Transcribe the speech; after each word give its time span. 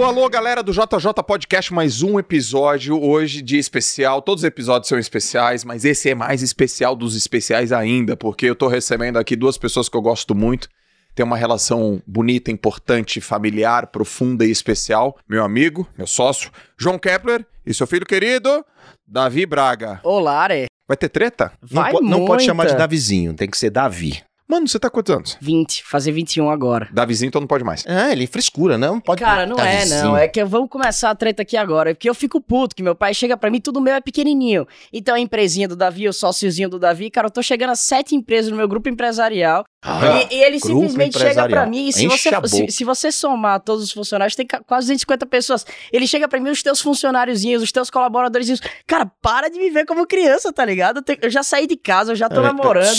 Alô, 0.00 0.08
alô, 0.08 0.28
galera 0.30 0.62
do 0.62 0.72
JJ 0.72 1.12
Podcast, 1.26 1.74
mais 1.74 2.02
um 2.02 2.18
episódio 2.18 2.98
hoje 2.98 3.42
de 3.42 3.58
especial. 3.58 4.22
Todos 4.22 4.42
os 4.42 4.48
episódios 4.48 4.88
são 4.88 4.98
especiais, 4.98 5.62
mas 5.62 5.84
esse 5.84 6.08
é 6.08 6.14
mais 6.14 6.40
especial 6.40 6.96
dos 6.96 7.14
especiais 7.14 7.70
ainda, 7.70 8.16
porque 8.16 8.46
eu 8.46 8.56
tô 8.56 8.66
recebendo 8.66 9.18
aqui 9.18 9.36
duas 9.36 9.58
pessoas 9.58 9.90
que 9.90 9.96
eu 9.98 10.00
gosto 10.00 10.34
muito. 10.34 10.70
Tem 11.14 11.22
uma 11.22 11.36
relação 11.36 12.02
bonita, 12.06 12.50
importante, 12.50 13.20
familiar, 13.20 13.88
profunda 13.88 14.46
e 14.46 14.50
especial. 14.50 15.18
Meu 15.28 15.44
amigo, 15.44 15.86
meu 15.98 16.06
sócio, 16.06 16.50
João 16.78 16.98
Kepler 16.98 17.44
e 17.66 17.74
seu 17.74 17.86
filho 17.86 18.06
querido, 18.06 18.64
Davi 19.06 19.44
Braga. 19.44 20.00
Olá, 20.02 20.44
Are. 20.44 20.64
Vai 20.88 20.96
ter 20.96 21.10
treta? 21.10 21.52
Não, 21.70 21.82
Vai 21.82 21.92
po- 21.92 22.00
não 22.00 22.24
pode 22.24 22.42
chamar 22.42 22.66
de 22.68 22.74
Davizinho, 22.74 23.34
tem 23.34 23.50
que 23.50 23.58
ser 23.58 23.68
Davi. 23.68 24.22
Mano, 24.50 24.66
você 24.66 24.80
tá 24.80 24.90
quantos 24.90 25.14
anos? 25.14 25.38
20, 25.40 25.84
fazer 25.84 26.10
21 26.10 26.50
agora. 26.50 26.88
Davizinho, 26.90 27.28
então 27.28 27.40
não 27.40 27.46
pode 27.46 27.62
mais. 27.62 27.86
É, 27.86 28.10
ele 28.10 28.24
é 28.24 28.26
frescura, 28.26 28.76
né? 28.76 28.88
Não 28.88 28.98
pode 28.98 29.22
Cara, 29.22 29.46
não 29.46 29.56
é, 29.56 29.76
Davizinho. 29.76 30.04
não. 30.06 30.16
É 30.16 30.26
que 30.26 30.44
vamos 30.44 30.68
começar 30.68 31.10
a 31.10 31.14
treta 31.14 31.42
aqui 31.42 31.56
agora. 31.56 31.94
Porque 31.94 32.10
eu 32.10 32.14
fico 32.16 32.40
puto, 32.40 32.74
que 32.74 32.82
meu 32.82 32.96
pai 32.96 33.14
chega 33.14 33.36
pra 33.36 33.48
mim, 33.48 33.60
tudo 33.60 33.80
meu 33.80 33.94
é 33.94 34.00
pequenininho. 34.00 34.66
Então 34.92 35.14
a 35.14 35.20
empresinha 35.20 35.68
do 35.68 35.76
Davi, 35.76 36.08
o 36.08 36.12
sóciozinho 36.12 36.68
do 36.68 36.80
Davi, 36.80 37.10
cara, 37.10 37.28
eu 37.28 37.30
tô 37.30 37.40
chegando 37.44 37.70
a 37.70 37.76
sete 37.76 38.16
empresas 38.16 38.50
no 38.50 38.56
meu 38.56 38.66
grupo 38.66 38.88
empresarial. 38.88 39.64
Ah, 39.82 40.26
e, 40.30 40.34
e 40.36 40.42
ele 40.44 40.60
simplesmente 40.60 41.16
chega 41.18 41.32
pra 41.34 41.42
empresarial. 41.44 41.70
mim, 41.70 41.88
e 41.88 41.92
se 41.92 42.04
Enche 42.04 42.30
você, 42.30 42.66
se, 42.66 42.70
se 42.72 42.84
você 42.84 43.10
somar 43.10 43.60
todos 43.60 43.84
os 43.84 43.90
funcionários, 43.92 44.34
tem 44.36 44.46
quase 44.66 44.88
250 44.88 45.24
pessoas. 45.26 45.64
Ele 45.90 46.06
chega 46.06 46.28
pra 46.28 46.38
mim, 46.38 46.50
os 46.50 46.62
teus 46.62 46.80
funcionáriozinhos, 46.82 47.62
os 47.62 47.72
teus 47.72 47.88
colaboradores. 47.88 48.60
Cara, 48.86 49.10
para 49.22 49.48
de 49.48 49.58
me 49.58 49.70
ver 49.70 49.86
como 49.86 50.06
criança, 50.06 50.52
tá 50.52 50.64
ligado? 50.66 51.02
Eu, 51.08 51.16
eu 51.22 51.30
já 51.30 51.42
saí 51.42 51.66
de 51.66 51.76
casa, 51.76 52.12
eu 52.12 52.16
já 52.16 52.28
tô 52.28 52.40
É, 52.40 52.42
namorando. 52.42 52.98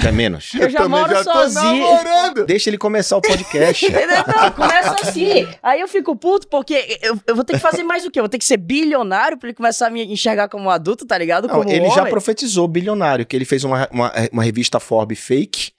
Quer 0.00 0.12
menos. 0.12 0.52
Eu 0.54 0.70
já 0.70 0.78
também 0.78 1.00
moro 1.00 1.12
já 1.12 1.22
sozinho. 1.24 1.78
namorando. 1.86 2.46
Deixa 2.46 2.70
ele 2.70 2.78
começar 2.78 3.18
o 3.18 3.20
podcast. 3.20 3.86
Não, 3.92 4.50
começa 4.52 4.96
assim. 5.02 5.46
Aí 5.62 5.80
eu 5.80 5.88
fico 5.88 6.16
puto 6.16 6.48
porque 6.48 6.98
eu, 7.02 7.18
eu 7.26 7.34
vou 7.34 7.44
ter 7.44 7.52
que 7.54 7.58
fazer 7.60 7.82
mais 7.82 8.06
o 8.06 8.10
quê? 8.10 8.18
Eu 8.20 8.24
vou 8.24 8.30
ter 8.30 8.38
que 8.38 8.44
ser 8.46 8.56
bilionário 8.56 9.36
pra 9.36 9.48
ele 9.50 9.56
começar 9.56 9.88
a 9.88 9.90
me 9.90 10.02
enxergar 10.10 10.48
como 10.48 10.70
adulto, 10.70 11.04
tá 11.04 11.18
ligado? 11.18 11.46
Não, 11.46 11.56
Como 11.56 11.70
ele 11.70 11.88
já 11.90 12.00
homem. 12.00 12.10
profetizou 12.10 12.66
bilionário, 12.66 13.26
que 13.26 13.36
ele 13.36 13.44
fez 13.44 13.64
uma, 13.64 13.86
uma, 13.92 14.12
uma 14.32 14.42
revista 14.42 14.80
Forbes 14.80 15.18
fake, 15.18 15.72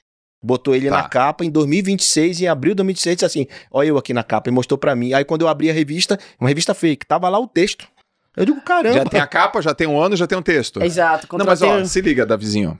botou 0.44 0.76
ele 0.76 0.90
Tá. 0.90 0.98
na 0.98 1.10
capa 1.10 1.46
em 1.46 1.50
2026, 1.50 2.42
em 2.42 2.48
abril 2.48 2.74
de 2.74 2.78
2026, 2.78 3.16
disse 3.16 3.26
assim, 3.26 3.48
olha 3.72 3.88
eu 3.88 3.98
aqui 3.98 4.14
na 4.14 4.24
capa, 4.24 4.50
e 4.50 4.52
mostrou 4.54 4.78
pra 4.78 4.96
mim. 4.96 5.14
Aí 5.14 5.24
quando 5.24 5.42
eu 5.44 5.48
abri 5.48 5.70
a 5.70 5.74
revista, 5.74 6.20
uma 6.40 6.50
revista 6.50 6.74
fake, 6.74 7.06
tava 7.06 7.30
lá 7.30 7.40
o 7.40 7.48
texto. 7.48 7.88
Eu 8.36 8.46
digo, 8.46 8.60
caramba. 8.62 8.96
Já 8.96 9.06
tem 9.06 9.20
a 9.22 9.28
capa, 9.28 9.62
já 9.62 9.74
tem 9.74 9.88
um 9.88 10.00
ano, 10.00 10.16
já 10.16 10.26
tem 10.28 10.38
um 10.38 10.42
texto. 10.42 10.82
Exato. 10.82 11.28
Não, 11.38 11.46
mas 11.46 11.62
ó, 11.62 11.84
se 11.86 12.02
liga, 12.02 12.26
Davizinho. 12.26 12.78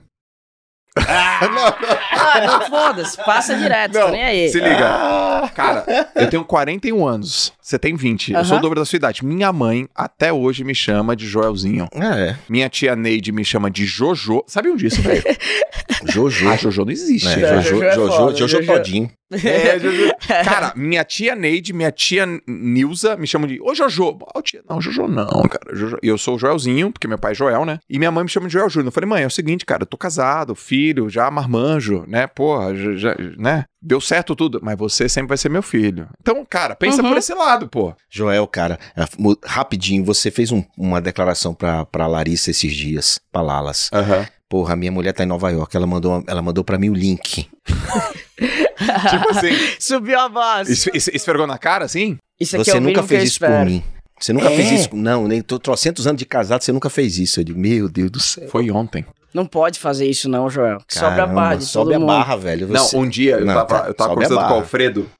Ah, 0.96 2.40
não, 2.46 2.60
foda-se. 2.68 3.16
Passa 3.24 3.56
direto, 3.56 3.94
Não, 3.94 4.06
tô 4.06 4.12
nem 4.12 4.22
aí. 4.22 4.48
se 4.48 4.58
liga. 4.60 4.86
Ah, 4.88 5.50
Cara, 5.54 5.84
eu 6.14 6.28
tenho 6.30 6.44
41 6.44 7.06
anos. 7.06 7.52
Você 7.60 7.78
tem 7.78 7.94
20. 7.96 8.32
Eu 8.32 8.44
sou 8.44 8.58
o 8.58 8.60
dobro 8.60 8.78
da 8.80 8.84
sua 8.84 8.96
idade. 8.96 9.24
Minha 9.24 9.52
mãe 9.52 9.88
até 9.94 10.32
hoje 10.32 10.64
me 10.64 10.74
chama 10.74 11.14
de 11.16 11.26
Joelzinho. 11.26 11.88
é, 11.94 12.36
Minha 12.48 12.68
tia 12.68 12.94
Neide 12.94 13.32
me 13.32 13.44
chama 13.44 13.70
de 13.70 13.84
Jojo. 13.84 14.42
Sabiam 14.46 14.76
disso, 14.76 15.02
velho? 15.02 15.22
Jojo. 16.06 16.48
Ah, 16.48 16.56
Jojo 16.56 16.84
não 16.84 16.92
existe. 16.92 17.28
É, 17.28 17.32
É, 17.42 17.62
Jojo, 17.62 17.68
Jojo 17.68 17.84
é 17.84 17.94
Jojo, 17.94 18.36
Jojo 18.36 18.48
Jojo. 18.62 18.66
Todinho. 18.72 19.10
É, 19.44 19.78
Jojo. 19.80 20.12
Cara, 20.44 20.72
minha 20.76 21.04
tia 21.04 21.34
Neide, 21.34 21.72
minha 21.72 21.90
tia 21.90 22.26
Nilza 22.46 23.16
me 23.16 23.26
chamam 23.26 23.48
de 23.48 23.60
Ô 23.60 23.74
Jojo. 23.74 24.18
Ô 24.34 24.42
tia, 24.42 24.62
não, 24.68 24.80
Jojo 24.80 25.06
não, 25.08 25.26
cara. 25.42 25.74
Jojo. 25.74 25.98
E 26.02 26.08
eu 26.08 26.18
sou 26.18 26.36
o 26.36 26.38
Joelzinho, 26.38 26.92
porque 26.92 27.08
meu 27.08 27.18
pai 27.18 27.32
é 27.32 27.34
Joel, 27.34 27.64
né? 27.64 27.78
E 27.88 27.98
minha 27.98 28.10
mãe 28.10 28.24
me 28.24 28.30
chama 28.30 28.46
de 28.46 28.52
Joel 28.52 28.68
Júnior. 28.70 28.88
Eu 28.88 28.92
falei, 28.92 29.08
mãe, 29.08 29.22
é 29.22 29.26
o 29.26 29.30
seguinte, 29.30 29.64
cara, 29.66 29.82
eu 29.82 29.86
tô 29.86 29.96
casado, 29.96 30.54
filho, 30.54 31.08
já 31.08 31.30
marmanjo, 31.30 32.04
né? 32.06 32.26
Porra, 32.26 32.74
já, 32.74 32.94
já- 32.94 33.16
né? 33.38 33.64
Deu 33.86 34.00
certo 34.00 34.34
tudo, 34.34 34.60
mas 34.62 34.78
você 34.78 35.08
sempre 35.08 35.28
vai 35.28 35.36
ser 35.36 35.50
meu 35.50 35.62
filho. 35.62 36.08
Então, 36.20 36.44
cara, 36.48 36.74
pensa 36.74 37.02
Uhum. 37.02 37.08
por 37.10 37.18
esse 37.18 37.34
lado, 37.34 37.68
pô. 37.68 37.94
Joel, 38.10 38.46
cara, 38.46 38.78
é, 38.96 39.04
rapidinho, 39.44 40.02
você 40.04 40.30
fez 40.30 40.50
um- 40.50 40.64
uma 40.78 41.00
declaração 41.02 41.54
pra, 41.54 41.84
pra 41.84 42.06
Larissa 42.06 42.50
esses 42.50 42.74
dias, 42.74 43.20
pra 43.30 43.42
Lalas. 43.42 43.90
Aham. 43.92 44.26
Porra, 44.48 44.76
minha 44.76 44.92
mulher 44.92 45.12
tá 45.12 45.22
em 45.24 45.26
Nova 45.26 45.50
York, 45.50 45.76
ela 45.76 45.86
mandou, 45.86 46.22
ela 46.26 46.40
mandou 46.40 46.62
pra 46.64 46.78
mim 46.78 46.88
o 46.88 46.94
link. 46.94 47.48
Tipo 49.10 49.30
assim, 49.30 49.50
Subiu 49.78 50.18
a 50.18 50.28
base. 50.28 50.72
es- 50.72 50.86
es- 50.94 51.08
esfregou 51.08 51.46
na 51.46 51.58
cara, 51.58 51.84
assim? 51.84 52.18
Isso 52.40 52.56
aqui 52.56 52.64
Você 52.64 52.70
é 52.72 52.74
o 52.74 52.80
nunca 52.80 52.86
mínimo 53.02 53.08
que 53.08 53.14
eu 53.14 53.18
fez 53.18 53.30
isso 53.30 53.40
por 53.40 53.64
mim. 53.64 53.82
Você 54.20 54.32
nunca 54.32 54.50
É? 54.50 54.56
fez 54.56 54.70
isso. 54.72 54.88
Não, 54.96 55.26
nem 55.28 55.42
tô 55.42 55.58
trocentos 55.58 56.06
anos 56.06 56.18
de 56.18 56.24
casado, 56.26 56.62
você 56.62 56.72
nunca 56.72 56.88
fez 56.90 57.18
isso. 57.18 57.40
Eu 57.40 57.44
digo, 57.44 57.58
meu 57.58 57.88
Deus 57.88 58.10
do 58.10 58.20
céu. 58.20 58.48
Foi 58.48 58.70
ontem. 58.70 59.04
Não 59.32 59.44
pode 59.46 59.80
fazer 59.80 60.06
isso 60.08 60.28
não, 60.28 60.48
Joel. 60.48 60.78
Sobe 60.88 61.06
a 61.06 61.10
Caramba, 61.16 61.34
barra 61.34 61.54
de 61.56 61.64
sobe 61.66 61.86
todo 61.86 61.96
a 61.96 61.98
mundo. 61.98 62.08
barra, 62.08 62.36
velho. 62.36 62.68
Você- 62.68 62.96
Não, 62.96 63.02
um 63.02 63.08
dia 63.08 63.32
eu 63.38 63.44
Não, 63.44 63.54
tava, 63.54 63.66
tá, 63.82 63.88
eu 63.88 63.94
tava 63.94 64.14
conversando 64.14 64.38
com 64.46 64.52
o. 64.54 64.56
Alfredo. 64.58 65.10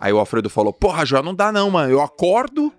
Aí 0.00 0.12
o 0.12 0.18
Alfredo 0.18 0.50
falou: 0.50 0.72
Porra, 0.72 1.06
Joel, 1.06 1.22
não 1.22 1.34
dá 1.34 1.52
não, 1.52 1.70
mano. 1.70 1.90
Eu 1.90 2.02
acordo. 2.02 2.72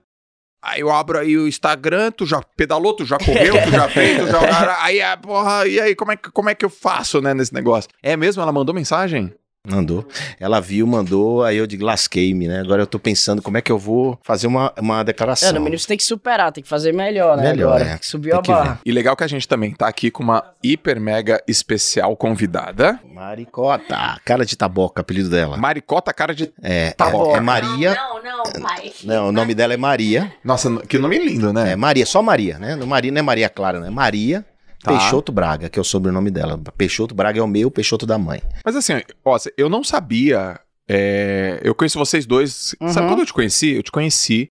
Aí 0.61 0.81
eu 0.81 0.91
abro 0.91 1.17
aí 1.19 1.37
o 1.37 1.47
Instagram, 1.47 2.11
tu 2.11 2.25
já 2.25 2.41
pedalou, 2.57 2.93
tu 2.93 3.05
já 3.05 3.17
correu, 3.17 3.53
tu 3.63 3.71
já 3.71 3.87
fez, 3.87 4.17
tu 4.19 4.27
já. 4.27 4.37
Aí, 4.83 4.99
ah, 5.01 5.15
porra, 5.15 5.65
e 5.67 5.79
aí, 5.79 5.95
como 5.95 6.11
é, 6.11 6.17
que- 6.17 6.31
como 6.31 6.49
é 6.49 6.55
que 6.55 6.65
eu 6.65 6.69
faço, 6.69 7.21
né, 7.21 7.33
nesse 7.33 7.53
negócio? 7.53 7.89
É 8.03 8.17
mesmo? 8.17 8.41
Ela 8.41 8.51
mandou 8.51 8.73
mensagem? 8.75 9.33
Mandou. 9.69 10.07
Ela 10.39 10.59
viu, 10.59 10.87
mandou, 10.87 11.43
aí 11.43 11.57
eu 11.57 11.67
digo, 11.67 11.85
lasquei-me, 11.85 12.47
né? 12.47 12.61
Agora 12.61 12.81
eu 12.81 12.87
tô 12.87 12.97
pensando 12.97 13.41
como 13.41 13.57
é 13.57 13.61
que 13.61 13.71
eu 13.71 13.77
vou 13.77 14.17
fazer 14.23 14.47
uma, 14.47 14.73
uma 14.79 15.03
declaração. 15.03 15.49
É, 15.49 15.51
no 15.51 15.59
mínimo 15.59 15.77
você 15.79 15.87
tem 15.87 15.97
que 15.97 16.03
superar, 16.03 16.51
tem 16.51 16.63
que 16.63 16.69
fazer 16.69 16.93
melhor, 16.93 17.35
né? 17.37 17.51
Melhor, 17.51 17.75
agora. 17.75 17.91
é. 17.95 17.97
Que 17.97 18.05
Subiu 18.05 18.31
Tem 18.31 18.39
a 18.39 18.41
que 18.43 18.51
barra. 18.51 18.79
E 18.85 18.91
legal 18.91 19.15
que 19.15 19.23
a 19.23 19.27
gente 19.27 19.47
também 19.47 19.73
tá 19.73 19.87
aqui 19.87 20.09
com 20.09 20.23
uma 20.23 20.43
hiper 20.63 20.99
mega 20.99 21.41
especial 21.47 22.15
convidada. 22.15 22.99
Maricota, 23.13 24.19
cara 24.23 24.45
de 24.45 24.55
taboca, 24.55 25.01
apelido 25.01 25.29
dela. 25.29 25.57
Maricota, 25.57 26.13
cara 26.13 26.33
de. 26.33 26.51
É, 26.61 26.91
Taboca. 26.91 27.35
é, 27.35 27.37
é 27.37 27.41
Maria. 27.41 27.95
Não, 27.95 28.23
não, 28.23 28.61
pai. 28.61 28.93
Não, 29.03 29.29
o 29.29 29.31
nome 29.31 29.53
dela 29.53 29.73
é 29.73 29.77
Maria. 29.77 30.31
Nossa, 30.43 30.75
que 30.87 30.97
nome 30.97 31.17
lindo, 31.17 31.51
né? 31.51 31.73
É 31.73 31.75
Maria, 31.75 32.05
só 32.05 32.21
Maria, 32.21 32.57
né? 32.57 32.75
Maria 32.75 33.11
não 33.11 33.19
é 33.19 33.21
Maria 33.21 33.49
Clara, 33.49 33.79
né? 33.79 33.89
Maria 33.89 34.45
Tá. 34.87 34.97
Peixoto 34.99 35.31
Braga, 35.31 35.69
que 35.69 35.77
é 35.77 35.81
o 35.81 35.85
sobrenome 35.85 36.31
dela. 36.31 36.57
Peixoto 36.77 37.13
Braga 37.15 37.39
é 37.39 37.43
o 37.43 37.47
meu, 37.47 37.69
Peixoto 37.71 38.05
da 38.05 38.17
mãe. 38.17 38.41
Mas 38.65 38.75
assim, 38.75 38.93
ó, 39.25 39.37
eu 39.57 39.69
não 39.69 39.83
sabia. 39.83 40.59
é, 40.89 41.59
Eu 41.63 41.75
conheço 41.75 41.99
vocês 41.99 42.25
dois. 42.25 42.75
Sabe 42.79 43.01
Uhum. 43.01 43.07
quando 43.09 43.19
eu 43.19 43.25
te 43.25 43.33
conheci? 43.33 43.71
Eu 43.75 43.83
te 43.83 43.91
conheci 43.91 44.49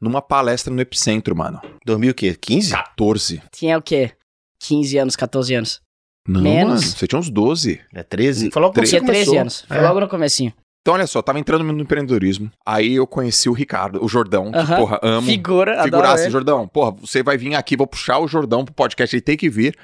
numa 0.00 0.20
palestra 0.22 0.72
no 0.72 0.80
Epicentro, 0.80 1.36
mano. 1.36 1.60
2000 1.84 2.10
o 2.10 2.14
quê? 2.14 2.34
15? 2.34 2.70
14. 2.72 3.42
Tinha 3.52 3.78
o 3.78 3.82
quê? 3.82 4.12
15 4.62 4.98
anos, 4.98 5.16
14 5.16 5.54
anos. 5.54 5.80
Não, 6.28 6.40
Menos. 6.42 6.68
mano, 6.68 6.82
você 6.82 7.06
tinha 7.06 7.18
uns 7.18 7.30
12. 7.30 7.80
É 7.94 8.02
13? 8.02 8.50
Falou 8.50 8.70
Treze. 8.70 8.90
Tinha 8.90 9.02
13 9.04 9.24
começou. 9.24 9.40
anos. 9.40 9.64
Foi 9.66 9.76
É. 9.76 9.80
logo 9.80 10.00
no 10.00 10.08
comecinho. 10.08 10.52
Então, 10.82 10.94
olha 10.94 11.06
só, 11.06 11.20
tava 11.20 11.38
entrando 11.38 11.62
no 11.64 11.80
empreendedorismo. 11.82 12.50
Aí 12.64 12.94
eu 12.94 13.06
conheci 13.06 13.48
o 13.48 13.52
Ricardo, 13.52 14.02
o 14.02 14.08
Jordão, 14.08 14.50
que, 14.50 14.58
Aham. 14.58 14.76
porra, 14.76 15.00
amo. 15.02 15.26
Figura, 15.26 15.72
adoro 15.72 15.84
Figuraça, 15.84 16.22
ele. 16.24 16.30
Jordão. 16.30 16.66
Porra, 16.66 16.92
você 16.92 17.22
vai 17.22 17.36
vir 17.36 17.54
aqui, 17.54 17.76
vou 17.76 17.86
puxar 17.86 18.18
o 18.18 18.26
Jordão 18.26 18.64
pro 18.64 18.72
podcast, 18.74 19.14
ele 19.14 19.20
tem 19.20 19.36
que 19.36 19.50
vir. 19.50 19.76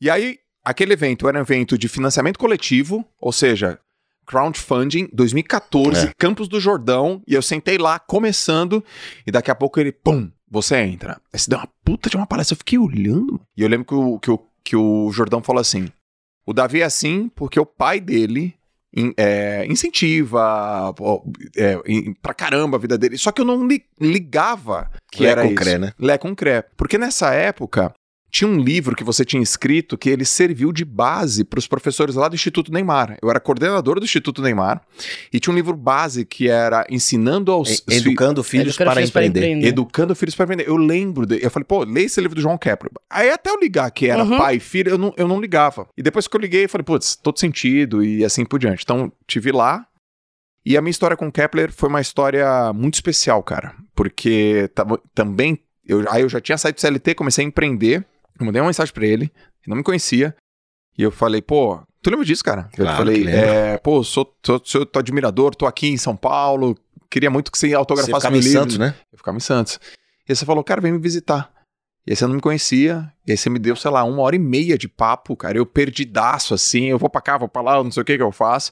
E 0.00 0.08
aí, 0.08 0.38
aquele 0.64 0.92
evento 0.92 1.28
era 1.28 1.36
um 1.38 1.42
evento 1.42 1.76
de 1.76 1.88
financiamento 1.88 2.38
coletivo, 2.38 3.04
ou 3.20 3.32
seja, 3.32 3.78
crowdfunding, 4.24 5.08
2014, 5.12 6.06
É. 6.08 6.12
Campos 6.16 6.46
do 6.48 6.60
Jordão, 6.60 7.22
e 7.26 7.34
eu 7.34 7.42
sentei 7.42 7.76
lá, 7.78 7.98
começando, 7.98 8.84
e 9.26 9.30
daqui 9.32 9.50
a 9.50 9.54
pouco 9.54 9.80
ele, 9.80 9.90
pum, 9.90 10.30
você 10.48 10.76
entra. 10.78 11.20
Aí 11.32 11.38
você 11.40 11.50
deu 11.50 11.58
uma 11.58 11.68
puta 11.84 12.08
de 12.08 12.16
uma 12.16 12.26
palestra, 12.26 12.54
eu 12.54 12.58
fiquei 12.58 12.78
olhando. 12.78 13.40
E 13.56 13.62
eu 13.62 13.68
lembro 13.68 13.84
que 13.86 13.94
o, 13.94 14.18
que 14.20 14.30
o, 14.30 14.40
que 14.62 14.76
o 14.76 15.10
Jordão 15.10 15.42
falou 15.42 15.60
assim, 15.60 15.88
o 16.44 16.52
Davi 16.52 16.82
é 16.82 16.84
assim 16.84 17.28
porque 17.34 17.58
o 17.58 17.66
pai 17.66 17.98
dele 18.00 18.54
in- 18.96 19.12
é, 19.16 19.66
incentiva 19.66 20.92
é, 21.56 21.78
em- 21.86 22.14
pra 22.14 22.32
caramba 22.34 22.76
a 22.76 22.80
vida 22.80 22.96
dele. 22.98 23.18
Só 23.18 23.30
que 23.30 23.40
eu 23.40 23.44
não 23.44 23.66
li- 23.66 23.84
ligava 24.00 24.90
que 25.12 25.22
Lé 25.22 25.30
era 25.30 25.42
com 25.42 25.48
isso. 25.48 25.78
né? 25.78 25.92
Lé 25.98 26.18
com 26.18 26.34
cré. 26.34 26.64
Porque 26.76 26.96
nessa 26.98 27.32
época 27.34 27.92
tinha 28.38 28.48
um 28.50 28.60
livro 28.60 28.94
que 28.94 29.02
você 29.04 29.24
tinha 29.24 29.42
escrito 29.42 29.96
que 29.96 30.10
ele 30.10 30.24
serviu 30.24 30.72
de 30.72 30.84
base 30.84 31.44
para 31.44 31.58
os 31.58 31.66
professores 31.66 32.14
lá 32.14 32.28
do 32.28 32.34
Instituto 32.34 32.72
Neymar. 32.72 33.16
Eu 33.22 33.30
era 33.30 33.40
coordenador 33.40 33.98
do 33.98 34.04
Instituto 34.04 34.42
Neymar 34.42 34.82
e 35.32 35.40
tinha 35.40 35.52
um 35.52 35.56
livro 35.56 35.74
base 35.76 36.24
que 36.24 36.48
era 36.48 36.86
ensinando 36.90 37.50
aos 37.52 37.68
E- 37.70 37.72
os 37.72 37.80
fi- 37.80 38.08
Educando 38.08 38.42
filhos 38.44 38.68
Educando 38.74 38.88
para 38.90 38.96
filhos 38.96 39.10
para 39.10 39.26
empreender. 39.26 39.46
empreender. 39.48 39.68
Educando 39.68 40.14
filhos 40.14 40.34
para 40.34 40.46
vender. 40.46 40.68
Eu 40.68 40.76
lembro, 40.76 41.24
de, 41.26 41.42
eu 41.42 41.50
falei, 41.50 41.64
pô, 41.64 41.84
lê 41.84 42.02
esse 42.02 42.20
livro 42.20 42.34
do 42.34 42.40
João 42.40 42.58
Kepler. 42.58 42.92
Aí 43.08 43.30
até 43.30 43.50
eu 43.50 43.58
ligar 43.58 43.90
que 43.90 44.06
era 44.08 44.22
Uhum. 44.22 44.36
pai 44.36 44.56
e 44.56 44.60
filho, 44.60 44.90
eu 44.90 44.98
não, 44.98 45.14
eu 45.16 45.26
não 45.26 45.40
ligava. 45.40 45.88
E 45.96 46.02
depois 46.02 46.28
que 46.28 46.36
eu 46.36 46.40
liguei, 46.40 46.64
eu 46.64 46.68
falei, 46.68 46.84
putz, 46.84 47.16
todo 47.16 47.38
sentido 47.40 48.04
e 48.04 48.24
assim 48.24 48.44
por 48.44 48.58
diante. 48.58 48.82
Então, 48.82 49.10
tive 49.26 49.50
lá. 49.52 49.86
E 50.64 50.76
a 50.76 50.82
minha 50.82 50.90
história 50.90 51.16
com 51.16 51.28
o 51.28 51.32
Kepler 51.32 51.72
foi 51.72 51.88
uma 51.88 52.00
história 52.00 52.72
muito 52.72 52.94
especial, 52.94 53.42
cara. 53.42 53.72
Porque 53.94 54.68
tava- 54.74 55.00
também, 55.14 55.58
eu, 55.86 56.04
aí 56.10 56.22
eu 56.22 56.28
já 56.28 56.40
tinha 56.40 56.58
saído 56.58 56.76
do 56.76 56.80
CLT, 56.80 57.14
comecei 57.14 57.44
a 57.44 57.48
empreender. 57.48 58.04
Eu 58.38 58.46
mandei 58.46 58.60
uma 58.60 58.68
mensagem 58.68 58.92
pra 58.92 59.06
ele, 59.06 59.24
ele 59.24 59.68
não 59.68 59.76
me 59.76 59.82
conhecia. 59.82 60.34
E 60.98 61.02
eu 61.02 61.10
falei, 61.10 61.42
pô, 61.42 61.80
tu 62.02 62.10
lembra 62.10 62.24
disso, 62.24 62.42
cara? 62.44 62.68
eu 62.76 62.84
Claro 62.84 62.96
falei, 62.98 63.18
que 63.18 63.24
lembro. 63.24 63.40
é, 63.40 63.78
pô, 63.78 64.02
sou, 64.02 64.34
sou, 64.44 64.60
sou 64.64 64.86
teu 64.86 65.00
admirador, 65.00 65.54
tô 65.54 65.66
aqui 65.66 65.88
em 65.88 65.96
São 65.96 66.16
Paulo, 66.16 66.76
queria 67.10 67.30
muito 67.30 67.52
que 67.52 67.58
você 67.58 67.68
Você 67.68 67.74
autografasse 67.74 68.12
ficava 68.14 68.30
meu 68.30 68.40
em 68.40 68.44
livro. 68.44 68.60
Santos, 68.60 68.78
né? 68.78 68.94
Eu 69.12 69.18
ficava 69.18 69.36
em 69.36 69.40
Santos. 69.40 69.78
E 70.28 70.32
aí 70.32 70.36
você 70.36 70.44
falou, 70.46 70.64
cara, 70.64 70.80
vem 70.80 70.92
me 70.92 70.98
visitar. 70.98 71.52
E 72.06 72.12
aí 72.12 72.16
você 72.16 72.26
não 72.26 72.34
me 72.34 72.40
conhecia, 72.40 73.12
e 73.26 73.32
aí 73.32 73.36
você 73.36 73.50
me 73.50 73.58
deu, 73.58 73.74
sei 73.74 73.90
lá, 73.90 74.04
uma 74.04 74.22
hora 74.22 74.36
e 74.36 74.38
meia 74.38 74.78
de 74.78 74.88
papo, 74.88 75.36
cara. 75.36 75.58
Eu 75.58 75.66
perdidaço, 75.66 76.54
assim, 76.54 76.84
eu 76.84 76.98
vou 76.98 77.10
pra 77.10 77.20
cá, 77.20 77.36
vou 77.36 77.48
pra 77.48 77.62
lá, 77.62 77.76
eu 77.76 77.84
não 77.84 77.90
sei 77.90 78.02
o 78.02 78.06
que 78.06 78.16
que 78.16 78.22
eu 78.22 78.30
faço. 78.32 78.70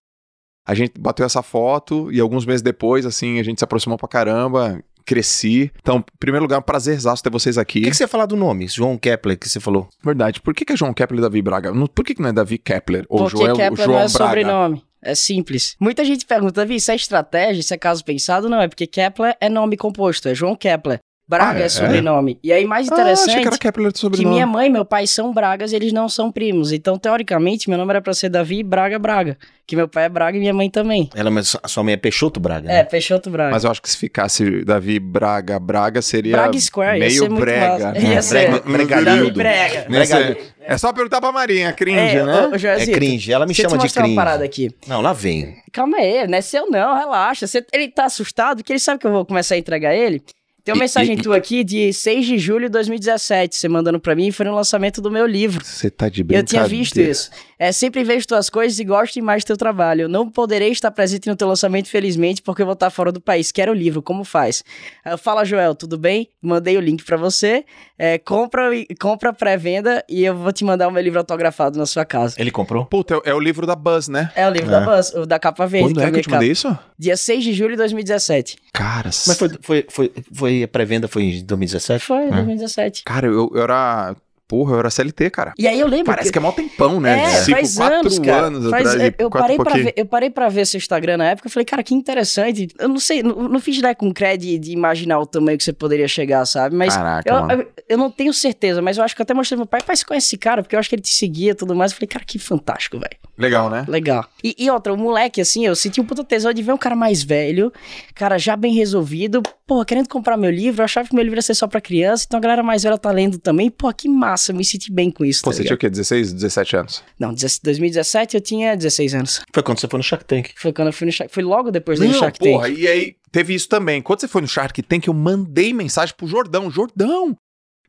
A 0.67 0.73
gente 0.75 0.99
bateu 0.99 1.27
essa 1.27 1.43
foto, 1.43 2.11
e 2.13 2.21
alguns 2.21 2.47
meses 2.47 2.63
depois, 2.63 3.05
assim, 3.05 3.39
a 3.39 3.43
gente 3.43 3.59
se 3.59 3.65
aproximou 3.65 3.99
pra 3.99 4.09
caramba. 4.09 4.83
Cresci. 5.05 5.71
Então, 5.81 5.99
em 5.99 6.19
primeiro 6.19 6.45
lugar, 6.45 6.59
um 6.59 6.63
prazerzaço 6.63 7.23
ter 7.23 7.31
vocês 7.31 7.59
aqui. 7.59 7.81
Por 7.81 7.85
que, 7.85 7.91
que 7.91 7.97
você 7.97 8.05
ia 8.05 8.09
falar 8.09 8.27
do 8.27 8.37
nome? 8.37 8.67
João 8.69 8.97
Kepler, 8.99 9.39
que 9.39 9.49
você 9.49 9.61
falou. 9.61 9.89
Verdade. 10.03 10.41
Por 10.41 10.55
que, 10.55 10.65
que 10.65 10.73
é 10.73 10.77
João 10.77 10.95
Kepler 10.95 11.19
e 11.19 11.23
Davi 11.23 11.43
Braga? 11.43 11.73
Não- 11.73 11.87
Por 11.87 12.05
que, 12.05 12.15
que 12.15 12.23
não 12.23 12.29
é 12.31 12.33
Davi 12.33 12.59
Kepler? 12.59 13.05
Ou 13.09 13.21
Porque 13.21 13.37
Joel, 13.37 13.57
Kepler 13.57 13.77
João 13.87 13.99
não 13.99 14.05
é 14.05 14.09
Braga? 14.09 14.27
sobrenome. 14.29 14.83
É 15.07 15.15
simples. 15.15 15.77
Muita 15.79 16.03
gente 16.05 16.25
pergunta, 16.25 16.55
Davi, 16.63 16.77
isso 16.77 16.91
é 16.91 16.95
estratégia? 16.95 17.61
Isso 17.61 17.75
é 17.75 17.77
caso 17.77 18.03
pensado? 18.03 18.49
Não, 18.49 18.61
é 18.61 18.67
porque 18.69 18.87
Kepler 18.87 19.37
é 19.39 19.51
nome 19.51 19.77
composto, 19.77 20.29
é 20.29 20.35
João 20.35 20.57
Kepler. 20.57 20.99
Braga 21.27 21.59
Ah, 21.61 21.63
é? 21.63 21.65
é, 21.65 21.69
sobrenome. 21.71 22.39
E 22.45 22.53
aí, 22.53 22.67
mais 22.67 22.87
Ah, 22.91 22.93
interessante, 22.93 23.43
que 23.43 23.51
de 23.51 23.59
que 23.59 23.99
sobrenome. 23.99 24.35
minha 24.35 24.47
mãe 24.47 24.67
e 24.67 24.71
meu 24.71 24.85
pai 24.85 25.07
são 25.07 25.33
Bragas 25.33 25.73
e 25.73 25.77
eles 25.77 25.91
não 25.91 26.07
são 26.07 26.31
primos. 26.31 26.71
Então, 26.71 26.99
teoricamente, 26.99 27.69
meu 27.71 27.79
nome 27.79 27.91
era 27.93 28.03
pra 28.03 28.13
ser 28.13 28.29
Davi 28.29 28.63
Braga 28.63 28.99
Braga. 28.99 29.39
Que 29.67 29.75
meu 29.75 29.89
pai 29.89 30.05
é 30.05 30.09
Braga 30.11 30.37
e 30.37 30.41
minha 30.41 30.53
mãe 30.53 30.69
também. 30.69 31.09
Ela, 31.15 31.31
mas 31.31 31.57
a 31.63 31.67
sua 31.67 31.83
mãe 31.83 31.95
é 31.95 31.97
Peixoto 31.97 32.39
Braga, 32.39 32.71
É, 32.71 32.75
né? 32.75 32.85
Peixoto 32.85 33.31
Braga. 33.31 33.51
Mas 33.53 33.65
eu 33.65 33.71
acho 33.71 33.81
que 33.81 33.89
se 33.89 33.97
ficasse 33.97 34.63
Davi 34.67 34.99
Braga 35.01 35.59
Braga 35.59 36.03
seria 36.03 36.37
Braga 36.37 36.61
Square, 36.61 36.99
ia 37.01 37.07
meio 37.09 37.29
brega. 37.31 37.87
massa. 37.87 37.99
Ia 37.99 38.23
ser. 38.23 38.51
Brega- 38.51 38.61
bregalhudo. 38.71 39.15
Davi 39.15 39.89
Brega. 39.89 40.05
Ser- 40.05 40.55
É 40.67 40.77
só 40.77 40.93
perguntar 40.93 41.21
pra 41.23 41.33
Marinha, 41.33 41.73
cringe, 41.73 41.99
É, 41.99 42.25
né? 42.25 42.47
ô, 42.49 42.55
É 42.55 42.87
cringe. 42.87 43.33
Ela 43.33 43.47
me 43.47 43.55
chama 43.55 43.79
de 43.79 43.91
cringe. 43.93 44.11
uma 44.11 44.15
parada 44.15 44.45
aqui. 44.45 44.71
Não, 44.87 45.01
lá 45.01 45.15
vem. 45.15 45.57
Calma 45.73 45.97
aí, 45.99 46.27
não 46.27 46.37
é 46.37 46.41
seu 46.43 46.71
não, 46.71 46.95
relaxa. 46.99 47.47
Você- 47.47 47.65
ele 47.73 47.89
tá 47.89 48.05
assustado 48.05 48.63
que 48.63 48.71
ele 48.73 48.79
sabe 48.79 48.99
que 49.01 49.07
eu 49.07 49.13
vou 49.13 49.25
começar 49.25 49.55
a 49.55 49.59
entregar 49.59 49.95
ele. 49.95 50.23
Tem 50.65 50.73
uma 50.73 50.79
E- 50.79 50.81
mensagem 50.81 51.15
e- 51.19 51.23
tua 51.23 51.37
aqui 51.37 51.63
de 51.63 51.93
6 51.93 52.25
de 52.25 52.39
julho 52.39 52.67
de 52.67 52.73
2017, 52.73 53.55
você 53.57 53.69
mandando 53.69 54.01
pra 54.01 54.15
mim, 54.17 54.31
foi 54.31 54.47
no 54.47 54.55
lançamento 54.55 55.03
do 55.03 55.11
meu 55.11 55.27
livro. 55.27 55.63
Você 55.65 55.91
tá 55.91 56.09
de 56.09 56.23
Eu 56.23 56.25
brincadeira. 56.25 56.49
tinha 56.49 56.67
visto 56.67 56.99
isso. 56.99 57.31
É, 57.59 57.71
sempre 57.71 58.03
vejo 58.03 58.27
tuas 58.27 58.49
coisas 58.51 58.79
e 58.79 58.85
gosto 58.85 59.15
demais 59.15 59.45
do 59.45 59.49
teu 59.49 59.57
trabalho. 59.57 60.03
Eu 60.03 60.09
não 60.09 60.29
poderei 60.31 60.71
estar 60.71 60.91
presente 60.91 61.29
no 61.29 61.37
teu 61.37 61.47
lançamento, 61.47 61.89
felizmente, 61.89 62.41
porque 62.43 62.63
eu 62.63 62.67
vou 62.67 62.73
estar 62.73 62.89
fora 62.91 63.13
do 63.13 63.21
país. 63.21 63.53
Quero 63.53 63.73
o 63.73 63.75
livro, 63.75 64.01
como 64.03 64.25
faz? 64.25 64.65
Eu, 65.05 65.19
Fala, 65.19 65.45
Joel, 65.45 65.75
tudo 65.75 65.99
bem? 65.99 66.29
Mandei 66.43 66.77
o 66.77 66.81
link 66.81 67.05
pra 67.05 67.17
você. 67.17 67.65
É, 67.99 68.19
compra 68.19 68.71
compra 69.01 69.33
pré-venda 69.33 70.03
e 70.09 70.25
eu 70.25 70.35
vou 70.35 70.53
te 70.53 70.65
mandar 70.65 70.89
o 70.89 70.91
meu 70.91 71.03
livro 71.03 71.19
autografado 71.19 71.79
na 71.79 71.87
sua 71.87 72.05
casa. 72.05 72.35
Ele 72.39 72.51
comprou? 72.51 72.85
Puta, 72.87 73.15
é, 73.25 73.31
é 73.31 73.35
o 73.35 73.39
livro 73.41 73.67
da 73.67 73.77
Buzz, 73.77 74.09
né? 74.09 74.33
É 74.35 74.47
o 74.49 74.51
livro 74.51 74.69
É. 74.69 74.73
da 74.73 74.81
Buzz, 74.81 75.13
o 75.15 75.27
da 75.27 75.39
capa 75.39 75.67
verde. 75.67 75.89
Quando 75.89 75.99
que 75.99 76.05
é 76.05 76.07
a 76.07 76.11
que 76.11 76.19
eu 76.19 76.23
te 76.23 76.31
mandei 76.31 76.51
isso? 76.51 76.77
Dia 76.99 77.17
6 77.17 77.45
de 77.45 77.53
julho 77.53 77.73
de 77.73 77.77
2017. 77.77 78.57
Cara, 78.73 79.11
Mas 79.27 79.39
foi, 79.39 79.49
foi, 79.63 79.87
foi, 79.89 80.13
foi 80.33 80.54
a 80.63 80.69
pré-venda 80.69 81.09
foi 81.09 81.25
em 81.25 81.45
2017? 81.45 82.05
Foi, 82.05 82.25
É. 82.25 82.31
2017. 82.31 83.03
Cara, 83.05 83.27
eu, 83.27 83.51
eu 83.55 83.63
era. 83.63 84.15
Porra, 84.47 84.75
eu 84.75 84.79
era 84.81 84.91
CLT, 84.91 85.31
cara. 85.31 85.53
E 85.59 85.67
aí 85.67 85.81
eu 85.81 85.87
lembro. 85.87 86.07
Parece 86.07 86.31
que 86.31 86.39
é 86.39 86.41
mó 86.41 86.53
tempão, 86.53 87.01
né? 87.01 87.19
É, 87.19 87.39
tipo, 87.45 87.51
faz 87.53 87.77
quatro 87.77 87.97
anos, 87.99 88.19
cara. 88.19 88.47
anos 88.47 88.71
Faz- 88.71 88.87
atrás. 88.89 89.03
eu, 89.03 89.09
e 89.09 89.15
eu 89.19 89.31
parei 89.31 89.57
e 89.57 89.59
pra 89.59 89.75
ver, 89.75 89.95
eu 89.97 90.07
parei 90.07 90.31
pra 90.31 90.49
ver 90.49 90.67
seu 90.67 90.79
Instagram 90.79 91.17
na 91.17 91.31
época, 91.31 91.49
eu 91.49 91.51
falei, 91.51 91.65
cara, 91.65 91.83
que 91.83 91.95
interessante. 91.95 92.69
Eu 92.79 92.89
não 92.89 92.99
sei, 92.99 93.23
não, 93.23 93.49
não 93.49 93.59
fiz 93.61 93.79
ideia 93.79 93.95
com 93.95 94.13
crédito 94.13 94.61
de 94.61 94.73
imaginar 94.73 95.19
o 95.19 95.27
tamanho 95.27 95.57
que 95.57 95.65
você 95.65 95.73
poderia 95.73 96.07
chegar, 96.07 96.45
sabe? 96.47 96.77
Mas 96.77 96.95
Caraca, 96.95 97.29
eu, 97.31 97.59
eu, 97.59 97.69
eu 97.91 97.99
não 97.99 98.11
tenho 98.11 98.33
certeza, 98.35 98.83
mas 98.83 98.99
eu 98.99 99.05
acho 99.05 99.15
que 99.17 99.23
eu 99.23 99.25
até 99.25 99.33
mostrei 99.33 99.57
pro 99.57 99.63
meu 99.63 99.67
pai, 99.67 99.81
pai, 99.83 99.97
você 99.97 100.05
conhece 100.05 100.27
esse 100.27 100.37
cara? 100.37 100.63
Porque 100.63 100.77
eu 100.77 100.81
acho 100.81 100.89
que 100.89 100.95
ele 100.95 101.03
te 101.03 101.13
seguia 101.15 101.53
e 101.53 101.55
tudo 101.55 101.75
mais. 101.75 101.93
Eu 101.93 101.97
falei, 101.97 102.09
cara, 102.09 102.25
que 102.25 102.39
fantástico, 102.39 102.99
velho. 102.99 103.17
Legal, 103.39 103.71
né? 103.71 103.85
Legal. 103.89 104.25
E, 104.43 104.55
e 104.59 104.71
outra, 104.71 104.93
o 104.93 104.97
moleque, 104.97 105.41
assim, 105.41 105.65
eu 105.67 105.75
senti 105.75 106.01
um 106.01 106.05
puta 106.05 106.23
tesão 106.23 106.53
de 106.53 106.63
ver 106.63 106.73
um 106.73 106.79
cara 106.79 106.95
mais 106.95 107.23
velho, 107.23 107.73
cara 108.15 108.39
já 108.39 108.57
bem 108.57 108.75
resolvido, 108.75 109.43
pô, 109.67 109.85
querendo 109.85 110.09
comprar 110.09 110.37
meu 110.37 110.51
livro, 110.51 110.83
eu 110.83 110.85
achava 110.85 111.09
que 111.09 111.15
meu 111.15 111.25
livro 111.25 111.39
ia 111.39 111.43
ser 111.43 111.55
só 111.55 111.67
pra 111.67 111.81
criança, 111.81 112.25
então 112.27 112.39
a 112.39 112.41
galera 112.41 112.63
mais 112.63 112.83
velha 112.83 112.99
tá 112.99 113.11
lendo 113.11 113.39
também. 113.39 113.71
Pô, 113.71 113.93
que 113.93 114.09
massa, 114.09 114.34
eu 114.53 114.55
me 114.57 114.65
senti 114.65 114.93
bem 114.93 115.11
com 115.11 115.25
isso. 115.25 115.43
Pô, 115.43 115.51
tá 115.51 115.57
você 115.57 115.63
tinha 115.63 115.71
ligado? 115.75 115.77
o 115.77 115.81
quê? 115.81 115.91
16, 115.91 116.33
17 116.33 116.77
anos? 116.77 117.03
Não, 117.19 117.35
2017 117.35 118.37
eu 118.37 118.41
tinha 118.41 118.77
16 118.77 119.15
anos. 119.15 119.41
Foi 119.53 119.63
quando 119.63 119.81
você 119.81 119.89
foi 119.89 119.99
no 119.99 120.03
Shark 120.05 120.25
Tank. 120.25 120.51
Foi 120.57 120.73
quando 120.73 120.89
eu 120.89 120.93
fui 120.93 121.07
no 121.07 121.13
Shark 121.13 121.33
Foi 121.33 121.43
logo 121.43 121.71
depois 121.71 121.99
do 121.99 122.07
Não, 122.07 122.15
Shark 122.15 122.39
porra, 122.39 122.69
Tank. 122.69 122.79
e 122.79 122.89
aí 122.89 123.17
teve 123.33 123.55
isso 123.55 123.69
também. 123.69 124.01
Quando 124.03 124.21
você 124.21 124.29
foi 124.29 124.43
no 124.43 124.49
Shark 124.49 124.83
Tank, 124.83 125.07
eu 125.07 125.15
mandei 125.15 125.73
mensagem 125.73 126.15
pro 126.17 126.27
Jordão. 126.27 126.71
Jordão, 126.71 127.37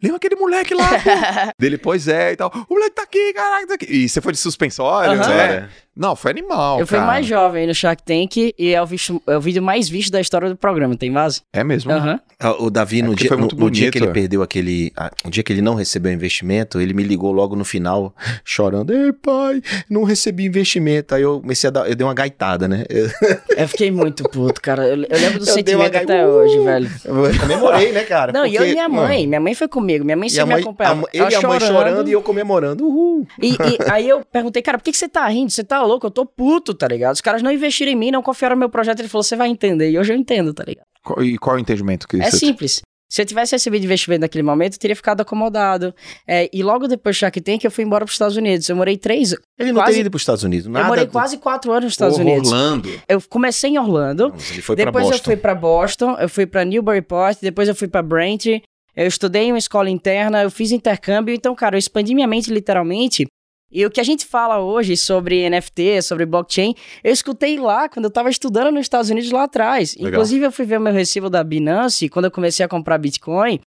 lembra 0.02 0.18
aquele 0.18 0.36
moleque 0.36 0.74
lá? 0.74 0.90
Dele, 1.60 1.78
pois 1.78 2.08
é 2.08 2.34
e 2.34 2.36
tal. 2.36 2.52
O 2.70 2.74
moleque 2.74 2.96
tá 2.96 3.04
aqui, 3.04 3.34
caraca, 3.34 3.68
tá 3.68 3.74
aqui. 3.76 3.86
E 3.86 4.10
você 4.10 4.22
foi 4.22 4.32
de 4.34 4.40
suspensório, 4.40 5.20
Aham. 5.22 5.28
né? 5.36 5.70
Não, 5.96 6.16
foi 6.16 6.32
animal, 6.32 6.80
eu 6.80 6.88
fui 6.88 6.98
cara. 6.98 7.08
mais 7.10 7.26
jovem 7.26 7.66
no 7.68 7.74
Shark 7.74 8.04
Tank 8.04 8.36
e 8.58 8.74
é 8.74 8.82
o, 8.82 8.86
visto- 8.86 9.22
é 9.28 9.38
o 9.38 9.42
vídeo 9.42 9.64
mais 9.64 9.88
visto 9.88 10.12
da 10.12 10.20
história 10.20 10.50
do 10.50 10.56
programa, 10.58 10.96
tem 10.98 11.12
base? 11.12 11.42
É 11.54 11.64
mesmo? 11.64 11.92
Ah, 11.92 12.20
O 12.60 12.70
Davi, 12.70 13.00
É 13.00 13.04
no, 13.04 13.10
porque 13.12 13.24
dia, 13.28 13.32
no, 13.32 13.40
muito 13.40 13.56
no 13.56 13.72
dia 13.72 13.90
que 13.92 13.98
ele 13.98 14.08
bonito. 14.08 14.14
perdeu 14.14 14.44
aquele. 14.44 14.92
ah, 14.98 15.10
O 15.26 15.30
dia 15.30 15.42
que 15.42 15.54
ele 15.54 15.62
não 15.62 15.74
recebeu 15.74 16.12
investimento, 16.12 16.82
ele 16.82 16.94
me 16.94 17.02
ligou 17.04 17.32
logo 17.32 17.56
no 17.56 17.64
final, 17.64 18.14
chorando. 18.44 18.92
Ei, 18.94 19.14
pai, 19.14 19.62
não 19.90 20.04
recebi 20.04 20.46
investimento. 20.46 21.16
Aí 21.16 21.22
eu 21.22 21.40
comecei 21.40 21.70
a 21.70 21.72
dar. 21.72 21.90
Eu 21.90 21.96
dei 21.96 22.06
uma 22.06 22.14
gaitada, 22.14 22.68
né? 22.68 22.84
Eu, 22.90 23.10
fiquei 23.70 23.90
muito 23.90 24.24
puto, 24.30 24.60
cara. 24.62 24.84
Eu, 24.86 24.96
eu 25.04 25.18
lembro 25.20 25.40
do 25.40 25.48
Eu 25.50 25.54
sentimento 25.54 25.92
gai- 25.94 26.04
até 26.04 26.26
Uh! 26.28 26.30
hoje, 26.30 26.60
velho. 26.60 26.92
eu 27.06 27.40
comemorei, 27.40 27.92
né, 27.94 28.04
cara? 28.04 28.34
Não, 28.34 28.46
e 28.46 28.54
eu 28.56 28.60
Porque, 28.60 28.72
e 28.72 28.74
minha 28.74 28.90
mãe. 28.90 29.26
Minha 29.28 29.40
mãe 29.40 29.54
foi 29.56 29.70
comigo. 29.70 30.04
Minha 30.04 30.18
mãe 30.18 30.28
sempre 30.28 30.46
mãe, 30.48 30.56
me 30.58 30.62
acompanhava. 30.62 31.02
a 31.06 31.10
ele 31.14 31.32
e 31.32 31.36
a 31.36 31.42
mãe 31.42 31.60
chorando 31.62 32.10
e 32.10 32.12
eu 32.12 32.22
comemorando. 32.22 32.86
Uhul. 32.86 33.26
E, 33.42 33.52
e 33.54 33.58
aí 33.90 34.10
eu 34.10 34.24
perguntei, 34.30 34.62
cara, 34.62 34.78
por 34.78 34.84
que, 34.84 34.92
que 34.92 34.98
você 34.98 35.08
tá 35.08 35.26
rindo? 35.30 35.52
Você 35.52 35.64
tá 35.64 35.85
louco? 35.86 36.08
Eu 36.08 36.12
tô 36.12 36.26
puto, 36.26 36.74
tá 36.74 36.88
ligado? 36.88 37.14
Os 37.16 37.22
caras 37.22 37.42
não 37.42 37.52
investiram 37.52 37.92
em 37.92 37.96
mim, 37.96 38.12
não 38.12 38.22
confiaram 38.24 38.56
no 38.56 38.60
meu 38.60 38.70
projeto. 38.70 39.00
Ele 39.00 39.08
falou, 39.08 39.24
você 39.24 39.36
vai 39.36 39.48
entender. 39.50 39.90
E 39.92 39.98
hoje 40.00 40.14
eu 40.14 40.18
entendo, 40.18 40.54
tá 40.54 40.64
ligado? 40.66 40.86
E 41.22 41.38
qual 41.38 41.56
é 41.56 41.60
o 41.60 41.62
entendimento 41.62 42.08
que 42.08 42.18
É 42.22 42.30
você... 42.32 42.38
simples. 42.38 42.82
Se 43.08 43.22
eu 43.22 43.26
tivesse 43.26 43.54
recebido 43.54 43.86
investimento 43.86 44.22
naquele 44.22 44.42
momento, 44.42 44.74
eu 44.74 44.80
teria 44.80 44.96
ficado 44.96 45.22
acomodado. 45.22 45.94
É, 46.28 46.50
e 46.52 46.64
logo 46.64 46.88
depois 46.88 47.16
do 47.16 47.20
Shark 47.20 47.40
Tank, 47.40 47.64
eu 47.64 47.70
fui 47.70 47.84
embora 47.84 48.04
pros 48.04 48.16
Estados 48.16 48.36
Unidos. 48.36 48.68
Eu 48.68 48.76
morei 48.76 48.98
três... 48.98 49.32
Ele 49.60 49.72
não 49.72 49.76
Quase- 49.80 49.92
teria 49.92 50.02
ido 50.02 50.10
para 50.10 50.16
os 50.18 50.22
Estados 50.24 50.44
Unidos. 50.44 50.66
Nada 50.68 50.86
eu 50.86 50.90
morei 50.90 51.06
do- 51.06 51.12
quase 51.12 51.38
quatro 51.38 51.72
anos 51.72 51.84
nos 51.86 51.94
Estados 51.94 52.18
Porra, 52.18 52.30
Unidos. 52.32 52.52
Orlando. 52.52 52.90
Eu 53.08 53.22
comecei 53.30 53.70
em 53.70 53.78
Orlando. 53.78 54.30
Não, 54.30 54.36
ele 54.52 54.62
foi 54.62 54.76
para 54.76 54.86
depois 54.86 55.10
eu 55.12 55.20
fui 55.24 55.38
pra 55.38 55.54
Boston, 55.54 56.18
eu 56.20 56.28
fui 56.28 56.48
pra 56.48 56.66
Newburyport, 56.66 57.38
depois 57.42 57.70
eu 57.70 57.76
fui 57.76 57.88
pra 57.88 58.02
Brent. 58.02 58.48
Eu 58.96 59.08
estudei 59.08 59.44
em 59.44 59.52
uma 59.52 59.60
escola 59.60 59.90
interna, 59.90 60.42
eu 60.42 60.50
fiz 60.50 60.72
intercâmbio, 60.72 61.34
então, 61.36 61.54
cara, 61.54 61.76
eu 61.76 61.80
expandi 61.80 62.16
minha 62.16 62.28
mente 62.28 62.52
literalmente. 62.52 63.28
E 63.72 63.86
o 63.86 63.92
que 63.92 64.00
a 64.00 64.04
gente 64.04 64.26
fala 64.26 64.60
hoje 64.60 64.96
sobre 64.96 65.50
NFT, 65.50 66.02
sobre 66.02 66.26
blockchain, 66.26 66.76
eu 67.04 67.12
escutei 67.12 67.58
lá 67.60 67.90
quando 67.90 68.06
eu 68.06 68.12
tava 68.12 68.30
estudando 68.30 68.72
nos 68.72 68.82
Estados 68.82 69.10
Unidos 69.10 69.32
lá 69.32 69.44
atrás. 69.44 69.96
Legal. 69.96 70.12
Inclusive, 70.12 70.46
eu 70.46 70.52
fui 70.52 70.66
ver 70.66 70.78
o 70.78 70.82
meu 70.82 70.94
recibo 70.94 71.30
da 71.30 71.44
Binance 71.44 72.08
quando 72.08 72.26
eu 72.26 72.32
comecei 72.32 72.66
a 72.66 72.70
comprar 72.70 72.98
Bitcoin. 72.98 73.60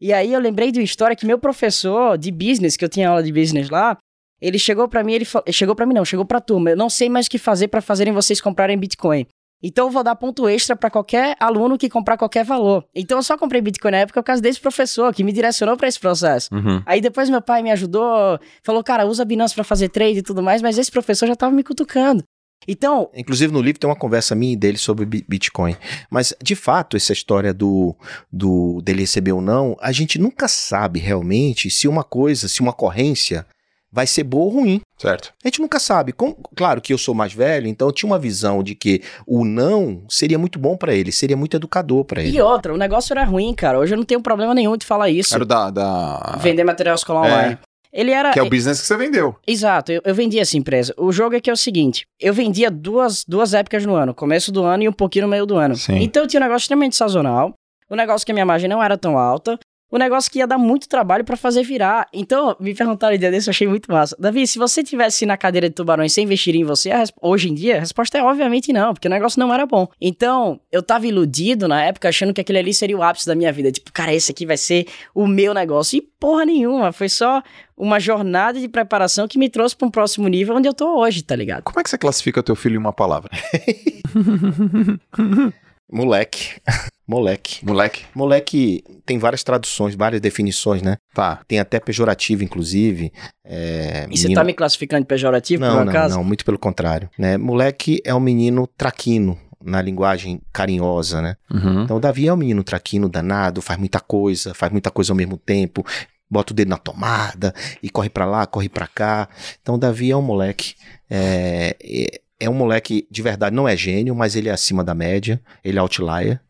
E 0.00 0.12
aí 0.12 0.32
eu 0.32 0.40
lembrei 0.40 0.70
de 0.70 0.78
uma 0.78 0.84
história 0.84 1.16
que 1.16 1.26
meu 1.26 1.38
professor 1.38 2.16
de 2.16 2.30
business, 2.30 2.76
que 2.76 2.84
eu 2.84 2.88
tinha 2.88 3.08
aula 3.08 3.22
de 3.22 3.32
business 3.32 3.68
lá, 3.68 3.96
ele 4.40 4.58
chegou 4.58 4.88
pra 4.88 5.02
mim, 5.02 5.14
ele 5.14 5.26
chegou 5.50 5.74
pra 5.74 5.84
mim 5.84 5.94
não, 5.94 6.04
chegou 6.04 6.24
pra 6.24 6.40
turma. 6.40 6.70
Eu 6.70 6.76
não 6.76 6.88
sei 6.88 7.08
mais 7.08 7.26
o 7.26 7.30
que 7.30 7.38
fazer 7.38 7.68
pra 7.68 7.80
fazerem 7.80 8.12
vocês 8.12 8.40
comprarem 8.40 8.78
Bitcoin. 8.78 9.26
Então 9.62 9.86
eu 9.86 9.90
vou 9.90 10.04
dar 10.04 10.14
ponto 10.14 10.48
extra 10.48 10.76
pra 10.76 10.88
qualquer 10.90 11.36
aluno 11.40 11.76
que 11.76 11.88
comprar 11.88 12.16
qualquer 12.16 12.44
valor. 12.44 12.84
Então 12.94 13.18
eu 13.18 13.22
só 13.22 13.36
comprei 13.36 13.60
Bitcoin 13.60 13.90
na 13.90 13.98
época 13.98 14.22
por 14.22 14.26
causa 14.26 14.40
desse 14.40 14.60
professor 14.60 15.12
que 15.12 15.24
me 15.24 15.32
direcionou 15.32 15.76
pra 15.76 15.88
esse 15.88 15.98
processo. 15.98 16.48
Uhum. 16.54 16.80
Aí 16.86 17.00
depois 17.00 17.28
meu 17.28 17.42
pai 17.42 17.62
me 17.62 17.70
ajudou, 17.72 18.38
falou, 18.62 18.84
cara, 18.84 19.04
usa 19.06 19.22
a 19.22 19.26
Binance 19.26 19.54
pra 19.54 19.64
fazer 19.64 19.88
trade 19.88 20.18
e 20.18 20.22
tudo 20.22 20.42
mais, 20.42 20.62
mas 20.62 20.78
esse 20.78 20.90
professor 20.90 21.26
já 21.26 21.34
tava 21.34 21.52
me 21.54 21.64
cutucando. 21.64 22.22
Então, 22.66 23.08
Inclusive 23.14 23.52
no 23.52 23.60
livro 23.62 23.78
tem 23.78 23.88
uma 23.88 23.94
conversa 23.96 24.34
minha 24.34 24.52
e 24.52 24.56
dele 24.56 24.76
sobre 24.78 25.06
bi- 25.06 25.24
Bitcoin. 25.28 25.76
Mas, 26.10 26.34
de 26.42 26.56
fato, 26.56 26.96
essa 26.96 27.12
história 27.12 27.54
do, 27.54 27.94
do 28.32 28.80
dele 28.82 29.02
receber 29.02 29.32
ou 29.32 29.40
não, 29.40 29.76
a 29.80 29.92
gente 29.92 30.18
nunca 30.18 30.48
sabe 30.48 30.98
realmente 30.98 31.70
se 31.70 31.86
uma 31.86 32.02
coisa, 32.02 32.48
se 32.48 32.60
uma 32.60 32.72
ocorrência 32.72 33.46
vai 33.90 34.06
ser 34.06 34.22
boa 34.24 34.44
ou 34.44 34.50
ruim. 34.60 34.80
Certo. 34.98 35.32
A 35.44 35.48
gente 35.48 35.60
nunca 35.60 35.78
sabe. 35.78 36.12
Com- 36.12 36.34
claro 36.56 36.80
que 36.80 36.92
eu 36.92 36.98
sou 36.98 37.14
mais 37.14 37.32
velho, 37.32 37.66
então 37.68 37.88
eu 37.88 37.92
tinha 37.92 38.08
uma 38.10 38.18
visão 38.18 38.62
de 38.62 38.74
que 38.74 39.02
o 39.26 39.44
não 39.44 40.02
seria 40.08 40.38
muito 40.38 40.58
bom 40.58 40.76
pra 40.76 40.92
ele, 40.94 41.10
seria 41.12 41.36
muito 41.36 41.56
educador 41.56 42.04
pra 42.04 42.20
ele. 42.22 42.36
e 42.36 42.40
outra, 42.40 42.74
o 42.74 42.76
negócio 42.76 43.12
era 43.12 43.24
ruim, 43.24 43.54
cara. 43.54 43.78
Hoje 43.78 43.94
eu 43.94 43.96
não 43.98 44.04
tenho 44.04 44.20
problema 44.20 44.54
nenhum 44.54 44.76
de 44.76 44.84
falar 44.86 45.08
isso. 45.10 45.34
Era 45.34 45.42
o 45.42 45.46
da... 45.46 45.70
da... 45.70 46.36
Vender 46.40 46.64
material 46.64 46.94
escolar 46.96 47.26
É. 47.26 47.32
online. 47.32 47.58
Ele 47.90 48.10
era. 48.10 48.32
Que 48.32 48.38
é 48.38 48.42
o 48.42 48.50
business 48.50 48.80
que 48.82 48.86
você 48.86 48.96
vendeu. 48.98 49.34
Exato, 49.46 49.90
eu, 49.90 50.02
eu 50.04 50.14
vendi 50.14 50.38
essa 50.38 50.58
empresa. 50.58 50.92
O 50.98 51.10
jogo 51.10 51.34
é 51.36 51.40
que 51.40 51.48
é 51.48 51.52
o 51.52 51.56
seguinte: 51.56 52.04
eu 52.20 52.34
vendia 52.34 52.70
duas, 52.70 53.24
duas 53.26 53.54
épocas 53.54 53.86
no 53.86 53.94
ano, 53.94 54.12
começo 54.14 54.52
do 54.52 54.62
ano 54.62 54.82
e 54.82 54.88
um 54.88 54.92
pouquinho 54.92 55.24
no 55.24 55.30
meio 55.30 55.46
do 55.46 55.56
ano. 55.56 55.74
Sim. 55.74 55.96
Então 56.02 56.22
eu 56.22 56.28
tinha 56.28 56.38
um 56.38 56.44
negócio 56.44 56.64
extremamente 56.64 56.96
sazonal, 56.96 57.54
o 57.88 57.96
negócio 57.96 58.26
que 58.26 58.30
a 58.30 58.34
minha 58.34 58.44
margem 58.44 58.68
não 58.68 58.82
era 58.82 58.98
tão 58.98 59.16
alta, 59.16 59.58
o 59.90 59.98
negócio 59.98 60.30
que 60.30 60.38
ia 60.38 60.46
dar 60.46 60.58
muito 60.58 60.88
trabalho 60.88 61.24
pra 61.24 61.36
fazer 61.36 61.62
virar. 61.62 62.06
Então, 62.12 62.56
me 62.60 62.74
perguntaram 62.74 63.14
um 63.14 63.18
dia 63.18 63.30
desse, 63.30 63.48
eu 63.48 63.52
achei 63.52 63.66
muito 63.66 63.90
massa. 63.90 64.16
Davi, 64.18 64.46
se 64.46 64.58
você 64.58 64.82
tivesse 64.82 65.24
na 65.24 65.36
cadeira 65.36 65.68
de 65.68 65.74
tubarões 65.74 66.12
sem 66.12 66.24
investir 66.24 66.54
em 66.54 66.64
você, 66.64 66.90
hoje 67.20 67.48
em 67.48 67.54
dia, 67.54 67.76
a 67.76 67.80
resposta 67.80 68.18
é 68.18 68.22
obviamente 68.22 68.72
não, 68.72 68.92
porque 68.92 69.08
o 69.08 69.10
negócio 69.10 69.40
não 69.40 69.52
era 69.52 69.66
bom. 69.66 69.88
Então, 70.00 70.60
eu 70.70 70.82
tava 70.82 71.06
iludido 71.06 71.66
na 71.66 71.84
época, 71.84 72.08
achando 72.08 72.34
que 72.34 72.40
aquele 72.40 72.58
ali 72.58 72.74
seria 72.74 72.96
o 72.96 73.02
ápice 73.02 73.26
da 73.26 73.34
minha 73.34 73.52
vida. 73.52 73.72
Tipo, 73.72 73.92
cara, 73.92 74.12
esse 74.12 74.30
aqui 74.30 74.44
vai 74.44 74.56
ser 74.56 74.86
o 75.14 75.26
meu 75.26 75.54
negócio. 75.54 75.98
E 75.98 76.02
porra 76.20 76.44
nenhuma, 76.44 76.92
foi 76.92 77.08
só 77.08 77.42
uma 77.76 78.00
jornada 78.00 78.60
de 78.60 78.68
preparação 78.68 79.28
que 79.28 79.38
me 79.38 79.48
trouxe 79.48 79.76
pra 79.76 79.86
um 79.86 79.90
próximo 79.90 80.28
nível 80.28 80.56
onde 80.56 80.68
eu 80.68 80.74
tô 80.74 80.98
hoje, 80.98 81.22
tá 81.22 81.36
ligado? 81.36 81.62
Como 81.62 81.78
é 81.78 81.82
que 81.82 81.88
você 81.88 81.96
classifica 81.96 82.42
teu 82.42 82.56
filho 82.56 82.74
em 82.74 82.78
uma 82.78 82.92
palavra? 82.92 83.30
Moleque. 85.90 86.60
Moleque. 87.06 87.64
Moleque? 87.64 88.04
Moleque 88.14 88.84
tem 89.06 89.18
várias 89.18 89.42
traduções, 89.42 89.94
várias 89.94 90.20
definições, 90.20 90.82
né? 90.82 90.96
Tá. 91.14 91.40
Tem 91.48 91.58
até 91.58 91.80
pejorativo, 91.80 92.44
inclusive. 92.44 93.10
É, 93.42 94.06
E 94.10 94.16
você 94.16 94.24
menino- 94.24 94.34
tá 94.40 94.44
me 94.44 94.52
classificando 94.52 95.02
de 95.02 95.06
pejorativo, 95.08 95.62
não, 95.64 95.70
por 95.76 95.80
um 95.80 95.84
não, 95.86 95.90
acaso? 95.90 96.14
não, 96.16 96.22
muito 96.24 96.44
pelo 96.44 96.58
contrário. 96.58 97.08
Né? 97.18 97.38
Moleque 97.38 98.02
é 98.04 98.14
um 98.14 98.20
menino 98.20 98.66
traquino, 98.66 99.38
na 99.64 99.80
linguagem 99.80 100.40
carinhosa, 100.52 101.22
né? 101.22 101.36
Uhum. 101.50 101.84
Então 101.84 101.96
o 101.96 102.00
Davi 102.00 102.28
é 102.28 102.32
um 102.32 102.36
menino 102.36 102.62
traquino 102.62 103.08
danado, 103.08 103.62
faz 103.62 103.78
muita 103.78 104.00
coisa, 104.00 104.52
faz 104.52 104.70
muita 104.70 104.90
coisa 104.90 105.12
ao 105.12 105.16
mesmo 105.16 105.38
tempo, 105.38 105.84
bota 106.30 106.52
o 106.52 106.56
dedo 106.56 106.68
na 106.68 106.76
tomada 106.76 107.54
e 107.82 107.88
corre 107.88 108.10
pra 108.10 108.26
lá, 108.26 108.46
corre 108.46 108.68
pra 108.68 108.86
cá. 108.86 109.28
Então 109.62 109.76
o 109.76 109.78
Davi 109.78 110.10
é 110.10 110.16
um 110.16 110.20
moleque, 110.22 110.74
é, 111.10 111.74
é, 111.82 112.20
é 112.40 112.48
um 112.48 112.54
moleque 112.54 113.06
de 113.10 113.22
verdade, 113.22 113.54
não 113.54 113.68
é 113.68 113.76
gênio, 113.76 114.14
mas 114.14 114.36
ele 114.36 114.48
é 114.48 114.52
acima 114.52 114.84
da 114.84 114.94
média, 114.94 115.40
ele 115.64 115.78
é 115.78 115.80
outlier. 115.80 116.40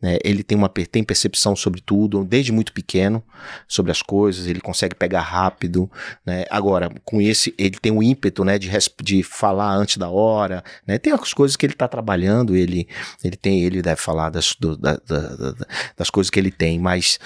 né? 0.00 0.18
Ele 0.24 0.42
tem 0.42 0.56
uma 0.56 0.68
tem 0.68 1.02
percepção 1.04 1.54
sobre 1.56 1.80
tudo, 1.80 2.24
desde 2.24 2.52
muito 2.52 2.72
pequeno, 2.72 3.22
sobre 3.66 3.90
as 3.92 4.00
coisas, 4.02 4.46
ele 4.46 4.60
consegue 4.60 4.94
pegar 4.94 5.20
rápido, 5.20 5.90
né? 6.24 6.44
Agora, 6.50 6.90
com 7.04 7.20
esse, 7.20 7.54
ele 7.58 7.78
tem 7.78 7.92
o 7.92 8.02
ímpeto, 8.02 8.44
né, 8.44 8.58
de, 8.58 8.70
de 9.02 9.22
falar 9.22 9.74
antes 9.74 9.96
da 9.98 10.08
hora, 10.08 10.62
né? 10.86 10.98
Tem 10.98 11.12
as 11.12 11.32
coisas 11.34 11.56
que 11.56 11.66
ele 11.66 11.74
está 11.74 11.86
trabalhando, 11.88 12.56
ele, 12.56 12.88
ele 13.22 13.36
tem, 13.36 13.62
ele 13.62 13.82
deve 13.82 14.00
falar 14.00 14.30
das, 14.30 14.54
do- 14.58 14.76
da- 14.76 15.00
da- 15.06 15.54
das 15.96 16.10
coisas 16.10 16.30
que 16.30 16.38
ele 16.40 16.50
tem, 16.50 16.78
mas 16.78 17.18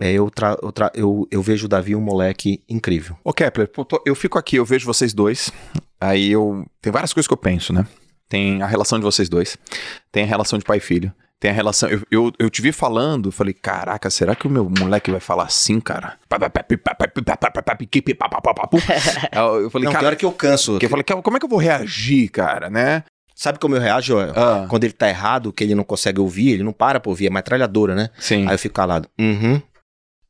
é, 0.00 0.12
eu, 0.12 0.30
tra- 0.30 0.56
eu, 0.62 0.72
tra- 0.72 0.92
eu, 0.94 1.26
eu 1.30 1.42
vejo 1.42 1.66
o 1.66 1.68
Davi 1.68 1.94
um 1.94 2.00
moleque 2.00 2.62
incrível. 2.68 3.16
Ô, 3.22 3.32
Kepler, 3.32 3.70
eu 4.04 4.14
fico 4.14 4.38
aqui, 4.38 4.56
eu 4.56 4.64
vejo 4.64 4.86
vocês 4.86 5.12
dois. 5.14 5.50
Aí 6.00 6.30
eu. 6.32 6.64
Tem 6.82 6.92
várias 6.92 7.12
coisas 7.12 7.26
que 7.28 7.32
eu 7.32 7.38
penso, 7.38 7.72
né? 7.72 7.86
Tem 8.28 8.60
a 8.62 8.66
relação 8.66 8.98
de 8.98 9.04
vocês 9.04 9.28
dois. 9.28 9.56
Tem 10.10 10.24
a 10.24 10.26
relação 10.26 10.58
de 10.58 10.64
pai 10.64 10.78
e 10.78 10.80
filho. 10.80 11.12
Tem 11.38 11.50
a 11.50 11.54
relação. 11.54 11.88
Eu, 11.88 12.00
eu, 12.10 12.32
eu 12.38 12.50
te 12.50 12.62
vi 12.62 12.72
falando, 12.72 13.30
falei, 13.30 13.52
caraca, 13.52 14.08
será 14.10 14.34
que 14.34 14.46
o 14.46 14.50
meu 14.50 14.70
moleque 14.78 15.10
vai 15.10 15.20
falar 15.20 15.44
assim, 15.44 15.78
cara? 15.78 16.18
Eu 19.62 19.70
falei, 19.70 19.84
Não, 19.86 19.92
cara. 19.92 20.06
hora 20.06 20.16
que 20.16 20.24
eu 20.24 20.32
canso. 20.32 20.72
Porque 20.72 20.86
eu 20.86 20.90
falei, 20.90 21.04
como 21.04 21.36
é 21.36 21.40
que 21.40 21.44
eu 21.44 21.50
vou 21.50 21.58
reagir, 21.58 22.28
cara, 22.30 22.70
né? 22.70 23.04
Sabe 23.34 23.58
como 23.58 23.74
eu 23.76 23.80
reajo? 23.80 24.16
Ah, 24.18 24.66
Quando 24.68 24.84
ele 24.84 24.92
tá 24.92 25.08
errado, 25.08 25.52
que 25.52 25.62
ele 25.64 25.74
não 25.74 25.84
consegue 25.84 26.20
ouvir, 26.20 26.50
ele 26.52 26.62
não 26.62 26.72
para 26.72 27.00
pra 27.00 27.10
ouvir, 27.10 27.26
é 27.26 27.30
metralhadora, 27.30 27.94
né? 27.94 28.08
sim. 28.18 28.46
Aí 28.46 28.54
eu 28.54 28.58
fico 28.58 28.74
calado. 28.74 29.08
Uhum. 29.18 29.60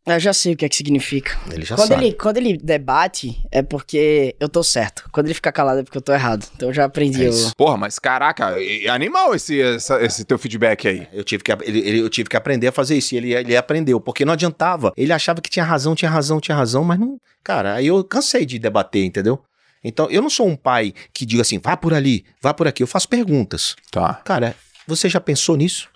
Eu 0.07 0.21
já 0.21 0.35
sei 0.35 0.53
o 0.53 0.57
que 0.57 0.67
é 0.67 0.69
que 0.69 0.77
significa. 0.77 1.35
Ele 1.51 1.65
já 1.65 1.77
Quando 1.77 1.89
sabe. 1.89 2.05
ele, 2.05 2.15
quando 2.15 2.37
ele 2.37 2.59
debate, 2.59 3.43
é 3.51 3.63
porque 3.63 4.37
eu 4.39 4.51
tô 4.51 4.63
certo. 4.63 5.09
Quando 5.11 5.27
ele 5.27 5.35
fica 5.35 5.51
calado, 5.51 5.81
é 5.81 5.83
porque 5.83 5.97
eu 5.97 6.03
tô 6.03 6.13
errado. 6.13 6.47
Então 6.55 6.69
eu 6.69 6.75
já 6.75 6.85
aprendi. 6.85 7.25
É 7.25 7.29
o- 7.29 7.31
isso. 7.31 7.53
Porra, 7.57 7.79
mas 7.79 7.99
caraca, 7.99 8.55
é 8.61 8.87
animal 8.89 9.35
esse, 9.35 9.59
essa- 9.63 10.03
esse 10.05 10.23
teu 10.25 10.39
feedback 10.39 10.87
aí. 10.87 11.09
Eu 11.11 11.25
tive, 11.25 11.43
que, 11.43 11.51
ele- 11.53 11.79
ele- 11.79 12.01
eu 12.01 12.11
tive 12.11 12.29
que 12.29 12.37
aprender 12.37 12.69
a 12.69 12.73
fazer 12.73 12.97
isso. 12.99 13.15
E 13.15 13.17
ele, 13.19 13.33
ele 13.35 13.57
aprendeu, 13.57 13.99
porque 13.99 14.27
não 14.27 14.35
adiantava. 14.35 14.93
Ele 14.95 15.13
achava 15.13 15.41
que 15.41 15.49
tinha 15.49 15.65
razão, 15.65 15.95
tinha 15.95 16.11
razão, 16.11 16.39
tinha 16.39 16.57
razão, 16.57 16.85
mas 16.85 16.99
não. 16.99 17.17
Cara, 17.43 17.75
aí 17.75 17.87
eu 17.87 18.05
cansei 18.05 18.45
de 18.45 18.59
debater, 18.59 19.05
entendeu? 19.05 19.41
Então, 19.83 20.11
eu 20.11 20.21
não 20.21 20.31
sou 20.31 20.47
um 20.47 20.57
pai 20.57 20.93
que 21.15 21.25
diga 21.25 21.41
assim, 21.43 21.59
vá 21.59 21.77
por 21.79 21.95
ali, 21.95 22.25
vá 22.43 22.53
por 22.53 22.69
aqui. 22.69 22.83
Eu 22.83 22.87
faço 22.87 23.09
perguntas. 23.09 23.75
Tá. 23.91 24.15
Cara, 24.25 24.55
você 24.87 25.09
já 25.09 25.21
pensou 25.21 25.57
nisso? 25.57 25.89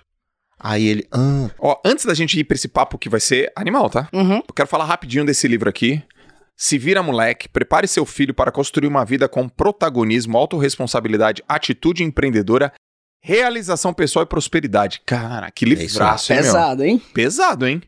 Aí 0.59 0.87
ele, 0.87 1.07
ah, 1.13 1.51
Ó, 1.59 1.81
antes 1.85 2.05
da 2.05 2.15
gente 2.15 2.39
ir 2.39 2.45
pra 2.45 2.55
esse 2.55 2.69
papo 2.69 2.99
que 2.99 3.09
vai 3.09 3.21
ser 3.21 3.53
animal, 3.55 3.89
tá? 3.89 4.09
Uhum. 4.13 4.39
Eu 4.39 4.55
quero 4.55 4.69
falar 4.69 4.85
rapidinho 4.85 5.25
desse 5.25 5.47
livro 5.47 5.69
aqui. 5.69 6.03
Se 6.57 6.77
vira 6.77 7.03
moleque, 7.03 7.49
prepare 7.49 7.87
seu 7.87 8.05
filho 8.05 8.35
para 8.35 8.51
construir 8.51 8.89
uma 8.89 9.05
vida 9.05 9.29
com 9.29 9.49
protagonismo, 9.49 10.37
autorresponsabilidade, 10.37 11.45
atitude 11.49 12.03
empreendedora, 12.03 12.73
realização 13.23 13.95
pessoal 13.95 14.25
e 14.25 14.27
prosperidade. 14.27 15.01
Cara, 15.07 15.51
que 15.53 15.65
É 15.65 15.69
livraço, 15.69 16.33
hein, 16.33 16.41
meu? 16.41 16.47
Pesado, 16.47 16.85
hein? 16.85 17.03
Pesado, 17.15 17.67
hein? 17.67 17.83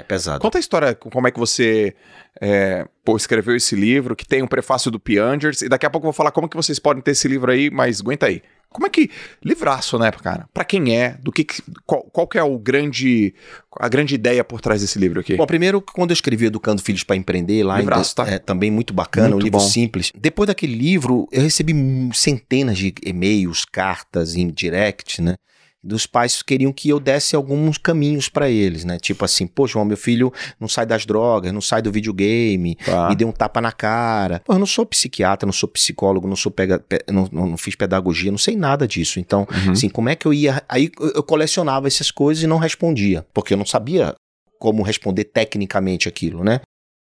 é 0.00 0.02
pesado. 0.02 0.40
Conta 0.40 0.58
a 0.58 0.60
história, 0.60 0.94
como 0.94 1.28
é 1.28 1.30
que 1.30 1.38
você 1.38 1.94
é, 2.40 2.86
pô, 3.04 3.16
escreveu 3.16 3.54
esse 3.54 3.76
livro, 3.76 4.16
que 4.16 4.26
tem 4.26 4.42
um 4.42 4.46
prefácio 4.46 4.90
do 4.90 4.98
Piangers, 4.98 5.62
e 5.62 5.68
daqui 5.68 5.86
a 5.86 5.90
pouco 5.90 6.06
eu 6.06 6.12
vou 6.12 6.16
falar 6.16 6.30
como 6.30 6.48
que 6.48 6.56
vocês 6.56 6.78
podem 6.78 7.02
ter 7.02 7.12
esse 7.12 7.28
livro 7.28 7.50
aí, 7.52 7.70
mas 7.70 8.00
aguenta 8.00 8.26
aí. 8.26 8.42
Como 8.70 8.86
é 8.86 8.90
que... 8.90 9.10
Livraço, 9.44 9.98
né, 9.98 10.10
cara? 10.12 10.48
Pra 10.54 10.64
quem 10.64 10.96
é, 10.96 11.18
do 11.20 11.32
que... 11.32 11.44
Qual, 11.84 12.02
qual 12.04 12.26
que 12.26 12.38
é 12.38 12.42
o 12.42 12.58
grande... 12.58 13.34
A 13.78 13.88
grande 13.88 14.14
ideia 14.14 14.44
por 14.44 14.60
trás 14.60 14.80
desse 14.80 14.98
livro 14.98 15.20
aqui? 15.20 15.36
Bom, 15.36 15.46
primeiro, 15.46 15.80
quando 15.80 16.10
eu 16.10 16.14
escrevi 16.14 16.46
Educando 16.46 16.80
Filhos 16.82 17.02
para 17.02 17.16
Empreender, 17.16 17.64
lá 17.64 17.78
Livraço, 17.78 18.14
ainda, 18.18 18.30
tá? 18.30 18.36
é 18.36 18.38
também 18.38 18.70
muito 18.70 18.94
bacana, 18.94 19.28
Muito 19.28 19.42
um 19.42 19.44
livro 19.44 19.58
bom. 19.60 19.66
simples. 19.66 20.12
Depois 20.16 20.46
daquele 20.46 20.74
livro, 20.74 21.28
eu 21.32 21.42
recebi 21.42 21.74
centenas 22.14 22.78
de 22.78 22.94
e-mails, 23.04 23.64
cartas 23.64 24.34
em 24.36 24.48
direct, 24.48 25.20
né? 25.20 25.36
Dos 25.82 26.06
pais 26.06 26.36
que 26.42 26.44
queriam 26.44 26.72
que 26.74 26.90
eu 26.90 27.00
desse 27.00 27.34
alguns 27.34 27.78
caminhos 27.78 28.28
para 28.28 28.50
eles, 28.50 28.84
né? 28.84 28.98
Tipo 28.98 29.24
assim, 29.24 29.46
pô, 29.46 29.66
João, 29.66 29.84
meu 29.84 29.96
filho 29.96 30.30
não 30.60 30.68
sai 30.68 30.84
das 30.84 31.06
drogas, 31.06 31.52
não 31.54 31.60
sai 31.62 31.80
do 31.80 31.90
videogame, 31.90 32.74
Tá. 32.84 33.08
me 33.08 33.16
deu 33.16 33.26
um 33.28 33.32
tapa 33.32 33.62
na 33.62 33.72
cara. 33.72 34.42
Pô, 34.44 34.52
eu 34.52 34.58
não 34.58 34.66
sou 34.66 34.84
psiquiatra, 34.84 35.46
não 35.46 35.52
sou 35.54 35.66
psicólogo, 35.68 36.28
não 36.28 36.36
sou 36.36 36.52
pega, 36.52 36.78
pe- 36.78 37.02
não, 37.10 37.26
não- 37.32 37.56
fiz 37.56 37.74
pedagogia, 37.74 38.30
não 38.30 38.36
sei 38.36 38.56
nada 38.56 38.86
disso. 38.86 39.18
Então, 39.18 39.46
Uhum. 39.50 39.72
Assim, 39.72 39.88
como 39.88 40.10
é 40.10 40.14
que 40.16 40.26
eu 40.26 40.34
ia. 40.34 40.62
Aí 40.68 40.90
eu 41.14 41.22
colecionava 41.22 41.86
essas 41.88 42.10
coisas 42.10 42.44
e 42.44 42.46
não 42.46 42.58
respondia, 42.58 43.26
porque 43.32 43.54
eu 43.54 43.58
não 43.58 43.64
sabia 43.66 44.14
como 44.58 44.82
responder 44.82 45.24
tecnicamente 45.24 46.06
aquilo, 46.08 46.44
né? 46.44 46.60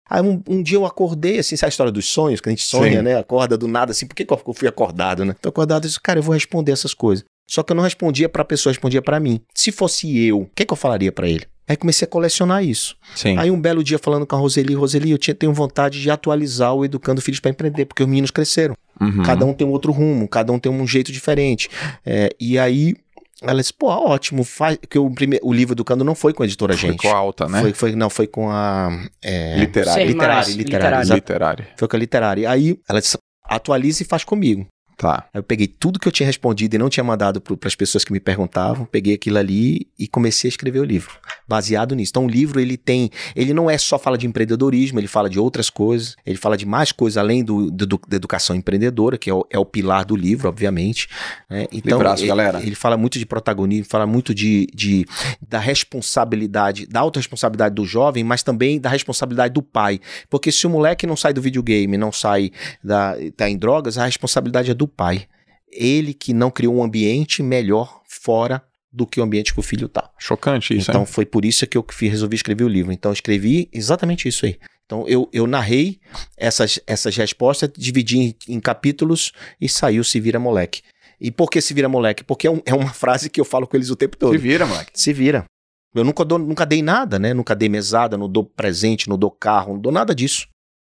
Aí 0.09 0.21
um, 0.21 0.41
um 0.48 0.63
dia 0.63 0.77
eu 0.77 0.86
acordei, 0.86 1.38
assim, 1.39 1.55
sabe 1.57 1.67
a 1.67 1.69
história 1.71 1.91
dos 1.91 2.07
sonhos, 2.07 2.39
que 2.39 2.48
a 2.48 2.51
gente 2.51 2.63
sonha, 2.63 3.00
Sim. 3.00 3.03
né? 3.03 3.17
Acorda 3.17 3.57
do 3.57 3.67
nada, 3.67 3.91
assim, 3.91 4.07
por 4.07 4.15
que, 4.15 4.24
que 4.25 4.33
eu 4.33 4.53
fui 4.53 4.67
acordado, 4.69 5.25
né? 5.25 5.36
Tô 5.41 5.50
acordado 5.50 5.83
e 5.83 5.88
disse, 5.88 6.00
cara, 6.01 6.17
eu 6.19 6.24
vou 6.24 6.33
responder 6.33 6.71
essas 6.71 6.93
coisas. 6.93 7.25
Só 7.49 7.63
que 7.63 7.71
eu 7.71 7.75
não 7.75 7.83
respondia 7.83 8.29
pra 8.29 8.45
pessoa, 8.45 8.69
eu 8.69 8.75
respondia 8.75 9.01
pra 9.01 9.19
mim. 9.19 9.41
Se 9.55 9.71
fosse 9.71 10.25
eu, 10.27 10.41
o 10.41 10.49
que, 10.55 10.63
que 10.65 10.71
eu 10.71 10.77
falaria 10.77 11.11
pra 11.11 11.27
ele? 11.27 11.45
Aí 11.67 11.75
comecei 11.75 12.05
a 12.05 12.09
colecionar 12.09 12.63
isso. 12.63 12.95
Sim. 13.15 13.37
Aí 13.37 13.49
um 13.49 13.59
belo 13.59 13.83
dia 13.83 13.97
falando 13.99 14.25
com 14.25 14.35
a 14.35 14.39
Roseli, 14.39 14.73
Roseli, 14.75 15.11
eu 15.11 15.17
tinha, 15.17 15.33
tenho 15.35 15.51
vontade 15.53 15.99
de 16.01 16.09
atualizar 16.11 16.73
o 16.73 16.85
Educando 16.85 17.21
Filhos 17.21 17.39
para 17.39 17.51
Empreender, 17.51 17.85
porque 17.85 18.03
os 18.03 18.09
meninos 18.09 18.31
cresceram. 18.31 18.75
Uhum. 19.01 19.23
Cada 19.23 19.45
um 19.45 19.53
tem 19.53 19.65
um 19.65 19.71
outro 19.71 19.91
rumo, 19.91 20.27
cada 20.27 20.51
um 20.51 20.59
tem 20.59 20.71
um 20.71 20.85
jeito 20.87 21.11
diferente. 21.11 21.69
É, 22.05 22.29
e 22.39 22.57
aí 22.59 22.95
ela 23.41 23.59
disse, 23.59 23.73
pô, 23.73 23.87
ótimo, 23.87 24.43
faz. 24.43 24.77
Porque 24.77 24.99
o, 24.99 25.09
prime... 25.09 25.39
o 25.41 25.51
livro 25.53 25.73
Educando 25.73 26.03
não 26.03 26.13
foi 26.13 26.33
com 26.33 26.43
a 26.43 26.45
editora 26.45 26.75
Foi 26.77 26.89
Gente. 26.89 27.01
com 27.01 27.09
a 27.09 27.15
alta, 27.17 27.47
né? 27.47 27.61
Foi, 27.61 27.73
foi- 27.73 27.95
não, 27.95 28.09
foi 28.09 28.27
com 28.27 28.49
a. 28.51 28.89
É, 29.23 29.57
Literária. 29.57 30.03
Literária, 30.05 30.53
literária. 30.55 31.13
Literária. 31.15 31.67
Foi 31.77 31.87
com 31.87 31.95
a 31.95 31.99
literária. 31.99 32.49
Aí 32.49 32.79
ela 32.87 32.99
disse, 32.99 33.17
atualize 33.43 34.03
e 34.03 34.05
faz 34.07 34.23
comigo. 34.23 34.67
Tá. 34.99 35.29
Aí 35.33 35.39
eu 35.39 35.43
peguei 35.43 35.65
tudo 35.65 35.97
que 35.97 36.05
eu 36.05 36.11
tinha 36.11 36.27
respondido 36.27 36.75
e 36.75 36.77
não 36.77 36.89
tinha 36.89 37.05
mandado 37.05 37.39
para 37.39 37.55
as 37.69 37.73
pessoas 37.73 38.03
que 38.03 38.11
me 38.11 38.19
perguntavam, 38.19 38.85
peguei 38.85 39.13
aquilo 39.13 39.37
ali 39.37 39.87
e 39.97 40.09
comecei 40.09 40.49
a 40.49 40.51
escrever 40.51 40.79
o 40.79 40.83
livro, 40.83 41.13
baseado 41.47 41.95
nisso. 41.95 42.09
Então 42.11 42.25
o 42.25 42.29
livro 42.29 42.59
ele 42.59 42.75
tem, 42.75 43.09
ele 43.33 43.53
não 43.53 43.69
é 43.69 43.77
só 43.77 43.97
fala 43.97 44.17
de 44.17 44.27
empreendedorismo, 44.27 44.99
ele 44.99 45.07
fala 45.07 45.29
de 45.29 45.39
outras 45.39 45.69
coisas, 45.69 46.17
ele 46.25 46.37
fala 46.37 46.57
de 46.57 46.65
mais 46.65 46.91
coisas 46.91 47.15
além 47.17 47.45
do, 47.45 47.71
do- 47.71 48.01
da 48.09 48.17
educação 48.17 48.53
empreendedora, 48.53 49.17
que 49.17 49.29
é 49.29 49.33
o, 49.33 49.47
é 49.49 49.57
o 49.57 49.63
pilar 49.63 50.03
do 50.03 50.17
livro, 50.17 50.49
obviamente. 50.49 51.07
né? 51.49 51.65
Então 51.71 51.97
Livraço, 51.97 52.23
ele, 52.23 52.27
galera. 52.27 52.61
ele 52.61 52.75
fala 52.75 52.97
muito 52.97 53.17
de 53.17 53.25
protagonismo, 53.25 53.85
fala 53.89 54.05
muito 54.05 54.35
de, 54.35 54.67
de 54.75 55.05
da 55.47 55.59
responsabilidade, 55.59 56.85
da 56.87 56.99
autorresponsabilidade 56.99 57.73
do 57.73 57.85
jovem, 57.85 58.23
mas 58.23 58.43
também 58.43 58.79
da 58.81 58.89
responsabilidade 58.89 59.53
do 59.53 59.61
pai, 59.61 60.01
porque 60.29 60.51
se 60.51 60.67
o 60.67 60.69
moleque 60.69 61.07
não 61.07 61.15
sai 61.15 61.33
do 61.33 61.41
videogame, 61.41 61.95
não 61.97 62.11
sai 62.11 62.51
da 62.83 63.15
tá 63.37 63.49
em 63.49 63.57
drogas, 63.57 63.97
a 63.97 64.05
responsabilidade 64.05 64.69
é 64.71 64.73
do 64.73 64.88
pai. 64.89 65.27
Ele 65.72 66.13
que 66.13 66.34
não 66.34 66.50
criou 66.51 66.75
um 66.75 66.84
ambiente 66.84 67.41
melhor 67.43 68.01
fora 68.08 68.62
do 68.91 69.05
que 69.05 69.19
o 69.19 69.24
ambiente 69.24 69.53
que 69.53 69.60
o 69.60 69.63
filho 69.63 69.88
tá. 69.88 70.10
Chocante 70.17 70.75
isso, 70.75 70.89
então 70.89 71.01
hein? 71.01 71.08
foi 71.08 71.25
por 71.25 71.46
isso 71.46 71.65
que 71.67 71.77
eu 71.77 71.86
resolvi 72.01 72.36
escrever 72.36 72.63
o 72.63 72.67
livro. 72.67 72.91
Então 72.91 73.12
eu 73.12 73.13
escrevi 73.13 73.69
exatamente 73.72 74.27
isso 74.27 74.46
aí. 74.48 74.58
Então 74.86 75.08
eu, 75.08 75.29
eu 75.31 75.46
narrei 75.46 76.00
essas, 76.36 76.79
essas 76.88 77.15
respostas, 77.15 77.69
dividi 77.77 78.17
em, 78.17 78.36
em 78.48 78.60
capítulos 78.60 79.31
e 79.62 79.69
saiu 79.69 80.03
Se 80.03 80.19
Vira 80.19 80.39
Moleque. 80.39 80.81
E 81.22 81.29
por 81.29 81.51
que 81.51 81.62
Se 81.62 81.74
Vira 81.74 81.88
Moleque? 81.88 82.24
Porque 82.24 82.48
é, 82.48 82.51
um- 82.51 82.62
é 82.65 82.74
uma 82.74 82.89
frase 82.93 83.29
que 83.29 83.39
eu 83.39 83.46
falo 83.46 83.67
com 83.67 83.77
eles 83.77 83.91
o 83.91 83.96
tempo 83.96 84.17
todo. 84.17 84.31
Se 84.31 84.38
vira, 84.39 84.65
moleque. 84.65 84.91
Se 84.96 85.13
vira. 85.13 85.46
Eu 85.93 86.03
nunca, 86.03 86.25
dou, 86.25 86.39
nunca 86.39 86.65
dei 86.65 86.81
nada, 86.81 87.19
né? 87.19 87.34
Nunca 87.34 87.55
dei 87.55 87.69
mesada, 87.69 88.17
não 88.17 88.27
dou 88.29 88.43
presente, 88.43 89.08
não 89.10 89.17
dou 89.17 89.29
carro, 89.29 89.74
não 89.74 89.79
dou 89.81 89.91
nada 89.91 90.15
disso. 90.15 90.48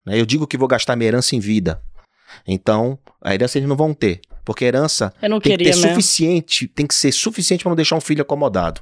né? 0.06 0.20
Eu 0.20 0.26
digo 0.26 0.46
que 0.46 0.56
vou 0.56 0.68
gastar 0.68 0.94
minha 0.94 1.08
herança 1.08 1.34
em 1.34 1.40
vida. 1.40 1.82
Então, 2.46 2.98
a 3.22 3.34
herança 3.34 3.58
eles 3.58 3.68
não 3.68 3.76
vão 3.76 3.92
ter. 3.94 4.20
Porque 4.44 4.64
a 4.64 4.68
herança 4.68 5.12
tem 5.20 5.50
que 5.50 5.50
queria 5.50 5.76
mesmo. 5.76 5.90
suficiente, 5.90 6.66
tem 6.66 6.86
que 6.86 6.94
ser 6.94 7.12
suficiente 7.12 7.62
para 7.62 7.70
não 7.70 7.76
deixar 7.76 7.96
um 7.96 8.00
filho 8.00 8.22
acomodado. 8.22 8.80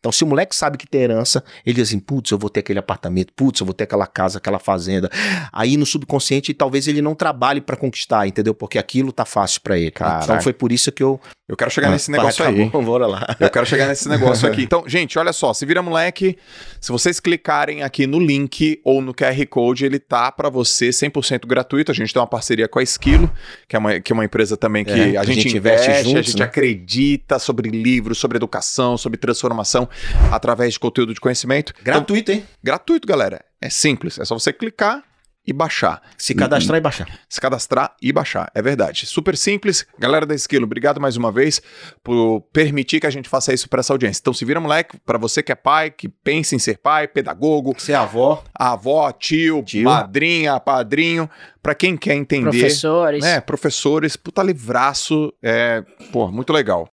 Então, 0.00 0.10
se 0.10 0.24
o 0.24 0.26
moleque 0.26 0.56
sabe 0.56 0.78
que 0.78 0.86
tem 0.86 1.02
herança, 1.02 1.44
ele 1.64 1.74
diz 1.76 1.88
assim: 1.88 2.00
putz, 2.00 2.30
eu 2.30 2.38
vou 2.38 2.48
ter 2.48 2.60
aquele 2.60 2.78
apartamento, 2.78 3.32
putz, 3.36 3.60
eu 3.60 3.66
vou 3.66 3.74
ter 3.74 3.84
aquela 3.84 4.06
casa, 4.06 4.38
aquela 4.38 4.58
fazenda. 4.58 5.10
Aí 5.52 5.76
no 5.76 5.84
subconsciente, 5.84 6.54
talvez 6.54 6.88
ele 6.88 7.02
não 7.02 7.14
trabalhe 7.14 7.60
para 7.60 7.76
conquistar, 7.76 8.26
entendeu? 8.26 8.54
Porque 8.54 8.78
aquilo 8.78 9.12
tá 9.12 9.26
fácil 9.26 9.60
para 9.60 9.78
ele. 9.78 9.90
Caraca. 9.90 10.24
Então 10.24 10.40
foi 10.40 10.54
por 10.54 10.72
isso 10.72 10.90
que 10.90 11.02
eu. 11.02 11.20
Eu 11.46 11.56
quero 11.56 11.70
chegar 11.70 11.90
nesse 11.90 12.10
Ah, 12.12 12.16
negócio 12.16 12.44
aí. 12.44 12.62
acabou, 12.62 12.82
Bora 12.82 13.06
lá. 13.08 13.36
Eu 13.40 13.50
quero 13.50 13.66
chegar 13.66 13.88
nesse 13.88 14.08
negócio 14.08 14.48
aqui. 14.48 14.62
Então, 14.62 14.84
gente, 14.86 15.18
olha 15.18 15.32
só, 15.32 15.52
se 15.52 15.66
vira 15.66 15.82
moleque, 15.82 16.38
se 16.80 16.92
vocês 16.92 17.18
clicarem 17.18 17.82
aqui 17.82 18.06
no 18.06 18.20
link 18.20 18.80
ou 18.84 19.02
no 19.02 19.12
QR 19.12 19.44
Code, 19.48 19.84
ele 19.84 19.98
tá 19.98 20.30
pra 20.30 20.48
você 20.48 20.90
100% 20.90 21.46
gratuito. 21.46 21.90
A 21.90 21.94
gente 21.94 22.12
tem 22.14 22.20
uma 22.22 22.26
parceria 22.28 22.68
com 22.68 22.78
a 22.78 22.82
Esquilo, 22.84 23.28
que 23.68 23.74
é 23.74 23.78
uma, 23.80 23.98
que 24.00 24.12
é 24.12 24.14
uma 24.14 24.24
empresa 24.24 24.56
também 24.56 24.84
que 24.84 24.92
É, 24.92 25.16
a, 25.16 25.22
a 25.22 25.24
gente, 25.24 25.40
gente 25.42 25.56
investe, 25.56 25.88
investe 25.88 25.90
a 25.90 26.02
juntos, 26.04 26.26
gente 26.30 26.38
né? 26.38 26.44
acredita 26.44 27.38
sobre 27.40 27.68
livros, 27.68 28.18
sobre 28.18 28.36
educação, 28.38 28.96
sobre 28.96 29.18
transformação 29.18 29.88
através 30.30 30.74
de 30.74 30.80
conteúdo 30.80 31.14
de 31.14 31.20
conhecimento. 31.20 31.72
Então, 31.80 31.84
Gratuito, 31.94 32.32
hein? 32.32 32.44
gratuito, 32.62 33.06
galera. 33.06 33.44
É 33.60 33.68
simples, 33.68 34.18
é 34.18 34.24
só 34.24 34.38
você 34.38 34.52
clicar 34.52 35.02
e 35.46 35.54
baixar. 35.54 36.02
Se 36.18 36.34
cadastrar 36.34 36.76
e 36.78 36.80
baixar. 36.82 37.08
Se 37.28 37.40
cadastrar 37.40 37.96
e 38.00 38.12
baixar, 38.12 38.50
é 38.54 38.60
verdade. 38.60 39.06
Super 39.06 39.36
simples. 39.36 39.86
Galera 39.98 40.26
da 40.26 40.34
Esquilo, 40.34 40.64
obrigado 40.66 41.00
mais 41.00 41.16
uma 41.16 41.32
vez 41.32 41.62
por 42.04 42.42
permitir 42.52 43.00
que 43.00 43.06
a 43.06 43.10
gente 43.10 43.28
faça 43.28 43.52
isso 43.52 43.68
para 43.68 43.80
essa 43.80 43.92
audiência. 43.92 44.20
Então, 44.20 44.34
se 44.34 44.44
vira 44.44 44.60
moleque, 44.60 44.98
para 45.04 45.18
você 45.18 45.42
que 45.42 45.50
é 45.50 45.54
pai, 45.54 45.90
que 45.90 46.08
pensa 46.10 46.54
em 46.54 46.58
ser 46.58 46.78
pai, 46.78 47.08
pedagogo, 47.08 47.74
Você 47.76 47.92
é 47.92 47.96
avó. 47.96 48.44
avó, 48.54 49.10
tio, 49.12 49.62
Tio. 49.62 49.84
madrinha, 49.84 50.60
padrinho, 50.60 51.28
para 51.62 51.74
quem 51.74 51.96
quer 51.96 52.14
entender. 52.14 52.50
Professores. 52.50 53.22
né, 53.24 53.40
professores, 53.40 54.16
puta 54.16 54.42
livraço, 54.42 55.32
é, 55.42 55.82
pô, 56.12 56.30
muito 56.30 56.52
legal. 56.52 56.86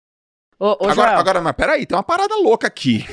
Ô, 0.58 0.66
ô, 0.68 0.72
agora, 0.88 0.94
Joel, 0.94 1.18
agora, 1.18 1.40
mas 1.40 1.52
peraí, 1.54 1.84
tem 1.86 1.96
uma 1.96 2.02
parada 2.02 2.34
louca 2.36 2.66
aqui. 2.66 3.04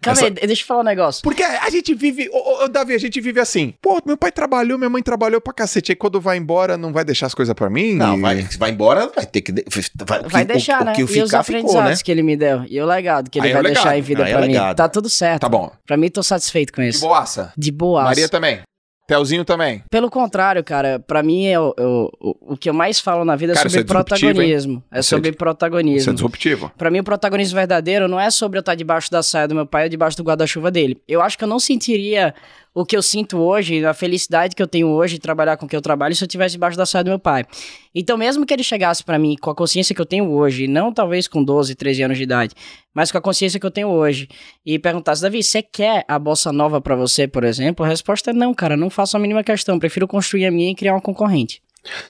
calma 0.00 0.20
essa- 0.20 0.26
aí, 0.26 0.46
deixa 0.46 0.62
eu 0.62 0.66
falar 0.66 0.80
um 0.82 0.84
negócio. 0.84 1.20
Porque 1.22 1.42
a 1.42 1.68
gente 1.68 1.92
vive, 1.94 2.28
ô, 2.32 2.64
ô, 2.64 2.68
Davi, 2.68 2.94
a 2.94 2.98
gente 2.98 3.20
vive 3.20 3.40
assim, 3.40 3.74
pô, 3.82 4.00
meu 4.06 4.16
pai 4.16 4.30
trabalhou, 4.30 4.78
minha 4.78 4.88
mãe 4.88 5.02
trabalhou 5.02 5.40
pra 5.40 5.52
cacete, 5.52 5.90
aí 5.90 5.96
quando 5.96 6.20
vai 6.20 6.36
embora 6.36 6.76
não 6.76 6.92
vai 6.92 7.04
deixar 7.04 7.26
as 7.26 7.34
coisas 7.34 7.52
pra 7.54 7.68
mim? 7.68 7.94
Não, 7.94 8.16
E- 8.16 8.20
vai, 8.20 8.42
vai 8.56 8.70
embora, 8.70 9.10
vai 9.14 9.26
ter 9.26 9.40
que. 9.40 9.50
de- 9.50 9.64
Vai, 10.06 10.22
Vai 10.22 10.44
o- 10.44 10.46
deixar, 10.46 10.82
o, 10.82 10.84
né? 10.84 10.92
O 10.92 10.94
que 10.94 11.00
e 11.00 11.04
os 11.04 11.10
ficar, 11.10 11.42
ficou, 11.42 11.58
aprendizados 11.60 11.98
né? 11.98 12.04
que 12.04 12.10
ele 12.12 12.22
me 12.22 12.36
deu. 12.36 12.62
E 12.68 12.80
o 12.80 12.86
legado 12.86 13.28
que 13.30 13.38
ele 13.40 13.46
Aí 13.46 13.50
é 13.50 13.54
vai 13.54 13.62
legado. 13.62 13.82
deixar 13.82 13.98
em 13.98 14.02
vida 14.02 14.24
Aí 14.24 14.30
é 14.30 14.36
pra 14.36 14.42
mim. 14.46 14.52
legado. 14.52 14.76
Tá 14.76 14.88
tudo 14.88 15.08
certo. 15.10 15.40
Tá 15.40 15.48
bom. 15.48 15.72
Pra 15.84 15.96
mim, 15.96 16.08
tô 16.08 16.22
satisfeito 16.22 16.72
com 16.72 16.82
De 16.82 16.88
isso. 16.88 17.00
boaça. 17.00 17.52
De 17.56 17.72
boa. 17.72 18.04
Maria 18.04 18.28
também. 18.28 18.60
Telzinho 19.06 19.44
também. 19.44 19.82
Pelo 19.90 20.10
contrário, 20.10 20.64
cara, 20.64 20.98
pra 20.98 21.22
mim 21.22 21.46
é 21.46 21.60
o, 21.60 21.72
o, 21.78 22.36
o- 22.52 22.56
que 22.56 22.68
eu 22.68 22.74
mais 22.74 22.98
falo 22.98 23.24
na 23.24 23.36
vida 23.36 23.52
é 23.52 23.54
Cara, 23.56 23.68
sobre 23.68 23.80
isso 23.84 23.92
é 23.92 23.94
protagonismo. 23.94 24.82
É 24.90 24.98
é 24.98 25.02
sobre 25.02 25.22
di- 25.22 25.28
Isso 25.28 25.36
é 25.36 25.38
protagonismo. 25.38 26.12
disruptivo. 26.14 26.72
Pra 26.76 26.90
mim, 26.90 26.98
o 27.00 27.04
protagonismo 27.04 27.54
verdadeiro 27.56 28.08
não 28.08 28.18
é 28.18 28.30
sobre 28.30 28.58
eu 28.58 28.60
estar 28.60 28.74
debaixo 28.74 29.10
da 29.10 29.22
saia 29.22 29.46
do 29.46 29.54
meu 29.54 29.66
pai 29.66 29.84
ou 29.84 29.88
debaixo 29.88 30.16
do 30.16 30.24
guarda-chuva 30.24 30.70
dele. 30.70 31.00
Eu 31.06 31.22
acho 31.22 31.38
que 31.38 31.44
eu 31.44 31.48
não 31.48 31.60
sentiria 31.60 32.34
o 32.76 32.84
que 32.84 32.94
eu 32.94 33.00
sinto 33.00 33.38
hoje, 33.38 33.82
a 33.86 33.94
felicidade 33.94 34.54
que 34.54 34.62
eu 34.62 34.66
tenho 34.66 34.88
hoje 34.88 35.18
trabalhar 35.18 35.56
com 35.56 35.64
o 35.64 35.68
que 35.68 35.74
eu 35.74 35.80
trabalho, 35.80 36.14
se 36.14 36.22
eu 36.22 36.26
estivesse 36.26 36.52
debaixo 36.52 36.76
da 36.76 36.84
saia 36.84 37.02
do 37.02 37.08
meu 37.08 37.18
pai. 37.18 37.46
Então, 37.94 38.18
mesmo 38.18 38.44
que 38.44 38.52
ele 38.52 38.62
chegasse 38.62 39.02
pra 39.02 39.18
mim 39.18 39.34
com 39.40 39.48
a 39.48 39.54
consciência 39.54 39.94
que 39.94 40.00
eu 40.00 40.04
tenho 40.04 40.30
hoje, 40.30 40.68
não 40.68 40.92
talvez 40.92 41.26
com 41.26 41.42
12, 41.42 41.74
13 41.74 42.02
anos 42.02 42.18
de 42.18 42.24
idade, 42.24 42.54
mas 42.92 43.10
com 43.10 43.16
a 43.16 43.20
consciência 43.22 43.58
que 43.58 43.64
eu 43.64 43.70
tenho 43.70 43.88
hoje, 43.88 44.28
e 44.64 44.78
perguntasse, 44.78 45.22
Davi, 45.22 45.42
você 45.42 45.62
quer 45.62 46.04
a 46.06 46.18
bossa 46.18 46.52
nova 46.52 46.78
pra 46.78 46.94
você, 46.94 47.26
por 47.26 47.44
exemplo? 47.44 47.82
A 47.82 47.88
resposta 47.88 48.30
é 48.30 48.34
não, 48.34 48.52
cara, 48.52 48.76
não 48.76 48.90
faço 48.90 49.16
a 49.16 49.20
mínima 49.20 49.42
questão. 49.42 49.78
Prefiro 49.78 50.06
construir 50.06 50.44
a 50.44 50.50
minha 50.50 50.72
e 50.72 50.74
criar 50.74 50.92
uma 50.92 51.00
concorrente. 51.00 51.62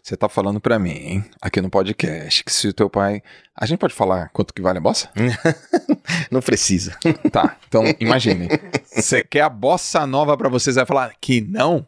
Você 0.02 0.16
tá 0.16 0.28
falando 0.28 0.60
pra 0.60 0.78
mim, 0.78 0.90
hein, 0.90 1.24
aqui 1.40 1.60
no 1.60 1.68
podcast, 1.70 2.42
que 2.44 2.52
se 2.52 2.68
o 2.68 2.72
teu 2.72 2.88
pai... 2.90 3.22
A 3.58 3.64
gente 3.66 3.78
pode 3.78 3.94
falar 3.94 4.28
quanto 4.30 4.52
que 4.52 4.60
vale 4.62 4.78
a 4.78 4.80
bossa? 4.80 5.10
Não 6.30 6.40
precisa. 6.40 6.96
Tá, 7.32 7.56
então 7.68 7.82
imagine. 8.00 8.48
Você 8.94 9.22
quer 9.24 9.42
a 9.42 9.48
bossa 9.48 10.06
nova 10.06 10.36
pra 10.36 10.48
você, 10.48 10.72
você 10.72 10.80
vai 10.80 10.86
falar 10.86 11.12
que 11.20 11.40
não? 11.40 11.86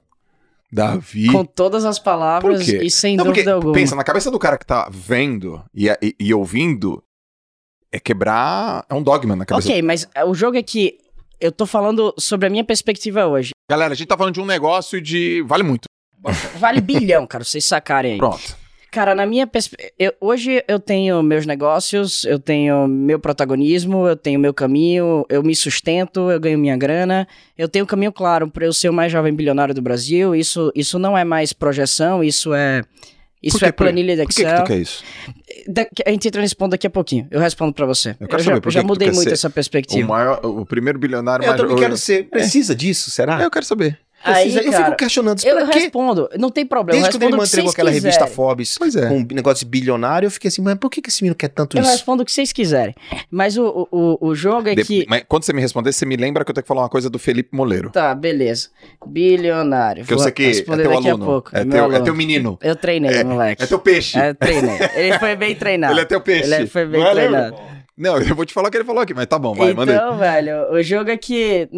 Davi... 0.70 1.30
Com 1.32 1.44
todas 1.44 1.84
as 1.84 1.98
palavras 1.98 2.58
Por 2.58 2.64
quê? 2.64 2.80
e 2.84 2.90
sem 2.90 3.16
Não, 3.16 3.24
porque 3.24 3.40
dúvida 3.40 3.54
alguma. 3.54 3.72
pensa, 3.74 3.94
na 3.96 4.04
cabeça 4.04 4.30
do 4.30 4.38
cara 4.38 4.58
que 4.58 4.66
tá 4.66 4.88
vendo 4.90 5.62
e, 5.74 5.88
e- 6.02 6.14
e 6.20 6.34
ouvindo, 6.34 7.02
é 7.90 7.98
quebrar. 7.98 8.84
É 8.88 8.94
um 8.94 9.02
dogma 9.02 9.34
na 9.34 9.46
cabeça. 9.46 9.68
Ok, 9.68 9.80
mas 9.82 10.06
o 10.26 10.34
jogo 10.34 10.56
é 10.58 10.62
que 10.62 10.98
eu 11.40 11.50
tô 11.52 11.64
falando 11.64 12.12
sobre 12.18 12.46
a 12.46 12.50
minha 12.50 12.64
perspectiva 12.64 13.26
hoje. 13.26 13.50
Galera, 13.70 13.92
a 13.94 13.96
gente 13.96 14.08
tá 14.08 14.16
falando 14.16 14.34
de 14.34 14.40
um 14.40 14.46
negócio 14.46 15.00
de. 15.00 15.42
Vale 15.46 15.62
muito. 15.62 15.84
Vale 16.58 16.80
bilhão, 16.80 17.26
cara, 17.26 17.44
vocês 17.44 17.64
sacarem 17.64 18.12
aí. 18.12 18.18
Pronto. 18.18 18.56
Cara, 18.90 19.14
na 19.14 19.26
minha 19.26 19.46
perspectiva. 19.46 20.14
Hoje 20.18 20.64
eu 20.66 20.80
tenho 20.80 21.22
meus 21.22 21.44
negócios, 21.44 22.24
eu 22.24 22.38
tenho 22.38 22.88
meu 22.88 23.18
protagonismo, 23.20 24.08
eu 24.08 24.16
tenho 24.16 24.40
meu 24.40 24.54
caminho, 24.54 25.26
eu 25.28 25.42
me 25.42 25.54
sustento, 25.54 26.30
eu 26.30 26.40
ganho 26.40 26.58
minha 26.58 26.76
grana. 26.76 27.28
Eu 27.56 27.68
tenho 27.68 27.84
um 27.84 27.86
caminho 27.86 28.10
claro 28.10 28.50
para 28.50 28.64
eu 28.64 28.72
ser 28.72 28.88
o 28.88 28.92
mais 28.92 29.12
jovem 29.12 29.34
bilionário 29.34 29.74
do 29.74 29.82
Brasil. 29.82 30.34
Isso, 30.34 30.72
isso 30.74 30.98
não 30.98 31.16
é 31.16 31.22
mais 31.22 31.52
projeção, 31.52 32.24
isso 32.24 32.54
é. 32.54 32.82
Isso 33.42 33.62
é 33.64 33.70
planilha 33.70 34.16
de 34.16 34.22
Por 34.22 34.28
que, 34.30 34.34
que 34.36 34.42
Excel. 34.42 34.64
tu 34.64 34.66
quer 34.66 34.78
isso? 34.78 35.04
Da- 35.68 35.86
a 36.06 36.10
gente 36.10 36.26
entra 36.26 36.40
nesse 36.42 36.56
ponto 36.56 36.70
daqui 36.72 36.86
a 36.88 36.90
pouquinho. 36.90 37.28
Eu 37.30 37.38
respondo 37.38 37.72
pra 37.72 37.86
você. 37.86 38.16
Eu 38.18 38.26
quero 38.26 38.42
já, 38.42 38.50
saber 38.52 38.60
por 38.62 38.72
já 38.72 38.80
que 38.80 38.82
que 38.84 38.88
tu 38.88 38.92
mudei 38.94 39.08
quer 39.08 39.14
muito 39.14 39.28
ser 39.28 39.34
essa 39.34 39.46
O, 39.48 39.50
perspectiva. 39.52 40.08
maior, 40.08 40.40
o 40.44 40.66
primeiro 40.66 40.98
bilionário 40.98 41.44
Eu 41.44 41.48
mais 41.50 41.60
também 41.60 41.76
o- 41.76 41.78
quero 41.78 41.96
ser. 41.96 42.24
Precisa 42.28 42.74
disso, 42.74 43.10
será? 43.12 43.40
É, 43.40 43.44
eu 43.44 43.50
quero 43.50 43.64
saber. 43.64 43.96
Precisa. 44.32 44.60
Aí, 44.60 44.66
eu 44.66 44.72
cara, 44.72 44.84
fico 44.86 44.96
questionando 44.96 45.38
isso. 45.38 45.48
Eu 45.48 45.66
respondo, 45.66 46.28
não 46.38 46.50
tem 46.50 46.64
problema. 46.66 47.00
Desde 47.00 47.08
eu 47.16 47.20
que 47.30 47.36
que 47.36 47.42
entregou 47.44 47.70
aquela 47.70 47.90
revista 47.90 48.10
quiserem. 48.24 48.34
Forbes 48.34 48.76
Pois 48.78 48.96
é. 48.96 49.08
com 49.08 49.18
um 49.18 49.26
negócio 49.32 49.64
de 49.64 49.70
bilionário, 49.70 50.26
eu 50.26 50.30
fiquei 50.30 50.48
assim, 50.48 50.62
mas 50.62 50.74
por 50.76 50.90
que, 50.90 51.00
esse 51.06 51.22
menino 51.22 51.34
quer 51.36 51.48
tanto 51.48 51.76
Eu 51.76 51.82
isso? 51.82 51.90
respondo 51.92 52.22
o 52.22 52.26
que 52.26 52.32
vocês 52.32 52.52
quiserem. 52.52 52.94
Mas 53.30 53.56
o, 53.56 53.88
o, 53.90 54.28
o- 54.28 54.34
jogo 54.34 54.68
é 54.68 54.74
De- 54.74 54.84
que. 54.84 55.06
Mas 55.08 55.22
quando 55.28 55.44
você 55.44 55.52
me 55.52 55.60
responder, 55.60 55.92
você 55.92 56.04
me 56.06 56.16
lembra 56.16 56.44
que 56.44 56.50
eu 56.50 56.54
tenho 56.54 56.62
que 56.62 56.68
falar 56.68 56.82
uma 56.82 56.88
coisa 56.88 57.08
do 57.10 57.18
Felipe 57.18 57.50
Moleiro. 57.56 57.90
Tá, 57.90 58.14
beleza. 58.14 58.68
Bilionário. 59.06 60.04
Que 60.04 60.12
eu 60.12 60.16
Vou 60.16 60.24
sei 60.24 60.32
que 60.32 60.42
é 60.42 60.46
responder 60.48 60.82
teu 60.82 60.92
daqui 60.92 61.08
aluno. 61.08 61.24
a 61.24 61.26
pouco. 61.26 61.50
É, 61.52 61.64
meu 61.64 61.70
teu, 61.72 61.80
é 61.80 61.84
aluno. 61.84 62.04
teu 62.04 62.14
menino. 62.14 62.58
Eu 62.62 62.76
treinei, 62.76 63.24
moleque. 63.24 63.62
É 63.62 63.66
teu 63.66 63.78
peixe. 63.78 64.18
É, 64.18 64.32
treinei. 64.34 64.78
Ele 64.94 65.18
foi 65.18 65.36
bem 65.36 65.54
treinado. 65.54 65.92
Ele 65.94 66.00
é 66.00 66.04
teu 66.04 66.20
peixe. 66.20 66.54
Ele 66.54 66.66
foi 66.66 66.86
bem 66.86 67.02
é, 67.02 67.10
treinado. 67.10 67.56
Não, 67.98 68.16
eu 68.18 68.34
vou 68.34 68.44
te 68.46 68.54
falar 68.54 68.68
o 68.68 68.70
que 68.70 68.76
ele 68.76 68.84
falou 68.84 69.02
aqui, 69.02 69.12
mas 69.12 69.26
tá 69.26 69.38
bom, 69.38 69.52
vai, 69.54 69.74
manda 69.74 69.90
aí. 69.92 69.98
então, 69.98 70.16
velho, 70.16 70.72
o 70.72 70.82
jogo 70.82 71.10
é 71.10 71.16
que 71.16 71.68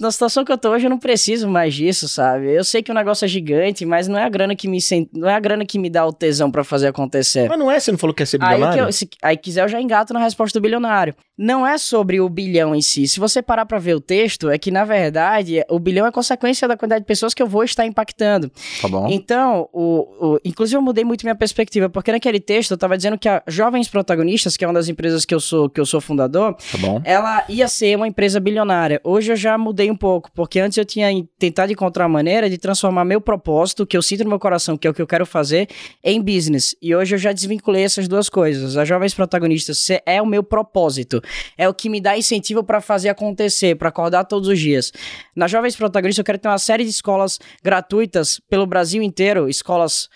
na 0.00 0.10
situação 0.10 0.44
que 0.44 0.52
eu 0.52 0.56
tô 0.58 0.70
hoje 0.70 0.86
eu 0.86 0.90
não 0.90 0.98
preciso 0.98 1.48
mais 1.48 1.74
disso, 1.74 2.08
sabe? 2.08 2.52
Eu 2.52 2.62
sei 2.64 2.82
que 2.82 2.90
o 2.90 2.94
negócio 2.94 3.24
é 3.24 3.28
gigante, 3.28 3.84
mas 3.84 4.06
não 4.06 4.18
é 4.18 4.22
a 4.24 4.28
grana 4.28 4.54
que 4.54 4.68
me 4.68 4.78
não 5.12 5.28
é 5.28 5.34
a 5.34 5.40
grana 5.40 5.64
que 5.66 5.78
me 5.78 5.90
dá 5.90 6.06
o 6.06 6.12
tesão 6.12 6.50
pra 6.50 6.62
fazer 6.62 6.86
acontecer. 6.88 7.48
Mas 7.48 7.58
não 7.58 7.70
é? 7.70 7.80
Você 7.80 7.90
não 7.90 7.98
falou 7.98 8.14
que 8.14 8.18
quer 8.18 8.26
ser 8.26 8.38
Aí, 8.42 8.48
que 8.50 8.54
bilionário? 8.54 8.84
eu, 8.84 8.92
se 8.92 9.08
aí 9.22 9.36
quiser 9.36 9.64
eu 9.64 9.68
já 9.68 9.80
engato 9.80 10.12
na 10.14 10.20
resposta 10.20 10.58
do 10.58 10.62
bilionário. 10.62 11.14
Não 11.36 11.66
é 11.66 11.76
sobre 11.78 12.20
o 12.20 12.28
bilhão 12.28 12.74
em 12.76 12.80
si. 12.82 13.08
Se 13.08 13.18
você 13.18 13.42
parar 13.42 13.66
pra 13.66 13.80
ver 13.80 13.94
o 13.96 14.00
texto, 14.00 14.48
é 14.48 14.56
que 14.56 14.70
na 14.70 14.84
verdade 14.84 15.64
o 15.68 15.80
bilhão 15.80 16.06
é 16.06 16.12
consequência 16.12 16.68
da 16.68 16.76
quantidade 16.76 17.00
de 17.02 17.06
pessoas 17.08 17.34
que 17.34 17.42
eu 17.42 17.46
vou 17.48 17.64
estar 17.64 17.84
impactando. 17.84 18.50
Tá 18.80 18.86
bom. 18.86 19.08
Então, 19.10 19.68
o, 19.72 20.34
o- 20.34 20.38
inclusive 20.44 20.76
eu 20.76 20.82
mudei 20.82 21.02
muito 21.04 21.22
minha 21.24 21.34
perspectiva, 21.34 21.88
porque 21.90 22.12
naquele 22.12 22.38
texto 22.38 22.70
eu 22.70 22.78
tava 22.78 22.96
dizendo 22.96 23.18
que 23.18 23.28
a 23.28 23.42
Jovens 23.48 23.88
Protagonistas, 23.88 24.56
que 24.56 24.64
é 24.64 24.68
uma 24.68 24.74
das 24.74 24.88
empresas 24.88 25.24
que 25.24 25.34
eu 25.34 25.40
sou, 25.40 25.63
que 25.70 25.80
eu 25.80 25.86
sou 25.86 26.00
fundador, 26.00 26.54
Tá 26.54 27.00
ela 27.04 27.44
ia 27.48 27.66
ser 27.68 27.96
uma 27.96 28.06
empresa 28.08 28.38
bilionária. 28.40 29.00
Hoje 29.04 29.32
eu 29.32 29.36
já 29.36 29.56
mudei 29.58 29.90
um 29.90 29.96
pouco, 29.96 30.30
porque 30.32 30.60
antes 30.60 30.78
eu 30.78 30.84
tinha 30.84 31.10
en- 31.10 31.28
tentado 31.38 31.72
encontrar 31.72 32.04
uma 32.04 32.14
maneira 32.14 32.48
de 32.48 32.58
transformar 32.58 33.04
meu 33.04 33.20
propósito, 33.20 33.86
que 33.86 33.96
eu 33.96 34.02
sinto 34.02 34.24
no 34.24 34.30
meu 34.30 34.38
coração, 34.38 34.76
que 34.76 34.86
é 34.86 34.90
o 34.90 34.94
que 34.94 35.02
eu 35.02 35.06
quero 35.06 35.26
fazer, 35.26 35.68
em 36.02 36.20
business. 36.20 36.76
E 36.80 36.94
hoje 36.94 37.14
eu 37.14 37.18
já 37.18 37.32
desvinculei 37.32 37.82
essas 37.84 38.06
duas 38.08 38.28
coisas. 38.28 38.76
A 38.76 38.84
Jovens 38.84 39.14
Protagonistas 39.14 39.86
é 40.06 40.20
o 40.20 40.26
meu 40.26 40.42
propósito, 40.42 41.20
é 41.58 41.68
o 41.68 41.74
que 41.74 41.88
me 41.88 42.00
dá 42.00 42.16
incentivo 42.16 42.62
para 42.62 42.80
fazer 42.80 43.08
acontecer, 43.08 43.76
para 43.76 43.88
acordar 43.88 44.24
todos 44.24 44.48
os 44.48 44.58
dias. 44.58 44.92
Na 45.34 45.46
Jovens 45.48 45.76
Protagonistas 45.76 46.18
eu 46.18 46.24
quero 46.24 46.38
ter 46.38 46.48
uma 46.48 46.58
série 46.58 46.84
de 46.84 46.90
escolas 46.90 47.38
gratuitas 47.62 48.40
pelo 48.48 48.66
Brasil 48.66 49.02
inteiro, 49.02 49.48
escolas 49.48 50.08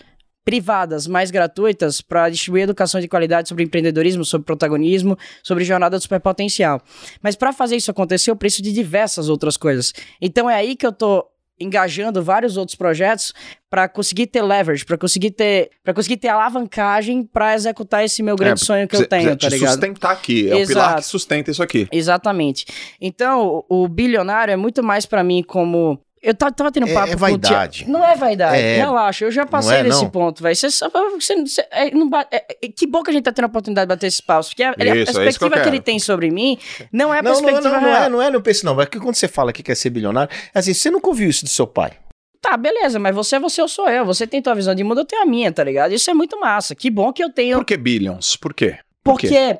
privadas 0.48 1.06
mais 1.06 1.30
gratuitas 1.30 2.00
para 2.00 2.30
distribuir 2.30 2.62
educação 2.62 3.02
de 3.02 3.06
qualidade 3.06 3.50
sobre 3.50 3.64
empreendedorismo, 3.64 4.24
sobre 4.24 4.46
protagonismo, 4.46 5.14
sobre 5.42 5.62
jornada 5.62 5.98
de 5.98 6.02
superpotencial. 6.04 6.80
Mas 7.22 7.36
para 7.36 7.52
fazer 7.52 7.76
isso 7.76 7.90
acontecer, 7.90 8.30
eu 8.30 8.36
preciso 8.36 8.62
de 8.62 8.72
diversas 8.72 9.28
outras 9.28 9.58
coisas. 9.58 9.92
Então 10.22 10.48
é 10.48 10.54
aí 10.54 10.74
que 10.74 10.86
eu 10.86 10.92
tô 10.92 11.22
engajando 11.60 12.22
vários 12.22 12.56
outros 12.56 12.74
projetos 12.76 13.34
para 13.68 13.86
conseguir 13.90 14.26
ter 14.28 14.40
leverage, 14.40 14.86
para 14.86 14.96
conseguir 14.96 15.32
ter, 15.32 15.70
para 15.84 15.92
conseguir 15.92 16.16
ter 16.16 16.28
alavancagem 16.28 17.24
para 17.24 17.54
executar 17.54 18.02
esse 18.02 18.22
meu 18.22 18.34
grande 18.34 18.62
É, 18.62 18.64
sonho 18.64 18.88
que 18.88 18.96
eu 18.96 19.06
tenho, 19.06 19.36
precisa 19.36 19.50
tá 19.50 19.54
ligado? 19.54 19.70
sustentar 19.72 20.12
aqui. 20.12 20.48
É 20.48 20.54
o 20.54 20.66
pilar 20.66 20.84
Exato. 20.86 21.02
que 21.02 21.06
sustenta 21.08 21.50
isso 21.50 21.62
aqui. 21.62 21.86
Exatamente. 21.92 22.64
Então, 22.98 23.66
o 23.68 23.86
bilionário 23.86 24.52
é 24.52 24.56
muito 24.56 24.82
mais 24.82 25.04
para 25.04 25.22
mim 25.22 25.42
como 25.42 26.00
eu 26.22 26.34
ta- 26.34 26.50
tava 26.50 26.70
tendo 26.72 26.86
um 26.86 26.90
É- 26.90 26.94
papo 26.94 27.12
é 27.12 27.16
com 27.16 27.16
o 27.16 27.38
Tia- 27.38 27.50
vaidade. 27.50 27.84
Não 27.88 28.04
é 28.04 28.16
vaidade. 28.16 28.56
É. 28.60 28.76
Relaxa, 28.76 29.24
eu 29.24 29.30
já 29.30 29.46
passei 29.46 29.78
é, 29.78 29.82
desse 29.84 30.02
não? 30.02 30.10
ponto, 30.10 30.42
velho. 30.42 30.54
Você 30.56 30.70
só 30.70 30.88
você, 30.90 31.36
você- 31.40 31.66
é, 31.70 31.90
não 31.90 32.08
ba- 32.08 32.26
é- 32.30 32.44
é- 32.62 32.68
que 32.68 32.86
bom 32.86 33.02
que 33.02 33.10
a 33.10 33.12
gente 33.12 33.24
tá 33.24 33.32
tendo 33.32 33.44
a 33.44 33.48
oportunidade 33.48 33.86
de 33.86 33.94
bater 33.94 34.06
esses 34.06 34.20
papos, 34.20 34.48
porque 34.48 34.62
a, 34.62 34.70
a 34.70 34.72
Isso, 34.72 34.82
é 34.82 34.84
isso 34.86 35.04
que 35.04 35.10
eu 35.18 35.22
perspectiva 35.24 35.50
que, 35.50 35.56
quero. 35.62 35.68
ele 35.76 35.80
tem 35.80 35.98
sobre 35.98 36.30
mim 36.30 36.58
não 36.92 37.12
é 37.14 37.18
a 37.18 37.22
Não, 37.22 37.32
não, 37.32 37.40
perspectiva 37.42 37.74
não, 37.74 37.80
não 37.82 37.88
real. 37.90 38.02
é, 38.04 38.08
não 38.08 38.22
é 38.22 38.30
no 38.30 38.40
pense 38.42 38.64
não. 38.64 38.80
É 38.80 38.86
que 38.86 38.98
quando 38.98 39.14
você 39.14 39.28
fala 39.28 39.52
que 39.52 39.62
quer 39.62 39.74
ser 39.74 39.90
bilionário, 39.90 40.30
é 40.54 40.58
assim, 40.58 40.74
você 40.74 40.90
nunca 40.90 41.08
ouviu 41.08 41.28
isso 41.28 41.44
do 41.44 41.50
seu 41.50 41.66
pai. 41.66 41.92
Tá, 42.40 42.56
beleza, 42.56 42.98
mas 43.00 43.14
você 43.14 43.36
é 43.36 43.40
você, 43.40 43.60
eu 43.60 43.66
sou 43.68 43.88
eu. 43.88 44.04
Você 44.06 44.24
tem 44.26 44.40
tua 44.40 44.54
visão 44.54 44.72
de 44.74 44.84
mundo, 44.84 45.00
eu 45.00 45.04
tenho 45.04 45.22
a 45.22 45.26
minha, 45.26 45.50
tá 45.50 45.64
ligado? 45.64 45.92
Isso 45.92 46.08
é 46.08 46.14
muito 46.14 46.38
massa. 46.38 46.72
Que 46.74 46.88
bom 46.88 47.12
que 47.12 47.22
eu 47.22 47.30
tenho 47.30 47.58
Por 47.58 47.64
que 47.64 47.76
billions? 47.76 48.36
Por 48.36 48.54
quê? 48.54 48.78
Por 49.02 49.18
quê? 49.18 49.58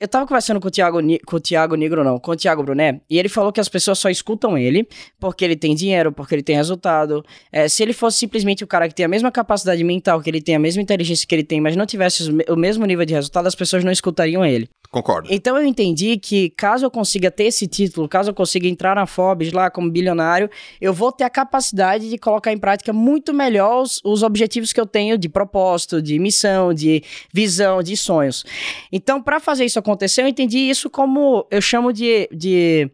Eu 0.00 0.08
tava 0.08 0.26
conversando 0.26 0.58
com 0.58 0.68
o 0.68 0.70
Thiago, 0.70 0.98
Ni- 1.00 1.18
com 1.18 1.36
o 1.36 1.40
Thiago 1.40 1.74
Negro, 1.74 2.02
não, 2.02 2.18
com 2.18 2.30
o 2.30 2.36
Thiago 2.36 2.62
Brunet, 2.62 3.02
e 3.08 3.18
ele 3.18 3.28
falou 3.28 3.52
que 3.52 3.60
as 3.60 3.68
pessoas 3.68 3.98
só 3.98 4.08
escutam 4.08 4.56
ele 4.56 4.88
porque 5.20 5.44
ele 5.44 5.54
tem 5.54 5.74
dinheiro, 5.74 6.10
porque 6.10 6.34
ele 6.34 6.42
tem 6.42 6.56
resultado. 6.56 7.22
É, 7.52 7.68
se 7.68 7.82
ele 7.82 7.92
fosse 7.92 8.16
simplesmente 8.16 8.64
o 8.64 8.66
cara 8.66 8.88
que 8.88 8.94
tem 8.94 9.04
a 9.04 9.08
mesma 9.08 9.30
capacidade 9.30 9.84
mental 9.84 10.22
que 10.22 10.30
ele 10.30 10.40
tem, 10.40 10.54
a 10.54 10.58
mesma 10.58 10.80
inteligência 10.80 11.26
que 11.28 11.34
ele 11.34 11.44
tem, 11.44 11.60
mas 11.60 11.76
não 11.76 11.84
tivesse 11.84 12.30
o 12.48 12.56
mesmo 12.56 12.86
nível 12.86 13.04
de 13.04 13.12
resultado, 13.12 13.46
as 13.46 13.54
pessoas 13.54 13.84
não 13.84 13.92
escutariam 13.92 14.42
ele. 14.42 14.70
Concordo. 14.90 15.28
Então 15.30 15.56
eu 15.56 15.64
entendi 15.64 16.16
que 16.16 16.50
caso 16.50 16.84
eu 16.84 16.90
consiga 16.90 17.30
ter 17.30 17.44
esse 17.44 17.68
título, 17.68 18.08
caso 18.08 18.30
eu 18.30 18.34
consiga 18.34 18.66
entrar 18.66 18.96
na 18.96 19.06
Forbes 19.06 19.52
lá 19.52 19.70
como 19.70 19.88
bilionário, 19.88 20.50
eu 20.80 20.92
vou 20.92 21.12
ter 21.12 21.22
a 21.22 21.30
capacidade 21.30 22.10
de 22.10 22.18
colocar 22.18 22.52
em 22.52 22.58
prática 22.58 22.92
muito 22.92 23.32
melhor 23.32 23.82
os, 23.82 24.00
os 24.04 24.24
objetivos 24.24 24.72
que 24.72 24.80
eu 24.80 24.86
tenho 24.86 25.16
de 25.16 25.28
propósito, 25.28 26.02
de 26.02 26.18
missão, 26.18 26.74
de 26.74 27.04
visão, 27.32 27.84
de 27.84 27.96
sonhos. 27.96 28.44
Então, 28.90 29.22
para 29.22 29.38
fazer 29.38 29.64
isso 29.64 29.78
acontecer, 29.78 30.22
eu 30.22 30.28
entendi 30.28 30.58
isso 30.58 30.90
como 30.90 31.46
eu 31.52 31.60
chamo 31.60 31.92
de, 31.92 32.28
de 32.32 32.90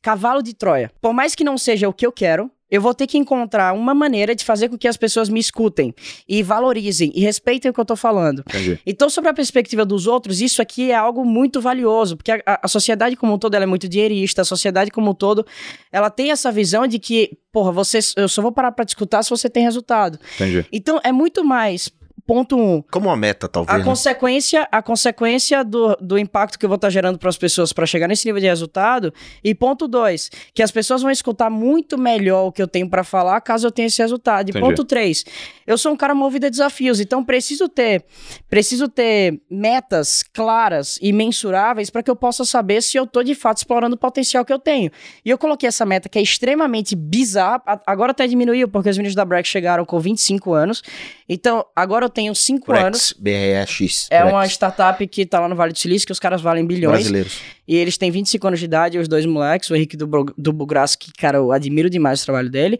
cavalo 0.00 0.42
de 0.42 0.54
Troia. 0.54 0.90
Por 1.02 1.12
mais 1.12 1.34
que 1.34 1.44
não 1.44 1.58
seja 1.58 1.86
o 1.86 1.92
que 1.92 2.06
eu 2.06 2.12
quero, 2.12 2.50
eu 2.70 2.80
vou 2.80 2.94
ter 2.94 3.06
que 3.06 3.16
encontrar 3.16 3.74
uma 3.74 3.94
maneira 3.94 4.34
de 4.34 4.44
fazer 4.44 4.68
com 4.68 4.76
que 4.76 4.88
as 4.88 4.96
pessoas 4.96 5.28
me 5.28 5.38
escutem 5.38 5.94
e 6.28 6.42
valorizem 6.42 7.12
e 7.14 7.20
respeitem 7.20 7.70
o 7.70 7.74
que 7.74 7.80
eu 7.80 7.84
tô 7.84 7.96
falando. 7.96 8.42
Entendi. 8.48 8.78
Então, 8.86 9.08
sobre 9.08 9.30
a 9.30 9.34
perspectiva 9.34 9.84
dos 9.84 10.06
outros, 10.06 10.40
isso 10.40 10.60
aqui 10.60 10.90
é 10.90 10.94
algo 10.94 11.24
muito 11.24 11.60
valioso, 11.60 12.16
porque 12.16 12.32
a, 12.32 12.42
a 12.62 12.68
sociedade 12.68 13.16
como 13.16 13.34
um 13.34 13.38
todo 13.38 13.54
ela 13.54 13.64
é 13.64 13.66
muito 13.66 13.88
dinheirista, 13.88 14.42
a 14.42 14.44
sociedade 14.44 14.90
como 14.90 15.10
um 15.10 15.14
todo, 15.14 15.46
ela 15.92 16.10
tem 16.10 16.30
essa 16.30 16.50
visão 16.50 16.86
de 16.86 16.98
que, 16.98 17.38
porra, 17.52 17.72
você, 17.72 17.98
eu 18.16 18.28
só 18.28 18.42
vou 18.42 18.52
parar 18.52 18.72
pra 18.72 18.84
te 18.84 18.90
escutar 18.90 19.22
se 19.22 19.30
você 19.30 19.48
tem 19.48 19.62
resultado. 19.62 20.18
Entendi. 20.34 20.66
Então, 20.72 21.00
é 21.04 21.12
muito 21.12 21.44
mais 21.44 21.90
ponto 22.26 22.56
um, 22.58 22.82
Como 22.90 23.08
uma 23.08 23.16
meta, 23.16 23.46
a 23.46 23.48
talvez. 23.48 23.78
né? 23.78 23.84
consequência, 23.84 24.68
a 24.72 24.82
consequência 24.82 25.62
do, 25.64 25.94
do 26.00 26.18
impacto 26.18 26.58
que 26.58 26.64
eu 26.64 26.68
vou 26.68 26.76
estar 26.76 26.90
gerando 26.90 27.18
para 27.18 27.28
as 27.28 27.36
pessoas 27.38 27.72
para 27.72 27.86
chegar 27.86 28.08
nesse 28.08 28.26
nível 28.26 28.40
de 28.40 28.46
resultado. 28.46 29.12
E 29.44 29.54
ponto 29.54 29.86
dois, 29.86 30.30
que 30.52 30.62
as 30.62 30.70
pessoas 30.70 31.02
vão 31.02 31.10
escutar 31.10 31.48
muito 31.50 31.96
melhor 31.96 32.46
o 32.46 32.52
que 32.52 32.60
eu 32.60 32.66
tenho 32.68 32.88
para 32.90 33.04
falar 33.04 33.40
caso 33.40 33.66
eu 33.66 33.70
tenha 33.70 33.86
esse 33.86 34.02
resultado. 34.02 34.48
E 34.48 34.50
Entendi. 34.50 34.64
ponto 34.64 34.84
três, 34.84 35.24
eu 35.66 35.78
sou 35.78 35.92
um 35.92 35.96
cara 35.96 36.14
movido 36.14 36.46
a 36.46 36.48
desafios, 36.48 37.00
então 37.00 37.24
preciso 37.24 37.68
ter, 37.68 38.04
preciso 38.48 38.88
ter 38.88 39.40
metas 39.50 40.22
claras 40.22 40.98
e 41.00 41.12
mensuráveis 41.12 41.90
para 41.90 42.02
que 42.02 42.10
eu 42.10 42.16
possa 42.16 42.44
saber 42.44 42.82
se 42.82 42.96
eu 42.96 43.04
estou 43.04 43.22
de 43.22 43.34
fato 43.34 43.58
explorando 43.58 43.94
o 43.94 43.98
potencial 43.98 44.44
que 44.44 44.52
eu 44.52 44.58
tenho. 44.58 44.90
E 45.24 45.30
eu 45.30 45.38
coloquei 45.38 45.68
essa 45.68 45.84
meta 45.86 46.08
que 46.08 46.18
é 46.18 46.22
extremamente 46.22 46.94
bizarra. 46.96 47.62
A- 47.66 47.80
Agora 47.86 48.10
até 48.12 48.26
diminuiu, 48.26 48.68
porque 48.68 48.88
os 48.90 48.96
meninos 48.96 49.14
da 49.14 49.24
Brex 49.24 49.48
chegaram 49.48 49.84
com 49.84 49.98
25 50.00 50.52
anos. 50.52 50.82
Então, 51.28 51.64
agora 51.74 52.04
eu 52.04 52.10
tenho 52.10 52.34
5 52.34 52.72
anos. 52.72 53.14
Brex, 53.18 53.66
BRX. 53.66 54.06
É 54.10 54.24
uma 54.24 54.46
startup 54.46 55.04
que 55.06 55.26
tá 55.26 55.40
lá 55.40 55.48
no 55.48 55.56
Vale 55.56 55.72
do 55.72 55.78
Silício, 55.78 56.06
que 56.06 56.12
os 56.12 56.20
caras 56.20 56.40
valem 56.40 56.64
bilhões. 56.64 56.98
Brasileiros. 56.98 57.40
E 57.66 57.74
eles 57.76 57.98
têm 57.98 58.10
25 58.10 58.46
anos 58.46 58.60
de 58.60 58.64
idade, 58.64 58.98
os 58.98 59.08
dois 59.08 59.26
moleques, 59.26 59.68
o 59.70 59.74
Henrique 59.74 59.96
do, 59.96 60.06
do 60.36 60.52
Bugraço, 60.52 60.98
que, 60.98 61.12
cara, 61.12 61.38
eu 61.38 61.50
admiro 61.50 61.90
demais 61.90 62.22
o 62.22 62.24
trabalho 62.24 62.48
dele. 62.48 62.78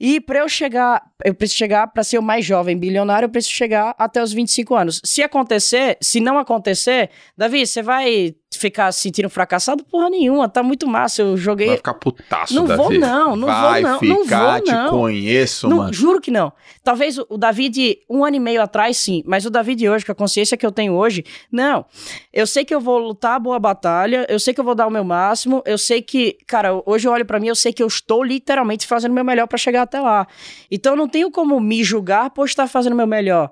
E 0.00 0.18
pra 0.18 0.38
eu 0.38 0.48
chegar, 0.48 1.02
eu 1.22 1.34
preciso 1.34 1.58
chegar, 1.58 1.86
pra 1.88 2.02
ser 2.02 2.18
o 2.18 2.22
mais 2.22 2.42
jovem 2.42 2.74
bilionário, 2.74 3.26
eu 3.26 3.30
preciso 3.30 3.54
chegar 3.54 3.94
até 3.98 4.22
os 4.22 4.32
25 4.32 4.74
anos. 4.74 4.98
Se 5.04 5.22
acontecer, 5.22 5.98
se 6.00 6.20
não 6.20 6.38
acontecer, 6.38 7.10
Davi, 7.36 7.66
você 7.66 7.82
vai 7.82 8.34
ficar 8.58 8.90
se 8.92 9.00
sentindo 9.02 9.30
fracassado? 9.30 9.84
Porra 9.84 10.10
nenhuma, 10.10 10.48
tá 10.48 10.62
muito 10.62 10.86
massa. 10.86 11.22
Eu 11.22 11.36
joguei. 11.36 11.68
Vai 11.68 11.76
ficar 11.76 11.94
putaço, 11.94 12.54
Não 12.54 12.66
vou 12.66 12.76
Davi. 12.76 12.98
não, 12.98 13.36
não 13.36 13.46
vou 13.48 13.56
Vai 13.70 13.80
não, 13.82 14.00
não 14.02 14.22
ficar, 14.24 14.52
vou 14.56 14.60
te 14.64 14.72
não. 14.72 14.90
conheço, 14.90 15.68
Não, 15.68 15.76
mano. 15.78 15.92
juro 15.92 16.20
que 16.20 16.30
não. 16.30 16.52
Talvez 16.82 17.18
o, 17.18 17.26
o 17.28 17.38
Davi 17.38 17.68
de 17.68 17.98
um 18.08 18.24
ano 18.24 18.36
e 18.36 18.40
meio 18.40 18.60
atrás, 18.62 18.96
sim. 18.96 19.22
Mas 19.26 19.44
o 19.46 19.50
Davi 19.50 19.74
de 19.74 19.88
hoje, 19.88 20.04
com 20.04 20.12
a 20.12 20.14
consciência 20.14 20.56
que 20.56 20.66
eu 20.66 20.72
tenho 20.72 20.94
hoje, 20.94 21.24
não. 21.50 21.84
Eu 22.32 22.46
sei 22.46 22.64
que 22.64 22.74
eu 22.74 22.80
vou 22.80 22.98
lutar 22.98 23.36
a 23.36 23.38
boa 23.38 23.58
batalha, 23.58 24.26
eu 24.28 24.38
sei 24.40 24.52
que 24.52 24.60
eu 24.60 24.64
vou 24.64 24.74
dar 24.74 24.86
o 24.86 24.90
meu 24.90 25.04
máximo, 25.04 25.62
eu 25.64 25.78
sei 25.78 26.02
que, 26.02 26.36
cara, 26.46 26.80
hoje 26.86 27.06
eu 27.06 27.12
olho 27.12 27.24
pra 27.24 27.38
mim, 27.38 27.48
eu 27.48 27.54
sei 27.54 27.72
que 27.72 27.82
eu 27.82 27.86
estou 27.86 28.22
literalmente 28.24 28.86
fazendo 28.86 29.12
o 29.12 29.14
meu 29.14 29.24
melhor 29.24 29.46
pra 29.46 29.58
chegar 29.58 29.82
até 29.82 30.00
lá. 30.00 30.26
Então 30.70 30.92
eu 30.94 30.96
não 30.96 31.08
tenho 31.08 31.30
como 31.30 31.58
me 31.60 31.84
julgar 31.84 32.30
por 32.30 32.46
estar 32.46 32.66
fazendo 32.66 32.94
o 32.94 32.96
meu 32.96 33.06
melhor. 33.06 33.50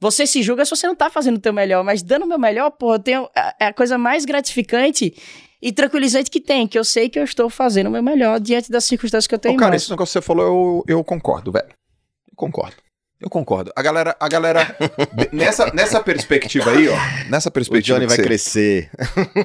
Você 0.00 0.26
se 0.26 0.42
julga 0.42 0.64
se 0.64 0.70
você 0.70 0.86
não 0.86 0.94
tá 0.94 1.10
fazendo 1.10 1.36
o 1.36 1.40
teu 1.40 1.52
melhor, 1.52 1.84
mas 1.84 2.02
dando 2.02 2.24
o 2.24 2.28
meu 2.28 2.38
melhor, 2.38 2.70
pô, 2.70 2.94
eu 2.94 2.98
tenho 2.98 3.28
é 3.36 3.54
é 3.60 3.66
a 3.66 3.72
coisa 3.72 3.98
mais 3.98 4.24
gratificante 4.24 5.14
e 5.62 5.72
tranquilizante 5.72 6.30
que 6.30 6.40
tem, 6.40 6.66
que 6.66 6.78
eu 6.78 6.84
sei 6.84 7.08
que 7.10 7.18
eu 7.18 7.24
estou 7.24 7.50
fazendo 7.50 7.88
o 7.88 7.90
meu 7.90 8.02
melhor 8.02 8.40
diante 8.40 8.70
das 8.70 8.84
circunstâncias 8.86 9.26
que 9.26 9.34
eu 9.34 9.38
tenho. 9.38 9.52
Ô, 9.52 9.56
em 9.56 9.58
cara, 9.60 9.76
esse 9.76 9.90
negócio 9.90 10.12
que 10.18 10.22
você 10.22 10.26
falou, 10.26 10.46
eu, 10.46 10.96
eu 10.96 11.04
concordo, 11.04 11.52
velho. 11.52 11.68
Eu 11.68 12.34
concordo. 12.36 12.76
Eu 13.20 13.28
concordo. 13.28 13.70
A 13.76 13.82
galera, 13.82 14.16
a 14.18 14.26
galera 14.28 14.74
nessa, 15.30 15.70
nessa 15.74 16.00
perspectiva 16.02 16.70
aí, 16.70 16.88
ó, 16.88 16.96
nessa 17.28 17.50
O 17.50 17.52
perspectiva 17.52 17.98
Johnny 17.98 18.06
que 18.06 18.08
vai 18.08 18.16
você- 18.16 18.22
crescer. 18.22 18.90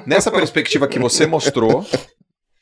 Nessa 0.06 0.30
perspectiva 0.30 0.88
que 0.88 0.98
você 0.98 1.26
mostrou, 1.26 1.84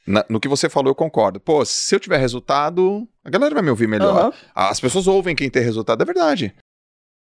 na- 0.05 0.25
no 0.29 0.41
que 0.41 0.49
você 0.49 0.69
falou, 0.69 0.91
eu 0.91 0.95
concordo. 0.97 1.39
Pô, 1.39 1.65
se 1.65 1.95
eu 1.95 2.01
tiver 2.01 2.19
resultado, 2.19 3.07
a 3.25 3.31
galera 3.31 3.55
vai 3.55 3.63
me 3.63 3.71
ouvir 3.71 3.87
melhor. 3.87 4.19
Aham. 4.19 4.33
As 4.53 4.81
pessoas 4.81 5.07
ouvem 5.07 5.37
quem 5.37 5.49
tem 5.49 5.63
resultado, 5.63 6.03
é 6.03 6.05
verdade. 6.05 6.53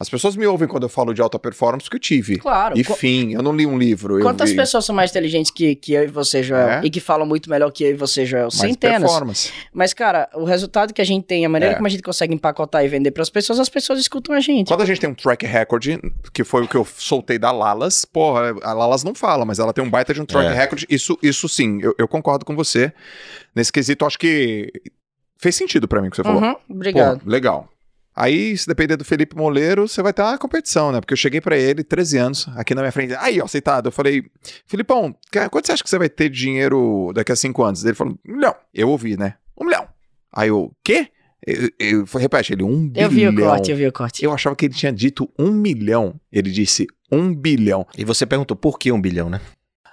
As 0.00 0.10
pessoas 0.10 0.34
me 0.34 0.44
ouvem 0.44 0.66
quando 0.66 0.82
eu 0.82 0.88
falo 0.88 1.14
de 1.14 1.22
alta 1.22 1.38
performance 1.38 1.88
que 1.88 1.94
eu 1.94 2.00
tive. 2.00 2.38
Claro. 2.38 2.76
E 2.76 2.82
fim, 2.82 3.32
eu 3.32 3.40
não 3.42 3.54
li 3.54 3.64
um 3.64 3.78
livro. 3.78 4.18
Quantas 4.20 4.50
vi 4.50 4.56
pessoas 4.56 4.84
são 4.84 4.92
mais 4.94 5.10
inteligentes 5.12 5.52
que, 5.52 5.76
que 5.76 5.92
eu 5.92 6.02
e 6.02 6.06
você, 6.08 6.42
Joel? 6.42 6.68
É? 6.68 6.80
E 6.82 6.90
que 6.90 6.98
falam 6.98 7.24
muito 7.24 7.48
melhor 7.48 7.70
que 7.70 7.84
eu 7.84 7.90
e 7.90 7.94
você, 7.94 8.26
Joel? 8.26 8.48
mais 8.48 8.54
Centenas. 8.54 9.02
performance. 9.02 9.52
Mas, 9.72 9.94
cara, 9.94 10.28
o 10.34 10.42
resultado 10.42 10.92
que 10.92 11.00
a 11.00 11.04
gente 11.04 11.24
tem, 11.26 11.46
a 11.46 11.48
maneira 11.48 11.74
É. 11.74 11.76
como 11.76 11.86
a 11.86 11.90
gente 11.90 12.02
consegue 12.02 12.34
empacotar 12.34 12.84
e 12.84 12.88
vender 12.88 13.12
para 13.12 13.22
as 13.22 13.30
pessoas, 13.30 13.60
as 13.60 13.68
pessoas 13.68 14.00
escutam 14.00 14.34
a 14.34 14.40
gente. 14.40 14.66
Quando 14.66 14.82
a 14.82 14.84
gente 14.86 15.00
tem 15.00 15.08
um 15.08 15.14
track 15.14 15.46
record, 15.46 15.86
que 16.32 16.42
foi 16.42 16.64
o 16.64 16.68
que 16.68 16.76
eu 16.76 16.84
soltei 16.84 17.38
da 17.38 17.52
Lalas, 17.52 18.04
porra, 18.04 18.52
a 18.64 18.72
Lalas 18.72 19.04
não 19.04 19.14
fala, 19.14 19.44
mas 19.44 19.60
ela 19.60 19.72
tem 19.72 19.84
um 19.84 19.88
baita 19.90 20.12
de 20.12 20.20
um 20.20 20.26
track 20.26 20.48
É. 20.48 20.52
record. 20.54 20.82
Isso, 20.90 21.16
isso 21.22 21.48
sim, 21.48 21.78
eu, 21.80 21.94
eu 21.96 22.08
concordo 22.08 22.44
com 22.44 22.56
você. 22.56 22.92
Nesse 23.54 23.70
quesito, 23.72 24.02
eu 24.02 24.08
acho 24.08 24.18
que 24.18 24.72
fez 25.38 25.54
sentido 25.54 25.86
pra 25.86 26.02
mim 26.02 26.08
o 26.08 26.10
que 26.10 26.16
você 26.16 26.24
falou. 26.24 26.42
Uhum, 26.42 26.56
obrigado. 26.68 27.20
Pô, 27.20 27.30
legal. 27.30 27.68
Aí, 28.16 28.56
se 28.56 28.66
depender 28.66 28.96
do 28.96 29.04
Felipe 29.04 29.36
Moleiro, 29.36 29.88
você 29.88 30.00
vai 30.00 30.12
ter 30.12 30.22
uma 30.22 30.38
competição, 30.38 30.92
né? 30.92 31.00
Porque 31.00 31.12
eu 31.12 31.16
cheguei 31.18 31.40
pra 31.40 31.56
ele, 31.56 31.82
13 31.82 32.18
anos, 32.18 32.48
aqui 32.54 32.74
na 32.74 32.80
minha 32.82 32.92
frente. 32.92 33.14
Aí, 33.18 33.40
ó, 33.40 33.44
aceitado. 33.44 33.86
Eu 33.86 33.92
falei, 33.92 34.24
Filipão, 34.66 35.14
quanto 35.50 35.66
você 35.66 35.72
acha 35.72 35.82
que 35.82 35.90
você 35.90 35.98
vai 35.98 36.08
ter 36.08 36.28
de 36.28 36.38
dinheiro 36.38 37.10
daqui 37.12 37.32
a 37.32 37.36
5 37.36 37.62
anos? 37.62 37.84
Ele 37.84 37.94
falou, 37.94 38.16
um 38.26 38.34
milhão. 38.34 38.54
Eu 38.72 38.88
ouvi, 38.88 39.16
né? 39.16 39.34
Um 39.60 39.64
milhão. 39.64 39.88
Aí 40.32 40.48
eu, 40.48 40.72
quê? 40.84 41.08
Eu, 41.44 41.70
eu, 41.78 42.04
eu 42.12 42.20
repete, 42.20 42.52
ele, 42.52 42.62
um 42.62 42.88
bilhão. 42.88 43.04
eu 43.04 43.10
vi 43.10 43.28
o 43.28 43.34
corte, 43.36 43.70
eu 43.70 43.76
vi 43.76 43.86
o 43.86 43.92
corte. 43.92 44.24
Eu 44.24 44.32
achava 44.32 44.54
que 44.54 44.66
ele 44.66 44.74
tinha 44.74 44.92
dito 44.92 45.28
um 45.38 45.50
milhão. 45.50 46.14
Ele 46.32 46.50
disse 46.50 46.86
um 47.10 47.34
bilhão. 47.34 47.86
E 47.98 48.04
você 48.04 48.24
perguntou 48.24 48.56
por 48.56 48.78
que 48.78 48.92
um 48.92 49.00
bilhão, 49.00 49.28
né? 49.28 49.40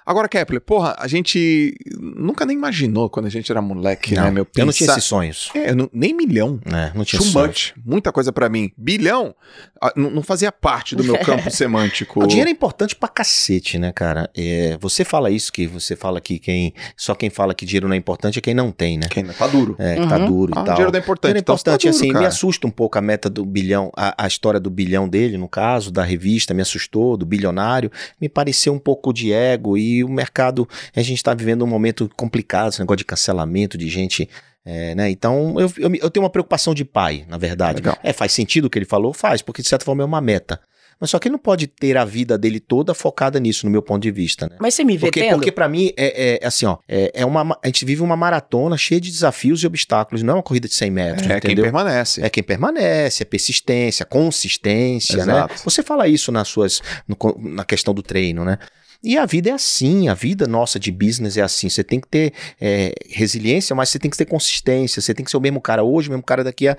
Agora, 0.06 0.28
Kepler, 0.28 0.60
porra, 0.62 0.96
a 0.98 1.08
gente 1.08 1.76
nunca 2.00 2.46
nem 2.46 2.58
imaginou 2.58 3.10
quando 3.10 3.28
a 3.28 3.30
gente 3.30 3.52
era 3.52 3.62
moleque, 3.62 4.16
não, 4.16 4.24
né, 4.26 4.32
meu? 4.32 4.48
eu 4.58 4.66
não 4.66 4.74
tinha 4.74 4.90
esses 4.92 5.04
sonhos. 5.04 5.50
É, 5.54 5.70
eu 5.72 5.76
não- 5.76 5.90
nem 5.94 6.14
milhão. 6.14 6.60
né? 6.66 6.92
Não 6.96 7.04
tinha 7.06 7.20
Too 7.22 7.28
sonhos. 7.30 7.74
much. 7.76 7.86
Muita 7.86 8.12
coisa 8.12 8.32
pra 8.32 8.50
mim. 8.50 8.72
Bilhão 8.78 9.36
ah, 9.82 9.94
não 9.96 10.22
fazia 10.24 10.52
parte 10.52 10.96
do 10.96 11.04
meu 11.04 11.18
campo 11.20 11.50
semântico. 11.52 12.24
O 12.24 12.28
dinheiro 12.28 12.50
é 12.50 12.52
importante 12.54 12.96
pra 12.96 13.08
cacete, 13.10 13.78
né, 13.78 13.92
cara? 13.92 14.30
É, 14.36 14.78
você 14.82 15.04
fala 15.06 15.30
isso, 15.30 15.52
que 15.52 15.68
você 15.68 15.96
fala 15.96 16.20
que 16.20 16.40
quem. 16.40 16.74
Só 16.98 17.14
quem 17.16 17.30
fala 17.30 17.54
que 17.54 17.66
dinheiro 17.66 17.88
não 17.88 17.94
é 17.96 17.98
importante 17.98 18.40
é 18.40 18.42
quem 18.42 18.54
não 18.54 18.72
tem, 18.72 18.98
né? 18.98 19.08
Quem 19.10 19.24
não 19.24 19.34
tá 19.34 19.48
duro. 19.48 19.76
É, 19.80 19.96
que 19.96 20.08
tá 20.08 20.18
Uhum. 20.18 20.26
duro 20.26 20.54
Ah, 20.56 20.60
e 20.60 20.62
o 20.62 20.66
tal. 20.66 20.76
dinheiro 20.76 20.92
não 20.92 21.00
é 21.00 21.02
importante. 21.02 21.32
Dinheiro 21.32 21.38
é 21.38 21.42
então 21.42 21.58
você 21.58 21.64
tá 21.64 21.72
importante, 21.72 21.92
duro, 21.92 21.98
assim, 22.04 22.08
cara. 22.14 22.20
me 22.20 22.26
assusta 22.26 22.68
um 22.68 22.72
pouco 22.72 22.98
a 22.98 23.02
meta 23.02 23.30
do 23.30 23.46
bilhão, 23.46 23.92
a, 23.96 24.24
a 24.24 24.28
história 24.28 24.60
do 24.60 24.70
bilhão 24.70 25.08
dele, 25.08 25.38
no 25.38 25.48
caso, 25.48 25.92
da 25.92 26.04
revista, 26.04 26.54
me 26.54 26.62
assustou, 26.62 27.16
do 27.18 27.26
bilionário, 27.26 27.92
me 28.20 28.28
pareceu 28.30 28.74
um 28.74 28.80
pouco 28.80 29.14
de 29.14 29.32
ego 29.32 29.78
e 29.78 29.91
o 30.04 30.10
mercado, 30.10 30.68
a 30.96 31.02
gente 31.02 31.22
tá 31.24 31.34
vivendo 31.34 31.64
um 31.64 31.68
momento 31.68 32.10
complicado, 32.16 32.70
esse 32.70 32.80
negócio 32.80 32.98
de 32.98 33.06
cancelamento 33.06 33.78
de 33.78 33.88
gente, 33.90 34.30
é, 34.64 34.94
né, 34.96 35.10
então 35.10 35.60
eu, 35.60 35.72
eu, 35.78 35.96
eu 35.96 36.10
tenho 36.10 36.24
uma 36.24 36.30
preocupação 36.30 36.74
de 36.74 36.86
pai, 36.86 37.26
na 37.28 37.38
verdade. 37.38 37.78
Legal. 37.78 37.98
É, 38.04 38.14
faz 38.14 38.32
sentido 38.32 38.66
o 38.66 38.70
que 38.70 38.78
ele 38.78 38.86
falou? 38.86 39.14
Faz, 39.14 39.42
porque 39.42 39.62
de 39.62 39.68
certa 39.68 39.86
forma 39.86 40.04
é 40.04 40.06
uma 40.06 40.22
meta. 40.22 40.60
Mas 41.02 41.10
só 41.10 41.18
que 41.18 41.28
ele 41.28 41.32
não 41.32 41.40
pode 41.40 41.66
ter 41.66 41.98
a 41.98 42.06
vida 42.06 42.38
dele 42.38 42.60
toda 42.60 42.94
focada 42.94 43.40
nisso, 43.40 43.66
no 43.66 43.72
meu 43.72 43.82
ponto 43.82 44.04
de 44.04 44.12
vista, 44.12 44.48
né? 44.48 44.58
Mas 44.60 44.76
você 44.76 44.84
me 44.84 44.96
vê 44.98 45.08
Porque, 45.08 45.20
tendo? 45.20 45.34
porque 45.34 45.52
para 45.52 45.68
mim 45.68 45.92
é, 45.98 46.38
é 46.44 46.46
assim, 46.46 46.68
ó, 46.68 46.78
é, 46.88 47.12
é 47.16 47.26
uma, 47.26 47.58
a 47.60 47.68
gente 47.68 47.84
vive 47.84 48.04
uma 48.04 48.16
maratona 48.16 48.78
cheia 48.78 49.02
de 49.02 49.10
desafios 49.10 49.64
e 49.64 49.68
obstáculos, 49.68 50.22
não 50.22 50.34
é 50.34 50.38
uma 50.38 50.44
corrida 50.44 50.68
de 50.68 50.76
100 50.76 50.92
metros, 50.92 51.24
É 51.26 51.28
quem 51.40 51.54
entendeu? 51.54 51.64
permanece. 51.64 52.24
É 52.24 52.30
quem 52.30 52.44
permanece, 52.44 53.24
é 53.24 53.26
persistência, 53.26 54.06
consistência, 54.06 55.26
né? 55.26 55.34
Exato. 55.34 55.56
Você 55.64 55.82
fala 55.82 56.08
isso 56.08 56.32
nas 56.32 56.48
suas, 56.48 56.84
no 57.08 57.18
na 57.40 57.66
questão 57.66 57.96
do 57.96 58.04
treino, 58.04 58.46
né? 58.46 58.60
E 59.04 59.18
a 59.18 59.26
vida 59.26 59.50
é 59.50 59.54
assim, 59.54 60.10
a 60.10 60.14
vida 60.14 60.46
nossa 60.46 60.80
de 60.80 60.92
business 60.92 61.36
é 61.36 61.42
assim. 61.42 61.70
Você 61.70 61.84
tem 61.84 62.00
que 62.00 62.08
ter 62.08 62.34
é, 62.60 62.94
resiliência, 63.10 63.76
mas 63.76 63.90
você 63.90 63.98
tem 63.98 64.12
que 64.12 64.18
ter 64.18 64.26
consistência. 64.26 65.02
Você 65.02 65.14
tem 65.14 65.26
que 65.26 65.32
ser 65.32 65.38
o 65.38 65.42
mesmo 65.42 65.60
cara 65.60 65.84
hoje, 65.84 66.08
o 66.08 66.12
mesmo 66.12 66.24
cara 66.24 66.44
daqui 66.44 66.68
a 66.68 66.78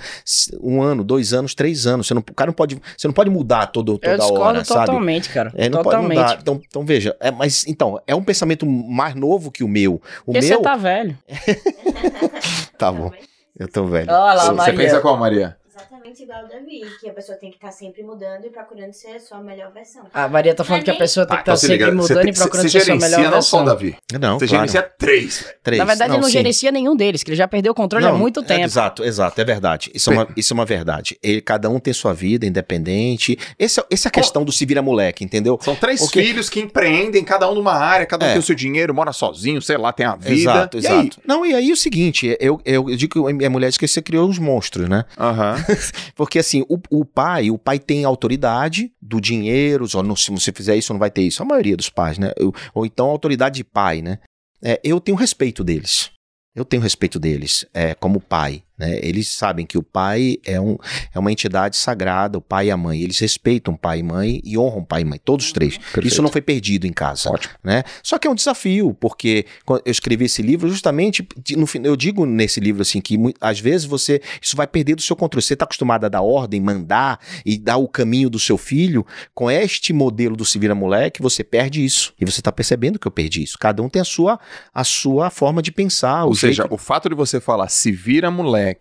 um 0.60 0.80
ano, 0.80 1.02
dois 1.02 1.32
anos, 1.32 1.54
três 1.54 1.86
anos. 1.86 2.06
Você 2.06 2.14
não, 2.14 2.20
o 2.20 2.34
cara 2.34 2.48
não 2.48 2.54
pode, 2.54 2.80
você 2.96 3.08
não 3.08 3.14
pode 3.14 3.28
mudar 3.28 3.66
todo, 3.66 3.92
eu 3.94 3.98
toda 3.98 4.18
discordo 4.18 4.42
hora, 4.42 4.64
sabe? 4.64 4.86
totalmente, 4.86 5.28
cara. 5.30 5.52
É, 5.56 5.68
não 5.68 5.82
totalmente. 5.82 6.14
pode 6.14 6.28
mudar. 6.30 6.38
Então, 6.40 6.60
então 6.68 6.84
veja, 6.84 7.16
é, 7.18 7.30
mas 7.30 7.66
então, 7.66 8.00
é 8.06 8.14
um 8.14 8.22
pensamento 8.22 8.64
mais 8.66 9.14
novo 9.14 9.50
que 9.50 9.64
o 9.64 9.68
meu. 9.68 9.94
O 10.24 10.32
Porque 10.32 10.40
meu. 10.40 10.58
você 10.58 10.62
tá 10.62 10.76
velho. 10.76 11.18
Tá 12.78 12.90
bom. 12.90 13.12
Eu 13.56 13.68
tô 13.68 13.86
velho. 13.86 14.10
Olha 14.10 14.34
lá, 14.34 14.44
Você 14.46 14.52
Maria. 14.52 14.74
pensa 14.74 15.00
qual, 15.00 15.16
Maria? 15.16 15.56
Exatamente 16.02 16.22
igual 16.24 16.44
o 16.44 16.48
Davi, 16.48 16.80
que 17.00 17.08
a 17.08 17.12
pessoa 17.12 17.38
tem 17.38 17.50
que 17.50 17.56
estar 17.56 17.70
sempre 17.70 18.02
mudando 18.02 18.44
e 18.44 18.50
procurando 18.50 18.92
ser 18.92 19.12
a 19.16 19.20
sua 19.20 19.40
melhor 19.40 19.72
versão. 19.72 20.02
A 20.12 20.28
Maria 20.28 20.54
tá 20.54 20.64
falando 20.64 20.82
que 20.82 20.90
a 20.90 20.96
pessoa 20.96 21.24
tem 21.26 21.36
que 21.36 21.42
estar 21.42 21.56
se 21.56 21.66
sempre 21.68 21.84
liga. 21.84 21.96
mudando 21.96 22.28
e 22.28 22.32
procurando 22.32 22.68
ser 22.68 22.80
sua 22.80 22.80
gerencia 22.80 23.08
melhor 23.18 23.30
não 23.30 23.42
só 23.42 23.58
o 23.62 23.64
versão. 23.64 23.64
Davi. 23.64 23.96
Não, 24.20 24.38
Você 24.38 24.46
claro. 24.48 24.66
gerencia 24.68 24.82
três. 24.98 25.54
Três. 25.62 25.78
Na 25.78 25.84
verdade, 25.84 26.10
ele 26.12 26.20
não 26.20 26.26
sim. 26.26 26.32
gerencia 26.32 26.72
nenhum 26.72 26.96
deles, 26.96 27.22
que 27.22 27.30
ele 27.30 27.36
já 27.36 27.46
perdeu 27.46 27.72
o 27.72 27.74
controle 27.74 28.04
há 28.06 28.12
muito 28.12 28.40
é, 28.40 28.44
tempo. 28.44 28.64
exato, 28.64 29.04
exato, 29.04 29.40
é 29.40 29.44
verdade. 29.44 29.90
Isso 29.94 30.10
é 30.10 30.14
uma, 30.14 30.28
isso 30.36 30.52
é 30.52 30.54
uma 30.54 30.64
verdade. 30.64 31.16
Ele, 31.22 31.40
cada 31.40 31.70
um 31.70 31.78
tem 31.78 31.92
sua 31.94 32.12
vida 32.12 32.44
independente. 32.46 33.38
Esse, 33.58 33.80
é- 33.80 33.84
essa 33.90 34.08
é 34.08 34.10
a 34.10 34.12
questão 34.12 34.44
do 34.44 34.50
se 34.50 34.66
vira 34.66 34.82
moleque, 34.82 35.24
entendeu? 35.24 35.58
São 35.62 35.76
três 35.76 36.00
Porque- 36.00 36.22
filhos 36.22 36.48
que 36.50 36.60
empreendem, 36.60 37.22
cada 37.22 37.48
um 37.50 37.54
numa 37.54 37.74
área, 37.74 38.06
cada 38.06 38.26
um 38.26 38.28
É. 38.28 38.32
tem 38.32 38.40
o 38.40 38.42
seu 38.42 38.54
dinheiro, 38.56 38.92
mora 38.92 39.12
sozinho, 39.12 39.62
sei 39.62 39.76
lá, 39.76 39.92
tem 39.92 40.04
a 40.06 40.16
vida. 40.16 40.32
Exato, 40.32 40.78
E 40.78 40.86
aí? 40.86 40.92
exato. 41.00 41.20
Não, 41.24 41.46
e 41.46 41.54
aí 41.54 41.70
é 41.70 41.72
o 41.72 41.76
seguinte, 41.76 42.36
eu, 42.40 42.60
eu, 42.64 42.90
eu 42.90 42.96
digo 42.96 43.24
que 43.24 43.44
a 43.46 43.50
mulher 43.50 43.68
diz 43.68 43.76
que 43.78 43.86
você 43.86 44.02
criou 44.02 44.28
os 44.28 44.38
monstros, 44.38 44.88
né? 44.88 45.04
Aham. 45.18 45.56
Porque 46.14 46.38
assim, 46.38 46.64
o, 46.68 46.78
o 46.90 47.04
pai, 47.04 47.50
o 47.50 47.58
pai 47.58 47.78
tem 47.78 48.04
autoridade 48.04 48.92
do 49.00 49.20
dinheiro, 49.20 49.86
ou 49.94 50.02
não, 50.02 50.16
se 50.16 50.30
você 50.30 50.52
fizer 50.52 50.76
isso, 50.76 50.92
não 50.92 51.00
vai 51.00 51.10
ter 51.10 51.22
isso. 51.22 51.42
A 51.42 51.46
maioria 51.46 51.76
dos 51.76 51.88
pais, 51.88 52.18
né? 52.18 52.32
Ou, 52.38 52.54
ou 52.74 52.86
então 52.86 53.06
autoridade 53.06 53.56
de 53.56 53.64
pai, 53.64 54.02
né? 54.02 54.18
É, 54.62 54.80
eu 54.84 55.00
tenho 55.00 55.16
respeito 55.16 55.64
deles. 55.64 56.10
Eu 56.54 56.64
tenho 56.64 56.82
respeito 56.82 57.18
deles 57.18 57.64
é, 57.72 57.94
como 57.94 58.20
pai. 58.20 58.62
Né? 58.78 58.98
Eles 59.02 59.28
sabem 59.28 59.66
que 59.66 59.76
o 59.78 59.82
pai 59.82 60.38
é, 60.44 60.60
um, 60.60 60.76
é 61.14 61.18
uma 61.18 61.30
entidade 61.30 61.76
sagrada, 61.76 62.38
o 62.38 62.40
pai 62.40 62.66
e 62.66 62.70
a 62.70 62.76
mãe. 62.76 63.00
Eles 63.00 63.18
respeitam 63.18 63.76
pai 63.76 64.00
e 64.00 64.02
mãe 64.02 64.40
e 64.44 64.56
honram 64.58 64.84
pai 64.84 65.02
e 65.02 65.04
mãe, 65.04 65.20
todos 65.24 65.46
os 65.46 65.52
três. 65.52 65.78
Isso 66.02 66.22
não 66.22 66.30
foi 66.30 66.40
perdido 66.40 66.86
em 66.86 66.92
casa. 66.92 67.30
Ótimo. 67.30 67.54
Né? 67.62 67.84
Só 68.02 68.18
que 68.18 68.26
é 68.26 68.30
um 68.30 68.34
desafio, 68.34 68.94
porque 68.94 69.46
eu 69.68 69.80
escrevi 69.86 70.24
esse 70.24 70.42
livro, 70.42 70.68
justamente, 70.68 71.26
no, 71.56 71.66
eu 71.84 71.96
digo 71.96 72.24
nesse 72.26 72.60
livro 72.60 72.82
assim, 72.82 73.00
que 73.00 73.16
às 73.40 73.60
vezes 73.60 73.86
você, 73.86 74.20
isso 74.40 74.56
vai 74.56 74.66
perder 74.66 74.94
do 74.96 75.02
seu 75.02 75.14
controle. 75.14 75.42
Você 75.42 75.52
está 75.54 75.64
acostumado 75.64 76.04
a 76.04 76.08
dar 76.08 76.22
ordem, 76.22 76.60
mandar 76.60 77.20
e 77.44 77.58
dar 77.58 77.76
o 77.76 77.88
caminho 77.88 78.28
do 78.30 78.38
seu 78.38 78.56
filho, 78.58 79.06
com 79.34 79.50
este 79.50 79.92
modelo 79.92 80.36
do 80.36 80.44
Se 80.44 80.58
Vira 80.58 80.74
Moleque, 80.74 81.22
você 81.22 81.44
perde 81.44 81.84
isso. 81.84 82.12
E 82.20 82.24
você 82.24 82.40
está 82.40 82.50
percebendo 82.50 82.98
que 82.98 83.06
eu 83.06 83.12
perdi 83.12 83.42
isso. 83.42 83.58
Cada 83.58 83.82
um 83.82 83.88
tem 83.88 84.00
a 84.02 84.04
sua, 84.04 84.38
a 84.72 84.84
sua 84.84 85.30
forma 85.30 85.60
de 85.62 85.70
pensar, 85.70 86.24
Ou 86.24 86.34
seja, 86.34 86.62
jeito- 86.62 86.74
o 86.74 86.78
fato 86.78 87.08
de 87.08 87.14
você 87.14 87.40
falar 87.40 87.68
se 87.68 87.92
vira 87.92 88.30
moleque 88.30 88.71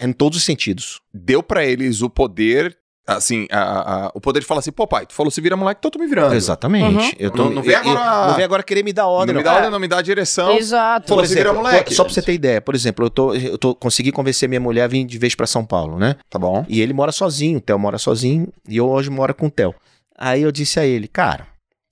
em 0.00 0.12
todos 0.12 0.38
os 0.38 0.44
sentidos. 0.44 1.00
deu 1.12 1.42
pra 1.42 1.64
eles 1.64 2.02
o 2.02 2.08
poder, 2.10 2.76
assim, 3.06 3.46
a- 3.50 4.06
a- 4.06 4.12
o 4.14 4.20
poder 4.20 4.40
de 4.40 4.46
falar 4.46 4.60
assim, 4.60 4.70
pô 4.70 4.86
pai, 4.86 5.04
tu 5.06 5.12
falou 5.14 5.30
se 5.30 5.40
vira 5.40 5.56
moleque, 5.56 5.78
então 5.80 5.88
eu 5.88 5.92
tô 5.92 5.98
me 5.98 6.06
virando. 6.06 6.34
Exatamente. 6.34 7.04
Uhum. 7.06 7.10
Eu 7.18 7.30
tô, 7.30 7.44
Não- 7.44 7.50
não 7.54 7.62
vem 7.62 7.74
eu- 7.74 7.82
eu- 7.82 7.90
agora- 7.90 8.26
não 8.28 8.34
vem 8.36 8.44
agora 8.44 8.62
querer 8.62 8.84
me 8.84 8.92
dar 8.92 9.06
ordem. 9.06 9.34
não 9.34 9.40
me 9.40 9.44
dá 9.44 9.54
ordem, 9.54 9.70
não 9.70 9.80
me 9.80 9.88
dá 9.88 10.00
direção. 10.02 10.52
Exato. 10.56 11.08
Falou, 11.08 11.24
se 11.26 11.34
vira 11.34 11.52
moleque. 11.52 11.94
Só 11.94 12.04
pra 12.04 12.12
você 12.12 12.22
ter 12.22 12.32
ideia, 12.34 12.60
por 12.60 12.74
exemplo, 12.74 13.04
eu 13.06 13.10
tô, 13.10 13.34
eu 13.34 13.58
tô 13.58 13.74
consegui 13.74 14.12
convencer 14.12 14.48
minha 14.48 14.60
mulher 14.60 14.82
a 14.84 14.86
vir 14.88 15.04
de 15.04 15.18
vez 15.18 15.34
pra 15.34 15.46
São 15.46 15.64
Paulo, 15.64 15.98
né? 15.98 16.16
Tá 16.28 16.38
bom. 16.38 16.64
E 16.68 16.80
ele 16.80 16.92
mora 16.92 17.10
sozinho, 17.12 17.58
o 17.58 17.60
Theo 17.60 17.78
mora 17.78 17.98
sozinho, 17.98 18.48
e 18.68 18.76
eu 18.76 18.88
hoje 18.88 19.10
moro 19.10 19.34
com 19.34 19.46
o 19.46 19.50
Theo. 19.50 19.74
Aí 20.16 20.42
eu 20.42 20.52
disse 20.52 20.78
a 20.78 20.84
ele, 20.86 21.08
cara, 21.08 21.46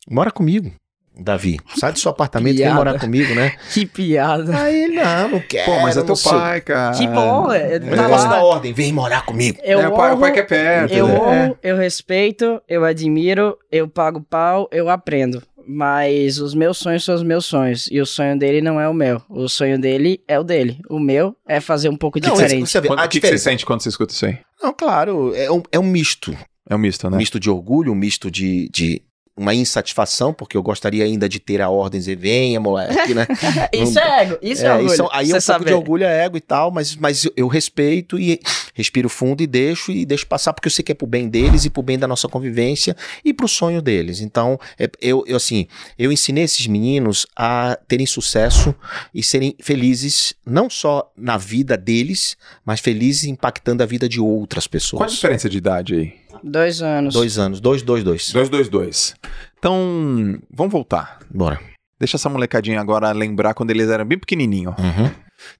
mora 0.08 0.30
comigo, 0.30 0.70
Davi. 1.18 1.58
Sai 1.76 1.92
do 1.92 1.98
seu 1.98 2.10
apartamento 2.10 2.58
e 2.60 2.62
vem 2.64 2.72
morar 2.74 2.98
comigo, 2.98 3.34
né? 3.34 3.56
Que 3.72 3.84
piada. 3.84 4.56
Aí 4.56 4.86
não, 4.88 5.28
não 5.30 5.40
quero. 5.40 5.70
Pô, 5.72 5.80
mas 5.80 5.96
é 5.96 6.02
teu 6.02 6.14
pai, 6.16 6.60
cara. 6.60 6.96
Que 6.96 7.06
bom. 7.08 7.52
é, 7.52 7.76
O 7.76 7.80
Tá 7.80 8.02
negócio 8.02 8.28
lá. 8.28 8.36
da 8.36 8.44
ordem, 8.44 8.72
vem 8.72 8.92
morar 8.92 9.24
comigo. 9.26 9.58
Eu 9.62 9.80
é, 9.80 9.88
o 9.88 9.92
pai, 9.96 10.12
o 10.14 10.18
pai 10.18 10.30
honro- 10.30 10.32
que 10.34 10.40
é 10.40 10.42
perto. 10.42 10.94
Eu 10.94 11.08
né? 11.08 11.14
honro, 11.20 11.58
eu 11.62 11.76
respeito, 11.76 12.62
eu 12.68 12.84
admiro, 12.84 13.56
eu 13.70 13.88
pago 13.88 14.20
pau, 14.20 14.68
eu 14.72 14.88
aprendo. 14.88 15.42
Mas 15.70 16.38
os 16.40 16.54
meus 16.54 16.78
sonhos 16.78 17.04
são 17.04 17.14
os 17.14 17.22
meus 17.22 17.44
sonhos. 17.44 17.88
E 17.92 18.00
o 18.00 18.06
sonho 18.06 18.38
dele 18.38 18.62
não 18.62 18.80
é 18.80 18.88
o 18.88 18.94
meu. 18.94 19.20
O 19.28 19.48
sonho 19.48 19.78
dele 19.78 20.18
é 20.26 20.38
o 20.40 20.42
dele. 20.42 20.78
O 20.88 20.98
meu 20.98 21.36
é 21.46 21.60
fazer 21.60 21.90
um 21.90 21.96
pouco 21.96 22.18
Não, 22.18 22.32
diferente. 22.32 22.70
você 22.70 22.80
vê, 22.80 22.88
Quando- 22.88 23.00
a 23.00 23.04
O 23.04 23.08
que, 23.08 23.20
que 23.20 23.26
você 23.26 23.36
sente 23.38 23.66
quando 23.66 23.82
você 23.82 23.90
escuta 23.90 24.14
isso 24.14 24.24
aí? 24.24 24.38
Não, 24.62 24.72
claro, 24.72 25.34
é 25.34 25.50
um, 25.50 25.62
é 25.70 25.78
um 25.78 25.82
misto. 25.82 26.34
É 26.70 26.74
um 26.74 26.78
misto, 26.78 27.06
Um 27.06 27.10
né? 27.10 27.16
misto 27.18 27.38
de 27.38 27.50
orgulho, 27.50 27.92
um 27.92 27.94
misto 27.94 28.30
de, 28.30 28.68
de 28.72 29.02
uma 29.38 29.54
insatisfação, 29.54 30.34
porque 30.34 30.56
eu 30.56 30.62
gostaria 30.62 31.04
ainda 31.04 31.28
de 31.28 31.38
ter 31.38 31.60
a 31.62 31.70
ordem 31.70 32.00
dizer, 32.00 32.16
venha, 32.16 32.58
moleque, 32.60 33.14
né? 33.14 33.26
isso 33.72 33.98
é 33.98 34.22
ego. 34.22 34.38
Isso 34.42 34.62
é, 34.64 34.66
É, 34.68 34.72
orgulho. 34.74 34.92
isso 34.92 35.02
é- 35.02 35.08
aí 35.12 35.30
é 35.30 35.36
um 35.36 35.40
Você 35.40 35.46
pouco 35.52 35.64
de 35.64 35.70
saber. 35.70 35.74
orgulho, 35.74 36.04
é 36.04 36.24
ego 36.24 36.36
e 36.36 36.40
tal, 36.40 36.70
mas, 36.70 36.96
mas 36.96 37.26
eu- 37.36 37.48
respeito 37.48 38.18
e 38.18 38.40
respiro 38.74 39.08
fundo 39.08 39.42
e 39.42 39.46
deixo 39.46 39.90
e 39.92 40.04
deixo 40.04 40.26
passar, 40.26 40.52
porque 40.52 40.66
eu 40.68 40.70
sei 40.72 40.84
que 40.84 40.92
é 40.92 40.94
pro 40.94 41.06
bem 41.06 41.28
deles 41.28 41.64
e 41.64 41.70
pro 41.70 41.82
bem 41.82 41.98
da 41.98 42.06
nossa 42.06 42.28
convivência 42.28 42.96
e 43.24 43.32
pro 43.32 43.48
sonho 43.48 43.80
deles. 43.80 44.20
Então, 44.20 44.58
é- 44.78 44.90
eu, 45.00 45.24
eu 45.26 45.36
assim, 45.36 45.66
eu 45.98 46.10
ensinei 46.12 46.44
esses 46.44 46.66
meninos 46.66 47.26
a 47.36 47.78
terem 47.88 48.06
sucesso 48.06 48.74
e 49.14 49.22
serem 49.22 49.54
felizes, 49.60 50.34
não 50.44 50.68
só 50.68 51.10
na 51.16 51.36
vida 51.36 51.76
deles, 51.76 52.36
mas 52.64 52.80
felizes 52.80 53.24
impactando 53.24 53.82
a 53.82 53.86
vida 53.86 54.08
de 54.08 54.20
outras 54.20 54.66
Qual 54.66 54.70
a 54.70 54.72
pessoas. 54.72 55.12
diferença 55.12 55.48
de 55.48 55.58
idade 55.58 55.94
aí? 55.94 56.27
Dois 56.42 56.82
anos. 56.82 57.14
Dois 57.14 57.38
anos, 57.38 57.60
dois, 57.60 57.82
dois, 57.82 58.02
dois. 58.04 58.32
222. 58.32 59.14
Então, 59.58 60.38
vamos 60.50 60.72
voltar. 60.72 61.18
Bora. 61.30 61.60
Deixa 61.98 62.16
essa 62.16 62.28
molecadinha 62.28 62.80
agora 62.80 63.10
lembrar 63.12 63.54
quando 63.54 63.70
eles 63.70 63.88
eram 63.88 64.04
bem 64.04 64.18
pequenininho. 64.18 64.70
Uhum. 64.78 65.10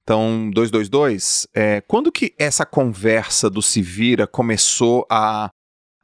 Então, 0.02 0.50
222, 0.52 1.46
é, 1.54 1.80
quando 1.82 2.10
que 2.12 2.32
essa 2.38 2.64
conversa 2.66 3.48
do 3.50 3.60
Se 3.62 3.80
Vira 3.82 4.26
começou 4.26 5.06
a, 5.10 5.50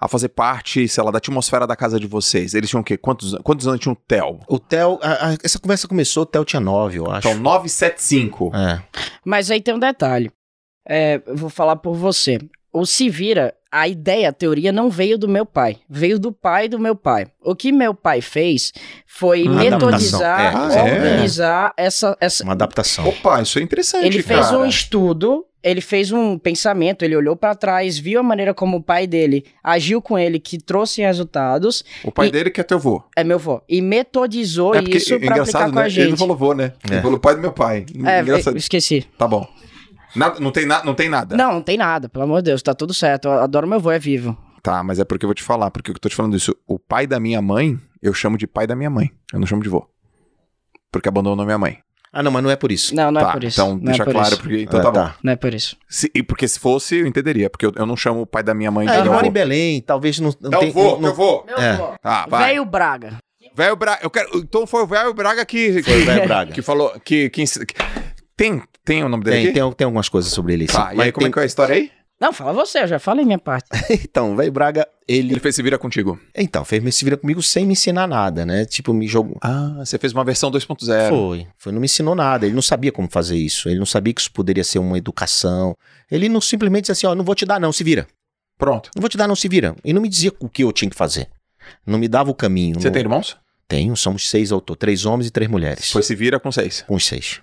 a 0.00 0.08
fazer 0.08 0.28
parte, 0.28 0.87
sei 0.88 1.02
lá, 1.04 1.10
da 1.10 1.18
atmosfera 1.18 1.66
da 1.66 1.76
casa 1.76 1.98
de 1.98 2.06
vocês? 2.06 2.54
Eles 2.54 2.70
tinham 2.70 2.82
o 2.82 2.84
quê? 2.84 2.96
Quantos, 2.96 3.34
quantos 3.42 3.66
anos 3.68 3.80
tinha 3.80 3.92
o 3.92 3.96
Theo? 3.96 4.40
O 4.48 4.58
Theo, 4.58 4.98
a- 5.02 5.30
a- 5.30 5.37
essa 5.42 5.58
conversa 5.58 5.87
começou, 5.88 6.22
o 6.24 6.26
Theo 6.26 6.44
tinha 6.44 6.60
nove, 6.60 6.98
eu 6.98 7.10
acho. 7.10 7.28
Então, 7.28 7.40
975. 7.40 8.52
É. 8.54 8.82
Mas 9.24 9.50
aí 9.50 9.60
tem 9.60 9.74
um 9.74 9.78
detalhe. 9.78 10.30
É, 10.87 11.18
vou 11.34 11.48
falar 11.50 11.76
por 11.76 11.94
você. 11.94 12.38
O 12.72 12.84
Se 12.87 13.08
Vira, 13.08 13.54
a 13.76 13.88
ideia, 13.88 14.28
a 14.28 14.32
teoria 14.32 14.70
não 14.70 14.88
veio 14.88 15.18
do 15.18 15.28
meu 15.28 15.44
pai. 15.44 15.78
Veio 15.90 16.16
do 16.18 16.30
pai 16.30 16.68
do 16.68 16.78
meu 16.78 16.94
pai. 16.94 17.26
O 17.42 17.56
que 17.56 17.72
meu 17.72 17.92
pai 17.92 18.20
fez 18.20 18.72
foi 19.04 19.42
Uma 19.48 19.60
metodizar, 19.62 20.54
adaptação. 20.56 20.87
É. 20.87 20.90
É? 20.90 20.94
organizar 20.94 21.72
essa, 21.76 22.16
essa, 22.20 22.44
Uma 22.44 22.52
adaptação. 22.52 23.08
Opa, 23.08 23.42
isso 23.42 23.58
é 23.58 23.62
interessante, 23.62 24.06
Ele 24.06 24.22
fez 24.22 24.46
cara. 24.46 24.58
um 24.58 24.64
estudo, 24.66 25.44
ele 25.62 25.80
fez 25.80 26.12
um 26.12 26.38
pensamento, 26.38 27.04
ele 27.04 27.16
olhou 27.16 27.34
pra 27.34 27.54
trás, 27.56 27.98
viu 27.98 28.20
a 28.20 28.22
maneira 28.22 28.54
como 28.54 28.76
o 28.76 28.82
pai 28.82 29.06
dele 29.08 29.44
agiu 29.62 30.00
com 30.00 30.16
ele, 30.16 30.38
que 30.38 30.56
trouxe 30.58 31.02
resultados, 31.02 31.82
O 32.04 32.12
pai 32.12 32.28
e- 32.28 32.30
dele 32.30 32.50
que 32.50 32.60
é 32.60 32.64
teu 32.64 32.78
vô. 32.78 33.02
é 33.16 33.24
meu 33.24 33.38
vô, 33.40 33.60
e 33.68 33.82
metodizou 33.82 34.74
é 34.74 34.82
porque, 34.82 34.98
isso 34.98 35.08
pra 35.18 35.26
engraçado, 35.26 35.62
aplicar 35.62 35.70
com 35.70 35.76
né? 35.80 35.82
a 35.84 35.88
gente. 35.88 36.00
Ele 36.02 36.10
não 36.10 36.16
falou 36.18 36.37
vô, 36.37 36.52
né? 36.54 36.72
Ele 36.87 36.94
É. 36.98 37.02
falou 37.02 37.18
pai 37.18 37.34
do 37.34 37.40
meu 37.40 37.52
pai. 37.52 37.87
É, 38.06 38.20
engraçado. 38.20 38.56
esqueci. 38.56 39.04
Tá 39.18 39.26
bom. 39.26 39.44
Nada, 40.14 40.38
não, 40.40 40.50
tem 40.50 40.66
na, 40.66 40.85
não 40.85 40.94
tem 40.94 41.09
nada. 41.09 41.37
Não, 41.37 41.53
não 41.55 41.62
tem 41.62 41.77
nada, 41.77 42.09
pelo 42.09 42.24
amor 42.24 42.42
de 42.42 42.50
Deus, 42.50 42.62
tá 42.62 42.74
tudo 42.74 42.94
certo. 42.94 43.27
Eu 43.29 43.40
adoro 43.40 43.66
meu 43.66 43.81
vô, 43.81 43.90
é 43.90 43.98
vivo. 43.98 44.37
Tá, 44.62 44.83
mas 44.83 44.98
é 44.98 45.05
porque 45.05 45.24
eu 45.24 45.29
vou 45.29 45.35
te 45.35 45.42
falar, 45.42 45.70
porque 45.70 45.90
eu 45.90 45.94
tô 45.98 46.09
te 46.09 46.16
falando 46.16 46.37
isso. 46.37 46.57
O 46.66 46.79
pai 46.79 47.07
da 47.07 47.20
minha 47.20 47.42
mãe, 47.42 47.79
eu 48.03 48.14
chamo 48.14 48.38
de 48.38 48.46
pai 48.46 48.66
da 48.66 48.74
minha 48.74 48.88
mãe. 48.90 49.11
Eu 49.33 49.38
não 49.40 49.46
chamo 49.46 49.62
de 49.62 49.68
vô. 49.68 49.87
Porque 50.90 51.09
abandonou 51.09 51.44
minha 51.44 51.59
mãe. 51.59 51.79
Ah, 52.12 52.22
não, 52.22 52.31
mas 52.31 52.44
não 52.44 52.50
é 52.50 52.55
por 52.55 52.70
isso. 52.70 52.94
Não, 52.94 53.11
não 53.11 53.20
tá, 53.20 53.31
é 53.31 53.33
por 53.33 53.42
isso. 53.44 53.61
então 53.61 53.74
não 53.74 53.83
deixa 53.85 54.03
é 54.03 54.05
por 54.05 54.12
claro, 54.14 54.29
isso. 54.29 54.40
porque. 54.40 54.62
Então 54.62 54.79
Ah, 54.81 54.83
tá, 54.85 54.92
tá. 54.92 55.05
bom. 55.09 55.12
Não 55.24 55.33
é 55.33 55.37
por 55.37 55.53
isso. 55.53 55.77
Se- 55.88 56.11
e 56.14 56.22
porque 56.22 56.46
se 56.46 56.61
fosse, 56.61 56.94
eu 57.00 57.07
entenderia. 57.09 57.50
Porque 57.50 57.66
eu, 57.66 57.72
eu 57.74 57.85
não 57.85 57.96
chamo 57.96 58.20
o 58.22 58.27
pai 58.27 58.42
da 58.44 58.55
minha 58.55 58.70
mãe 58.70 58.87
de 58.87 58.92
Ah, 58.92 59.00
ele 59.00 59.09
mora 59.09 59.27
em 59.27 59.33
Belém, 59.33 59.81
talvez 59.83 60.20
não, 60.20 60.33
não 60.40 60.53
É 60.55 60.61
tem- 60.61 60.70
o 60.70 60.72
vô, 60.72 60.90
não- 60.92 61.00
meu 61.00 61.14
vô. 61.14 61.42
Meu 61.44 61.59
É. 61.59 61.77
vô. 61.77 61.92
Tá, 62.00 62.27
vai. 62.29 62.50
Velho 62.53 62.64
Braga. 62.64 63.18
Velho 63.53 63.74
Braga. 63.77 63.98
Eu 64.05 64.11
quero. 64.11 64.38
Então 64.38 64.64
foi 64.66 64.83
o 64.83 64.87
velho 64.87 65.12
Braga 65.12 65.44
que. 65.44 65.83
Foi 65.83 66.03
o 66.03 66.05
velho 66.07 66.29
Braga. 66.29 66.53
que 66.53 66.62
falou. 66.62 66.92
Que, 67.05 67.29
que, 67.31 67.44
que- 67.44 67.74
tem, 68.36 68.62
tem 68.84 69.04
o 69.04 69.08
nome 69.08 69.24
dele 69.24 69.36
Tem, 69.36 69.44
aqui? 69.46 69.60
tem, 69.60 69.72
tem 69.72 69.84
algumas 69.84 70.08
coisas 70.08 70.32
sobre 70.32 70.54
ele. 70.54 70.66
sim. 70.68 70.76
Tá, 70.76 70.92
e 70.92 70.96
Mas 70.96 71.06
aí 71.06 71.12
como 71.12 71.24
tem- 71.24 71.30
é 71.30 71.32
que 71.32 71.38
é 71.38 71.42
a 71.42 71.46
história 71.46 71.74
aí? 71.74 71.90
Não, 72.20 72.32
fala 72.32 72.52
você, 72.52 72.80
eu 72.80 72.86
já 72.86 72.98
falei 72.98 73.24
minha 73.24 73.38
parte. 73.38 73.68
Então, 73.90 74.32
o 74.32 74.36
velho 74.36 74.50
Braga, 74.52 74.86
ele... 75.06 75.32
Ele 75.32 75.40
fez 75.40 75.56
se 75.56 75.62
vira 75.62 75.76
contigo. 75.76 76.18
Então, 76.34 76.64
fez 76.64 76.94
se 76.94 77.04
vira 77.04 77.16
comigo 77.16 77.42
sem 77.42 77.66
me 77.66 77.72
ensinar 77.72 78.06
nada, 78.06 78.46
né? 78.46 78.64
Tipo, 78.64 78.94
me 78.94 79.06
jogou... 79.08 79.36
Ah, 79.42 79.74
você 79.78 79.98
fez 79.98 80.12
uma 80.12 80.24
versão 80.24 80.50
2.0. 80.50 81.08
Foi, 81.08 81.46
foi, 81.58 81.72
não 81.72 81.80
me 81.80 81.86
ensinou 81.86 82.14
nada. 82.14 82.46
Ele 82.46 82.54
não 82.54 82.62
sabia 82.62 82.92
como 82.92 83.08
fazer 83.10 83.36
isso. 83.36 83.68
Ele 83.68 83.78
não 83.78 83.86
sabia 83.86 84.14
que 84.14 84.20
isso 84.20 84.32
poderia 84.32 84.62
ser 84.62 84.78
uma 84.78 84.96
educação. 84.96 85.76
Ele 86.10 86.28
não 86.28 86.40
simplesmente 86.40 86.82
disse 86.82 86.92
assim, 86.92 87.06
ó, 87.06 87.14
não 87.14 87.24
vou 87.24 87.34
te 87.34 87.44
dar 87.44 87.60
não, 87.60 87.72
se 87.72 87.82
vira. 87.82 88.06
Pronto. 88.56 88.90
Não 88.94 89.00
vou 89.00 89.08
te 89.08 89.16
dar 89.16 89.26
não, 89.26 89.36
se 89.36 89.48
vira. 89.48 89.74
E 89.84 89.92
não 89.92 90.00
me 90.00 90.08
dizia 90.08 90.32
o 90.38 90.48
que 90.48 90.62
eu 90.62 90.72
tinha 90.72 90.88
que 90.88 90.96
fazer. 90.96 91.28
Não 91.84 91.98
me 91.98 92.06
dava 92.08 92.30
o 92.30 92.34
caminho. 92.34 92.80
Você 92.80 92.86
não... 92.88 92.92
tem 92.92 93.02
irmãos? 93.02 93.36
Tenho, 93.66 93.96
somos 93.96 94.28
seis 94.30 94.52
autores, 94.52 94.78
três 94.78 95.04
homens 95.04 95.26
e 95.26 95.30
três 95.30 95.50
mulheres. 95.50 95.90
Foi 95.90 96.02
se 96.02 96.14
vira 96.14 96.38
com 96.38 96.52
seis. 96.52 96.84
Com 96.86 96.98
seis. 96.98 97.40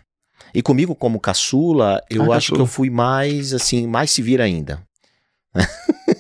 E 0.54 0.62
comigo, 0.62 0.94
como 0.96 1.20
caçula, 1.20 2.02
eu 2.10 2.32
Ah, 2.32 2.38
acho 2.38 2.48
caçula. 2.52 2.58
que 2.58 2.62
eu 2.62 2.66
fui 2.68 2.90
mais, 2.90 3.54
assim, 3.54 3.88
mais 3.88 4.12
se 4.12 4.22
vira 4.22 4.44
ainda. 4.44 4.82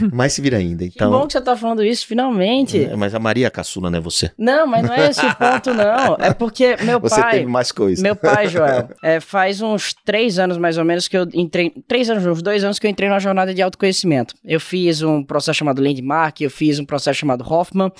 mais 0.12 0.32
se 0.32 0.40
vira 0.40 0.58
ainda. 0.58 0.84
Que 0.86 0.92
Então, 0.94 1.10
bom 1.10 1.26
que 1.26 1.32
você 1.32 1.40
tá 1.40 1.56
falando 1.56 1.84
isso, 1.84 2.06
finalmente. 2.06 2.84
É, 2.84 2.96
mas 2.96 3.14
a 3.14 3.18
Maria 3.18 3.46
é 3.46 3.50
caçula, 3.50 3.90
não 3.90 3.98
é 3.98 4.00
você? 4.00 4.30
Não, 4.38 4.66
mas 4.66 4.86
não 4.86 4.94
é 4.94 5.10
esse 5.10 5.24
o 5.24 5.34
ponto, 5.36 5.72
não. 5.74 6.16
É 6.18 6.32
porque 6.32 6.76
meu 6.82 7.00
Você 7.00 7.20
pai. 7.20 7.30
teve 7.32 7.46
mais 7.46 7.72
coisa. 7.72 8.02
Meu 8.02 8.16
pai, 8.16 8.48
Joel, 8.48 8.88
é, 9.02 9.20
faz 9.20 9.60
uns 9.60 9.94
três 10.04 10.38
anos 10.38 10.58
mais 10.58 10.78
ou 10.78 10.84
menos 10.84 11.08
que 11.08 11.16
eu 11.16 11.26
entrei. 11.32 11.72
Três 11.86 12.08
anos, 12.10 12.24
uns 12.26 12.42
dois 12.42 12.64
anos 12.64 12.78
que 12.78 12.86
eu 12.86 12.90
entrei 12.90 13.08
numa 13.08 13.20
jornada 13.20 13.54
de 13.54 13.62
autoconhecimento. 13.62 14.34
Eu 14.44 14.60
fiz 14.60 15.02
um 15.02 15.22
processo 15.22 15.58
chamado 15.58 15.82
Landmark, 15.82 16.40
eu 16.40 16.50
fiz 16.50 16.78
um 16.78 16.84
processo 16.84 17.18
chamado 17.18 17.44
Hoffman, 17.44 17.90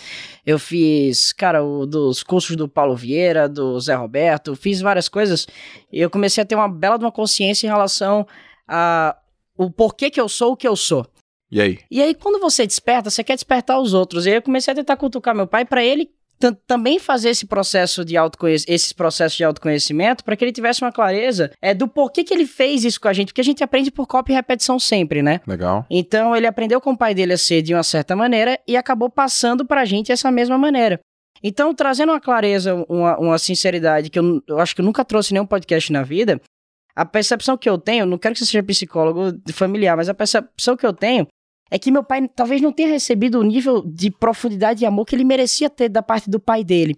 eu 0.46 0.58
fiz, 0.58 1.32
cara, 1.32 1.62
o 1.62 1.86
dos 1.86 2.22
cursos 2.22 2.56
do 2.56 2.68
Paulo 2.68 2.96
Vieira, 2.96 3.48
do 3.48 3.78
Zé 3.80 3.94
Roberto, 3.94 4.54
fiz 4.56 4.80
várias 4.80 5.08
coisas 5.08 5.46
e 5.92 6.00
eu 6.00 6.10
comecei 6.10 6.42
a 6.42 6.44
ter 6.44 6.54
uma 6.54 6.68
bela 6.68 6.98
de 6.98 7.04
uma 7.04 7.12
consciência 7.12 7.66
em 7.66 7.70
relação 7.70 8.26
a 8.66 9.16
o 9.56 9.70
porquê 9.70 10.10
que 10.10 10.20
eu 10.20 10.28
sou 10.28 10.52
o 10.52 10.56
que 10.56 10.66
eu 10.66 10.74
sou. 10.74 11.06
E 11.50 11.60
aí? 11.60 11.78
E 11.90 12.02
aí, 12.02 12.14
quando 12.14 12.40
você 12.40 12.66
desperta, 12.66 13.10
você 13.10 13.22
quer 13.22 13.34
despertar 13.34 13.78
os 13.80 13.94
outros. 13.94 14.26
E 14.26 14.30
aí 14.30 14.36
eu 14.36 14.42
comecei 14.42 14.72
a 14.72 14.74
tentar 14.74 14.96
cutucar 14.96 15.34
meu 15.34 15.46
pai 15.46 15.64
para 15.64 15.84
ele 15.84 16.08
tam- 16.38 16.56
também 16.66 16.98
fazer 16.98 17.30
esse 17.30 17.46
processo 17.46 18.04
de 18.04 18.16
autoconhecimento, 18.16 18.72
esses 18.74 18.92
processos 18.92 19.36
de 19.36 19.44
autoconhecimento, 19.44 20.24
para 20.24 20.36
que 20.36 20.44
ele 20.44 20.52
tivesse 20.52 20.82
uma 20.82 20.90
clareza 20.90 21.50
é, 21.62 21.72
do 21.72 21.86
porquê 21.86 22.24
que 22.24 22.34
ele 22.34 22.46
fez 22.46 22.84
isso 22.84 23.00
com 23.00 23.08
a 23.08 23.12
gente, 23.12 23.28
porque 23.28 23.40
a 23.40 23.44
gente 23.44 23.62
aprende 23.62 23.90
por 23.90 24.06
cópia 24.06 24.32
e 24.32 24.36
repetição 24.36 24.78
sempre, 24.78 25.22
né? 25.22 25.40
Legal. 25.46 25.86
Então 25.88 26.34
ele 26.34 26.46
aprendeu 26.46 26.80
com 26.80 26.90
o 26.90 26.98
pai 26.98 27.14
dele 27.14 27.34
a 27.34 27.38
ser 27.38 27.62
de 27.62 27.72
uma 27.72 27.82
certa 27.84 28.16
maneira 28.16 28.58
e 28.66 28.76
acabou 28.76 29.08
passando 29.08 29.64
pra 29.64 29.84
gente 29.84 30.10
essa 30.10 30.30
mesma 30.32 30.58
maneira. 30.58 30.98
Então, 31.42 31.74
trazendo 31.74 32.10
uma 32.10 32.20
clareza, 32.20 32.74
uma, 32.88 33.18
uma 33.18 33.38
sinceridade 33.38 34.08
que 34.08 34.18
eu, 34.18 34.42
eu 34.48 34.58
acho 34.60 34.74
que 34.74 34.80
eu 34.80 34.84
nunca 34.84 35.04
trouxe 35.04 35.32
nenhum 35.34 35.44
podcast 35.46 35.92
na 35.92 36.02
vida, 36.02 36.40
a 36.96 37.04
percepção 37.04 37.56
que 37.56 37.68
eu 37.68 37.76
tenho, 37.78 38.06
não 38.06 38.18
quero 38.18 38.34
que 38.34 38.38
você 38.40 38.46
seja 38.46 38.62
psicólogo 38.62 39.36
familiar, 39.52 39.96
mas 39.96 40.08
a 40.08 40.14
percepção 40.14 40.76
que 40.76 40.86
eu 40.86 40.92
tenho 40.92 41.26
é 41.70 41.78
que 41.78 41.90
meu 41.90 42.04
pai 42.04 42.28
talvez 42.28 42.60
não 42.60 42.70
tenha 42.72 42.88
recebido 42.88 43.38
o 43.40 43.42
nível 43.42 43.82
de 43.82 44.10
profundidade 44.10 44.84
e 44.84 44.86
amor 44.86 45.04
que 45.06 45.16
ele 45.16 45.24
merecia 45.24 45.68
ter 45.68 45.88
da 45.88 46.02
parte 46.02 46.30
do 46.30 46.38
pai 46.38 46.62
dele. 46.62 46.96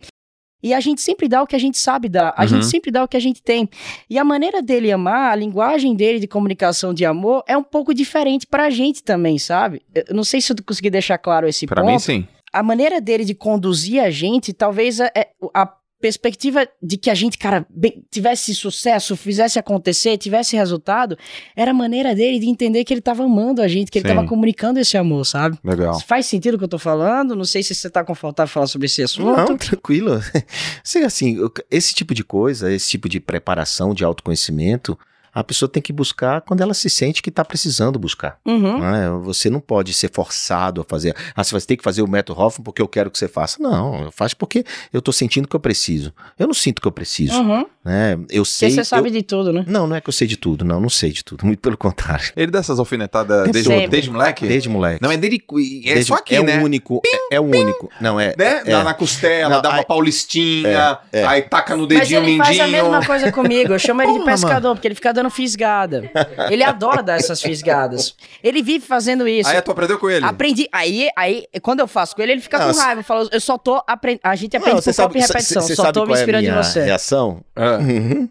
E 0.63 0.75
a 0.75 0.81
gente 0.81 1.01
sempre 1.01 1.29
dá 1.29 1.43
o 1.43 1.47
que 1.47 1.55
a 1.55 1.59
gente 1.59 1.79
sabe 1.79 2.09
dar, 2.09 2.35
a 2.37 2.43
Uhum. 2.43 2.49
gente 2.49 2.67
sempre 2.67 2.91
dá 2.91 3.05
o 3.05 3.09
que 3.09 3.17
a 3.17 3.21
gente 3.21 3.43
tem. 3.43 3.69
E 4.11 4.19
a 4.19 4.25
maneira 4.25 4.61
dele 4.61 4.91
amar, 4.91 5.31
a 5.33 5.37
linguagem 5.37 5.95
dele 5.95 6.19
de 6.19 6.27
comunicação 6.27 6.93
de 6.93 7.05
amor 7.05 7.45
é 7.47 7.57
um 7.57 7.63
pouco 7.63 7.95
diferente 7.95 8.47
pra 8.47 8.69
gente 8.71 9.03
também, 9.03 9.39
sabe? 9.39 9.83
Eu 9.95 10.15
não 10.15 10.25
sei 10.25 10.41
se 10.41 10.53
eu 10.53 10.57
consegui 10.67 10.91
deixar 10.91 11.19
claro 11.19 11.47
esse 11.47 11.67
Pra 11.67 11.83
ponto 11.83 11.93
mim, 11.93 11.99
sim. 11.99 12.27
a 12.53 12.63
maneira 12.63 13.01
dele 13.01 13.25
de 13.25 13.35
conduzir 13.35 14.03
a 14.03 14.11
gente, 14.11 14.53
talvez 14.53 15.01
a, 15.01 15.07
é- 15.15 15.29
a 15.55 15.71
perspectiva 16.01 16.69
de 16.83 16.97
que 16.97 17.09
a 17.11 17.15
gente, 17.15 17.39
cara, 17.39 17.67
bem- 17.71 18.05
tivesse 18.11 18.55
sucesso, 18.55 19.17
fizesse 19.17 19.59
acontecer, 19.59 20.17
tivesse 20.19 20.57
resultado, 20.57 21.17
era 21.55 21.71
a 21.71 21.75
maneira 21.75 22.15
dele 22.15 22.39
de 22.39 22.47
entender 22.47 22.85
que 22.85 22.93
ele 22.93 23.01
tava 23.01 23.25
amando 23.25 23.63
a 23.63 23.69
gente, 23.69 23.91
que 23.91 23.99
ele 23.99 24.09
Sim. 24.09 24.15
tava 24.15 24.27
comunicando 24.29 24.79
esse 24.79 24.97
amor, 24.97 25.25
sabe? 25.25 25.59
Legal. 25.65 25.99
Faz 26.01 26.27
sentido 26.27 26.55
o 26.55 26.59
que 26.59 26.65
eu 26.65 26.69
tô 26.69 26.79
falando? 26.79 27.35
Não 27.35 27.45
sei 27.45 27.63
se 27.63 27.75
você 27.75 27.89
tá 27.89 28.05
confortável 28.05 28.53
falar 28.53 28.67
sobre 28.67 28.87
esse 28.87 29.03
assunto. 29.03 29.37
Não, 29.37 29.57
tranquilo. 29.57 30.21
Assim, 31.07 31.37
esse 31.71 31.95
tipo 31.95 32.15
de 32.15 32.23
coisa, 32.25 32.73
esse 32.73 32.89
tipo 32.91 33.09
de 33.09 33.21
preparação 33.21 33.95
de 33.95 34.05
autoconhecimento, 34.05 34.99
a 35.39 35.45
pessoa 35.45 35.69
tem 35.69 35.83
que 35.83 35.93
buscar 35.93 36.41
quando 36.41 36.63
ela 36.63 36.73
se 36.75 36.89
sente 36.89 37.21
que 37.23 37.29
está 37.29 37.45
precisando 37.45 37.99
buscar. 37.99 38.39
Uhum. 38.47 38.79
não 38.79 38.95
é? 38.95 39.11
Você 39.25 39.51
não 39.51 39.61
pode 39.61 39.93
ser 39.93 40.11
forçado 40.11 40.81
a 40.81 40.85
fazer. 40.85 41.15
Ah, 41.35 41.45
você 41.45 41.53
vai 41.53 41.61
ter 41.61 41.77
que 41.77 41.85
fazer 41.85 42.01
o 42.03 42.09
método 42.09 42.41
Hoffman 42.41 42.65
porque 42.65 42.81
eu 42.81 42.89
quero 42.89 43.11
que 43.11 43.19
você 43.19 43.29
faça. 43.29 43.63
Não, 43.63 44.05
eu 44.05 44.11
faço 44.13 44.37
porque 44.37 44.65
eu 44.93 44.99
estou 45.01 45.13
sentindo 45.13 45.47
que 45.47 45.55
eu 45.55 45.61
preciso. 45.61 46.13
Eu 46.39 46.47
não 46.47 46.55
sinto 46.55 46.81
que 46.81 46.89
eu 46.89 46.93
preciso. 46.93 47.35
Uhum. 47.41 47.67
Né? 47.85 48.15
Eu 48.31 48.43
Porque 48.43 48.45
sei. 48.47 48.71
você 48.71 48.83
sabe 48.85 49.09
eu- 49.09 49.13
de 49.13 49.23
tudo, 49.23 49.53
né? 49.53 49.65
Não, 49.69 49.87
não 49.87 49.95
é 49.95 50.01
que 50.01 50.09
eu 50.09 50.13
sei 50.13 50.27
de 50.27 50.37
tudo, 50.37 50.65
não, 50.65 50.81
não 50.81 50.89
sei 50.89 51.13
de 51.13 51.23
tudo. 51.23 51.45
Muito 51.47 51.61
pelo 51.61 51.77
contrário. 51.77 52.33
Ele 52.37 52.51
dá 52.51 52.59
essas 52.59 52.79
alfinetadas 52.81 53.45
desde, 53.51 53.71
Sempre. 53.71 53.89
desde 53.89 54.11
moleque? 54.11 54.47
Desde 54.47 54.69
moleque. 54.69 55.03
Não, 55.03 55.11
é 55.13 55.17
dele. 55.17 55.37
É 55.85 55.95
Desde- 55.95 56.05
só 56.09 56.15
aqui, 56.15 56.35
é 56.35 56.43
né? 56.43 56.59
o 56.59 56.65
único. 56.65 57.01
É, 57.07 57.37
é 57.37 57.41
o 57.41 57.45
único. 57.45 57.91
Não, 58.01 58.19
é. 58.19 58.35
Né? 58.37 58.63
é. 58.65 58.71
Dá 58.71 58.83
na 58.83 58.95
costela, 58.95 59.51
Não, 59.57 59.63
dá 59.63 59.69
uma 59.69 59.79
aí- 59.79 59.85
paulistinha, 59.87 60.99
É, 61.13 61.21
é. 61.21 61.25
aí 61.27 61.43
taca 61.43 61.77
no 61.77 61.83
Mas 61.87 62.01
dedinho 62.01 62.23
ele 62.25 62.37
faz 62.39 62.59
a 62.59 62.65
mindinho. 62.67 62.83
mesma 62.85 63.07
coisa 63.07 63.31
comigo. 63.33 63.73
Eu 63.73 63.79
chamo 63.79 64.03
ele 64.03 64.19
de 64.19 64.25
pescador, 64.25 64.75
porque 64.75 64.89
ele 64.89 64.95
fica 64.95 65.13
dando 65.13 65.26
fisgada. 65.31 66.11
Ele 66.51 66.63
adora 66.63 67.03
dar 67.03 67.17
essas 67.17 67.41
fisgadas. 67.43 68.15
Ele 68.43 68.63
vive 68.63 68.87
fazendo 68.87 69.27
isso. 69.29 69.49
Aí 69.49 69.61
tu 69.63 69.71
aprendeu 69.71 69.99
com 69.99 70.09
ele. 70.11 70.25
Aprendi. 70.25 70.69
Aí, 70.73 71.09
aí, 71.17 71.45
quando 71.63 71.81
eu 71.81 71.87
faço 71.89 72.15
com 72.17 72.23
ele, 72.23 72.33
ele 72.33 72.41
fica 72.41 72.59
Não, 72.59 72.73
com 72.73 72.79
raiva. 72.79 73.03
Fala, 73.03 73.29
eu 73.33 73.41
só 73.41 73.57
tô 73.59 73.83
aprendendo. 73.87 74.21
A 74.25 74.35
gente 74.37 74.57
aprende 74.57 74.77
Não, 74.77 74.83
por 74.83 74.95
própria 74.95 75.23
repetição. 75.27 75.63
cê- 75.63 75.69
cê 75.69 75.75
só 75.77 75.83
sabe 75.85 75.95
tô 75.95 76.07
me 76.07 76.13
é 76.13 76.17
a 76.17 76.19
inspirando 76.19 76.45
em 76.45 76.51
minha 76.51 76.63
você. 76.63 76.83
reação? 76.85 77.45
Ah. 77.55 77.79
Uhum. 77.79 78.29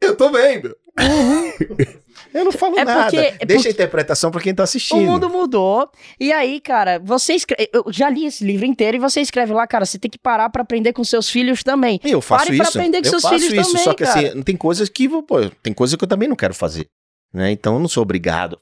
Eu 0.00 0.16
tô 0.16 0.30
vendo. 0.30 0.76
Eu 2.36 2.44
não 2.44 2.52
falo 2.52 2.78
É 2.78 2.84
nada. 2.84 3.04
porque- 3.04 3.16
é 3.16 3.30
Deixa 3.44 3.54
porque- 3.54 3.68
a 3.68 3.70
interpretação 3.70 4.30
pra 4.30 4.40
quem 4.40 4.54
tá 4.54 4.62
assistindo. 4.64 4.98
O 4.98 5.04
mundo 5.04 5.28
mudou. 5.30 5.90
E 6.20 6.32
aí, 6.32 6.60
cara, 6.60 6.98
você 6.98 7.34
escreve. 7.34 7.68
Eu 7.72 7.84
já 7.90 8.10
li 8.10 8.26
esse 8.26 8.44
livro 8.44 8.66
inteiro 8.66 8.96
e 8.96 9.00
você 9.00 9.20
escreve 9.20 9.52
lá, 9.52 9.66
cara, 9.66 9.84
você 9.86 9.98
tem 9.98 10.10
que 10.10 10.18
parar 10.18 10.50
pra 10.50 10.62
aprender 10.62 10.92
com 10.92 11.02
seus 11.04 11.28
filhos 11.30 11.62
também. 11.62 11.98
Eu 12.04 12.20
faço 12.20 12.44
Pare 12.46 12.56
pra 12.56 12.66
isso. 12.68 12.78
aprender 12.78 13.00
com 13.00 13.06
eu 13.06 13.10
seus 13.10 13.22
faço 13.22 13.34
filhos 13.38 13.52
isso, 13.52 13.70
também, 13.70 13.84
só 13.84 13.94
que 13.94 14.04
cara. 14.04 14.28
assim, 14.28 14.42
tem 14.42 14.56
coisas 14.56 14.88
que, 14.88 15.08
pô, 15.08 15.48
tem 15.62 15.72
coisas 15.72 15.96
que 15.96 16.04
eu 16.04 16.08
também 16.08 16.28
não 16.28 16.36
quero 16.36 16.54
fazer, 16.54 16.86
né? 17.32 17.50
Então 17.50 17.74
eu 17.74 17.80
não 17.80 17.88
sou 17.88 18.02
obrigado. 18.02 18.58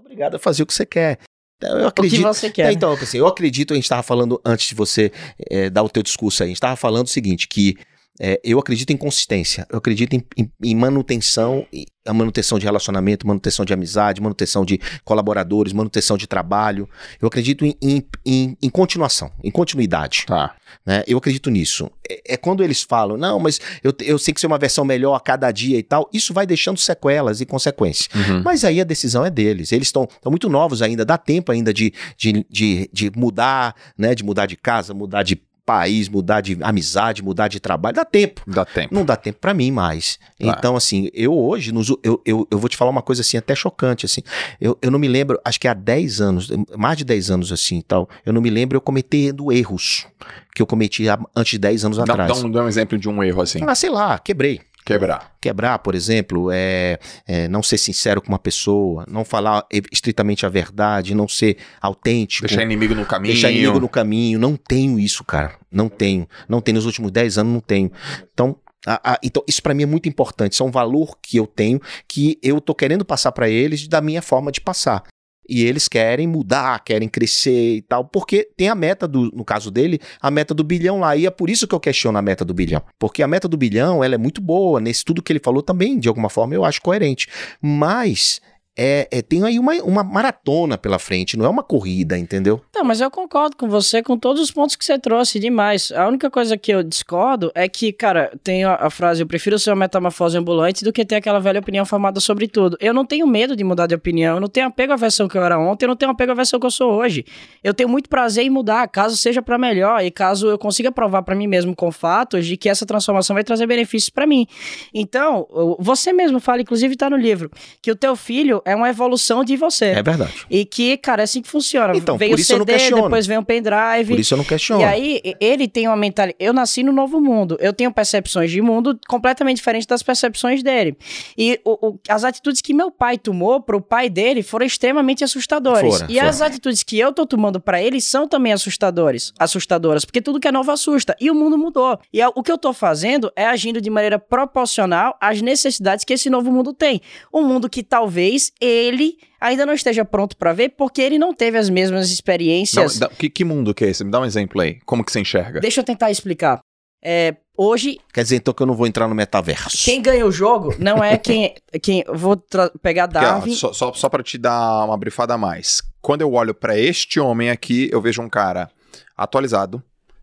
Obrigado 0.00 0.36
a 0.36 0.38
fazer 0.38 0.62
o 0.62 0.66
que 0.66 0.74
você 0.74 0.86
quer. 0.86 1.18
Então, 1.58 1.70
eu 1.70 1.76
O 1.76 1.80
que 1.92 2.00
acredito. 2.00 2.22
você 2.22 2.46
É, 2.46 2.50
quer. 2.50 2.72
então, 2.72 2.92
assim, 2.92 3.16
eu 3.18 3.26
acredito, 3.26 3.72
a 3.72 3.76
gente 3.76 3.84
estava 3.84 4.02
falando 4.02 4.40
antes 4.44 4.68
de 4.68 4.74
você 4.74 5.10
eh, 5.50 5.70
dar 5.70 5.82
o 5.82 5.88
teu 5.88 6.02
discurso 6.02 6.42
aí, 6.42 6.46
a 6.46 6.50
gente 6.50 6.56
estava 6.58 6.76
falando 6.76 7.06
o 7.06 7.10
seguinte, 7.10 7.48
que 7.48 7.76
eh, 8.20 8.40
eu 8.44 8.58
acredito 8.58 8.90
em 8.92 8.96
consistência, 8.96 9.66
eu 9.70 9.78
acredito 9.78 10.14
em, 10.14 10.22
em- 10.36 10.50
em 10.64 10.74
manutenção, 10.74 11.66
e- 11.72 11.86
a 12.06 12.12
manutenção 12.14 12.56
de 12.58 12.64
relacionamento, 12.64 13.26
manutenção 13.26 13.64
de 13.64 13.72
amizade, 13.72 14.20
manutenção 14.20 14.64
de 14.64 14.78
colaboradores, 15.04 15.72
manutenção 15.72 16.16
de 16.16 16.26
trabalho. 16.26 16.88
Eu 17.20 17.26
acredito 17.28 17.64
em, 17.64 17.74
em, 17.82 18.06
em- 18.24 18.56
em 18.62 18.70
continuação, 18.70 19.30
em 19.42 19.50
continuidade. 19.50 20.24
Tá. 20.26 20.54
né? 20.84 21.02
Eu 21.06 21.18
acredito 21.18 21.50
nisso. 21.50 21.90
É, 22.08 22.34
é 22.34 22.36
quando 22.36 22.62
eles 22.62 22.82
falam, 22.82 23.16
não, 23.16 23.38
mas 23.40 23.60
eu, 23.82 23.92
eu 24.00 24.18
sei 24.18 24.32
que 24.34 24.40
ser 24.40 24.46
uma 24.46 24.58
versão 24.58 24.84
melhor 24.84 25.14
a 25.14 25.20
cada 25.20 25.50
dia 25.50 25.78
e 25.78 25.82
tal, 25.82 26.08
isso 26.12 26.32
vai 26.32 26.46
deixando 26.46 26.78
sequelas 26.78 27.40
e 27.40 27.46
consequências. 27.46 28.08
Uhum. 28.14 28.42
Mas 28.44 28.64
aí 28.64 28.80
a 28.80 28.84
decisão 28.84 29.24
é 29.24 29.30
deles. 29.30 29.72
Eles 29.72 29.88
estão 29.88 30.08
muito 30.24 30.48
novos 30.48 30.82
ainda, 30.82 31.04
dá 31.04 31.18
tempo 31.18 31.50
ainda 31.50 31.72
de, 31.74 31.92
de, 32.16 32.44
de, 32.48 32.88
de 32.92 33.10
mudar, 33.16 33.74
né? 33.98 34.14
De 34.14 34.22
mudar 34.24 34.46
de 34.46 34.56
casa, 34.56 34.94
mudar 34.94 35.22
de 35.24 35.40
país, 35.66 36.08
mudar 36.08 36.40
de 36.40 36.56
amizade, 36.62 37.22
mudar 37.22 37.48
de 37.48 37.58
trabalho. 37.58 37.96
Dá 37.96 38.04
tempo. 38.04 38.40
Dá 38.46 38.64
tempo. 38.64 38.94
Não 38.94 39.04
dá 39.04 39.16
tempo 39.16 39.38
pra 39.40 39.52
mim 39.52 39.70
mais. 39.72 40.16
Tá. 40.16 40.54
Então, 40.56 40.76
assim, 40.76 41.10
eu 41.12 41.36
hoje, 41.36 41.72
nos- 41.72 41.88
eu, 42.02 42.22
eu, 42.24 42.46
eu 42.50 42.58
vou 42.58 42.68
te 42.68 42.76
falar 42.76 42.90
uma 42.90 43.02
coisa 43.02 43.20
assim, 43.22 43.36
até 43.36 43.54
chocante, 43.54 44.06
assim. 44.06 44.22
Eu, 44.60 44.78
eu 44.80 44.90
não 44.90 44.98
me 44.98 45.08
lembro, 45.08 45.38
acho 45.44 45.58
que 45.60 45.66
há 45.66 45.74
10 45.74 46.20
anos, 46.20 46.48
mais 46.78 46.96
de 46.96 47.04
10 47.04 47.30
anos 47.30 47.50
assim 47.52 47.78
e 47.78 47.82
tal, 47.82 48.08
eu 48.24 48.32
não 48.32 48.40
me 48.40 48.48
lembro 48.48 48.76
eu 48.76 48.80
cometendo 48.80 49.50
erros 49.52 50.06
que 50.54 50.62
eu 50.62 50.66
cometi 50.66 51.08
há- 51.08 51.18
antes 51.34 51.50
de 51.52 51.58
10 51.58 51.84
anos 51.84 51.98
Dá, 51.98 52.04
atrás. 52.04 52.40
dá 52.40 52.46
um, 52.46 52.50
dá 52.50 52.62
um 52.64 52.68
exemplo 52.68 52.96
de 52.96 53.08
um 53.08 53.22
erro 53.22 53.42
assim. 53.42 53.58
Ah, 53.66 53.74
sei 53.74 53.90
lá, 53.90 54.18
quebrei. 54.18 54.60
Quebrar. 54.86 55.32
Quebrar, 55.40 55.80
por 55.80 55.96
exemplo, 55.96 56.48
é, 56.52 56.98
é 57.26 57.48
não 57.48 57.60
ser 57.60 57.76
sincero 57.76 58.22
com 58.22 58.28
uma 58.28 58.38
pessoa, 58.38 59.04
não 59.08 59.24
falar 59.24 59.66
estritamente 59.92 60.46
a 60.46 60.48
verdade, 60.48 61.12
não 61.12 61.26
ser 61.26 61.56
autêntico. 61.80 62.46
Deixar 62.46 62.62
inimigo 62.62 62.94
no 62.94 63.04
caminho. 63.04 63.34
Deixar 63.34 63.50
inimigo 63.50 63.80
no 63.80 63.88
caminho. 63.88 64.38
Não 64.38 64.56
tenho 64.56 64.96
isso, 64.98 65.24
cara. 65.24 65.56
Não 65.72 65.88
tenho. 65.88 66.28
Não 66.48 66.60
tenho. 66.60 66.76
Nos 66.76 66.86
últimos 66.86 67.10
10 67.10 67.36
anos, 67.36 67.52
não 67.52 67.60
tenho. 67.60 67.90
Então, 68.32 68.56
a- 68.86 69.14
a- 69.14 69.18
então 69.24 69.42
isso 69.48 69.60
pra 69.60 69.74
mim 69.74 69.82
é 69.82 69.86
muito 69.86 70.08
importante. 70.08 70.52
Isso 70.52 70.62
é 70.62 70.66
um 70.66 70.70
valor 70.70 71.18
que 71.20 71.36
eu 71.36 71.48
tenho, 71.48 71.80
que 72.06 72.38
eu 72.40 72.60
tô 72.60 72.72
querendo 72.72 73.04
passar 73.04 73.32
pra 73.32 73.48
eles 73.48 73.88
da 73.88 74.00
minha 74.00 74.22
forma 74.22 74.52
de 74.52 74.60
passar. 74.60 75.02
E 75.48 75.64
eles 75.64 75.88
querem 75.88 76.26
mudar, 76.26 76.82
querem 76.84 77.08
crescer 77.08 77.76
e 77.76 77.82
tal, 77.82 78.04
porque 78.04 78.48
tem 78.56 78.68
a 78.68 78.74
meta 78.74 79.06
do, 79.06 79.30
no 79.32 79.44
caso 79.44 79.70
dele, 79.70 80.00
a 80.20 80.30
meta 80.30 80.52
do 80.52 80.64
bilhão 80.64 81.00
lá. 81.00 81.16
E 81.16 81.26
é 81.26 81.30
por 81.30 81.50
isso 81.50 81.66
que 81.66 81.74
eu 81.74 81.80
questiono 81.80 82.18
a 82.18 82.22
meta 82.22 82.44
do 82.44 82.54
bilhão. 82.54 82.82
Porque 82.98 83.22
a 83.22 83.28
meta 83.28 83.48
do 83.48 83.56
bilhão, 83.56 84.02
ela 84.02 84.14
é 84.14 84.18
muito 84.18 84.40
boa. 84.40 84.80
Nesse 84.80 85.04
tudo 85.04 85.22
que 85.22 85.32
ele 85.32 85.40
falou 85.42 85.62
também, 85.62 85.98
de 85.98 86.08
alguma 86.08 86.28
forma, 86.28 86.54
eu 86.54 86.64
acho 86.64 86.82
coerente. 86.82 87.28
Mas 87.60 88.40
é, 88.76 89.08
é, 89.10 89.22
tem 89.22 89.42
aí 89.42 89.58
uma, 89.58 89.72
uma 89.82 90.04
maratona 90.04 90.76
pela 90.76 90.98
frente, 90.98 91.36
não 91.36 91.46
é 91.46 91.48
uma 91.48 91.62
corrida, 91.62 92.18
entendeu? 92.18 92.60
Não, 92.74 92.84
mas 92.84 93.00
eu 93.00 93.10
concordo 93.10 93.56
com 93.56 93.68
você 93.68 94.02
com 94.02 94.18
todos 94.18 94.42
os 94.42 94.50
pontos 94.50 94.76
que 94.76 94.84
você 94.84 94.98
trouxe 94.98 95.40
demais. 95.40 95.90
A 95.92 96.06
única 96.06 96.30
coisa 96.30 96.58
que 96.58 96.72
eu 96.72 96.82
discordo 96.82 97.50
é 97.54 97.66
que, 97.68 97.90
cara, 97.90 98.30
tem 98.44 98.64
a, 98.64 98.74
a 98.74 98.90
frase: 98.90 99.22
eu 99.22 99.26
prefiro 99.26 99.58
ser 99.58 99.70
uma 99.70 99.76
metamorfose 99.76 100.36
ambulante 100.36 100.84
do 100.84 100.92
que 100.92 101.06
ter 101.06 101.16
aquela 101.16 101.40
velha 101.40 101.58
opinião 101.58 101.86
formada 101.86 102.20
sobre 102.20 102.46
tudo. 102.46 102.76
Eu 102.78 102.92
não 102.92 103.06
tenho 103.06 103.26
medo 103.26 103.56
de 103.56 103.64
mudar 103.64 103.86
de 103.86 103.94
opinião, 103.94 104.34
eu 104.34 104.40
não 104.40 104.48
tenho 104.48 104.66
apego 104.66 104.92
à 104.92 104.96
versão 104.96 105.26
que 105.26 105.38
eu 105.38 105.42
era 105.42 105.58
ontem, 105.58 105.86
eu 105.86 105.88
não 105.88 105.96
tenho 105.96 106.10
apego 106.10 106.32
à 106.32 106.34
versão 106.34 106.60
que 106.60 106.66
eu 106.66 106.70
sou 106.70 106.92
hoje. 106.92 107.24
Eu 107.64 107.72
tenho 107.72 107.88
muito 107.88 108.10
prazer 108.10 108.44
em 108.44 108.50
mudar, 108.50 108.86
caso 108.88 109.16
seja 109.16 109.40
pra 109.40 109.56
melhor 109.56 110.04
e 110.04 110.10
caso 110.10 110.48
eu 110.48 110.58
consiga 110.58 110.92
provar 110.92 111.22
pra 111.22 111.34
mim 111.34 111.46
mesmo 111.46 111.74
com 111.74 111.90
fatos 111.90 112.44
de 112.44 112.58
que 112.58 112.68
essa 112.68 112.84
transformação 112.84 113.32
vai 113.32 113.42
trazer 113.42 113.66
benefícios 113.66 114.10
pra 114.10 114.26
mim. 114.26 114.46
Então, 114.92 115.46
você 115.78 116.12
mesmo 116.12 116.38
fala, 116.40 116.60
inclusive 116.60 116.94
tá 116.94 117.08
no 117.08 117.16
livro, 117.16 117.50
que 117.80 117.90
o 117.90 117.96
teu 117.96 118.14
filho 118.14 118.62
é 118.66 118.74
uma 118.76 118.88
evolução 118.90 119.42
de 119.44 119.56
você. 119.56 119.86
É 119.86 120.02
verdade. 120.02 120.32
E 120.50 120.64
que, 120.64 120.96
cara, 120.96 121.22
é 121.22 121.24
assim 121.24 121.40
que 121.40 121.48
funciona. 121.48 121.96
Então, 121.96 122.18
Veio 122.18 122.32
por 122.32 122.38
o 122.38 122.40
isso 122.40 122.52
não 122.58 122.66
CD, 122.66 122.90
depois 123.02 123.26
vem 123.26 123.38
um 123.38 123.42
pendrive. 123.44 124.10
Por 124.10 124.20
isso 124.20 124.34
eu 124.34 124.38
não 124.38 124.44
questiono. 124.44 124.82
E 124.82 124.84
aí, 124.84 125.20
ele 125.40 125.66
tem 125.68 125.86
uma 125.88 125.96
mentalidade. 125.96 126.36
Eu 126.38 126.52
nasci 126.52 126.82
no 126.82 126.92
novo 126.92 127.20
mundo. 127.20 127.56
Eu 127.60 127.72
tenho 127.72 127.92
percepções 127.92 128.50
de 128.50 128.60
mundo 128.60 128.98
completamente 129.08 129.56
diferentes 129.56 129.86
das 129.86 130.02
percepções 130.02 130.62
dele. 130.62 130.96
E 131.38 131.60
o- 131.64 131.88
o- 131.90 132.00
as 132.08 132.24
atitudes 132.24 132.60
que 132.60 132.74
meu 132.74 132.90
pai 132.90 133.16
tomou 133.16 133.60
pro 133.60 133.80
pai 133.80 134.10
dele 134.10 134.42
foram 134.42 134.66
extremamente 134.66 135.22
assustadoras. 135.22 135.80
Foram, 135.98 136.10
e 136.10 136.18
as 136.18 136.36
foram. 136.38 136.48
atitudes 136.50 136.82
que 136.82 136.98
eu 136.98 137.12
tô 137.12 137.24
tomando 137.24 137.60
pra 137.60 137.80
ele 137.80 138.00
são 138.00 138.26
também 138.26 138.52
assustadores, 138.52 139.32
assustadoras, 139.38 140.04
porque 140.04 140.20
tudo 140.20 140.40
que 140.40 140.48
é 140.48 140.52
novo 140.52 140.70
assusta. 140.72 141.14
E 141.20 141.30
o 141.30 141.34
mundo 141.34 141.56
mudou. 141.56 141.98
E 142.12 142.20
é- 142.20 142.28
o 142.28 142.42
que 142.42 142.50
eu 142.50 142.58
tô 142.58 142.72
fazendo 142.72 143.30
é 143.36 143.46
agindo 143.46 143.80
de 143.80 143.88
maneira 143.90 144.18
proporcional 144.18 145.16
às 145.20 145.40
necessidades 145.42 146.04
que 146.04 146.12
esse 146.14 146.28
novo 146.30 146.50
mundo 146.50 146.72
tem. 146.72 147.00
Um 147.32 147.42
mundo 147.44 147.68
que 147.68 147.82
talvez 147.82 148.52
ele 148.60 149.16
ainda 149.40 149.64
não 149.66 149.74
esteja 149.74 150.04
pronto 150.04 150.36
pra 150.36 150.52
ver, 150.52 150.70
porque 150.70 151.00
ele 151.02 151.18
não 151.18 151.34
teve 151.34 151.58
as 151.58 151.68
mesmas 151.70 152.06
Não, 152.08 152.12
experiências. 152.14 152.98
dá- 152.98 153.08
que, 153.08 153.28
que 153.30 153.44
mundo 153.44 153.74
que 153.74 153.84
é 153.84 153.88
esse? 153.88 154.04
Me 154.04 154.10
dá 154.10 154.20
um 154.20 154.24
exemplo 154.24 154.60
aí. 154.60 154.78
Como 154.84 155.04
que 155.04 155.12
você 155.12 155.20
enxerga? 155.20 155.60
Deixa 155.60 155.80
eu 155.80 155.84
tentar 155.84 156.10
explicar. 156.10 156.60
É, 157.04 157.36
hoje, 157.56 157.98
Quer 158.12 158.22
dizer, 158.24 158.36
então, 158.36 158.52
que 158.52 158.62
eu 158.62 158.66
não 158.66 158.74
vou 158.74 158.86
entrar 158.86 159.06
no 159.06 159.14
metaverso. 159.14 159.84
quem 159.84 160.00
ganha 160.02 160.26
o 160.26 160.32
jogo 160.32 160.74
não 160.78 161.04
é 161.04 161.16
quem. 161.16 161.54
quem 161.82 162.02
vou 162.12 162.36
pegar 162.82 163.06
Porque, 163.06 163.24
ó, 163.24 163.28
Darwin. 163.30 163.54
só, 163.54 163.72
só, 163.72 163.92
só 163.92 164.08
pra 164.08 164.22
te 164.22 164.36
dar 164.38 164.84
uma 164.84 164.96
brifada 164.96 165.34
a 165.34 165.38
mais. 165.38 165.82
Quando 166.00 166.22
eu 166.22 166.32
olho 166.32 166.54
pra 166.54 166.76
este 166.76 167.20
homem 167.20 167.50
aqui, 167.50 167.88
eu 167.92 168.00
vejo 168.00 168.22
um 168.22 168.28
cara 168.28 168.70
atualizado, 169.16 169.82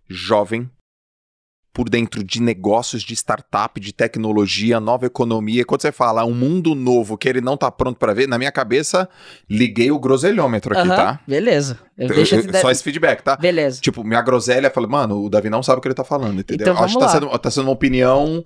jovem, 0.09 0.69
por 1.73 1.89
dentro 1.89 2.23
de 2.23 2.39
negócios, 2.39 3.01
de 3.01 3.13
startup, 3.15 3.79
de 3.79 3.91
tecnologia, 3.91 4.79
nova 4.79 5.07
economia. 5.07 5.65
Quando 5.65 5.81
você 5.81 5.91
fala 5.91 6.23
um 6.23 6.33
mundo 6.33 6.75
novo 6.75 7.17
que 7.17 7.27
ele 7.27 7.41
não 7.41 7.57
tá 7.57 7.71
pronto 7.71 7.97
pra 7.97 8.13
ver, 8.13 8.27
na 8.27 8.37
minha 8.37 8.51
cabeça, 8.51 9.09
liguei 9.49 9.89
o 9.89 9.97
groselhômetro 9.99 10.77
aqui, 10.77 10.87
Aham, 10.87 10.95
tá? 10.95 11.19
Beleza. 11.27 11.79
Eu 11.97 12.09
Eu- 12.09 12.15
deixa 12.15 12.35
eu 12.35 12.61
Só 12.61 12.69
esse 12.69 12.83
feedback, 12.83 13.23
tá? 13.23 13.35
Beleza. 13.37 13.81
Tipo, 13.81 14.03
minha 14.03 14.21
groselha, 14.21 14.69
fala, 14.69 14.87
mano, 14.87 15.23
o 15.23 15.29
Davi 15.29 15.49
não 15.49 15.63
sabe 15.63 15.79
o 15.79 15.81
que 15.81 15.87
ele 15.87 15.95
tá 15.95 16.03
falando, 16.03 16.39
entendeu? 16.41 16.67
Então 16.71 16.83
Acho 16.83 16.93
que 16.93 16.99
tá 16.99 17.09
sendo, 17.09 17.39
tá 17.39 17.49
sendo 17.49 17.63
uma 17.65 17.71
opinião 17.73 18.45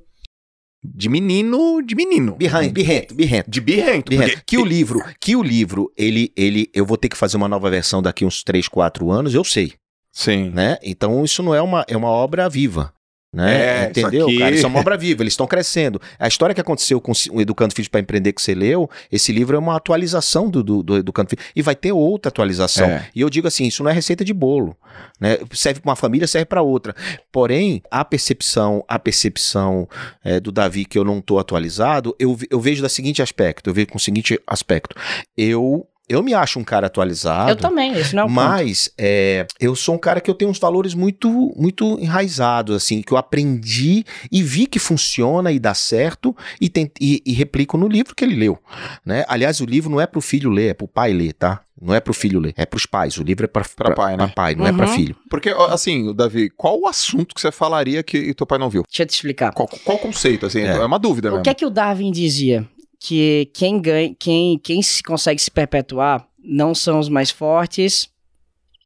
de 0.83 1.09
menino, 1.09 1.81
de 1.81 1.95
menino. 1.95 2.35
Birrento, 2.35 2.73
birrento, 2.73 3.13
birrento. 3.15 3.51
De 3.51 3.59
birrento. 3.59 4.09
birrento. 4.09 4.31
porque- 4.31 4.43
Que 4.45 4.57
o 4.57 4.63
livro, 4.63 5.03
que 5.19 5.35
o 5.35 5.43
livro, 5.43 5.91
ele, 5.97 6.31
ele, 6.37 6.69
eu 6.73 6.85
vou 6.85 6.95
ter 6.95 7.09
que 7.09 7.17
fazer 7.17 7.35
uma 7.35 7.49
nova 7.49 7.69
versão 7.69 8.01
daqui 8.01 8.23
uns 8.23 8.41
3, 8.43 8.69
4 8.69 9.11
anos, 9.11 9.33
eu 9.33 9.43
sei, 9.43 9.73
Sim. 10.13 10.49
né? 10.51 10.77
Então 10.81 11.25
isso 11.25 11.43
não 11.43 11.53
é 11.53 11.61
uma, 11.61 11.83
é 11.89 11.97
uma 11.97 12.07
obra 12.09 12.47
viva. 12.47 12.93
Né? 13.33 13.83
É, 13.85 13.89
Entendeu, 13.89 14.21
isso 14.21 14.25
aqui- 14.29 14.39
cara? 14.39 14.55
Isso 14.55 14.65
é 14.65 14.69
uma 14.69 14.79
obra 14.79 14.97
viva, 14.97 15.21
eles 15.21 15.33
estão 15.33 15.45
crescendo. 15.45 16.01
A 16.17 16.27
história 16.27 16.55
que 16.55 16.61
aconteceu 16.61 16.99
com 17.01 17.11
o 17.31 17.41
Educando 17.41 17.73
Filhos 17.73 17.89
para 17.89 17.99
Empreender 17.99 18.31
que 18.33 18.41
você 18.41 18.55
leu, 18.55 18.89
esse 19.11 19.31
livro 19.31 19.55
é 19.55 19.59
uma 19.59 19.75
atualização 19.75 20.49
do, 20.49 20.63
do, 20.63 20.81
do 20.81 20.97
Educando 20.97 21.29
Filhos. 21.29 21.45
E 21.55 21.61
vai 21.61 21.75
ter 21.75 21.91
outra 21.91 22.29
atualização. 22.29 22.87
É. 22.87 23.07
E 23.13 23.21
eu 23.21 23.29
digo 23.29 23.47
assim: 23.47 23.65
isso 23.65 23.83
não 23.83 23.91
é 23.91 23.93
receita 23.93 24.23
de 24.23 24.33
bolo. 24.33 24.75
Né? 25.19 25.37
Serve 25.51 25.81
para 25.81 25.89
uma 25.89 25.95
família, 25.95 26.25
serve 26.27 26.45
para 26.45 26.61
outra. 26.61 26.95
Porém, 27.31 27.83
a 27.91 28.03
percepção, 28.05 28.83
a 28.87 28.97
percepção 28.97 29.87
é, 30.23 30.39
do 30.39 30.51
Davi 30.51 30.85
que 30.85 30.97
eu 30.97 31.03
não 31.03 31.19
estou 31.19 31.37
atualizado, 31.37 32.15
eu, 32.17 32.37
eu 32.49 32.59
vejo 32.59 32.81
da 32.81 32.89
seguinte 32.89 33.21
aspecto, 33.21 33.69
eu 33.69 33.73
vejo 33.73 33.87
com 33.87 33.97
o 33.97 34.01
seguinte 34.01 34.39
aspecto. 34.47 34.95
Eu, 35.35 35.85
eu 36.09 36.23
me 36.23 36.33
acho 36.33 36.59
um 36.59 36.63
cara 36.63 36.87
atualizado. 36.87 37.51
Eu 37.51 37.55
também, 37.55 37.93
esse 37.97 38.15
não 38.15 38.23
é 38.23 38.25
o 38.25 38.27
ponto. 38.27 38.35
Mas 38.35 38.91
é, 38.97 39.45
eu 39.59 39.75
sou 39.75 39.95
um 39.95 39.97
cara 39.97 40.21
que 40.21 40.29
eu 40.29 40.35
tenho 40.35 40.49
uns 40.51 40.59
valores 40.59 40.93
muito 40.93 41.53
muito 41.57 41.99
enraizados, 41.99 42.75
assim, 42.75 43.01
que 43.01 43.11
eu 43.11 43.17
aprendi 43.17 44.03
e 44.31 44.41
vi 44.43 44.65
que 44.67 44.79
funciona 44.79 45.51
e 45.51 45.59
dá 45.59 45.73
certo 45.73 46.35
e, 46.61 46.69
tent- 46.69 46.97
e- 47.01 47.21
e 47.25 47.33
replico 47.33 47.77
no 47.77 47.87
livro 47.87 48.15
que 48.15 48.23
ele 48.23 48.35
leu. 48.35 48.57
Né? 49.05 49.25
Aliás, 49.27 49.59
o 49.61 49.65
livro 49.65 49.89
não 49.89 49.99
é 50.01 50.07
pro 50.07 50.21
filho 50.21 50.49
ler, 50.49 50.69
é 50.69 50.73
pro 50.73 50.87
pai 50.87 51.13
ler, 51.13 51.33
tá? 51.33 51.61
Não 51.79 51.93
é 51.93 51.99
pro 51.99 52.13
filho 52.13 52.39
ler, 52.39 52.53
é 52.57 52.65
pros 52.65 52.87
pais. 52.87 53.17
O 53.19 53.23
livro 53.23 53.45
é 53.45 53.47
pra, 53.47 53.63
Pra 53.75 53.93
pai, 53.93 54.17
né? 54.17 54.25
pra 54.25 54.33
pai, 54.33 54.55
não 54.55 54.65
é 54.65 54.71
pra 54.73 54.87
Uhum. 54.87 54.93
filho. 54.95 55.15
Porque, 55.29 55.49
assim, 55.69 56.11
Davi, 56.15 56.49
qual 56.49 56.79
o 56.79 56.87
assunto 56.87 57.35
que 57.35 57.41
você 57.41 57.51
falaria 57.51 58.01
que 58.01 58.33
teu 58.33 58.47
pai 58.47 58.57
não 58.57 58.67
viu? 58.69 58.81
Deixa 58.81 59.03
eu 59.03 59.05
te 59.05 59.13
explicar. 59.13 59.51
Qual, 59.53 59.67
qual 59.85 59.97
o 59.97 59.99
conceito, 59.99 60.47
assim? 60.47 60.61
É, 60.61 60.69
É. 60.77 60.79
uma 60.85 60.97
dúvida 60.97 61.27
O 61.27 61.31
mesmo. 61.33 61.43
que 61.43 61.49
é 61.51 61.53
que 61.53 61.65
o 61.65 61.69
Darwin 61.69 62.11
dizia? 62.11 62.67
Que 62.99 63.49
quem 63.53 63.79
ganha, 63.79 64.15
quem, 64.19 64.57
quem 64.57 64.81
se 64.81 65.03
consegue 65.03 65.41
se 65.41 65.51
perpetuar 65.51 66.27
não 66.43 66.73
são 66.73 66.99
os 66.99 67.09
mais 67.09 67.29
fortes, 67.29 68.09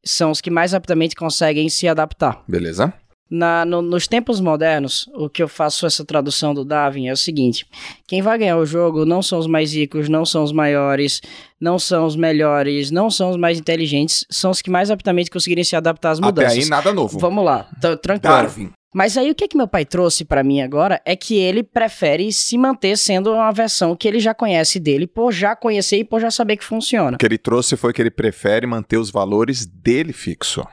são 0.03 0.31
os 0.31 0.41
que 0.41 0.49
mais 0.49 0.73
rapidamente 0.73 1.15
conseguem 1.15 1.69
se 1.69 1.87
adaptar. 1.87 2.43
Beleza? 2.47 2.93
Na, 3.33 3.63
no- 3.63 3.81
nos 3.81 4.07
tempos 4.09 4.41
modernos, 4.41 5.07
o 5.13 5.29
que 5.29 5.41
eu 5.41 5.47
faço 5.47 5.85
essa 5.85 6.03
tradução 6.03 6.53
do 6.53 6.65
Darwin 6.65 7.07
é 7.07 7.13
o 7.13 7.17
seguinte: 7.17 7.65
quem 8.05 8.21
vai 8.21 8.37
ganhar 8.37 8.57
o 8.57 8.65
jogo 8.65 9.05
não 9.05 9.21
são 9.21 9.39
os 9.39 9.47
mais 9.47 9.73
ricos, 9.73 10.09
não 10.09 10.25
são 10.25 10.43
os 10.43 10.51
maiores, 10.51 11.21
não 11.57 11.79
são 11.79 12.05
os 12.05 12.17
melhores, 12.17 12.91
não 12.91 13.09
são 13.09 13.29
os 13.29 13.37
mais 13.37 13.57
inteligentes, 13.57 14.25
são 14.29 14.51
os 14.51 14.61
que 14.61 14.69
mais 14.69 14.89
rapidamente 14.89 15.31
conseguirem 15.31 15.63
se 15.63 15.77
adaptar 15.77 16.11
às 16.11 16.17
Até 16.19 16.25
mudanças. 16.25 16.57
aí, 16.57 16.65
nada 16.69 16.91
novo. 16.91 17.17
Vamos 17.19 17.45
lá, 17.45 17.69
tranquilo. 18.01 18.19
Darwin. 18.35 18.71
Mas 18.93 19.17
aí 19.17 19.31
o 19.31 19.35
que 19.35 19.47
que 19.47 19.55
meu 19.57 19.67
pai 19.67 19.85
trouxe 19.85 20.25
pra 20.25 20.43
mim 20.43 20.61
agora 20.61 21.01
é 21.05 21.15
que 21.15 21.37
ele 21.37 21.63
prefere 21.63 22.31
se 22.33 22.57
manter 22.57 22.97
sendo 22.97 23.31
uma 23.31 23.51
versão 23.51 23.95
que 23.95 24.05
ele 24.07 24.19
já 24.19 24.33
conhece 24.33 24.79
dele, 24.79 25.07
por 25.07 25.31
já 25.31 25.55
conhecer 25.55 25.97
e 25.97 26.03
por 26.03 26.19
já 26.19 26.29
saber 26.29 26.57
que 26.57 26.63
funciona. 26.63 27.15
O 27.15 27.17
que 27.17 27.25
ele 27.25 27.37
trouxe 27.37 27.77
foi 27.77 27.93
que 27.93 28.01
ele 28.01 28.11
prefere 28.11 28.67
manter 28.67 28.97
os 28.97 29.09
valores 29.09 29.65
dele 29.65 30.11
fixo. 30.11 30.65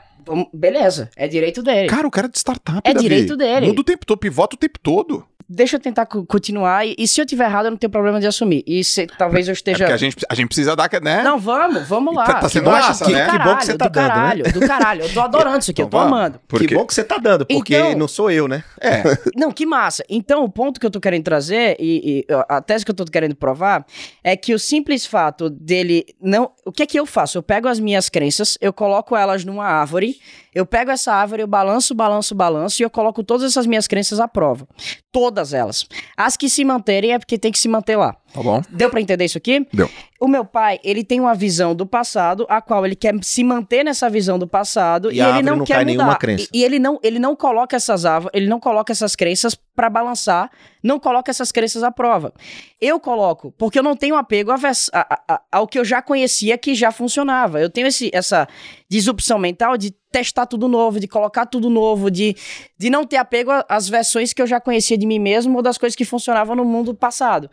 Beleza, 0.53 1.11
é 1.17 1.27
direito 1.29 1.63
dele. 1.63 1.89
Cara, 1.89 2.07
o 2.07 2.11
cara 2.11 2.27
é 2.27 2.31
de 2.31 2.37
startup, 2.39 2.81
É 2.85 2.93
Davi. 2.93 3.09
direito 3.09 3.37
dele. 3.37 3.67
Muda 3.69 3.81
o 3.81 3.85
tempo 3.85 4.05
todo, 4.05 4.19
pivota 4.19 4.57
o 4.57 4.59
tempo 4.59 4.79
todo. 4.83 5.25
Deixa 5.49 5.77
eu 5.77 5.81
tentar 5.81 6.05
co- 6.07 6.27
continuar 6.27 6.87
e, 6.87 6.95
e 6.99 7.09
se 7.09 7.21
eu 7.21 7.25
tiver 7.27 7.45
errado 7.47 7.67
eu 7.67 7.71
não 7.71 7.79
tenho 7.79 7.91
problema 7.91 8.21
de 8.21 8.27
assumir. 8.27 8.63
E 8.67 8.85
se 8.85 9.07
talvez 9.07 9.49
eu 9.49 9.53
É 9.53 9.55
esteja 9.55 9.79
porque 9.79 9.93
a 9.93 9.97
gente, 9.97 10.17
a 10.29 10.35
gente 10.35 10.47
precisa 10.49 10.77
dar, 10.77 10.91
né? 11.03 11.23
Não, 11.23 11.39
vamos, 11.39 11.89
vamos 11.89 12.15
lá. 12.15 12.25
Tá- 12.25 12.41
tá 12.41 12.49
sendo 12.49 12.69
acho 12.71 12.89
massa, 12.89 13.05
que 13.07 13.13
né? 13.13 13.25
do 13.25 13.31
Que 13.33 13.39
bom 13.39 13.57
que 13.57 13.65
você 13.65 13.77
caralho, 13.79 13.79
tá 13.79 13.89
do 13.89 13.93
dando, 13.93 14.03
né? 14.05 14.09
caralho, 14.11 14.53
do 14.53 14.61
caralho. 14.61 15.03
Eu 15.05 15.13
tô 15.15 15.21
adorando 15.21 15.59
isso 15.61 15.71
aqui, 15.71 15.81
eu 15.83 15.87
tô 15.87 15.97
Então 15.97 16.01
vamos. 16.11 16.19
amando. 16.19 16.41
Que 16.59 16.75
bom 16.75 16.85
que 16.87 16.93
você 16.95 17.03
tá 17.05 17.17
dando, 17.19 17.47
porque 17.47 17.75
Então- 17.77 17.97
não 17.97 18.09
sou 18.09 18.31
eu, 18.31 18.47
né? 18.47 18.63
É. 18.81 19.03
Não, 19.37 19.51
que 19.53 19.65
massa. 19.65 20.05
Então, 20.09 20.45
o 20.45 20.49
ponto 20.51 20.79
que 20.81 20.85
eu 20.87 20.91
tô 20.91 21.01
querendo 21.01 21.25
trazer, 21.25 21.77
e, 21.81 22.25
e, 22.29 22.35
a 22.49 22.61
tese 22.61 22.85
que 22.85 22.91
eu 22.91 22.95
tô 22.95 23.05
querendo 23.05 23.35
provar, 23.35 23.87
é 24.23 24.37
que 24.37 24.53
o 24.53 24.59
simples 24.59 25.07
fato 25.07 25.49
dele 25.49 26.05
não. 26.21 26.51
O 26.67 26.73
que 26.73 26.83
é 26.83 26.87
que 26.87 26.99
eu 26.99 27.07
faço? 27.07 27.39
Eu 27.39 27.43
pego 27.43 27.69
as 27.69 27.79
minhas 27.81 28.09
crenças, 28.09 28.59
eu 28.61 28.73
coloco 28.73 29.17
elas 29.17 29.45
numa 29.45 29.65
árvore, 29.65 30.17
eu 30.55 30.67
pego 30.67 30.91
essa 30.91 31.13
árvore, 31.13 31.43
eu 31.43 31.47
balanço, 31.47 31.95
balanço, 31.95 32.35
balanço, 32.35 32.83
e 32.83 32.85
eu 32.85 32.91
coloco 32.91 33.23
todas 33.23 33.45
essas 33.51 33.67
minhas 33.67 33.87
crenças 33.87 34.19
à 34.21 34.27
prova. 34.27 34.67
Todas 35.11 35.53
elas. 35.53 35.87
As 36.17 36.37
que 36.37 36.49
se 36.49 36.65
manterem 36.65 37.13
é 37.13 37.19
porque 37.19 37.39
tem 37.39 37.51
que 37.51 37.59
se 37.59 37.69
manter 37.69 37.97
lá. 37.97 38.17
Tá 38.33 38.43
bom. 38.43 38.61
Deu 38.71 38.91
pra 38.91 39.01
entender 39.01 39.25
isso 39.25 39.39
aqui? 39.39 39.67
Deu. 39.73 39.89
O 40.21 40.29
meu 40.29 40.45
pai, 40.45 40.79
ele 40.85 41.03
tem 41.03 41.19
uma 41.21 41.35
visão 41.35 41.75
do 41.75 41.87
passado, 41.87 42.45
a 42.49 42.61
qual 42.61 42.85
ele 42.85 42.95
quer 42.97 43.15
se 43.23 43.43
manter 43.43 43.85
nessa 43.85 44.11
visão 44.11 44.39
do 44.39 44.47
passado 44.47 45.11
E 45.11 45.17
e, 45.17 45.21
ele 45.21 45.43
não, 45.43 45.57
não 45.57 45.65
quer 45.65 45.75
mudar. 45.93 46.19
E, 46.53 46.59
e 46.59 46.65
ele 46.65 46.79
não, 46.79 46.99
ele 47.03 47.19
não 47.19 47.35
coloca 47.37 47.75
essas 47.77 48.05
árvores, 48.05 48.37
ele 48.37 48.47
não 48.49 48.61
coloca 48.61 48.93
essas 48.93 49.15
crenças 49.17 49.55
pra 49.75 49.89
balançar, 49.89 50.51
não 50.83 50.99
coloca 50.99 51.31
essas 51.31 51.51
crenças 51.53 51.83
à 51.83 51.91
prova. 51.91 52.33
Eu 52.81 52.99
coloco, 53.01 53.53
porque 53.57 53.79
eu 53.79 53.83
não 53.83 53.95
tenho 53.97 54.17
apego 54.17 54.51
a 54.51 54.57
a- 54.93 55.21
a- 55.29 55.41
ao 55.53 55.67
que 55.67 55.79
eu 55.79 55.85
já 55.85 56.03
conhecia 56.03 56.59
que 56.59 56.75
já 56.75 56.91
funcionava. 56.91 57.61
Eu 57.61 57.71
tenho 57.71 57.87
esse, 57.87 58.11
essa 58.13 58.47
disrupção 58.91 59.39
mental 59.39 59.77
de 59.79 59.93
testar 60.11 60.47
tudo 60.47 60.69
novo, 60.69 60.99
de 60.99 61.07
colocar 61.07 61.47
tudo 61.47 61.71
novo, 61.71 62.11
de, 62.11 62.35
de 62.77 62.91
não 62.91 63.05
ter 63.07 63.17
apego 63.17 63.51
às 63.69 63.89
versões 63.89 64.33
que 64.33 64.43
eu 64.43 64.47
já 64.47 64.61
conhecia 64.61 64.99
de 64.99 65.07
mim 65.07 65.19
mesmo 65.19 65.57
ou 65.57 65.63
das 65.63 65.79
coisas 65.79 65.95
que 65.95 66.05
funcionavam 66.05 66.57
no 66.57 66.65
mundo 66.65 66.93
passado. 66.95 67.49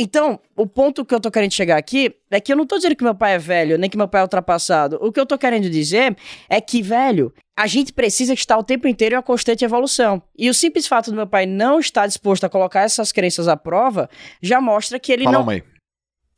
Então, 0.00 0.38
o 0.56 0.64
ponto 0.64 1.04
que 1.04 1.12
eu 1.12 1.18
tô 1.18 1.28
querendo 1.28 1.52
chegar 1.52 1.76
aqui 1.76 2.14
é 2.30 2.40
que 2.40 2.52
eu 2.52 2.56
não 2.56 2.64
tô 2.64 2.76
dizendo 2.76 2.94
que 2.94 3.02
meu 3.02 3.16
pai 3.16 3.34
é 3.34 3.38
velho, 3.38 3.76
nem 3.76 3.90
que 3.90 3.96
meu 3.96 4.06
pai 4.06 4.20
é 4.20 4.24
ultrapassado. 4.24 4.96
O 5.02 5.10
que 5.10 5.18
eu 5.18 5.26
tô 5.26 5.36
querendo 5.36 5.68
dizer 5.68 6.16
é 6.48 6.60
que, 6.60 6.80
velho, 6.80 7.34
a 7.58 7.66
gente 7.66 7.92
precisa 7.92 8.32
estar 8.32 8.56
o 8.56 8.62
tempo 8.62 8.86
inteiro 8.86 9.16
em 9.16 9.16
uma 9.16 9.22
constante 9.24 9.64
evolução. 9.64 10.22
E 10.38 10.48
o 10.48 10.54
simples 10.54 10.86
fato 10.86 11.10
do 11.10 11.16
meu 11.16 11.26
pai 11.26 11.46
não 11.46 11.80
estar 11.80 12.06
disposto 12.06 12.44
a 12.44 12.48
colocar 12.48 12.82
essas 12.82 13.10
crenças 13.10 13.48
à 13.48 13.56
prova 13.56 14.08
já 14.40 14.60
mostra 14.60 15.00
que 15.00 15.10
ele 15.10 15.24
Fala 15.24 15.38
não. 15.38 15.42
uma 15.42 15.52
aí. 15.52 15.64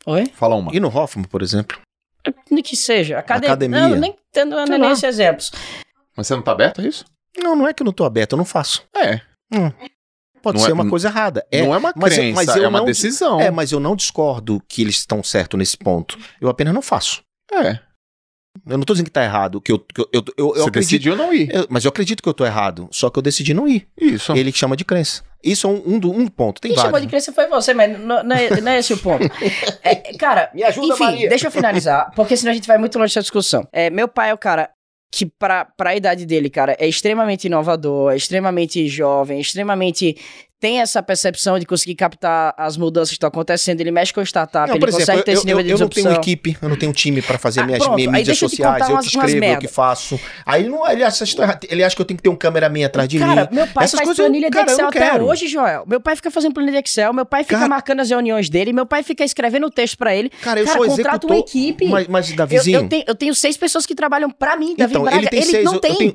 Oi? 0.06 0.26
Fala 0.32 0.56
uma. 0.56 0.74
E 0.74 0.80
no 0.80 0.88
Hoffman, 0.88 1.26
por 1.28 1.42
exemplo? 1.42 1.78
Nem 2.50 2.62
que 2.62 2.74
seja. 2.74 3.18
Acade... 3.18 3.44
Academia. 3.44 3.88
Não, 3.88 3.96
nem 3.96 4.16
tendo 4.32 4.56
Sei 4.66 4.78
nem 4.78 4.90
esses 4.90 5.04
exemplos. 5.04 5.52
Mas 6.16 6.26
você 6.26 6.34
não 6.34 6.42
tá 6.42 6.52
aberto 6.52 6.80
a 6.80 6.84
isso? 6.84 7.04
Não, 7.38 7.54
não 7.54 7.68
é 7.68 7.74
que 7.74 7.82
eu 7.82 7.84
não 7.84 7.92
tô 7.92 8.04
aberto, 8.04 8.32
eu 8.32 8.38
não 8.38 8.44
faço. 8.46 8.82
É. 8.96 9.20
Pode 10.42 10.58
Não 10.58 10.64
ser 10.64 10.70
é- 10.70 10.74
uma 10.74 10.88
coisa 10.88 11.08
errada. 11.08 11.46
É, 11.50 11.62
não 11.62 11.74
é 11.74 11.78
uma 11.78 11.92
mas 11.96 12.12
eu- 12.12 12.18
crença, 12.22 12.34
mas 12.44 12.56
eu 12.56 12.64
é 12.64 12.68
uma 12.68 12.78
não- 12.78 12.86
decisão. 12.86 13.40
é, 13.40 13.50
mas 13.50 13.72
eu 13.72 13.80
não 13.80 13.94
discordo 13.94 14.62
que 14.68 14.82
eles 14.82 14.96
estão 14.96 15.22
certos 15.22 15.58
nesse 15.58 15.76
ponto. 15.76 16.18
Eu 16.40 16.48
apenas 16.48 16.72
não 16.74 16.82
faço. 16.82 17.22
É. 17.52 17.78
Eu 18.66 18.76
não 18.76 18.84
tô 18.84 18.92
dizendo 18.94 19.06
que 19.06 19.12
tá 19.12 19.22
errado, 19.22 19.60
que 19.60 19.70
eu, 19.70 19.78
que 19.78 20.00
eu, 20.00 20.08
eu, 20.12 20.24
eu, 20.26 20.32
eu 20.36 20.46
Você 20.54 20.60
acredito. 20.68 20.74
decidiu 20.74 21.16
não 21.16 21.32
ir. 21.32 21.48
eu- 21.54 21.66
mas 21.70 21.84
eu 21.84 21.88
acredito 21.88 22.20
que 22.22 22.28
eu 22.28 22.34
tô 22.34 22.44
errado. 22.44 22.88
Só 22.90 23.08
que 23.08 23.18
eu 23.18 23.22
decidi 23.22 23.54
não 23.54 23.68
ir. 23.68 23.86
Isso. 23.96 24.32
Ele 24.32 24.50
chama 24.52 24.76
de 24.76 24.84
crença. 24.84 25.22
Isso 25.42 25.66
é 25.66 25.70
um, 25.70 25.76
um, 25.86 26.00
um 26.20 26.26
ponto. 26.26 26.60
Tem 26.60 26.70
Quem 26.70 26.76
chamou 26.76 26.92
vários. 26.92 27.06
de 27.06 27.10
crença 27.10 27.32
foi 27.32 27.46
você, 27.46 27.72
mas 27.72 27.98
não, 27.98 28.22
não 28.24 28.36
é, 28.36 28.60
não 28.60 28.72
é 28.72 28.78
esse 28.80 28.92
o 28.92 28.98
ponto. 28.98 29.24
É, 29.82 29.94
cara, 30.18 30.50
Me 30.52 30.62
ajuda, 30.64 30.94
enfim, 30.94 31.04
Maria. 31.04 31.28
deixa 31.28 31.46
eu 31.46 31.50
finalizar, 31.50 32.10
porque 32.14 32.36
senão 32.36 32.50
a 32.50 32.54
gente 32.54 32.66
vai 32.66 32.76
muito 32.76 32.98
longe 32.98 33.10
dessa 33.14 33.22
discussão. 33.22 33.66
É, 33.72 33.88
meu 33.88 34.08
pai 34.08 34.30
é 34.30 34.34
o 34.34 34.38
cara 34.38 34.68
que, 35.10 35.26
pra, 35.26 35.64
pra 35.64 35.96
idade 35.96 36.24
dele, 36.24 36.48
cara, 36.48 36.76
é 36.78 36.86
extremamente 36.86 37.46
inovador, 37.46 38.12
é 38.12 38.16
extremamente 38.16 38.86
jovem, 38.88 39.38
é 39.38 39.40
extremamente. 39.40 40.16
Tem 40.60 40.78
essa 40.78 41.02
percepção 41.02 41.58
de 41.58 41.64
conseguir 41.64 41.94
captar 41.94 42.54
as 42.54 42.76
mudanças 42.76 43.08
que 43.08 43.14
estão 43.14 43.28
acontecendo. 43.28 43.80
Ele 43.80 43.90
mexe 43.90 44.12
com 44.12 44.20
startup, 44.20 44.68
Não, 44.68 44.76
ele 44.76 44.84
exemplo, 44.84 44.98
consegue 45.00 45.18
eu, 45.20 45.24
ter 45.24 45.32
esse 45.32 45.40
eu, 45.40 45.46
nível 45.46 45.60
eu, 45.60 45.64
de 45.64 45.70
eu 45.72 45.78
não 45.78 45.88
tenho 45.88 46.12
equipe, 46.12 46.58
eu 46.60 46.68
não 46.68 46.76
tenho 46.76 46.92
time 46.92 47.22
pra 47.22 47.38
fazer 47.38 47.60
Ah, 47.60 47.64
minhas, 47.66 47.78
pronto, 47.82 47.94
minhas 47.96 48.10
mídias 48.12 48.26
deixa 48.26 48.44
eu 48.44 48.48
te 48.50 48.56
sociais, 48.56 48.82
eu 48.88 48.94
umas- 48.94 49.06
que 49.08 49.16
escrevo, 49.16 49.44
eu 49.46 49.58
que 49.58 49.68
faço. 49.68 50.20
Aí 50.44 50.68
não, 50.68 50.86
ele, 50.90 51.02
acha, 51.02 51.24
ele 51.68 51.82
acha 51.82 51.96
que 51.96 52.02
eu 52.02 52.04
tenho 52.04 52.18
que 52.18 52.22
ter 52.24 52.28
um 52.28 52.36
cameraman 52.36 52.84
atrás 52.84 53.08
de 53.08 53.18
Cara, 53.18 53.48
mim. 53.50 53.56
meu 53.56 53.66
pai 53.68 53.84
Essas 53.84 53.98
faz 54.00 54.06
coisas 54.08 54.18
eu- 54.18 54.24
planilha 54.26 54.50
de 54.50 54.56
cara, 54.56 54.70
Excel 54.70 54.88
até 54.88 55.22
hoje, 55.22 55.48
Joel. 55.48 55.84
Meu 55.86 55.98
pai 55.98 56.14
fica 56.16 56.30
fazendo 56.30 56.52
planilha 56.52 56.82
de 56.82 56.88
Excel, 56.88 57.12
meu 57.14 57.24
pai 57.24 57.42
fica 57.42 57.56
Cara- 57.56 57.68
marcando 57.68 58.00
as 58.00 58.10
reuniões 58.10 58.50
dele, 58.50 58.74
meu 58.74 58.84
pai 58.84 59.02
fica 59.02 59.24
escrevendo 59.24 59.70
texto 59.70 59.96
pra 59.96 60.14
ele. 60.14 60.28
Cara, 60.42 60.60
eu 60.60 60.66
Cara, 60.66 60.76
sou 60.78 60.86
contrata 60.88 61.16
executor. 61.26 61.30
uma 61.36 61.38
equipe. 61.40 61.86
Mas, 61.88 62.06
mas 62.06 62.32
Davizinho... 62.32 62.80
eu 62.80 62.88
tenho, 62.88 63.04
eu 63.06 63.14
tenho 63.14 63.34
seis 63.34 63.56
pessoas 63.56 63.86
que 63.86 63.94
trabalham 63.94 64.30
pra 64.30 64.58
mim, 64.58 64.74
Davi 64.76 64.92
Então, 64.92 65.02
Braga. 65.04 65.16
ele 65.16 65.28
tem 65.28 65.40
seis, 65.42 65.64
não 65.64 65.78
tem. 65.80 66.14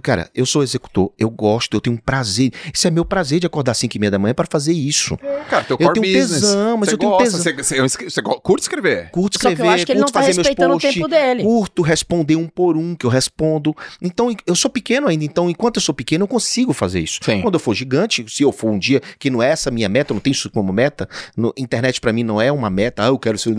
cara, 0.00 0.30
eu 0.34 0.46
sou 0.46 0.62
executor, 0.62 1.12
eu 1.18 1.28
gosto, 1.28 1.76
eu 1.76 1.80
tenho 1.80 1.96
um 1.96 1.98
prazer. 1.98 2.52
Isso 2.72 2.86
é 2.86 2.90
meu 2.92 3.04
prazer 3.04 3.40
de 3.40 3.46
acordar 3.46 3.71
às 3.72 3.78
5 3.78 3.96
e 3.96 3.98
meia 4.00 4.10
da 4.10 4.18
manhã 4.18 4.34
pra 4.34 4.46
fazer 4.48 4.72
isso. 4.72 5.16
Cara, 5.48 5.64
teu 5.64 5.76
Eu 5.78 5.86
core 5.88 6.00
tenho 6.00 6.18
business. 6.18 6.40
tesão, 6.42 6.76
mas 6.76 6.88
Você 6.88 6.94
eu 6.94 6.98
tenho 6.98 7.10
gosta, 7.12 7.52
tesão. 7.54 7.88
Você, 7.88 8.22
curte 8.22 8.62
escrever? 8.62 9.10
Curto 9.10 9.34
Só 9.34 9.40
que 9.40 9.46
eu 9.46 9.50
escrever, 9.52 9.74
acho 9.74 9.86
que 9.86 9.92
ele 9.92 9.98
não 10.00 10.06
curto 10.06 10.14
tá 10.14 10.20
fazer 10.20 10.34
meus 10.34 10.46
respeitando 10.46 10.74
o 10.74 10.78
posts, 10.78 10.94
tempo 10.94 11.08
dele. 11.08 11.42
curto 11.42 11.82
responder 11.82 12.36
um 12.36 12.46
por 12.46 12.76
um 12.76 12.94
que 12.94 13.06
eu 13.06 13.10
respondo. 13.10 13.74
Então, 14.00 14.34
eu 14.46 14.54
sou 14.54 14.70
pequeno 14.70 15.08
ainda, 15.08 15.24
então 15.24 15.50
enquanto 15.50 15.76
eu 15.76 15.82
sou 15.82 15.94
pequeno, 15.94 16.24
eu 16.24 16.28
consigo 16.28 16.72
fazer 16.72 17.00
isso. 17.00 17.20
Sim. 17.22 17.40
Quando 17.42 17.54
eu 17.54 17.60
for 17.60 17.74
gigante, 17.74 18.24
se 18.28 18.42
eu 18.42 18.52
for 18.52 18.70
um 18.70 18.78
dia 18.78 19.00
que 19.18 19.30
não 19.30 19.42
é 19.42 19.50
essa 19.50 19.70
a 19.70 19.72
minha 19.72 19.88
meta, 19.88 20.12
eu 20.12 20.14
não 20.14 20.20
tenho 20.20 20.32
isso 20.32 20.50
como 20.50 20.72
meta, 20.72 21.08
no, 21.36 21.52
internet 21.56 22.00
pra 22.00 22.12
mim 22.12 22.22
não 22.22 22.40
é 22.40 22.50
uma 22.52 22.70
meta, 22.70 23.04
ah, 23.04 23.06
eu 23.08 23.18
quero 23.18 23.38
ser. 23.38 23.54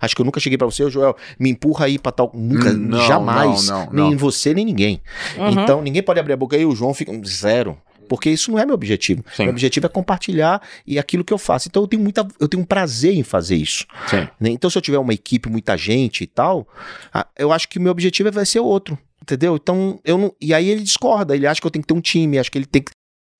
Acho 0.00 0.14
que 0.14 0.20
eu 0.20 0.24
nunca 0.24 0.40
cheguei 0.40 0.56
pra 0.58 0.66
você, 0.66 0.88
Joel, 0.90 1.16
me 1.38 1.50
empurra 1.50 1.86
aí 1.86 1.98
pra 1.98 2.12
tal. 2.12 2.30
Nunca, 2.34 2.72
não, 2.72 3.00
jamais. 3.06 3.68
não, 3.68 3.88
não, 3.92 4.08
nem 4.08 4.16
você, 4.16 4.52
nem 4.54 4.64
ninguém. 4.64 5.00
Uhum. 5.36 5.50
Então, 5.50 5.82
ninguém 5.82 6.02
pode 6.02 6.20
abrir 6.20 6.32
a 6.32 6.36
boca 6.36 6.56
aí, 6.56 6.64
o 6.64 6.74
João 6.74 6.94
fica 6.94 7.10
um 7.10 7.24
zero. 7.24 7.76
Porque 8.08 8.30
isso 8.30 8.50
não 8.50 8.58
é 8.58 8.64
meu 8.66 8.74
objetivo. 8.74 9.24
Sim. 9.34 9.44
Meu 9.44 9.52
objetivo 9.52 9.86
é 9.86 9.88
compartilhar 9.88 10.60
e 10.86 10.98
aquilo 10.98 11.24
que 11.24 11.32
eu 11.32 11.38
faço. 11.38 11.68
Então 11.68 11.82
eu 11.82 11.88
tenho 11.88 12.02
muita, 12.02 12.26
eu 12.38 12.48
tenho 12.48 12.62
um 12.62 12.66
prazer 12.66 13.14
em 13.14 13.22
fazer 13.22 13.56
isso. 13.56 13.86
Sim. 14.08 14.28
né? 14.40 14.50
Então 14.50 14.68
se 14.70 14.78
eu 14.78 14.82
tiver 14.82 14.98
uma 14.98 15.12
equipe, 15.14 15.48
muita 15.48 15.76
gente 15.76 16.22
e 16.24 16.26
tal, 16.26 16.66
eu 17.38 17.52
acho 17.52 17.68
que 17.68 17.78
o 17.78 17.82
meu 17.82 17.92
objetivo 17.92 18.30
vai 18.30 18.46
ser 18.46 18.60
outro. 18.60 18.98
Entendeu? 19.22 19.56
Então 19.56 19.98
eu 20.04 20.18
não. 20.18 20.34
E 20.40 20.52
aí 20.52 20.68
ele 20.68 20.82
discorda, 20.82 21.34
ele 21.34 21.46
acha 21.46 21.60
que 21.60 21.66
eu 21.66 21.70
tenho 21.70 21.82
que 21.82 21.88
ter 21.88 21.94
um 21.94 22.00
time, 22.00 22.38
acha 22.38 22.50
que 22.50 22.58
ele 22.58 22.66
tem 22.66 22.82
que. 22.82 22.90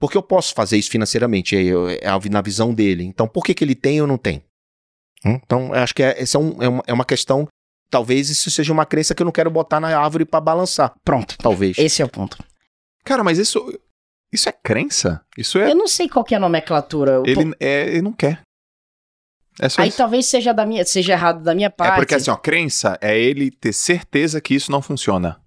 Porque 0.01 0.17
eu 0.17 0.23
posso 0.23 0.55
fazer 0.55 0.77
isso 0.79 0.91
financeiramente, 0.91 1.55
é, 1.57 1.63
eu- 1.63 1.89
é 1.89 2.01
na 2.31 2.41
visão 2.41 2.73
dele. 2.75 3.05
Então 3.05 3.29
por 3.29 3.45
que, 3.45 3.53
que 3.55 3.63
ele 3.63 3.75
tem 3.75 3.97
e 3.97 3.99
eu 3.99 4.07
não 4.07 4.17
tenho? 4.19 4.43
Hum? 5.25 5.39
Então 5.45 5.67
eu 5.75 5.81
acho 5.83 5.95
que 5.95 6.03
é, 6.03 6.21
essa 6.21 6.37
é, 6.39 6.41
um- 6.41 6.63
é 6.63 6.69
uma, 6.69 6.83
é 6.87 6.93
uma 6.93 7.05
questão. 7.05 7.47
Talvez 7.91 8.29
isso 8.31 8.51
seja 8.51 8.73
uma 8.73 8.85
crença 8.87 9.15
que 9.15 9.23
eu 9.23 9.25
não 9.25 9.31
quero 9.33 9.51
botar 9.51 9.79
na 9.79 9.97
árvore 9.97 10.25
pra 10.25 10.41
balançar. 10.41 10.93
Pronto. 11.05 11.37
Talvez. 11.39 11.79
Esse 11.79 12.03
é 12.03 12.05
o 12.05 12.09
ponto. 12.09 12.43
Cara, 13.05 13.23
mas 13.23 13.39
isso. 13.39 13.79
Isso 14.35 14.49
é 14.49 14.53
crença? 14.53 15.21
Isso 15.39 15.61
é. 15.61 15.71
Eu 15.71 15.77
não 15.77 15.87
sei 15.87 16.09
qual 16.09 16.25
que 16.25 16.35
é 16.35 16.37
a 16.37 16.41
nomenclatura. 16.41 17.23
Ele, 17.25 17.55
é, 17.61 17.87
ele 17.87 18.03
não 18.03 18.13
quer. 18.13 18.41
É 19.61 19.69
só 19.69 19.81
Aí 19.81 19.89
isso. 19.89 19.97
talvez 19.97 20.27
seja, 20.27 20.53
da 20.53 20.67
minha, 20.67 20.85
seja 20.85 21.13
errado 21.13 21.41
da 21.41 21.55
minha 21.55 21.71
parte. 21.71 21.93
É 21.93 21.97
porque 21.97 22.17
assim, 22.17 22.33
ó, 22.33 22.37
crença 22.37 22.99
é 23.01 23.17
ele 23.17 23.53
ter 23.53 23.73
certeza 23.73 24.41
que 24.41 24.53
isso 24.53 24.73
não 24.73 24.83
funciona. 24.83 25.41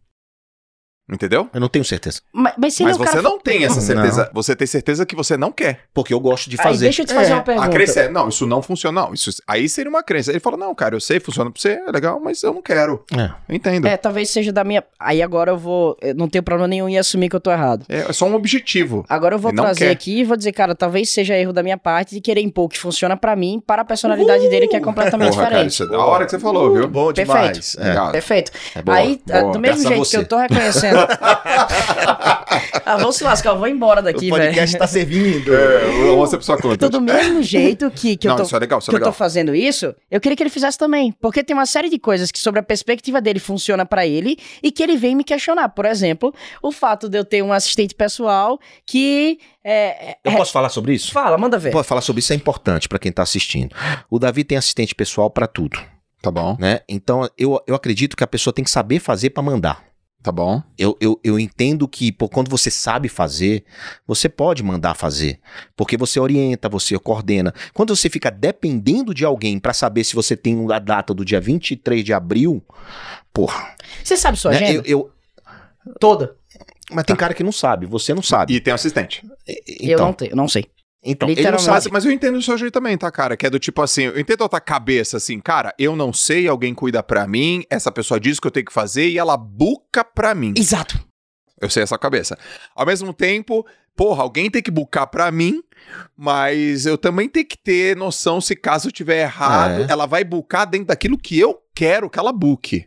Entendeu? 1.10 1.48
Eu 1.54 1.62
não 1.62 1.70
tenho 1.70 1.86
certeza. 1.86 2.20
Mas, 2.34 2.54
mas 2.58 2.80
Mas 2.82 2.92
é 2.92 2.96
o 2.96 2.98
você 2.98 3.10
cara 3.12 3.22
não 3.22 3.40
tem 3.40 3.64
essa 3.64 3.76
Não. 3.76 3.82
certeza. 3.82 4.30
Você 4.34 4.56
tem 4.56 4.68
certeza 4.68 5.06
que 5.06 5.16
você 5.16 5.38
não 5.38 5.52
quer. 5.54 5.82
Porque 5.94 6.14
eu 6.14 6.20
gosto 6.20 6.50
de 6.50 6.58
Aí, 6.60 6.64
fazer. 6.64 6.84
deixa 6.86 7.02
eu 7.04 7.06
te 7.06 7.14
fazer 7.14 7.32
É, 7.32 7.36
uma 7.36 7.44
pergunta. 7.44 7.68
A 7.68 7.70
crença 7.70 8.00
é, 8.02 8.10
não, 8.10 8.28
isso 8.28 8.46
não 8.46 8.62
funciona. 8.62 9.02
Não, 9.02 9.14
isso, 9.14 9.32
aí 9.48 9.70
seria 9.70 9.90
uma 9.90 10.04
crença. 10.04 10.32
Ele 10.32 10.40
fala, 10.42 10.58
não, 10.58 10.76
cara, 10.76 10.96
eu 10.96 11.00
sei, 11.00 11.20
funciona 11.22 11.50
pra 11.50 11.62
você, 11.62 11.80
é 11.88 11.92
legal, 11.92 12.20
mas 12.20 12.44
eu 12.44 12.54
não 12.54 12.62
quero. 12.62 13.04
É. 13.18 13.30
Eu 13.48 13.56
entendo. 13.56 13.88
É, 13.88 13.92
É, 13.94 13.98
talvez 13.98 14.30
seja 14.30 14.52
da 14.52 14.64
minha. 14.66 14.84
Aí 15.00 15.22
agora 15.22 15.52
eu 15.52 15.58
vou. 15.58 15.98
eu 16.02 16.14
não 16.14 16.28
tenho 16.28 16.44
problema 16.44 16.68
nenhum 16.68 16.90
em 16.90 16.98
assumir 16.98 17.30
que 17.30 17.36
eu 17.36 17.40
tô 17.40 17.52
errado. 17.52 17.86
é 17.88 18.12
só 18.12 18.26
um 18.26 18.36
objetivo. 18.36 19.06
Agora 19.08 19.36
eu 19.36 19.40
vou 19.40 19.52
Ele 19.52 19.58
não 19.58 19.64
trazer 19.64 19.90
aqui 19.90 20.20
e 20.20 20.24
vou 20.26 20.36
dizer, 20.36 20.52
cara, 20.52 20.76
talvez 20.76 21.10
seja 21.10 21.36
erro 21.38 21.54
da 21.54 21.64
minha 21.64 21.78
parte 21.78 22.14
de 22.16 22.20
querer 22.22 22.42
impor 22.42 22.66
o 22.66 22.70
que 22.70 22.78
funciona 22.78 23.16
pra 23.16 23.34
mim 23.36 23.64
para 23.66 23.82
a 23.82 23.86
personalidade 23.86 24.50
dele, 24.50 24.68
que 24.68 24.76
é 24.76 24.80
completamente 24.82 25.30
Porra, 25.30 25.44
cara, 25.44 25.50
diferente. 25.56 25.72
isso 25.74 25.84
é 25.84 25.88
da 25.88 26.00
hora 26.00 26.26
que 26.26 26.32
você 26.32 26.40
falou, 26.40 26.74
viu? 26.74 26.88
Bom 26.88 27.14
Perfeito. 27.14 27.28
demais. 27.38 27.76
É. 27.80 27.84
Legal. 27.88 28.12
Perfeito. 28.12 28.52
É 28.76 28.82
boa. 28.82 28.98
Aí, 28.98 29.22
ah, 29.32 29.40
boa. 29.42 29.54
do 29.54 29.60
mesmo 29.60 29.78
Peça 29.84 29.88
jeito 29.96 30.10
que 30.10 30.18
eu 30.18 30.28
tô 30.28 30.38
reconhecendo. 30.38 30.97
Ah, 32.86 32.98
vou 32.98 33.12
se 33.12 33.24
lascar, 33.24 33.52
eu 33.52 33.58
vou 33.58 33.68
embora 33.68 34.02
daqui, 34.02 34.28
o 34.28 34.30
podcast 34.30 34.72
velho. 34.72 34.80
tá 34.80 34.88
servindo. 34.88 35.54
É, 35.54 35.80
vamos 36.08 36.30
ser 36.30 36.38
pessoa 36.38 36.58
conta. 36.58 36.74
Então, 36.76 36.90
do 36.90 37.02
mesmo 37.02 37.42
jeito 37.44 37.90
que, 37.92 38.16
que 38.18 38.28
não, 38.28 38.36
eu 38.36 38.38
tô. 38.38 38.44
isso 38.44 38.56
é 38.56 38.60
legal, 38.60 38.80
isso 38.80 38.90
é 38.90 38.92
que 38.92 38.96
eu 38.96 39.00
legal. 39.00 39.12
tô 39.12 39.18
fazendo 39.18 39.54
isso, 39.56 39.94
eu 40.10 40.20
queria 40.20 40.36
que 40.36 40.44
ele 40.44 40.50
fizesse 40.50 40.78
também. 40.78 41.12
Porque 41.22 41.44
tem 41.44 41.56
uma 41.56 41.66
série 41.66 41.90
de 41.90 42.00
coisas 42.00 42.32
que, 42.32 42.40
sobre 42.40 42.60
a 42.60 42.64
perspectiva 42.64 43.22
dele, 43.22 43.40
funciona 43.40 43.86
pra 43.86 44.06
ele 44.06 44.38
e 44.62 44.72
que 44.72 44.82
ele 44.84 44.98
vem 44.98 45.16
me 45.16 45.24
questionar. 45.24 45.70
Por 45.70 45.86
exemplo, 45.86 46.34
o 46.62 46.72
fato 46.72 47.10
de 47.10 47.18
eu 47.18 47.26
ter 47.26 47.42
um 47.42 47.52
assistente 47.54 47.94
pessoal 47.96 48.60
que. 48.86 49.40
É, 49.64 50.12
é- 50.12 50.18
Eu 50.24 50.32
posso 50.34 50.52
falar 50.52 50.70
sobre 50.70 50.94
isso? 50.94 51.12
Fala, 51.12 51.38
manda 51.38 51.58
ver. 51.58 51.72
Pode 51.72 51.88
falar 51.88 52.02
sobre 52.02 52.20
isso 52.20 52.32
é 52.32 52.36
importante 52.36 52.88
pra 52.88 52.98
quem 53.00 53.12
tá 53.12 53.24
assistindo. 53.24 53.76
O 54.10 54.18
Davi 54.18 54.44
tem 54.44 54.58
assistente 54.58 54.96
pessoal 54.96 55.30
pra 55.30 55.48
tudo, 55.48 55.78
Tá 56.22 56.32
bom, 56.32 56.56
né? 56.60 56.80
Então 56.90 57.30
eu, 57.38 57.62
eu 57.68 57.76
acredito 57.76 58.16
que 58.18 58.24
a 58.24 58.28
pessoa 58.28 58.54
tem 58.54 58.64
que 58.64 58.72
saber 58.72 59.00
fazer 59.00 59.30
pra 59.30 59.44
mandar. 59.44 59.84
Tá 60.22 60.32
bom. 60.32 60.62
Eu, 60.78 60.98
eu, 61.00 61.20
eu 61.24 61.40
entendo 61.40 61.88
que 61.88 62.12
pô, 62.12 62.28
quando 62.28 62.50
você 62.50 62.70
sabe 62.70 63.08
fazer, 63.08 63.64
você 64.06 64.28
pode 64.28 64.62
mandar 64.64 64.94
fazer. 64.94 65.40
Porque 65.76 65.96
você 65.98 66.20
orienta, 66.20 66.68
você 66.68 66.98
coordena. 67.00 67.54
Quando 67.74 67.96
você 67.96 68.10
fica 68.10 68.30
dependendo 68.30 69.14
de 69.14 69.24
alguém 69.24 69.60
pra 69.60 69.74
saber 69.74 70.04
se 70.04 70.16
você 70.16 70.36
tem 70.36 70.66
a 70.72 70.80
data 70.80 71.14
do 71.14 71.24
dia 71.24 71.40
23 71.40 72.04
de 72.04 72.14
abril, 72.14 72.64
porra. 73.34 73.76
Você 74.04 74.18
sabe 74.18 74.38
sua 74.38 74.52
né? 74.52 74.58
agenda? 74.58 74.88
Eu, 74.88 75.00
eu- 75.00 75.12
Toda. 76.00 76.36
mas 76.92 77.06
tem 77.06 77.16
cara 77.16 77.34
que 77.34 77.44
não 77.44 77.52
sabe, 77.52 77.86
você 77.86 78.14
não 78.14 78.22
sabe. 78.22 78.54
E 78.54 78.60
tem 78.60 78.74
um 78.74 78.76
assistente. 78.76 79.26
então, 79.80 79.90
eu 79.90 79.98
não 80.00 80.14
tenho, 80.14 80.36
não 80.36 80.48
sei. 80.48 80.66
Então 81.04 81.30
ele 81.30 81.52
não 81.52 81.60
sabe. 81.60 81.90
Mas, 81.92 82.06
eu 82.06 82.12
entendo 82.12 82.38
o 82.38 82.42
seu 82.42 82.58
jeito 82.58 82.74
também, 82.74 82.98
tá, 82.98 83.10
cara? 83.12 83.38
Que 83.38 83.46
é 83.46 83.50
do 83.50 83.60
tipo 83.60 83.82
assim, 83.82 84.04
eu 84.04 84.20
entendo 84.20 84.44
a 84.44 84.50
tua 84.50 84.60
cabeça 84.60 85.18
assim, 85.18 85.40
cara, 85.40 85.74
eu 85.78 85.96
não 85.96 86.12
sei, 86.12 86.48
alguém 86.48 86.74
cuida 86.74 87.02
pra 87.04 87.28
mim, 87.28 87.64
essa 87.70 87.92
pessoa 87.92 88.20
diz 88.20 88.38
o 88.38 88.42
que 88.42 88.48
eu 88.48 88.52
tenho 88.52 88.66
que 88.66 88.74
fazer 88.74 89.08
e 89.08 89.18
ela 89.18 89.38
buca 89.38 90.04
pra 90.04 90.34
mim. 90.36 90.54
Exato. 90.58 91.00
Eu 91.62 91.70
sei 91.70 91.84
essa 91.84 91.98
cabeça. 91.98 92.38
Ao 92.76 92.86
mesmo 92.86 93.12
tempo, 93.14 93.66
porra, 93.96 94.22
alguém 94.24 94.50
tem 94.50 94.62
que 94.62 94.70
bucar 94.70 95.08
pra 95.08 95.32
mim, 95.32 95.62
mas 96.16 96.86
eu 96.86 96.98
também 96.98 97.28
tenho 97.28 97.48
que 97.48 97.58
ter 97.58 97.96
noção 97.96 98.40
se 98.42 98.56
caso 98.56 98.88
eu 98.90 98.92
tiver 98.92 99.22
errado, 99.22 99.84
É. 99.84 99.88
ela 99.92 100.06
vai 100.06 100.24
bucar 100.24 100.68
dentro 100.70 100.88
daquilo 100.88 101.18
que 101.18 101.40
eu 101.40 101.58
quero 101.74 102.10
que 102.10 102.20
ela 102.20 102.32
buque. 102.32 102.86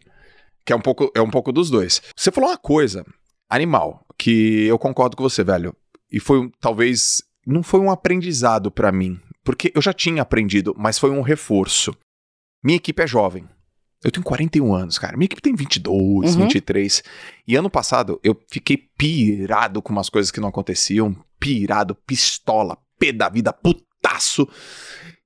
Que 0.65 0.73
é 0.73 0.77
um 0.77 0.81
pouco, 0.81 1.11
é 1.17 1.21
um 1.23 1.31
pouco 1.31 1.51
dos 1.53 1.71
dois. 1.71 2.01
Você 2.17 2.31
falou 2.31 2.51
uma 2.51 2.57
coisa, 2.59 3.05
animal, 3.49 4.05
que 4.19 4.67
eu 4.67 4.79
concordo 4.79 5.17
com 5.17 5.23
você, 5.23 5.43
velho. 5.43 5.75
E 6.13 6.21
foi 6.21 6.49
talvez 6.61 7.23
não 7.51 7.63
foi 7.63 7.81
um 7.81 7.91
aprendizado 7.91 8.71
pra 8.71 8.91
mim, 8.93 9.21
porque 9.45 9.73
eu 9.75 9.83
já 9.83 9.93
tinha 9.93 10.23
aprendido, 10.23 10.75
mas 10.79 10.99
foi 10.99 11.11
um 11.11 11.21
reforço. 11.23 11.95
Minha 12.63 12.77
equipe 12.77 13.03
é 13.03 13.07
jovem. 13.07 13.49
Eu 14.03 14.11
tenho 14.11 14.25
41 14.25 14.73
anos, 14.73 14.99
cara. 14.99 15.17
Minha 15.17 15.27
equipe 15.27 15.43
tem 15.43 15.55
22, 15.55 16.35
Uhum. 16.35 16.43
23. 16.43 17.03
E 17.47 17.55
ano 17.57 17.69
passado 17.69 18.19
eu 18.25 18.35
fiquei 18.51 18.77
pirado 18.77 19.83
com 19.83 19.93
umas 19.93 20.09
coisas 20.09 20.31
que 20.31 20.41
não 20.41 20.49
aconteciam. 20.49 21.15
Pirado, 21.39 21.95
pistola, 21.95 22.79
pé 22.99 23.13
da 23.13 23.29
vida, 23.29 23.53
putaço. 23.53 24.49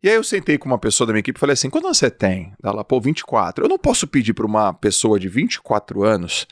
E 0.02 0.08
aí 0.08 0.16
eu 0.16 0.24
sentei 0.24 0.58
com 0.58 0.66
uma 0.68 0.78
pessoa 0.78 1.06
da 1.06 1.12
minha 1.12 1.20
equipe 1.20 1.38
e 1.38 1.40
falei 1.40 1.54
assim: 1.54 1.70
quando 1.70 1.86
você 1.86 2.10
tem? 2.10 2.52
Ela, 2.62 2.84
pô, 2.84 3.00
24. 3.00 3.64
Eu 3.64 3.68
não 3.68 3.78
posso 3.78 4.06
pedir 4.08 4.34
pra 4.34 4.46
uma 4.46 4.72
pessoa 4.72 5.18
de 5.20 5.28
24 5.28 6.02
anos 6.02 6.46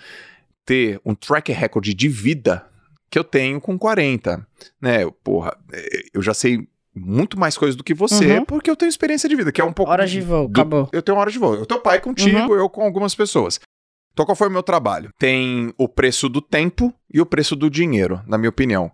ter 0.65 1.01
um 1.05 1.15
track 1.15 1.51
record 1.53 1.85
de 1.93 2.09
vida 2.09 2.65
que 3.13 3.19
eu 3.19 3.23
tenho 3.25 3.61
com 3.61 3.79
40. 3.79 4.45
Né? 4.81 5.05
Eu, 5.05 5.13
Porra, 5.13 5.55
eh, 5.71 6.05
eu 6.15 6.23
já 6.23 6.33
sei 6.33 6.67
muito 6.95 7.39
mais 7.39 7.59
coisas 7.59 7.77
do 7.77 7.85
que 7.85 7.93
você, 7.95 8.39
Uhum. 8.39 8.45
porque 8.47 8.71
eu 8.71 8.77
tenho 8.77 8.89
experiência 8.89 9.29
de 9.29 9.37
vida, 9.37 9.53
que 9.53 9.61
é 9.61 9.65
um 9.65 9.73
pouco. 9.73 9.93
Horas 9.93 10.11
de 10.11 10.21
voo, 10.23 10.49
do- 10.49 10.61
acabou. 10.61 10.89
Eu 10.93 11.03
tenho 11.03 11.19
hora 11.19 11.31
de 11.31 11.39
voo. 11.39 11.55
Eu 11.55 11.67
tenho 11.67 11.81
pai 11.81 12.01
contigo, 12.01 12.39
Uhum. 12.39 12.55
eu 12.55 12.69
com 12.71 12.83
algumas 12.83 13.15
pessoas. 13.15 13.61
Então, 14.15 14.25
qual 14.27 14.35
foi 14.37 14.49
o 14.49 14.51
meu 14.51 14.63
trabalho? 14.63 15.11
Tem 15.19 15.73
o 15.79 15.87
preço 15.89 16.29
do 16.29 16.41
tempo 16.41 16.93
e 17.13 17.21
o 17.21 17.27
preço 17.27 17.55
do 17.55 17.69
dinheiro, 17.71 18.23
na 18.27 18.37
minha 18.39 18.51
opinião. 18.51 18.91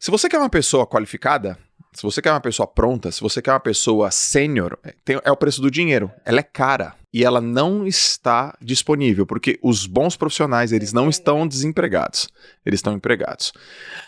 Se 0.00 0.10
você 0.10 0.28
quer 0.28 0.38
uma 0.38 0.50
pessoa 0.50 0.86
qualificada, 0.86 1.58
se 1.92 2.02
você 2.02 2.20
quer 2.22 2.30
uma 2.32 2.40
pessoa 2.40 2.66
pronta, 2.66 3.10
se 3.12 3.20
você 3.20 3.40
quer 3.42 3.52
uma 3.52 3.60
pessoa 3.60 4.10
sênior, 4.10 4.76
tem- 5.04 5.20
é 5.24 5.30
o 5.30 5.36
preço 5.36 5.60
do 5.62 5.70
dinheiro. 5.70 6.10
Ela 6.24 6.40
é 6.40 6.42
cara 6.42 6.94
e 7.14 7.22
ela 7.22 7.40
não 7.40 7.86
está 7.86 8.58
disponível, 8.60 9.24
porque 9.24 9.56
os 9.62 9.86
bons 9.86 10.16
profissionais, 10.16 10.72
eles 10.72 10.92
não 10.92 11.08
estão 11.08 11.46
desempregados, 11.46 12.28
eles 12.66 12.78
estão 12.78 12.92
empregados. 12.92 13.52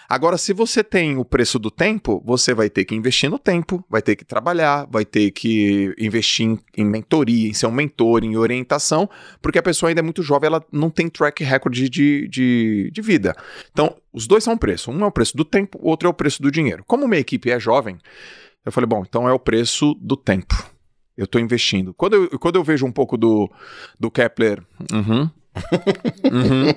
Agora, 0.08 0.36
se 0.36 0.52
você 0.52 0.82
tem 0.82 1.16
o 1.16 1.24
preço 1.24 1.56
do 1.56 1.70
tempo, 1.70 2.20
você 2.26 2.52
vai 2.52 2.68
ter 2.68 2.84
que 2.84 2.96
investir 2.96 3.30
no 3.30 3.38
tempo, 3.38 3.84
vai 3.88 4.02
ter 4.02 4.16
que 4.16 4.24
trabalhar, 4.24 4.88
vai 4.90 5.04
ter 5.04 5.30
que 5.30 5.94
investir 5.96 6.46
em, 6.46 6.58
em 6.76 6.84
mentoria, 6.84 7.48
em 7.48 7.52
ser 7.52 7.66
um 7.66 7.72
mentor, 7.72 8.24
em 8.24 8.36
orientação, 8.36 9.08
porque 9.40 9.60
a 9.60 9.62
pessoa 9.62 9.88
ainda 9.88 10.00
é 10.00 10.02
muito 10.02 10.24
jovem, 10.24 10.48
ela 10.48 10.64
não 10.72 10.90
tem 10.90 11.08
track 11.08 11.44
record 11.44 11.74
de, 11.74 12.26
de, 12.26 12.90
de 12.92 13.02
vida. 13.02 13.36
Então, 13.70 13.94
os 14.12 14.26
dois 14.26 14.42
são 14.42 14.54
um 14.54 14.58
preço. 14.58 14.90
Um 14.90 15.04
é 15.04 15.06
o 15.06 15.12
preço 15.12 15.36
do 15.36 15.44
tempo, 15.44 15.78
o 15.80 15.88
outro 15.88 16.08
é 16.08 16.10
o 16.10 16.14
preço 16.14 16.42
do 16.42 16.50
dinheiro. 16.50 16.82
Como 16.84 17.06
minha 17.06 17.20
equipe 17.20 17.52
é 17.52 17.60
jovem, 17.60 17.98
eu 18.64 18.72
falei, 18.72 18.88
bom, 18.88 19.04
então 19.06 19.28
é 19.28 19.32
o 19.32 19.38
preço 19.38 19.94
do 20.00 20.16
tempo. 20.16 20.75
Eu 21.16 21.24
estou 21.24 21.40
investindo. 21.40 21.94
Quando 21.94 22.14
eu, 22.14 22.38
quando 22.38 22.56
eu 22.56 22.64
vejo 22.64 22.84
um 22.84 22.92
pouco 22.92 23.16
do, 23.16 23.50
do 23.98 24.10
Kepler, 24.10 24.62
uhum, 24.92 25.30
uhum, 26.30 26.74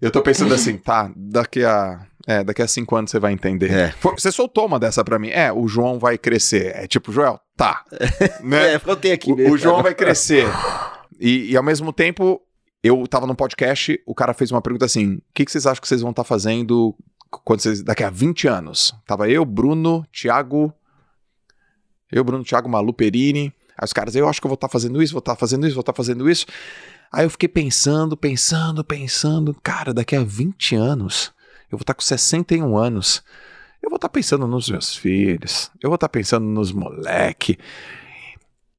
eu 0.00 0.10
tô 0.10 0.20
pensando 0.20 0.52
assim, 0.52 0.76
tá, 0.76 1.12
daqui 1.14 1.64
a, 1.64 2.06
é, 2.26 2.44
daqui 2.44 2.60
a 2.60 2.68
cinco 2.68 2.94
anos 2.94 3.10
você 3.10 3.18
vai 3.18 3.32
entender. 3.32 3.70
É. 3.70 3.94
Você 4.16 4.30
soltou 4.30 4.66
uma 4.66 4.78
dessa 4.78 5.02
pra 5.02 5.18
mim. 5.18 5.30
É, 5.30 5.52
o 5.52 5.66
João 5.66 5.98
vai 5.98 6.18
crescer. 6.18 6.76
É 6.76 6.86
tipo, 6.86 7.10
Joel, 7.10 7.40
tá. 7.56 7.84
né? 8.44 8.74
É, 8.74 8.80
eu 8.84 8.96
tenho 8.96 9.14
aqui 9.14 9.32
O, 9.32 9.52
o 9.52 9.56
João 9.56 9.82
vai 9.82 9.94
crescer. 9.94 10.46
E, 11.18 11.52
e 11.52 11.56
ao 11.56 11.62
mesmo 11.62 11.92
tempo, 11.92 12.40
eu 12.82 13.06
tava 13.06 13.26
num 13.26 13.34
podcast, 13.34 13.98
o 14.06 14.14
cara 14.14 14.34
fez 14.34 14.52
uma 14.52 14.60
pergunta 14.60 14.84
assim: 14.84 15.14
o 15.14 15.22
que, 15.32 15.44
que 15.44 15.50
vocês 15.50 15.66
acham 15.66 15.80
que 15.80 15.88
vocês 15.88 16.02
vão 16.02 16.10
estar 16.10 16.24
fazendo 16.24 16.94
quando 17.44 17.60
vocês, 17.60 17.82
daqui 17.82 18.04
a 18.04 18.10
20 18.10 18.46
anos? 18.46 18.94
Tava 19.06 19.28
eu, 19.28 19.44
Bruno, 19.44 20.04
Thiago. 20.12 20.72
Eu, 22.10 22.24
Bruno, 22.24 22.44
Thiago, 22.44 22.68
Malu 22.68 22.92
Perini. 22.92 23.52
Aí 23.78 23.84
os 23.84 23.92
caras, 23.92 24.14
eu 24.16 24.28
acho 24.28 24.40
que 24.40 24.46
eu 24.46 24.50
vou 24.50 24.54
estar 24.56 24.68
fazendo 24.68 25.00
isso, 25.02 25.12
vou 25.12 25.20
estar 25.20 25.36
fazendo 25.36 25.66
isso, 25.66 25.74
vou 25.74 25.80
estar 25.82 25.92
fazendo 25.94 26.28
isso. 26.28 26.46
Aí 27.12 27.24
eu 27.24 27.30
fiquei 27.30 27.48
pensando, 27.48 28.16
pensando, 28.16 28.84
pensando. 28.84 29.56
Cara, 29.62 29.94
daqui 29.94 30.16
a 30.16 30.22
20 30.24 30.74
anos, 30.74 31.32
eu 31.70 31.78
vou 31.78 31.82
estar 31.82 31.94
com 31.94 32.02
61 32.02 32.76
anos. 32.76 33.22
Eu 33.82 33.88
vou 33.88 33.96
estar 33.96 34.08
pensando 34.08 34.46
nos 34.46 34.68
meus 34.68 34.94
filhos. 34.96 35.70
Eu 35.80 35.88
vou 35.88 35.94
estar 35.94 36.08
pensando 36.08 36.44
nos 36.44 36.72
moleque. 36.72 37.56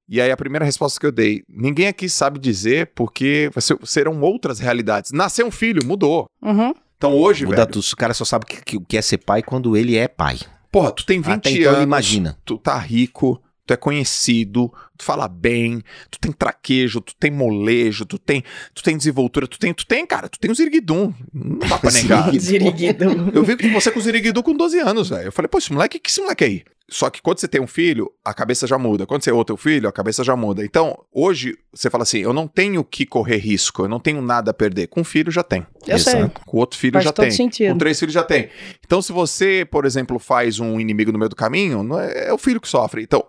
E 0.08 0.20
aí 0.20 0.32
a 0.32 0.38
primeira 0.38 0.66
resposta 0.66 1.00
que 1.00 1.06
eu 1.06 1.12
dei, 1.12 1.44
ninguém 1.48 1.88
aqui 1.88 2.10
sabe 2.10 2.40
dizer 2.40 2.92
porque 2.96 3.50
serão 3.86 4.20
outras 4.22 4.60
realidades. 4.60 5.12
Nascer 5.12 5.46
um 5.46 5.52
filho, 5.52 5.86
mudou. 5.86 6.26
Uhum. 6.42 6.74
Então 6.98 7.14
hoje, 7.16 7.46
Muda 7.46 7.58
velho, 7.58 7.72
tudo. 7.72 7.84
O 7.94 7.96
cara 7.96 8.14
só 8.14 8.26
sabe 8.26 8.46
que- 8.46 8.62
que- 8.64 8.78
o 8.78 8.82
que 8.82 8.98
é 8.98 9.02
ser 9.02 9.20
pai 9.20 9.42
quando 9.44 9.78
ele 9.78 9.96
é 9.96 10.08
pai. 10.08 10.38
porra, 10.72 10.92
tu 10.92 11.06
tem 11.06 11.20
20 11.22 11.34
Até 11.48 11.52
então 11.52 11.72
anos, 11.72 11.84
imagina. 11.84 12.38
tu 12.46 12.58
tá 12.58 12.78
rico, 12.78 13.42
tu 13.70 13.74
é 13.74 13.78
conhecido, 13.78 14.74
tu 14.98 15.06
fala 15.06 15.28
bem, 15.28 15.84
tu 16.10 16.20
tem 16.20 16.32
traquejo, 16.32 17.00
tu 17.02 17.14
tem 17.20 17.30
molejo, 17.30 18.04
tu 18.04 18.18
tem, 18.18 18.44
tu 18.74 18.82
tem 18.82 18.98
desenvoltura, 18.98 19.48
tu 19.48 19.60
tem, 19.60 19.72
tu 19.76 19.86
tem, 19.86 20.08
cara, 20.08 20.28
tu 20.28 20.40
tem 20.40 20.50
o 20.50 20.56
ziriguidum. 20.56 21.14
Não 21.32 21.60
dá 21.60 21.78
pra 21.78 21.92
negar. 21.94 22.34
Ziriguido. 22.36 23.06
Eu 23.32 23.44
vi 23.44 23.56
que 23.56 23.70
você 23.70 23.92
com 23.92 24.00
o 24.00 24.02
Ziriguidu 24.02 24.42
com 24.42 24.56
12 24.56 24.80
anos, 24.80 25.10
velho. 25.10 25.26
Eu 25.26 25.32
falei, 25.32 25.48
pô, 25.48 25.60
esse 25.60 25.72
moleque, 25.72 26.00
que 26.00 26.10
esse 26.10 26.20
moleque 26.20 26.44
aí? 26.44 26.64
Só 26.92 27.12
que 27.12 27.22
quando 27.22 27.38
você 27.38 27.48
tem 27.48 27.62
um 27.62 27.68
filho, 27.68 28.12
a 28.26 28.34
cabeça 28.34 28.66
já 28.66 28.76
muda. 28.78 29.06
Quando 29.06 29.24
você 29.24 29.30
é 29.30 29.34
outro 29.34 29.56
filho, 29.56 29.88
a 29.88 29.92
cabeça 29.92 30.24
já 30.24 30.36
muda. 30.36 30.66
Então, 30.66 30.98
hoje, 31.14 31.56
você 31.72 31.88
fala 31.88 32.02
assim: 32.02 32.18
eu 32.18 32.34
não 32.34 32.48
tenho 32.48 32.84
que 32.84 33.06
correr 33.06 33.38
risco, 33.38 33.84
eu 33.84 33.88
não 33.88 34.00
tenho 34.00 34.22
nada 34.24 34.50
a 34.50 34.54
perder. 34.56 34.88
Com 34.88 35.02
um 35.02 35.04
filho 35.04 35.32
já 35.32 35.44
tem. 35.44 35.68
Eu 35.88 36.00
sei. 36.00 36.22
Exato. 36.22 36.42
Com 36.44 36.58
outro 36.58 36.80
filho 36.80 36.94
Faz 36.94 37.06
já 37.06 37.14
tem. 37.14 37.30
sentido. 37.30 37.74
Com 37.74 37.78
três 37.78 38.00
filhos 38.00 38.14
já 38.14 38.24
tem. 38.24 38.50
Então, 38.84 39.04
se 39.04 39.12
você, 39.12 39.68
por 39.70 39.86
exemplo, 39.86 40.18
faz 40.18 40.60
um 40.60 40.80
inimigo 40.80 41.12
no 41.12 41.20
meio 41.20 41.30
do 41.30 41.36
caminho, 41.36 41.84
não 41.84 42.00
é, 42.00 42.30
é 42.30 42.34
o 42.34 42.40
filho 42.40 42.60
que 42.60 42.68
sofre. 42.68 43.04
Então, 43.04 43.24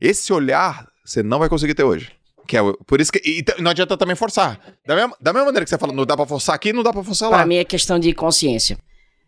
esse 0.00 0.32
olhar 0.32 0.86
você 1.04 1.22
não 1.22 1.38
vai 1.38 1.48
conseguir 1.48 1.74
ter 1.74 1.84
hoje. 1.84 2.12
Que 2.46 2.56
é, 2.56 2.60
por 2.86 3.00
isso 3.00 3.12
que. 3.12 3.18
E 3.24 3.44
não 3.62 3.70
adianta 3.70 3.96
também 3.96 4.16
forçar. 4.16 4.58
Da 4.86 4.94
mesma, 4.96 5.16
da 5.20 5.32
mesma 5.32 5.46
maneira 5.46 5.64
que 5.64 5.70
você 5.70 5.78
fala, 5.78 5.92
não 5.92 6.04
dá 6.04 6.16
pra 6.16 6.26
forçar 6.26 6.54
aqui, 6.54 6.72
não 6.72 6.82
dá 6.82 6.92
pra 6.92 7.02
forçar 7.02 7.30
lá. 7.30 7.38
Pra 7.38 7.46
mim 7.46 7.56
é 7.56 7.64
questão 7.64 7.98
de 7.98 8.12
consciência. 8.12 8.78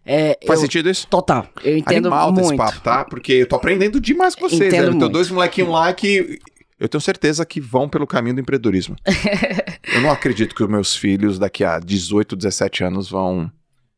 É, 0.05 0.37
Faz 0.47 0.59
eu- 0.59 0.65
sentido 0.67 0.91
isso? 0.91 1.07
Total. 1.07 1.47
Eu 1.63 1.77
entendo 1.77 2.07
Animal 2.09 2.33
desse 2.33 2.49
muito. 2.49 2.59
papo, 2.59 2.81
tá? 2.81 3.05
Porque 3.05 3.33
eu 3.35 3.47
tô 3.49 3.55
aprendendo 3.57 4.01
demais 4.01 4.35
com 4.35 4.49
vocês. 4.49 4.61
Entendo. 4.73 4.91
Tem 4.91 4.99
muito. 4.99 5.09
dois 5.09 5.31
molequinhos 5.31 5.71
lá 5.71 5.93
que 5.93 6.41
eu 6.81 6.89
tenho 6.89 7.01
certeza 7.01 7.47
que 7.47 7.61
vão 7.61 7.89
pelo 7.89 8.07
caminho 8.09 8.35
do 8.35 8.41
empreendedorismo. 8.41 8.97
eu 9.95 10.01
não 10.01 10.11
acredito 10.11 10.55
que 10.55 10.63
os 10.65 10.69
meus 10.69 10.97
filhos 10.97 11.39
daqui 11.39 11.63
a 11.63 11.79
18, 11.79 12.35
17 12.35 12.83
anos 12.83 13.09
vão 13.09 13.49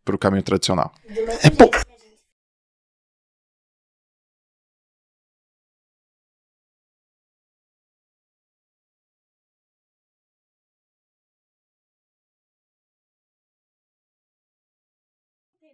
pro 0.05 0.19
caminho 0.19 0.43
tradicional. 0.43 0.93
É 1.43 1.49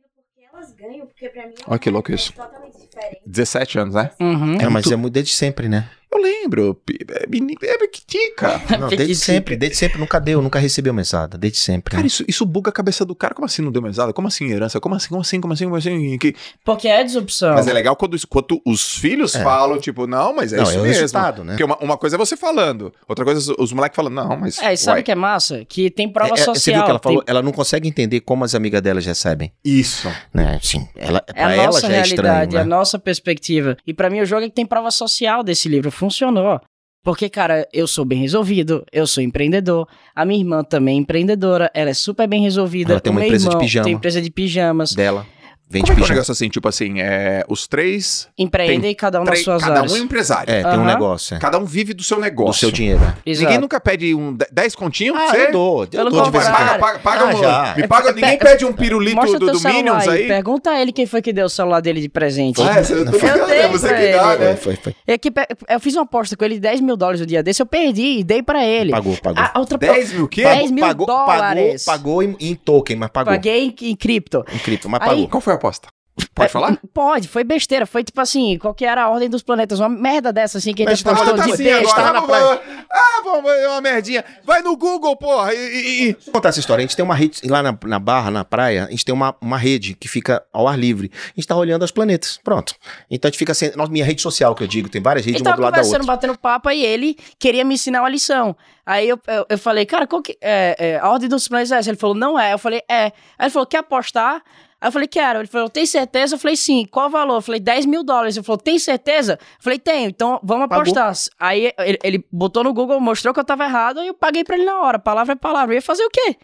pou- 0.02 0.24
Porque 0.34 0.44
elas 0.52 0.72
ganham, 0.72 1.06
porque 1.06 1.28
pra 1.28 1.46
mim 1.46 1.54
Olha 1.66 1.78
que 1.78 1.88
é 1.88 1.92
louco 1.92 2.12
isso. 2.12 2.32
totalmente 2.32 2.78
diferente. 2.78 3.20
17 3.26 3.78
anos, 3.78 3.94
né? 3.94 4.10
Uhum. 4.20 4.54
É, 4.60 4.68
mas 4.68 4.90
é 4.90 4.96
muito 4.96 5.12
desde 5.14 5.32
sempre, 5.32 5.68
né? 5.68 5.90
Eu 6.12 6.20
lembro. 6.20 6.80
É, 7.10 7.26
meni- 7.28 7.56
é 7.62 7.78
pequitica. 7.78 8.60
Não, 8.78 8.88
desde 8.88 9.14
sempre, 9.14 9.56
desde 9.56 9.76
sempre. 9.76 9.98
Nunca 9.98 10.18
deu, 10.20 10.42
nunca 10.42 10.58
recebeu 10.58 10.92
mesada. 10.92 11.38
Desde 11.38 11.58
sempre. 11.58 11.92
Cara, 11.92 12.02
né? 12.02 12.06
isso, 12.06 12.24
isso 12.26 12.44
buga 12.44 12.70
a 12.70 12.72
cabeça 12.72 13.04
do 13.04 13.14
cara. 13.14 13.34
Como 13.34 13.46
assim 13.46 13.62
não 13.62 13.70
deu 13.70 13.80
mesada? 13.82 14.12
Como 14.12 14.26
assim 14.28 14.50
herança? 14.50 14.80
Como 14.80 14.94
assim? 14.94 15.08
Como 15.08 15.20
assim? 15.20 15.40
Como 15.40 15.52
assim? 15.54 15.64
Como 15.64 15.76
assim? 15.76 16.18
Que- 16.18 16.34
Porque 16.64 16.88
é 16.88 17.04
desopção. 17.04 17.54
Mas 17.54 17.68
é 17.68 17.72
legal 17.72 17.94
quando, 17.94 18.16
quando 18.28 18.60
os 18.66 18.94
filhos 18.96 19.34
É. 19.34 19.42
falam, 19.42 19.78
tipo, 19.78 20.06
não, 20.06 20.34
mas 20.34 20.52
é 20.52 20.56
Não, 20.56 20.64
isso 20.64 20.72
é 20.72 20.78
o 20.78 20.82
mesmo. 20.82 21.00
resultado, 21.00 21.44
né? 21.44 21.52
Porque 21.52 21.64
uma, 21.64 21.76
uma 21.78 21.96
coisa 21.96 22.16
é 22.16 22.18
você 22.18 22.36
falando, 22.36 22.92
outra 23.08 23.24
coisa 23.24 23.52
é 23.52 23.54
os, 23.62 23.72
moleques 23.72 23.94
falando, 23.96 24.14
não, 24.14 24.36
mas. 24.36 24.58
É, 24.58 24.72
e 24.72 24.76
sabe 24.76 24.96
uai, 24.96 25.00
o 25.02 25.04
que 25.04 25.12
é 25.12 25.14
massa? 25.14 25.64
Que 25.64 25.90
tem 25.90 26.08
prova 26.08 26.30
É, 26.30 26.34
é, 26.34 26.36
social. 26.38 26.54
você 26.56 26.72
viu 26.72 26.82
que 26.84 26.90
ela 26.90 26.98
tem- 26.98 27.12
falou? 27.12 27.24
Ela 27.26 27.42
não 27.42 27.52
consegue 27.52 27.88
entender 27.88 28.20
como 28.20 28.44
as 28.44 28.54
amigas 28.54 28.82
delas 28.82 29.06
recebem. 29.06 29.52
Isso. 29.64 30.08
Né? 30.34 30.58
Sim, 30.62 30.88
ela, 30.96 31.22
É 31.28 31.32
pra 31.32 31.46
a 31.46 31.52
ela 31.54 31.66
nossa 31.66 31.80
já 31.82 31.86
é 31.88 31.90
realidade, 31.90 32.14
estranho, 32.14 32.56
é 32.56 32.60
a 32.60 32.64
né? 32.64 32.70
nossa 32.70 32.98
perspectiva. 32.98 33.76
E 33.86 33.94
pra 33.94 34.10
mim 34.10 34.20
o 34.20 34.26
jogo 34.26 34.42
é 34.44 34.48
que 34.48 34.54
tem 34.54 34.66
prova 34.66 34.90
social 34.90 35.42
desse 35.44 35.68
livro. 35.68 35.90
Funcionou. 36.00 36.58
Porque, 37.04 37.28
cara, 37.28 37.68
eu 37.74 37.86
sou 37.86 38.06
bem 38.06 38.20
resolvido, 38.20 38.84
eu 38.90 39.06
sou 39.06 39.22
empreendedor, 39.22 39.86
a 40.14 40.24
minha 40.24 40.40
irmã 40.40 40.64
também 40.64 40.96
é 40.96 41.00
empreendedora, 41.00 41.70
ela 41.74 41.90
é 41.90 41.94
super 41.94 42.26
bem 42.26 42.42
resolvida. 42.42 42.92
Ela 42.92 43.00
tem 43.00 43.12
uma 43.12 43.22
empresa 43.22 43.50
de 43.50 43.58
pijama. 43.58 43.84
Tem 43.84 43.94
empresa 43.94 44.22
de 44.22 44.30
pijamas. 44.30 44.94
Dela. 44.94 45.26
Vende 45.72 45.84
Como 45.86 45.92
é 45.92 45.96
que 45.96 46.02
é 46.02 46.04
um 46.04 46.08
negócio 46.16 46.32
assim, 46.32 46.48
tipo 46.48 46.68
assim, 46.68 47.00
é, 47.00 47.44
os 47.48 47.68
três, 47.68 48.28
Empreendem 48.36 48.92
cada 48.92 49.20
um 49.20 49.24
nas 49.24 49.38
suas 49.44 49.62
cada 49.62 49.76
áreas. 49.78 49.92
um 49.92 49.96
é 49.96 49.98
empresário. 50.00 50.52
É, 50.52 50.62
tem 50.62 50.70
um 50.72 50.74
Aham. 50.82 50.84
negócio. 50.84 51.36
É. 51.36 51.38
Cada 51.38 51.58
um 51.60 51.64
vive 51.64 51.94
do 51.94 52.02
seu 52.02 52.16
Do 52.16 52.22
negócio. 52.22 52.58
seu 52.60 52.72
dinheiro. 52.72 53.00
é. 53.00 53.30
Exato. 53.30 53.44
Ninguém 53.44 53.58
nunca 53.60 53.78
pede 53.80 54.12
um 54.12 54.36
10 54.50 54.74
continhos 54.74 55.16
pra 55.16 55.26
Ah, 55.26 55.30
você? 55.30 55.46
eu 55.46 55.52
dou. 55.52 55.82
Eu 55.84 55.88
Pelo 55.88 56.10
dou 56.10 56.22
de 56.24 56.30
vez 56.32 56.44
em 56.44 56.48
contrário. 56.50 56.68
quando. 56.70 56.80
Paga, 56.80 56.98
paga, 56.98 56.98
paga 56.98 57.24
Ah, 57.24 57.34
um- 57.36 57.40
já. 57.40 57.74
Me 57.76 57.86
paga, 57.86 58.12
ninguém 58.12 58.36
Pe- 58.38 58.44
pede 58.44 58.64
um 58.64 58.72
pirulito 58.72 59.14
Mostra 59.16 59.38
do, 59.38 59.46
teu 59.46 59.54
do 59.54 59.60
celular 59.60 59.78
Minions 59.78 60.08
aí. 60.08 60.26
Pergunta 60.26 60.70
a 60.70 60.80
ele 60.82 60.90
quem 60.90 61.06
foi 61.06 61.22
que 61.22 61.32
deu 61.32 61.46
o 61.46 61.48
celular 61.48 61.80
dele 61.80 62.00
de 62.00 62.08
presente. 62.08 62.60
Ah, 62.60 62.80
eu 62.80 62.86
tô 62.86 62.92
Eu 62.94 63.04
ligado, 63.04 63.46
dei 63.46 63.58
é 63.60 63.68
você 63.68 63.88
pra 63.88 63.96
que 63.96 64.12
dá, 64.12 64.34
ele. 64.34 64.44
né? 64.44 64.56
Foi, 64.56 64.74
foi, 64.74 64.76
foi. 64.76 64.94
É 65.06 65.16
que 65.18 65.30
pe- 65.30 65.46
eu 65.68 65.78
fiz 65.78 65.94
uma 65.94 66.02
aposta 66.02 66.36
com 66.36 66.44
ele 66.44 66.54
de 66.54 66.60
10 66.62 66.80
mil 66.80 66.96
dólares 66.96 67.20
o 67.20 67.26
dia 67.26 67.44
desse, 67.44 67.62
eu 67.62 67.66
perdi 67.66 68.18
e 68.18 68.24
dei 68.24 68.42
pra 68.42 68.64
ele. 68.66 68.90
Pagou, 68.90 69.16
pagou. 69.22 69.40
A, 69.40 69.52
a 69.54 69.60
outra 69.60 69.78
10 69.78 70.14
mil 70.14 70.24
o 70.24 70.28
quê? 70.28 70.42
10 70.42 70.72
mil 70.72 70.84
dólares. 70.94 71.84
Pagou, 71.84 71.98
pagou 72.02 72.22
em, 72.24 72.36
em 72.40 72.54
token, 72.56 72.96
mas 72.96 73.10
pagou. 73.10 73.32
Paguei 73.32 73.66
em, 73.66 73.74
em 73.90 73.94
cripto. 73.94 74.44
Em 74.52 74.58
cripto, 74.58 74.88
mas 74.88 75.00
Aí- 75.02 75.08
pagou. 75.08 75.28
Qual 75.28 75.40
foi 75.40 75.54
a 75.54 75.59
aposta? 75.60 75.88
Pode 76.34 76.48
É, 76.50 76.52
falar? 76.52 76.78
Pode, 76.92 77.28
foi 77.28 77.42
besteira. 77.44 77.86
Foi 77.86 78.04
tipo 78.04 78.20
assim, 78.20 78.58
qual 78.58 78.74
que 78.74 78.84
era 78.84 79.04
a 79.04 79.08
ordem 79.08 79.30
dos 79.30 79.42
planetas? 79.42 79.78
Uma 79.80 79.88
merda 79.88 80.30
dessa, 80.30 80.58
assim, 80.58 80.74
que 80.74 80.82
a 80.82 80.90
gente 80.94 81.02
postou 81.02 81.34
tá 81.34 81.46
de 81.46 81.52
assim 81.52 81.64
besta. 81.64 81.94
agora, 82.00 82.12
na 82.12 82.20
vamos, 82.20 82.58
praia. 82.58 82.84
ah, 82.90 83.20
vamos, 83.24 83.50
é 83.50 83.68
uma 83.68 83.80
merdinha. 83.80 84.22
Vai 84.44 84.60
no 84.60 84.76
Google, 84.76 85.16
porra. 85.16 85.54
E, 85.54 85.56
e- 85.56 86.08
e- 86.10 86.12
Vou 86.26 86.34
contar 86.34 86.50
essa 86.50 86.60
história. 86.60 86.82
A 86.82 86.86
gente 86.86 86.94
tem 86.96 87.04
uma 87.04 87.14
rede 87.14 87.40
lá 87.48 87.62
na, 87.62 87.78
na 87.84 87.98
barra, 87.98 88.30
na 88.30 88.44
praia, 88.44 88.84
a 88.84 88.90
gente 88.90 89.04
tem 89.04 89.14
uma, 89.14 89.34
uma 89.40 89.56
rede 89.56 89.94
que 89.94 90.08
fica 90.08 90.42
ao 90.52 90.68
ar 90.68 90.78
livre. 90.78 91.10
A 91.14 91.32
gente 91.40 91.46
tá 91.46 91.56
olhando 91.56 91.84
os 91.84 91.90
planetas. 91.90 92.38
Pronto. 92.44 92.74
Então 93.10 93.28
a 93.28 93.30
gente 93.30 93.38
fica 93.38 93.54
sem. 93.54 93.74
Nossa, 93.74 93.90
minha 93.90 94.04
rede 94.04 94.20
social 94.20 94.54
que 94.54 94.62
eu 94.64 94.68
digo, 94.68 94.90
tem 94.90 95.00
várias 95.00 95.24
redes 95.24 95.40
Ele 95.40 95.48
uma 95.48 95.56
do 95.56 95.62
lado 95.62 95.72
da 95.72 95.78
conversando, 95.78 96.00
outra. 96.02 96.16
batendo 96.16 96.38
papo, 96.38 96.68
aí 96.68 96.84
ele 96.84 97.16
queria 97.38 97.64
me 97.64 97.74
ensinar 97.76 98.00
uma 98.02 98.10
lição. 98.10 98.54
Aí 98.84 99.08
eu, 99.08 99.18
eu, 99.26 99.46
eu 99.48 99.58
falei, 99.58 99.86
cara, 99.86 100.06
qual 100.06 100.20
que 100.20 100.36
é, 100.42 100.76
é, 100.78 100.98
a 100.98 101.08
ordem 101.08 101.28
dos 101.30 101.46
planetas 101.48 101.72
é 101.72 101.76
essa? 101.78 101.88
Ele 101.90 101.96
falou, 101.96 102.16
não 102.16 102.38
é. 102.38 102.52
Eu 102.52 102.58
falei, 102.58 102.82
é. 102.90 103.04
Aí 103.04 103.12
ele 103.42 103.50
falou, 103.50 103.66
quer 103.66 103.78
apostar? 103.78 104.42
Aí 104.80 104.88
eu 104.88 104.92
falei, 104.92 105.06
quero. 105.06 105.40
Ele 105.40 105.46
falou, 105.46 105.68
tem 105.68 105.84
certeza? 105.84 106.34
Eu 106.34 106.38
falei, 106.38 106.56
sim. 106.56 106.86
Qual 106.90 107.06
o 107.06 107.10
valor? 107.10 107.36
Eu 107.36 107.42
falei, 107.42 107.60
10 107.60 107.84
mil 107.86 108.02
dólares. 108.02 108.36
Ele 108.36 108.44
falou, 108.44 108.58
tem 108.58 108.78
certeza? 108.78 109.38
Eu 109.40 109.62
falei, 109.62 109.78
tenho. 109.78 110.08
Então 110.08 110.40
vamos 110.42 110.68
Pagou. 110.68 110.82
apostar. 110.82 111.12
Aí 111.38 111.72
ele, 111.78 111.98
ele 112.02 112.24
botou 112.32 112.64
no 112.64 112.72
Google, 112.72 112.98
mostrou 113.00 113.34
que 113.34 113.40
eu 113.40 113.44
tava 113.44 113.64
errado, 113.64 114.00
aí 114.00 114.06
eu 114.06 114.14
paguei 114.14 114.42
pra 114.42 114.56
ele 114.56 114.64
na 114.64 114.80
hora. 114.80 114.98
Palavra 114.98 115.32
é 115.34 115.36
palavra. 115.36 115.74
Eu 115.74 115.76
ia 115.76 115.82
fazer 115.82 116.04
o 116.04 116.10
quê? 116.10 116.36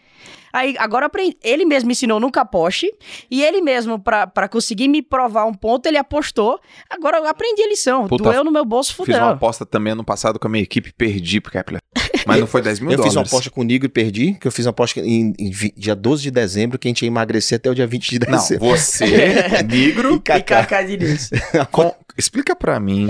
Aí 0.57 0.75
agora 0.77 1.03
eu 1.03 1.07
aprendi. 1.07 1.37
Ele 1.43 1.65
mesmo 1.65 1.87
me 1.87 1.91
ensinou 1.93 2.19
nunca 2.19 2.41
aposte. 2.41 2.91
E 3.29 3.43
ele 3.43 3.61
mesmo, 3.61 3.99
pra, 3.99 4.25
pra 4.27 4.47
conseguir 4.47 4.87
me 4.87 5.01
provar 5.01 5.45
um 5.45 5.53
ponto, 5.53 5.85
ele 5.87 5.97
apostou. 5.97 6.59
Agora 6.89 7.17
eu 7.17 7.27
aprendi 7.27 7.61
a 7.63 7.67
lição. 7.67 8.07
Puta, 8.07 8.23
Doeu 8.23 8.43
no 8.43 8.51
meu 8.51 8.65
bolso, 8.65 8.91
Fiz 8.91 8.99
uma 8.99 9.05
fudeu. 9.05 9.27
aposta 9.29 9.65
também 9.65 9.93
ano 9.93 10.03
passado 10.03 10.39
com 10.39 10.47
a 10.47 10.51
minha 10.51 10.63
equipe, 10.63 10.91
perdi 10.93 11.39
pro 11.39 11.51
Kepler. 11.51 11.81
Mas 12.25 12.39
não 12.39 12.47
foi 12.47 12.61
10 12.63 12.79
mil 12.79 12.91
Eu 12.91 12.97
dólares. 12.97 13.13
fiz 13.13 13.17
uma 13.17 13.25
aposta 13.27 13.49
com 13.49 13.61
o 13.61 13.63
Nigro 13.63 13.85
e 13.85 13.89
perdi, 13.89 14.33
que 14.39 14.47
eu 14.47 14.51
fiz 14.51 14.65
uma 14.65 14.71
aposta 14.71 14.99
em, 14.99 15.33
em 15.37 15.49
dia 15.75 15.95
12 15.95 16.23
de 16.23 16.31
dezembro, 16.31 16.79
que 16.79 16.87
a 16.87 16.89
gente 16.89 17.03
ia 17.03 17.07
emagrecer 17.07 17.57
até 17.57 17.69
o 17.69 17.75
dia 17.75 17.85
20 17.87 18.09
de 18.19 18.19
Não, 18.29 18.37
dezembro. 18.37 18.65
você, 18.67 19.05
negro, 19.67 20.15
E 20.15 20.19
Kaká. 20.19 20.81
Diniz. 20.81 21.29
com- 21.71 21.93
explica 22.17 22.55
pra 22.55 22.79
mim 22.79 23.07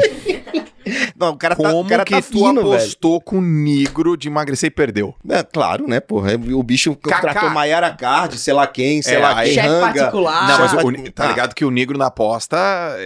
Não, 1.18 1.30
o 1.30 1.38
cara 1.38 1.56
tá, 1.56 1.64
como 1.64 1.82
o 1.82 1.86
cara 1.88 2.04
que 2.06 2.14
tá 2.14 2.22
tu 2.22 2.28
fino, 2.28 2.56
velho. 2.56 2.74
apostou 2.76 3.22
com 3.22 3.38
o 3.38 3.42
negro 3.42 4.16
de 4.18 4.28
emagrecer 4.28 4.68
e 4.68 4.72
perdeu. 4.72 5.16
É, 5.30 5.44
claro, 5.44 5.88
né, 5.88 6.00
porra? 6.00 6.32
O 6.54 6.64
bicho 6.64 6.96
Kaká. 6.96 7.22
contratou 7.28 7.50
Maiara 7.50 7.92
Card, 7.92 8.38
sei 8.38 8.54
lá 8.54 8.68
quem, 8.68 9.02
sei 9.02 9.16
É, 9.16 9.20
lá 9.20 9.44
quem, 9.44 9.54
Chefe 9.54 9.68
ranga. 9.68 9.94
particular. 9.94 10.48
Não, 10.48 10.60
mas 10.60 10.74
o, 10.74 10.92
mas- 10.92 11.10
tá 11.14 11.28
ligado 11.28 11.54
que 11.56 11.66
o 11.66 11.72
negro 11.72 11.98
na 11.98 12.08
aposta. 12.08 12.58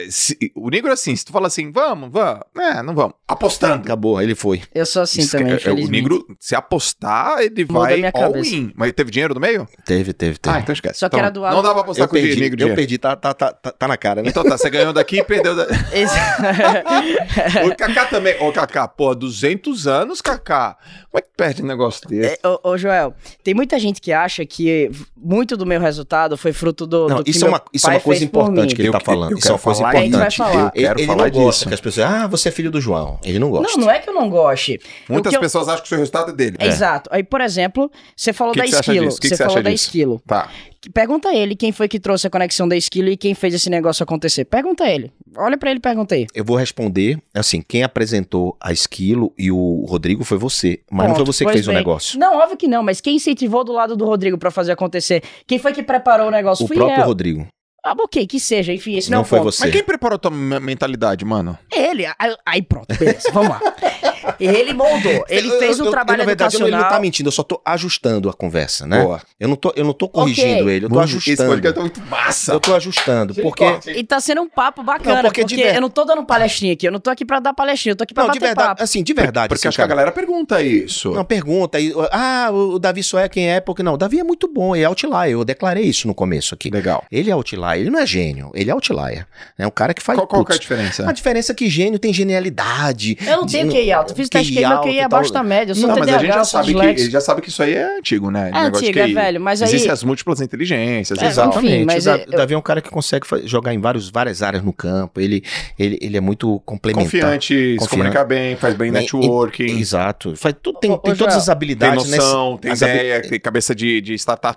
se- 0.10 0.38
o 0.56 0.70
negro 0.70 0.92
assim, 0.92 1.16
se 1.16 1.26
tu 1.26 1.32
fala 1.32 1.48
assim, 1.48 1.72
vamos, 1.72 2.10
vamos. 2.12 2.42
É, 2.58 2.82
não 2.84 2.94
vamos. 2.94 3.14
Apostando. 3.28 3.84
Acabou, 3.84 4.22
ele 4.22 4.36
foi. 4.36 4.62
Eu 4.74 4.86
sou 4.86 5.02
assim 5.02 5.22
Isso 5.22 5.38
que- 5.38 5.44
também, 5.44 5.60
é, 5.64 5.86
o 5.86 5.90
negro, 5.90 6.26
se 6.40 6.56
apostar, 6.56 7.40
ele 7.40 7.66
Muda 7.66 7.80
vai 7.80 8.12
all 8.14 8.38
in. 8.38 8.72
Mas 8.76 8.92
teve 8.94 9.12
dinheiro 9.12 9.34
no 9.34 9.40
meio? 9.40 9.68
Teve, 9.86 10.14
teve, 10.14 10.38
teve. 10.38 10.56
Ah, 10.56 10.60
então 10.60 10.74
esquece. 10.74 11.00
Só 11.00 11.10
que 11.10 11.16
Então, 11.16 11.20
era 11.26 11.30
doado. 11.30 11.56
Não 11.56 11.64
dá 11.64 11.72
pra 11.72 11.82
apostar 11.82 12.06
eu 12.06 12.10
com 12.10 12.16
o 12.16 12.20
perdi, 12.20 12.40
negro 12.40 12.54
eu 12.56 12.58
dinheiro. 12.58 12.76
perdi, 12.76 12.98
tá, 12.98 13.16
tá, 13.16 13.34
tá, 13.34 13.52
tá, 13.54 13.72
tá 13.72 13.88
na 13.88 13.98
cara, 13.98 14.22
né? 14.22 14.30
Então 14.30 14.44
tá, 14.44 14.58
você 14.58 14.70
ganhou 14.70 14.94
daqui 14.94 15.18
e 15.20 15.24
perdeu. 15.24 15.56
Da... 15.56 15.68
O 17.72 17.76
Kaká 17.76 18.06
também. 18.06 18.36
Ô, 18.42 18.52
Kaká, 18.52 18.88
pô, 18.88 19.14
200 19.16 19.88
anos, 19.88 20.22
Kaká. 20.22 20.78
Como 21.10 21.20
é 21.20 21.22
que 21.22 21.30
perde 21.36 21.62
um 21.64 21.66
negócio 21.66 22.08
desse? 22.08 22.40
É, 22.44 22.48
ô, 22.48 22.60
ô, 22.72 22.78
Joel, 22.78 23.14
tem 23.44 23.54
muita 23.54 23.78
gente 23.80 24.00
que 24.00 24.12
acha 24.12 24.46
que 24.46 24.90
muito 25.16 25.58
do 25.58 25.66
meu 25.66 25.80
resultado 25.80 26.38
foi 26.38 26.54
fruto 26.54 26.86
do, 26.88 27.08
Não, 27.10 27.18
do 27.18 27.24
que 27.24 27.32
isso 27.32 27.46
é 27.46 27.48
meu 27.50 27.54
uma, 27.58 27.64
isso 27.74 27.88
é 27.90 27.94
uma 27.94 28.00
coisa 28.00 28.24
importante 28.24 28.76
que 28.76 28.82
ele 28.82 28.88
Eu 28.90 28.94
tá 28.94 29.00
falando. 29.00 29.32
eu 29.32 29.38
Isso 29.38 29.48
é 29.48 29.52
uma 29.52 29.60
coisa 29.60 29.82
importante. 29.82 30.40
Eu 30.42 30.72
quero 30.74 31.00
ele 31.00 31.08
falar 31.08 31.24
não 31.24 31.32
gosta 31.32 31.52
disso. 31.60 31.68
que 31.68 31.74
as 31.74 31.82
pessoas, 31.82 32.06
ah, 32.08 32.28
você 32.28 32.50
é 32.50 32.52
filho 32.52 32.72
do 32.72 32.80
João. 32.80 33.20
Ele 33.24 33.40
não 33.40 33.50
gosta. 33.50 33.78
Não, 33.78 33.86
não 33.86 33.92
é 33.92 34.00
que 34.00 34.10
eu 34.10 34.14
não 34.14 34.30
goste. 34.30 34.80
Muitas 35.10 35.34
eu- 35.34 35.40
pessoas 35.40 35.68
acham 35.68 35.80
que 35.82 35.86
o 35.86 35.90
seu 35.90 35.98
resultado 35.98 36.32
é 36.32 36.34
dele. 36.34 36.58
Exato. 36.60 37.10
Aí, 37.14 37.24
por 37.24 37.42
exemplo, 37.42 37.92
você 38.16 38.32
falou 38.34 38.54
Que 38.54 38.60
da 38.60 38.66
que 38.66 38.72
você 38.72 38.78
acha 38.78 38.92
esquilo. 38.92 39.08
disso? 39.08 39.22
Que 39.22 39.30
que 39.30 39.36
Você 39.36 39.38
você 39.38 39.44
falou 39.44 39.58
acha 39.58 39.64
da 39.64 39.70
disso? 39.72 39.86
esquilo. 39.86 40.22
Tá. 40.26 40.50
Pergunta 40.94 41.30
a 41.30 41.36
ele 41.36 41.56
quem 41.56 41.72
foi 41.72 41.88
que 41.88 42.00
trouxe 42.00 42.26
a 42.26 42.30
conexão 42.30 42.68
da 42.68 42.76
esquilo 42.76 43.10
e 43.10 43.16
quem 43.18 43.36
fez 43.36 43.54
esse 43.54 43.70
negócio 43.70 44.04
acontecer. 44.04 44.46
Pergunta 44.46 44.84
a 44.84 44.90
ele. 44.92 45.12
Olha 45.38 45.58
pra 45.58 45.70
ele 45.70 45.78
e 45.78 45.82
pergunta 45.82 46.16
aí. 46.16 46.26
Eu 46.34 46.44
vou 46.44 46.58
responder, 46.58 47.20
assim, 47.34 47.62
quem 47.62 47.84
apresentou 47.84 48.58
a 48.60 48.74
Esquilo 48.74 49.32
e 49.38 49.52
o 49.52 49.86
Rodrigo 49.88 50.24
foi 50.24 50.38
você. 50.38 50.80
Mas 50.92 51.08
não 51.08 51.16
foi 51.16 51.26
você 51.26 51.46
que 51.46 51.52
fez 51.54 51.66
o 51.68 51.70
bem. 51.70 51.78
negócio. 51.78 52.20
Não, 52.20 52.38
óbvio 52.38 52.58
que 52.58 52.68
não, 52.68 52.82
mas 52.84 53.00
quem 53.00 53.16
incentivou 53.18 53.64
do 53.64 53.72
lado 53.72 53.96
do 53.96 54.06
Rodrigo 54.06 54.38
pra 54.38 54.50
fazer 54.52 54.72
acontecer? 54.72 55.24
Quem 55.48 55.60
foi 55.60 55.72
que 55.72 55.84
preparou 55.84 56.28
o 56.28 56.32
negócio? 56.32 56.66
O 56.66 56.68
Fui 56.68 56.76
próprio 56.76 57.00
eu. 57.02 57.06
Rodrigo. 57.06 57.48
Ah, 57.84 57.96
ok, 58.00 58.28
que 58.28 58.40
seja, 58.40 58.72
enfim, 58.72 58.96
esse 58.96 59.10
não, 59.10 59.18
Não 59.20 59.22
é 59.24 59.26
o 59.26 59.28
foi 59.28 59.40
ponto. 59.40 59.52
você. 59.52 59.64
Mas 59.64 59.72
quem 59.72 59.84
preparou 59.84 60.16
a 60.16 60.20
tua 60.20 60.30
me- 60.30 60.60
mentalidade, 60.60 61.26
mano? 61.26 61.58
Ele, 61.72 62.06
aí, 62.06 62.36
aí 62.46 62.62
pronto, 62.62 62.96
beleza, 62.96 63.32
vamos 63.34 63.50
lá. 63.50 63.60
Ele 64.40 64.74
moldou, 64.74 65.26
ele 65.30 65.48
Eu- 65.50 65.60
fez 65.60 65.78
eu- 65.80 65.84
um 65.84 65.88
eu- 65.88 65.92
trabalho 65.92 66.20
na 66.20 66.26
verdade, 66.26 66.56
ele 66.56 66.62
não 66.64 66.68
educacional. 66.70 66.96
tá 66.98 67.02
mentindo, 67.02 67.28
eu 67.28 67.32
só 67.32 67.44
tô 67.44 67.62
ajustando 67.66 68.30
a 68.30 68.34
conversa, 68.34 68.86
né? 68.86 69.02
Boa. 69.04 69.22
Eu 69.40 69.48
não 69.48 69.56
tô, 69.56 69.74
eu 69.76 69.84
não 69.86 69.94
tô 69.94 70.08
corrigindo 70.10 70.64
Ok. 70.64 70.76
ele, 70.76 70.86
eu 70.86 70.90
tô 70.90 71.04
Esse 71.04 71.16
ajustando. 71.16 71.50
podcast 71.50 71.76
tá 71.76 71.82
muito 71.82 72.02
massa. 72.10 72.54
Eu 72.54 72.60
tô 72.60 72.76
ajustando, 72.76 73.36
porque... 73.36 73.64
E 73.96 74.04
tá 74.04 74.20
sendo 74.20 74.42
um 74.42 74.50
papo 74.50 74.84
bacana, 74.84 75.16
Não, 75.18 75.22
porque 75.24 75.42
porque, 75.42 75.56
de 75.56 75.62
ver- 75.64 75.76
eu 75.76 75.82
não 75.82 75.90
tô 75.90 76.04
dando 76.06 76.24
palestrinha 76.26 76.74
aqui, 76.74 76.88
eu 76.88 76.92
não 76.92 77.00
tô 77.00 77.10
aqui 77.10 77.26
pra 77.26 77.40
dar 77.40 77.54
palestrinha, 77.54 77.92
eu 77.94 77.96
tô 77.96 78.04
aqui 78.04 78.14
pra 78.14 78.24
Não, 78.24 78.32
de 78.32 78.40
bater 78.40 78.48
verdade, 78.50 78.68
papo. 78.70 78.84
assim, 78.84 79.04
de 79.04 79.14
verdade. 79.14 79.48
Porque 79.50 79.60
assim, 79.60 79.68
acho 79.70 79.78
que 79.78 79.82
a 79.82 79.88
galera 79.88 80.12
pergunta 80.12 80.62
isso. 80.62 81.12
Não, 81.12 81.24
pergunta 81.26 81.78
aí. 81.78 81.94
Ah, 82.12 82.50
o 82.52 82.78
Davi 82.80 83.04
só 83.04 83.20
é 83.20 83.28
quem 83.30 83.50
é, 83.50 83.60
porque 83.60 83.82
não. 83.84 83.94
O 83.94 83.98
Davi 83.98 84.20
é 84.20 84.24
muito 84.24 84.48
bom, 84.48 84.76
ele 84.76 84.84
é 84.84 84.88
outlier. 84.88 85.32
Eu 85.32 85.44
declarei 85.46 85.84
isso 85.86 86.08
no 86.08 86.14
começo 86.14 86.54
aqui. 86.54 86.70
Legal. 86.70 87.04
Ele 87.12 87.30
é 87.30 87.34
outlier, 87.34 87.78
ele 87.80 87.90
não 87.90 88.00
é 88.00 88.06
gênio, 88.06 88.52
ele 88.54 88.70
é 88.70 88.74
outlier. 88.74 89.26
É 89.58 89.66
um 89.66 89.72
cara 89.72 89.94
que 89.94 90.02
faz. 90.02 90.18
Qual, 90.18 90.28
qual 90.28 90.46
que 90.46 90.52
é 90.54 90.56
a 90.56 90.60
diferença? 90.60 91.10
a 91.10 91.12
diferença 91.12 91.52
é 91.52 91.56
que 91.56 91.70
gênio 91.70 91.98
tem 92.00 92.14
genialidade. 92.14 93.18
Eu 93.26 93.38
não 93.38 93.46
tenho 93.46 93.68
de- 93.70 93.76
QI 93.76 93.92
alto, 93.92 94.14
fiz 94.22 94.30
teste 94.30 94.54
QI, 94.54 94.66
meu 94.68 94.82
QI 94.82 95.00
é 95.00 95.04
abaixo 95.04 95.32
da 95.34 95.44
média. 95.44 95.72
Eu 95.72 95.76
sou 95.76 95.88
Não, 95.90 95.96
mas 95.98 96.08
a 96.08 96.12
gente 96.14 96.22
TDAH, 96.22 96.34
já 96.34 96.40
eu 96.40 96.46
sabe, 96.46 96.74
que, 96.74 97.02
ele 97.02 97.10
já 97.12 97.22
sabe 97.22 97.42
que 97.42 97.50
isso 97.50 97.62
aí 97.64 97.74
é 97.76 97.98
antigo, 97.98 98.32
né? 98.32 98.52
É 98.54 98.58
antigo, 98.60 99.00
é 99.00 99.08
velho, 99.08 99.42
mas 99.42 99.62
aí- 99.62 99.68
Existem 99.70 99.92
as 99.92 100.04
múltiplas 100.04 100.42
inteligências, 100.42 101.22
É, 101.22 101.26
exato. 101.28 101.58
enfim, 101.60 101.84
mas 101.86 102.06
o 102.06 102.10
Da- 102.18 102.24
o 102.28 102.32
Davi 102.32 102.54
é 102.54 102.58
um 102.58 102.62
cara 102.62 102.82
que 102.82 102.90
consegue 102.90 103.26
jogar 103.46 103.74
em 103.74 103.80
vários, 103.80 104.10
várias 104.10 104.42
áreas 104.42 104.64
no 104.64 104.74
campo. 104.74 105.20
Ele, 105.20 105.44
ele, 105.78 105.98
ele 106.02 106.18
é 106.18 106.22
muito 106.22 106.60
complementar. 106.66 107.04
Confiante, 107.06 107.48
se 107.56 107.76
Confiante. 107.78 107.90
comunica 107.90 108.24
bem, 108.24 108.56
faz 108.56 108.76
bem 108.76 108.92
Né? 108.92 109.02
networking. 109.02 109.80
Exato. 109.80 110.36
Faz, 110.36 110.56
tudo, 110.62 110.80
tem, 110.80 110.92
Ô, 110.92 110.96
ô, 110.96 110.98
tem 111.00 111.16
todas 111.16 111.34
Joel, 111.34 111.38
as 111.40 111.46
Tem 111.46 111.52
habilidades. 111.52 112.10
noção, 112.12 112.58
tem 112.58 112.72
as 112.72 112.82
habi- 112.84 112.94
ideia, 112.94 113.22
tem 113.22 113.40
cabeça 113.40 113.74
de, 113.76 114.02
de 114.02 114.14
startup 114.16 114.52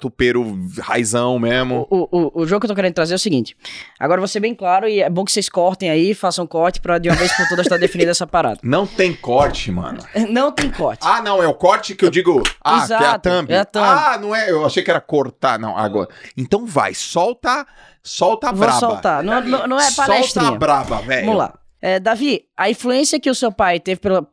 raizão 0.80 1.38
mesmo. 1.38 1.86
O, 1.90 2.08
o, 2.10 2.42
o 2.42 2.46
jogo 2.46 2.60
que 2.60 2.66
eu 2.66 2.68
tô 2.68 2.74
querendo 2.74 2.94
trazer 2.94 3.14
é 3.14 3.16
o 3.16 3.18
seguinte. 3.18 3.56
Agora 3.98 4.20
vou 4.20 4.28
ser 4.28 4.40
bem 4.40 4.54
claro 4.54 4.88
e 4.88 5.00
é 5.00 5.10
bom 5.10 5.24
que 5.24 5.32
vocês 5.32 5.48
cortem 5.48 5.90
aí, 5.90 6.14
façam 6.14 6.46
corte 6.46 6.80
pra 6.80 6.98
de 6.98 7.08
uma 7.08 7.16
vez 7.16 7.32
por 7.32 7.46
todas 7.48 7.66
estar 7.66 7.76
definida 7.78 8.10
essa 8.10 8.26
parada. 8.26 8.58
Não 8.62 8.86
tem 8.86 9.12
corte, 9.14 9.43
mano. 9.70 9.98
Não 10.30 10.50
tem 10.52 10.70
corte. 10.70 11.00
Ah, 11.06 11.20
não, 11.22 11.42
é 11.42 11.46
o 11.46 11.54
corte 11.54 11.94
que 11.94 12.04
eu 12.04 12.10
digo. 12.10 12.42
Ah, 12.62 12.86
que 12.86 12.92
é 12.92 12.96
a 12.96 12.98
Exato, 13.00 13.28
thumb. 13.30 13.50
é 13.52 13.58
a 13.58 13.64
thumb. 13.64 13.84
Ah, 13.86 14.18
não 14.20 14.34
é. 14.34 14.50
Eu 14.50 14.64
achei 14.64 14.82
que 14.82 14.90
era 14.90 15.00
cortar. 15.00 15.58
Não, 15.58 15.76
agora. 15.76 16.08
Então 16.36 16.64
vai, 16.66 16.94
solta, 16.94 17.66
solta 18.02 18.48
a 18.48 18.52
Vou 18.52 18.60
braba. 18.60 18.78
soltar. 18.80 19.22
Não, 19.22 19.40
não, 19.42 19.66
não 19.66 19.78
é 19.78 19.90
Solta 19.90 20.12
palestrinha. 20.12 20.48
a 20.48 20.52
braba, 20.52 20.96
velho. 21.02 21.26
Vamos 21.26 21.38
lá. 21.38 21.54
É, 21.80 22.00
Davi, 22.00 22.42
a 22.56 22.70
influência 22.70 23.20
que 23.20 23.28
o 23.28 23.34
seu 23.34 23.52
pai 23.52 23.78
teve 23.78 24.00
pela. 24.00 24.26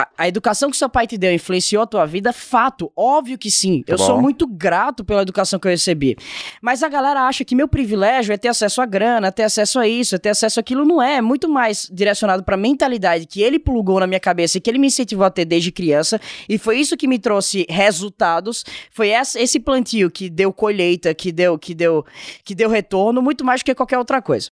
A, 0.00 0.08
a 0.16 0.28
educação 0.28 0.70
que 0.70 0.76
seu 0.76 0.88
pai 0.88 1.08
te 1.08 1.18
deu 1.18 1.32
influenciou 1.32 1.82
a 1.82 1.86
tua 1.86 2.06
vida? 2.06 2.32
Fato, 2.32 2.92
óbvio 2.96 3.36
que 3.36 3.50
sim. 3.50 3.82
Tá 3.82 3.94
eu 3.94 3.98
bom. 3.98 4.06
sou 4.06 4.20
muito 4.22 4.46
grato 4.46 5.04
pela 5.04 5.22
educação 5.22 5.58
que 5.58 5.66
eu 5.66 5.70
recebi. 5.72 6.16
Mas 6.62 6.84
a 6.84 6.88
galera 6.88 7.22
acha 7.22 7.44
que 7.44 7.54
meu 7.56 7.66
privilégio 7.66 8.32
é 8.32 8.36
ter 8.36 8.46
acesso 8.46 8.80
à 8.80 8.86
grana, 8.86 9.26
é 9.26 9.30
ter 9.32 9.42
acesso 9.42 9.76
a 9.80 9.88
isso, 9.88 10.14
é 10.14 10.18
ter 10.18 10.28
acesso 10.28 10.60
àquilo. 10.60 10.84
Não 10.84 11.02
é. 11.02 11.16
É 11.16 11.20
muito 11.20 11.48
mais 11.48 11.90
direcionado 11.92 12.44
pra 12.44 12.56
mentalidade 12.56 13.26
que 13.26 13.42
ele 13.42 13.58
plugou 13.58 13.98
na 13.98 14.06
minha 14.06 14.20
cabeça 14.20 14.56
e 14.58 14.60
que 14.60 14.70
ele 14.70 14.78
me 14.78 14.86
incentivou 14.86 15.24
a 15.26 15.30
ter 15.30 15.44
desde 15.44 15.72
criança. 15.72 16.20
E 16.48 16.58
foi 16.58 16.78
isso 16.78 16.96
que 16.96 17.08
me 17.08 17.18
trouxe 17.18 17.66
resultados. 17.68 18.64
Foi 18.92 19.08
essa- 19.08 19.40
esse 19.40 19.58
plantio 19.58 20.08
que 20.12 20.30
deu 20.30 20.52
colheita, 20.52 21.12
que 21.12 21.32
deu, 21.32 21.58
que 21.58 21.74
deu, 21.74 22.06
que 22.44 22.54
deu 22.54 22.68
retorno, 22.68 23.20
muito 23.20 23.44
mais 23.44 23.62
do 23.62 23.64
que 23.64 23.74
qualquer 23.74 23.98
outra 23.98 24.22
coisa. 24.22 24.48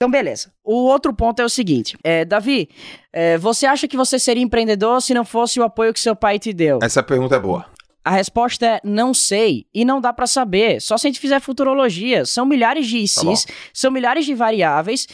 Então, 0.00 0.10
beleza. 0.10 0.50
O 0.64 0.86
outro 0.86 1.12
ponto 1.12 1.40
é 1.42 1.44
o 1.44 1.48
seguinte: 1.50 1.94
é, 2.02 2.24
Davi, 2.24 2.70
é, 3.12 3.36
você 3.36 3.66
acha 3.66 3.86
que 3.86 3.98
você 3.98 4.18
seria 4.18 4.42
empreendedor 4.42 5.02
se 5.02 5.12
não 5.12 5.26
fosse 5.26 5.60
o 5.60 5.62
apoio 5.62 5.92
que 5.92 6.00
seu 6.00 6.16
pai 6.16 6.38
te 6.38 6.54
deu? 6.54 6.78
Essa 6.82 7.02
pergunta 7.02 7.36
é 7.36 7.38
boa. 7.38 7.66
A 8.02 8.12
resposta 8.12 8.64
é 8.64 8.80
não 8.82 9.12
sei 9.12 9.66
e 9.74 9.84
não 9.84 10.00
dá 10.00 10.10
pra 10.10 10.26
saber. 10.26 10.80
Só 10.80 10.96
se 10.96 11.06
a 11.06 11.10
gente 11.10 11.20
fizer 11.20 11.38
futurologia. 11.38 12.24
São 12.24 12.46
milhares 12.46 12.86
de 12.86 12.96
Tá. 13.14 13.20
ICs, 13.30 13.46
são 13.74 13.90
milhares 13.90 14.24
de 14.24 14.34
variáveis. 14.34 15.06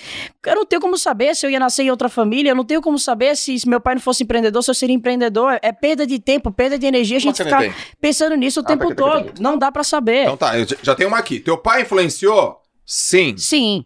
Eu 0.47 0.55
não 0.55 0.65
tenho 0.65 0.81
como 0.81 0.97
saber 0.97 1.35
se 1.35 1.45
eu 1.45 1.51
ia 1.51 1.59
nascer 1.59 1.83
em 1.83 1.91
outra 1.91 2.09
família, 2.09 2.51
eu 2.51 2.55
não 2.55 2.65
tenho 2.65 2.81
como 2.81 2.97
saber 2.97 3.37
se, 3.37 3.59
se 3.59 3.69
meu 3.69 3.81
pai 3.81 3.97
não 3.97 4.01
fosse 4.01 4.23
empreendedor, 4.23 4.63
se 4.63 4.71
eu 4.71 4.75
seria 4.75 4.95
empreendedor. 4.95 5.59
É 5.63 5.73
perda 5.73 6.07
de 6.07 6.21
tempo, 6.21 6.53
perda 6.53 6.79
de 6.79 6.87
energia 6.87 7.17
a 7.17 7.21
gente 7.21 7.39
ficar 7.43 7.57
caneta 7.59 7.75
pensando 8.01 8.37
nisso 8.37 8.61
o 8.61 8.63
Ah, 8.63 8.67
tempo 8.69 8.95
todo. 8.95 9.33
Não 9.41 9.59
dá 9.59 9.73
pra 9.73 9.83
saber. 9.83 10.23
Então 10.23 10.37
tá, 10.37 10.57
eu 10.57 10.65
já- 10.65 10.77
já 10.81 10.95
tenho 10.95 11.09
uma 11.09 11.19
aqui. 11.19 11.41
Teu 11.41 11.59
pai 11.59 11.83
influenciou? 11.83 12.61
Sim. 12.87 13.35
Sim. 13.37 13.85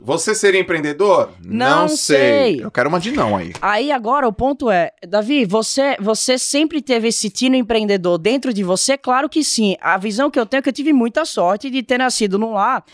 Você 0.00 0.34
seria 0.34 0.60
empreendedor? 0.60 1.32
Não 1.42 1.88
sei. 1.88 2.62
Eu 2.62 2.70
quero 2.70 2.88
uma 2.88 3.00
de 3.00 3.10
não 3.12 3.36
aí. 3.36 3.52
Aí 3.60 3.90
agora 3.90 4.28
o 4.28 4.32
ponto 4.32 4.70
é, 4.70 4.92
Davi, 5.06 5.44
você 5.44 5.96
você 6.00 6.38
sempre 6.38 6.82
teve 6.82 7.08
esse 7.08 7.30
tino 7.30 7.56
empreendedor 7.56 8.18
dentro 8.18 8.52
de 8.52 8.62
você? 8.62 8.98
Claro 8.98 9.28
que 9.28 9.42
sim. 9.42 9.76
A 9.80 9.96
visão 9.96 10.30
que 10.30 10.38
eu 10.38 10.46
tenho 10.46 10.60
é 10.60 10.62
que 10.62 10.68
eu 10.68 10.72
tive 10.72 10.92
muita 10.92 11.24
sorte 11.24 11.70
de 11.70 11.82
ter 11.82 11.98
nascido 11.98 12.38
num 12.38 12.52
lar 12.52 12.84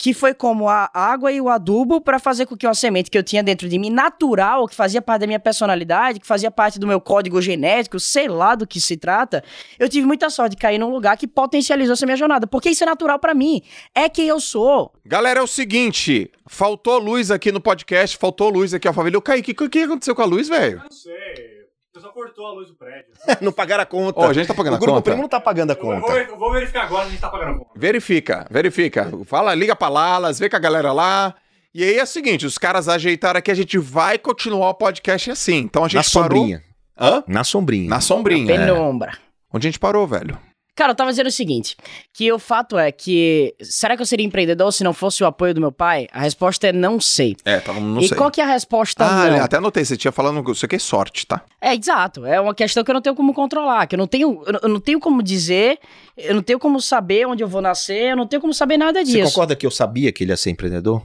que 0.00 0.14
foi 0.14 0.32
como 0.32 0.66
a 0.66 0.90
água 0.94 1.30
e 1.30 1.42
o 1.42 1.50
adubo 1.50 2.00
para 2.00 2.18
fazer 2.18 2.46
com 2.46 2.56
que 2.56 2.66
uma 2.66 2.72
semente 2.72 3.10
que 3.10 3.18
eu 3.18 3.22
tinha 3.22 3.42
dentro 3.42 3.68
de 3.68 3.78
mim 3.78 3.90
natural, 3.90 4.66
que 4.66 4.74
fazia 4.74 5.02
parte 5.02 5.20
da 5.20 5.26
minha 5.26 5.38
personalidade, 5.38 6.18
que 6.18 6.26
fazia 6.26 6.50
parte 6.50 6.78
do 6.78 6.86
meu 6.86 6.98
código 7.02 7.40
genético, 7.42 8.00
sei 8.00 8.26
lá 8.26 8.54
do 8.54 8.66
que 8.66 8.80
se 8.80 8.96
trata, 8.96 9.44
eu 9.78 9.90
tive 9.90 10.06
muita 10.06 10.30
sorte 10.30 10.52
de 10.52 10.56
cair 10.56 10.78
num 10.78 10.88
lugar 10.88 11.18
que 11.18 11.26
potencializou 11.26 11.92
essa 11.92 12.06
minha 12.06 12.16
jornada, 12.16 12.46
porque 12.46 12.70
isso 12.70 12.82
é 12.82 12.86
natural 12.86 13.18
para 13.18 13.34
mim. 13.34 13.60
É 13.94 14.08
quem 14.08 14.26
eu 14.26 14.40
sou. 14.40 14.90
Galera, 15.04 15.40
é 15.40 15.42
o 15.42 15.46
seguinte. 15.46 16.30
Faltou 16.52 16.98
luz 16.98 17.30
aqui 17.30 17.52
no 17.52 17.60
podcast, 17.60 18.16
faltou 18.18 18.48
luz 18.50 18.74
aqui, 18.74 18.88
a 18.88 18.92
família. 18.92 19.16
O 19.16 19.22
Kaique, 19.22 19.52
o 19.52 19.54
que, 19.54 19.64
o 19.64 19.70
que 19.70 19.78
aconteceu 19.84 20.16
com 20.16 20.22
a 20.22 20.24
luz, 20.24 20.48
velho? 20.48 20.78
Não 20.82 20.90
sei. 20.90 21.12
O 21.90 21.92
pessoal 21.94 22.12
cortou 22.12 22.44
a 22.44 22.52
luz 22.52 22.66
do 22.66 22.74
prédio. 22.74 23.06
não 23.40 23.52
pagaram 23.52 23.84
a 23.84 23.86
conta. 23.86 24.18
Ó, 24.18 24.28
a 24.28 24.32
gente 24.32 24.48
tá 24.48 24.54
pagando 24.54 24.72
o 24.72 24.76
a 24.76 24.78
grupo 24.80 24.94
conta. 24.94 25.02
primo 25.10 25.22
não 25.22 25.28
tá 25.28 25.38
pagando 25.40 25.70
a 25.70 25.74
Eu 25.74 25.80
vou, 25.80 26.00
conta. 26.00 26.12
eu 26.18 26.36
vou 26.36 26.52
verificar 26.52 26.82
agora 26.86 27.02
se 27.04 27.08
a 27.08 27.10
gente 27.12 27.20
tá 27.20 27.28
pagando 27.28 27.50
a 27.54 27.58
conta. 27.58 27.70
Verifica, 27.76 28.46
verifica. 28.50 29.10
Fala, 29.26 29.54
liga 29.54 29.76
pra 29.76 29.88
Lalas, 29.88 30.40
vê 30.40 30.50
com 30.50 30.56
a 30.56 30.60
galera 30.60 30.92
lá. 30.92 31.36
E 31.72 31.84
aí 31.84 31.96
é 31.98 32.02
o 32.02 32.06
seguinte, 32.06 32.44
os 32.44 32.58
caras 32.58 32.88
ajeitaram 32.88 33.38
aqui, 33.38 33.52
a 33.52 33.54
gente 33.54 33.78
vai 33.78 34.18
continuar 34.18 34.70
o 34.70 34.74
podcast 34.74 35.30
assim. 35.30 35.58
Então 35.58 35.84
a 35.84 35.88
gente 35.88 36.04
Na 36.14 36.20
parou... 36.22 36.36
sombrinha. 36.38 36.64
Hã? 36.98 37.22
Na 37.28 37.44
sombrinha. 37.44 37.88
Na 37.88 38.00
sombrinha. 38.00 38.52
é. 38.52 38.58
Penumbra. 38.58 39.16
Onde 39.54 39.68
a 39.68 39.70
gente 39.70 39.78
parou, 39.78 40.04
velho? 40.04 40.36
Cara, 40.80 40.92
eu 40.92 40.96
tava 40.96 41.10
dizendo 41.10 41.26
o 41.26 41.30
seguinte, 41.30 41.76
que 42.10 42.32
o 42.32 42.38
fato 42.38 42.78
é 42.78 42.90
que, 42.90 43.54
será 43.60 43.94
que 43.96 44.00
eu 44.00 44.06
seria 44.06 44.24
empreendedor 44.24 44.72
se 44.72 44.82
não 44.82 44.94
fosse 44.94 45.22
o 45.22 45.26
apoio 45.26 45.52
do 45.52 45.60
meu 45.60 45.70
pai? 45.70 46.08
A 46.10 46.20
resposta 46.22 46.68
é 46.68 46.72
não 46.72 46.98
sei. 46.98 47.36
É, 47.44 47.60
tava, 47.60 47.78
não 47.78 48.00
e 48.00 48.08
sei. 48.08 48.16
qual 48.16 48.30
que 48.30 48.40
é 48.40 48.44
a 48.44 48.46
resposta 48.46 49.04
Ah, 49.04 49.28
não? 49.28 49.44
até 49.44 49.58
anotei, 49.58 49.84
você 49.84 49.94
tinha 49.94 50.10
falando, 50.10 50.50
isso 50.50 50.64
aqui 50.64 50.76
é 50.76 50.78
sorte, 50.78 51.26
tá? 51.26 51.44
É, 51.60 51.74
exato, 51.74 52.24
é 52.24 52.40
uma 52.40 52.54
questão 52.54 52.82
que 52.82 52.90
eu 52.90 52.94
não 52.94 53.02
tenho 53.02 53.14
como 53.14 53.34
controlar, 53.34 53.86
que 53.86 53.94
eu 53.94 53.98
não 53.98 54.06
tenho, 54.06 54.42
eu 54.62 54.68
não- 54.70 54.80
tenho 54.80 54.98
como 54.98 55.22
dizer, 55.22 55.78
eu 56.16 56.34
não 56.34 56.42
tenho 56.42 56.58
como 56.58 56.80
saber 56.80 57.26
onde 57.26 57.42
eu 57.44 57.48
vou 57.48 57.60
nascer, 57.60 58.12
eu 58.12 58.16
não 58.16 58.26
tenho 58.26 58.40
como 58.40 58.54
saber 58.54 58.78
nada 58.78 59.04
Você 59.04 59.12
disso. 59.12 59.34
concorda 59.34 59.54
que 59.54 59.66
eu 59.66 59.70
sabia 59.70 60.10
que 60.10 60.24
ele 60.24 60.32
ia 60.32 60.36
ser 60.38 60.48
empreendedor? 60.48 61.02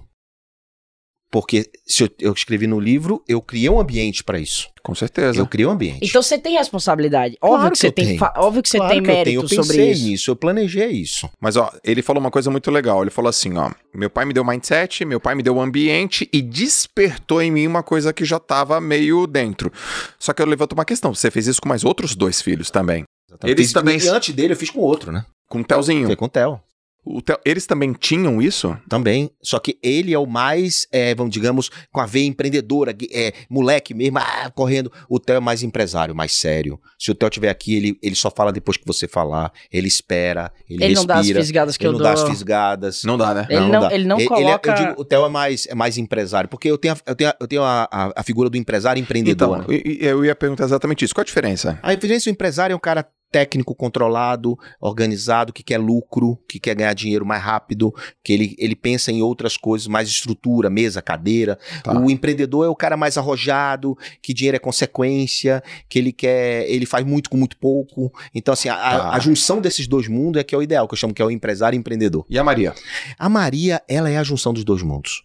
Porque 1.32 1.70
se 1.86 2.04
eu, 2.04 2.10
eu 2.20 2.32
escrevi 2.34 2.66
no 2.66 2.80
livro, 2.80 3.22
eu 3.28 3.42
criei 3.42 3.70
um 3.70 3.80
ambiente 3.80 4.24
pra 4.24 4.40
isso. 4.40 4.70
Com 4.82 4.96
certeza. 4.96 5.38
Eu 5.40 5.48
criei 5.48 5.66
um 5.68 5.72
ambiente. 5.72 6.00
Então 6.08 6.22
você 6.22 6.38
tem 6.38 6.54
responsabilidade. 6.58 7.36
Claro 7.42 7.56
Óbvio 7.56 7.72
que, 7.72 7.76
que 7.76 7.80
você 7.80 7.92
tem, 7.92 8.18
óbvio 8.38 8.62
que 8.64 8.70
você 8.70 8.78
Claro 8.78 8.94
tem 8.94 9.04
que 9.04 9.10
eu 9.10 9.14
tenho, 9.14 9.26
mérito 9.26 9.46
eu 9.46 9.64
sobre 9.64 9.78
pensei 9.78 9.92
isso. 9.92 10.04
nisso, 10.06 10.32
eu 10.32 10.36
planejei 10.36 10.88
isso. 10.92 11.30
Mas, 11.42 11.58
ó, 11.58 11.72
ele 11.84 12.02
falou 12.02 12.22
uma 12.22 12.32
coisa 12.32 12.50
muito 12.52 12.70
legal. 12.72 13.02
Ele 13.02 13.10
falou 13.10 13.28
assim, 13.30 13.58
ó, 13.58 13.70
meu 13.94 14.10
pai 14.10 14.24
me 14.26 14.34
deu 14.34 14.46
mindset, 14.46 15.04
meu 15.04 15.20
pai 15.20 15.36
me 15.36 15.44
deu 15.44 15.60
ambiente 15.60 16.30
e 16.32 16.42
despertou 16.42 17.42
em 17.42 17.52
mim 17.52 17.68
uma 17.68 17.84
coisa 17.84 18.14
que 18.14 18.24
já 18.24 18.40
tava 18.40 18.80
meio 18.80 19.26
dentro. 19.28 19.72
Só 20.20 20.32
que 20.32 20.42
eu 20.42 20.46
levanto 20.46 20.74
uma 20.74 20.86
questão, 20.86 21.14
você 21.14 21.30
fez 21.32 21.48
isso 21.48 21.62
com 21.62 21.68
mais 21.68 21.84
outros 21.84 22.16
dois 22.16 22.42
filhos 22.42 22.70
também. 22.70 23.04
Eles 23.44 23.66
Fiz- 23.68 23.74
também- 23.74 23.98
E 24.00 24.08
antes 24.08 24.34
dele 24.34 24.54
eu 24.54 24.58
fiz 24.58 24.70
com 24.70 24.80
outro, 24.80 25.12
né? 25.12 25.26
Com 25.50 25.60
o 25.60 25.64
Telzinho. 25.64 26.06
Foi 26.08 26.16
com 26.16 26.26
o 26.26 26.30
Theo. 26.30 26.62
O 27.06 27.22
Theo- 27.22 27.40
Eles 27.46 27.66
também 27.68 27.94
tinham 27.94 28.42
isso? 28.42 28.76
Também. 28.90 29.30
Só 29.44 29.60
que 29.60 29.78
ele 29.84 30.12
é 30.14 30.18
o 30.18 30.26
mais, 30.26 30.88
é, 30.92 31.14
vamos 31.14 31.32
digamos, 31.32 31.70
com 31.92 32.02
a 32.02 32.06
veia 32.06 32.26
empreendedora, 32.26 32.96
é, 33.12 33.32
moleque 33.50 33.94
mesmo, 33.94 34.18
ah, 34.18 34.50
correndo. 34.56 34.92
O 35.08 35.20
Theo 35.20 35.36
é 35.36 35.40
mais 35.40 35.62
empresário, 35.62 36.16
mais 36.16 36.34
sério. 36.34 36.80
Se 36.98 37.12
o 37.12 37.16
Theo 37.16 37.28
estiver 37.30 37.50
aqui, 37.50 37.76
ele, 37.76 37.98
ele 38.02 38.16
só 38.16 38.32
fala 38.32 38.52
depois 38.52 38.78
que 38.78 38.86
você 38.86 39.08
falar. 39.08 39.52
Ele 39.72 39.88
espera, 39.88 40.52
ele, 40.70 40.84
Ele 40.84 40.94
não 40.96 41.02
respira. 41.04 41.14
dá 41.16 41.20
as 41.20 41.28
fisgadas 41.46 41.78
que 41.78 41.84
ele 41.84 41.90
eu 41.90 41.92
não 41.94 42.00
dou. 42.00 42.08
dá 42.08 42.14
as 42.14 42.24
fisgadas. 42.28 43.04
Não 43.04 43.18
dá, 43.18 43.34
né? 43.34 43.48
Ele 43.50 43.60
não- 43.68 43.82
dá. 43.82 43.94
ele 43.94 44.06
não 44.06 44.18
é- 44.20 44.26
coloca- 44.26 44.72
eu 44.72 44.76
digo, 44.88 45.02
o 45.02 45.06
Theo 45.06 45.26
é 45.26 45.30
mais, 45.30 45.68
é 45.68 45.76
mais 45.76 45.98
empresário, 45.98 46.50
porque 46.50 46.70
eu 46.70 46.78
tenho, 46.78 46.94
a, 46.96 46.98
eu 47.06 47.16
tenho, 47.16 47.30
a- 47.30 47.36
eu 47.40 47.48
tenho 47.48 47.62
a, 47.64 47.88
a- 47.92 48.14
a 48.16 48.24
figura 48.24 48.50
do 48.50 48.58
empresário 48.58 49.00
empreendedor. 49.00 49.60
Então, 49.60 49.68
né? 49.72 49.82
e- 49.86 50.00
e 50.04 50.06
eu 50.08 50.26
ia 50.26 50.36
perguntar 50.36 50.64
exatamente 50.64 51.06
isso. 51.06 51.14
Qual 51.14 51.22
a 51.22 51.26
diferença? 51.26 51.80
A 51.84 51.94
evidência 51.94 52.32
do 52.32 52.34
empresário 52.34 52.74
é 52.74 52.76
um 52.76 52.80
cara 52.80 53.06
técnico, 53.32 53.76
controlado, 53.76 54.58
organizado, 54.80 55.52
que 55.52 55.62
quer 55.64 55.78
lucro, 55.78 56.38
que 56.48 56.60
quer 56.60 56.74
ganhar 56.76 56.94
dinheiro 56.94 57.26
mais 57.26 57.44
rápido, 57.44 57.94
que 58.24 58.32
ele, 58.32 58.56
ele 58.58 58.76
pensa 58.76 59.12
em 59.12 59.22
outras 59.22 59.58
coisas, 59.58 59.88
mais 59.88 60.08
estrutura, 60.08 60.70
mesa, 60.70 61.02
cadeira. 61.02 61.60
Tá. 61.84 62.00
O 62.00 62.10
empreendedor 62.10 62.66
é 62.66 62.70
o 62.70 62.76
cara 62.76 62.96
mais 62.96 63.18
arrojado, 63.18 63.98
que 64.22 64.34
dinheiro 64.34 64.56
é 64.56 64.60
consequência, 64.60 65.62
que 65.90 66.00
ele 66.00 66.14
quer, 66.14 66.70
ele 66.70 66.86
faz 66.86 67.06
muito 67.06 67.30
com 67.30 67.36
muito 67.38 67.58
pouco. 67.58 68.12
Então, 68.34 68.54
assim, 68.54 68.70
a, 68.70 68.76
a- 68.76 68.96
Tá. 69.00 69.10
a 69.16 69.20
junção 69.20 69.60
desses 69.60 69.88
dois 69.88 70.08
mundos 70.08 70.40
é 70.40 70.44
que 70.44 70.56
é 70.56 70.58
o 70.58 70.62
ideal, 70.64 70.88
que 70.88 70.94
eu 70.94 70.98
chamo 70.98 71.14
que 71.14 71.22
é 71.22 71.26
o 71.26 71.32
empresário 71.32 71.76
e 71.76 71.80
empreendedor. 71.80 72.26
E 72.30 72.40
a 72.40 72.44
Maria? 72.44 72.74
A 73.20 73.28
Maria, 73.28 73.82
ela 73.88 74.10
é 74.10 74.18
a 74.18 74.24
junção 74.24 74.54
dos 74.54 74.64
dois 74.64 74.82
mundos. 74.82 75.24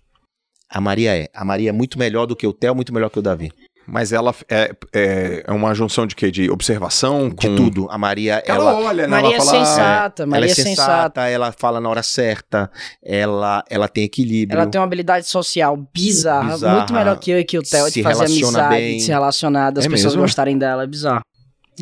A 0.69 0.81
Maria 0.81 1.17
é. 1.17 1.29
A 1.35 1.45
Maria 1.45 1.71
é 1.71 1.73
muito 1.73 1.99
melhor 1.99 2.27
do 2.27 2.37
que 2.37 2.47
o 2.47 2.53
Theo, 2.53 2.75
muito 2.77 2.93
melhor 2.95 3.11
que 3.11 3.19
o 3.19 3.23
Davi. 3.23 3.51
Mas 3.87 4.13
ela 4.13 4.33
é, 4.49 4.71
é, 4.95 5.45
é 5.47 5.53
uma 5.53 5.75
junção 5.75 6.07
de 6.07 6.15
quê? 6.15 6.31
De 6.31 6.49
observação? 6.51 7.29
De 7.29 7.35
com... 7.49 7.57
tudo. 7.57 7.89
A 7.91 7.99
Maria, 7.99 8.43
Ela, 8.47 8.71
ela, 8.71 8.75
olha, 8.81 9.03
né? 9.03 9.09
Maria 9.09 9.35
ela 9.35 9.43
é 9.43 9.47
fala, 9.47 9.65
sensata, 9.67 10.27
Maria 10.27 10.39
ela 10.45 10.47
é 10.47 10.51
é 10.51 10.55
sensata. 10.55 10.93
sensata, 10.93 11.29
ela 11.29 11.53
fala 11.53 11.81
na 11.81 11.89
hora 11.89 12.03
certa, 12.03 12.71
ela, 13.03 13.65
ela 13.69 13.89
tem 13.89 14.05
equilíbrio. 14.05 14.61
Ela 14.61 14.71
tem 14.71 14.81
uma 14.81 14.87
habilidade 14.87 15.27
social 15.27 15.77
bizarra, 15.93 16.53
Bizarra. 16.53 16.77
muito 16.77 16.93
melhor 16.93 17.19
que 17.19 17.31
eu 17.33 17.41
e 17.41 17.45
que 17.45 17.59
o 17.59 17.63
Theo, 17.63 17.91
de 17.91 18.03
fazer 18.03 18.27
amizade, 18.27 18.69
bem. 18.77 18.97
de 18.99 19.03
se 19.03 19.09
relacionar, 19.11 19.71
das 19.71 19.85
É 19.85 19.89
pessoas 19.89 20.13
mesmo? 20.15 20.23
gostarem 20.23 20.57
dela, 20.57 20.85
é 20.85 20.87
bizarro. 20.87 21.23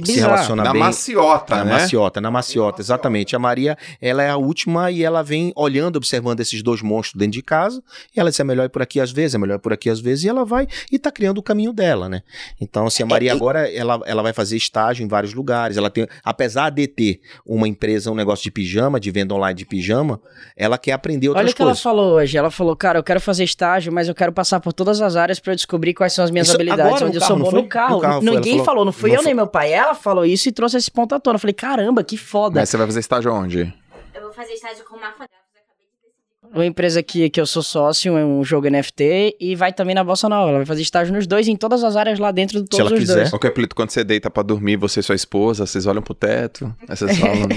Se 0.04 0.18
relaciona 0.20 0.64
Na 0.64 0.72
bem. 0.72 0.80
maciota, 0.80 1.56
na 1.56 1.64
né? 1.64 1.72
maciota, 1.72 2.20
na 2.20 2.30
maciota, 2.30 2.80
exatamente. 2.82 3.34
A 3.36 3.38
Maria, 3.38 3.76
ela 4.00 4.22
é 4.22 4.30
a 4.30 4.36
última 4.36 4.90
e 4.90 5.02
ela 5.02 5.22
vem 5.22 5.52
olhando, 5.56 5.96
observando 5.96 6.40
esses 6.40 6.62
dois 6.62 6.82
monstros 6.82 7.18
dentro 7.18 7.32
de 7.32 7.42
casa. 7.42 7.82
E 8.16 8.20
ela 8.20 8.30
diz: 8.30 8.38
é 8.40 8.44
melhor 8.44 8.64
ir 8.66 8.68
por 8.68 8.82
aqui 8.82 9.00
às 9.00 9.10
vezes, 9.10 9.34
é 9.34 9.38
melhor 9.38 9.56
ir 9.56 9.60
por 9.60 9.72
aqui 9.72 9.88
às 9.90 10.00
vezes. 10.00 10.24
E 10.24 10.28
ela 10.28 10.44
vai 10.44 10.66
e 10.90 10.98
tá 10.98 11.10
criando 11.10 11.38
o 11.38 11.42
caminho 11.42 11.72
dela, 11.72 12.08
né? 12.08 12.22
Então, 12.60 12.86
assim, 12.86 13.02
a 13.02 13.06
Maria 13.06 13.32
agora, 13.32 13.70
ela, 13.72 14.00
ela 14.06 14.22
vai 14.22 14.32
fazer 14.32 14.56
estágio 14.56 15.04
em 15.04 15.08
vários 15.08 15.34
lugares. 15.34 15.76
Ela 15.76 15.90
tem, 15.90 16.06
apesar 16.24 16.70
de 16.70 16.86
ter 16.86 17.20
uma 17.46 17.66
empresa, 17.68 18.10
um 18.10 18.14
negócio 18.14 18.42
de 18.44 18.50
pijama, 18.50 18.98
de 19.00 19.10
venda 19.10 19.34
online 19.34 19.54
de 19.56 19.66
pijama, 19.66 20.20
ela 20.56 20.76
quer 20.78 20.92
aprender 20.92 21.28
outras 21.28 21.44
Olha 21.44 21.52
o 21.52 21.54
que 21.54 21.62
ela 21.62 21.70
coisas. 21.70 21.82
falou 21.82 22.12
hoje. 22.14 22.36
Ela 22.36 22.50
falou, 22.50 22.74
cara, 22.76 22.98
eu 22.98 23.02
quero 23.02 23.20
fazer 23.20 23.44
estágio, 23.44 23.92
mas 23.92 24.08
eu 24.08 24.14
quero 24.14 24.32
passar 24.32 24.60
por 24.60 24.72
todas 24.72 25.00
as 25.00 25.16
áreas 25.16 25.38
pra 25.38 25.52
eu 25.52 25.56
descobrir 25.56 25.94
quais 25.94 26.12
são 26.12 26.24
as 26.24 26.30
minhas 26.30 26.46
Isso 26.48 26.56
habilidades, 26.56 26.86
agora, 26.86 27.06
onde 27.06 27.16
eu 27.16 27.20
sou 27.20 27.28
carro, 27.36 27.38
bom. 27.38 27.44
não 27.44 27.50
foi? 27.50 27.62
No 27.62 27.68
carro, 27.68 27.94
No 27.96 28.00
carro 28.00 28.12
ela 28.22 28.34
ninguém 28.36 28.52
falou. 28.52 28.64
falou, 28.64 28.84
não 28.84 28.92
fui 28.92 29.10
Não 29.10 29.16
eu 29.16 29.22
foi- 29.22 29.26
nem 29.26 29.34
meu 29.34 29.46
pai. 29.46 29.72
Ela 29.72 29.87
falou 29.94 30.24
isso 30.24 30.48
e 30.48 30.52
trouxe 30.52 30.76
esse 30.76 30.90
ponto 30.90 31.14
à 31.14 31.20
tona. 31.20 31.36
Eu 31.36 31.40
falei, 31.40 31.54
caramba, 31.54 32.02
que 32.04 32.16
foda. 32.16 32.60
Mas 32.60 32.68
você 32.68 32.76
vai 32.76 32.86
fazer 32.86 33.00
estágio 33.00 33.32
onde? 33.32 33.72
Eu 34.14 34.22
vou 34.22 34.32
fazer 34.32 34.52
estágio 34.54 34.84
com 34.84 34.96
Mafagafos, 34.96 35.28
acabei 35.54 35.86
de 35.86 36.02
decidir. 36.02 36.56
Uma 36.56 36.66
empresa 36.66 37.02
que, 37.02 37.28
que 37.30 37.40
eu 37.40 37.46
sou 37.46 37.62
sócio, 37.62 38.16
é 38.16 38.24
um 38.24 38.42
jogo 38.42 38.68
NFT, 38.68 39.36
e 39.38 39.54
vai 39.54 39.72
também 39.72 39.94
na 39.94 40.02
Bossa 40.02 40.28
Nova. 40.28 40.48
Ela 40.48 40.58
vai 40.58 40.66
fazer 40.66 40.82
estágio 40.82 41.12
nos 41.14 41.26
dois, 41.26 41.46
em 41.46 41.56
todas 41.56 41.84
as 41.84 41.94
áreas 41.96 42.18
lá 42.18 42.30
dentro 42.32 42.58
de 42.62 42.64
Se 42.64 42.68
todos 42.70 42.86
ela 42.86 42.94
os 42.94 43.00
quiser. 43.00 43.14
dois. 43.16 43.32
Ô, 43.32 43.38
Caplito, 43.38 43.76
quando 43.76 43.90
você 43.90 44.02
deita 44.02 44.30
pra 44.30 44.42
dormir, 44.42 44.76
você 44.76 45.00
e 45.00 45.02
sua 45.02 45.14
esposa, 45.14 45.66
vocês 45.66 45.86
olham 45.86 46.02
pro 46.02 46.14
teto, 46.14 46.74
vocês 46.88 47.16
falam... 47.18 47.34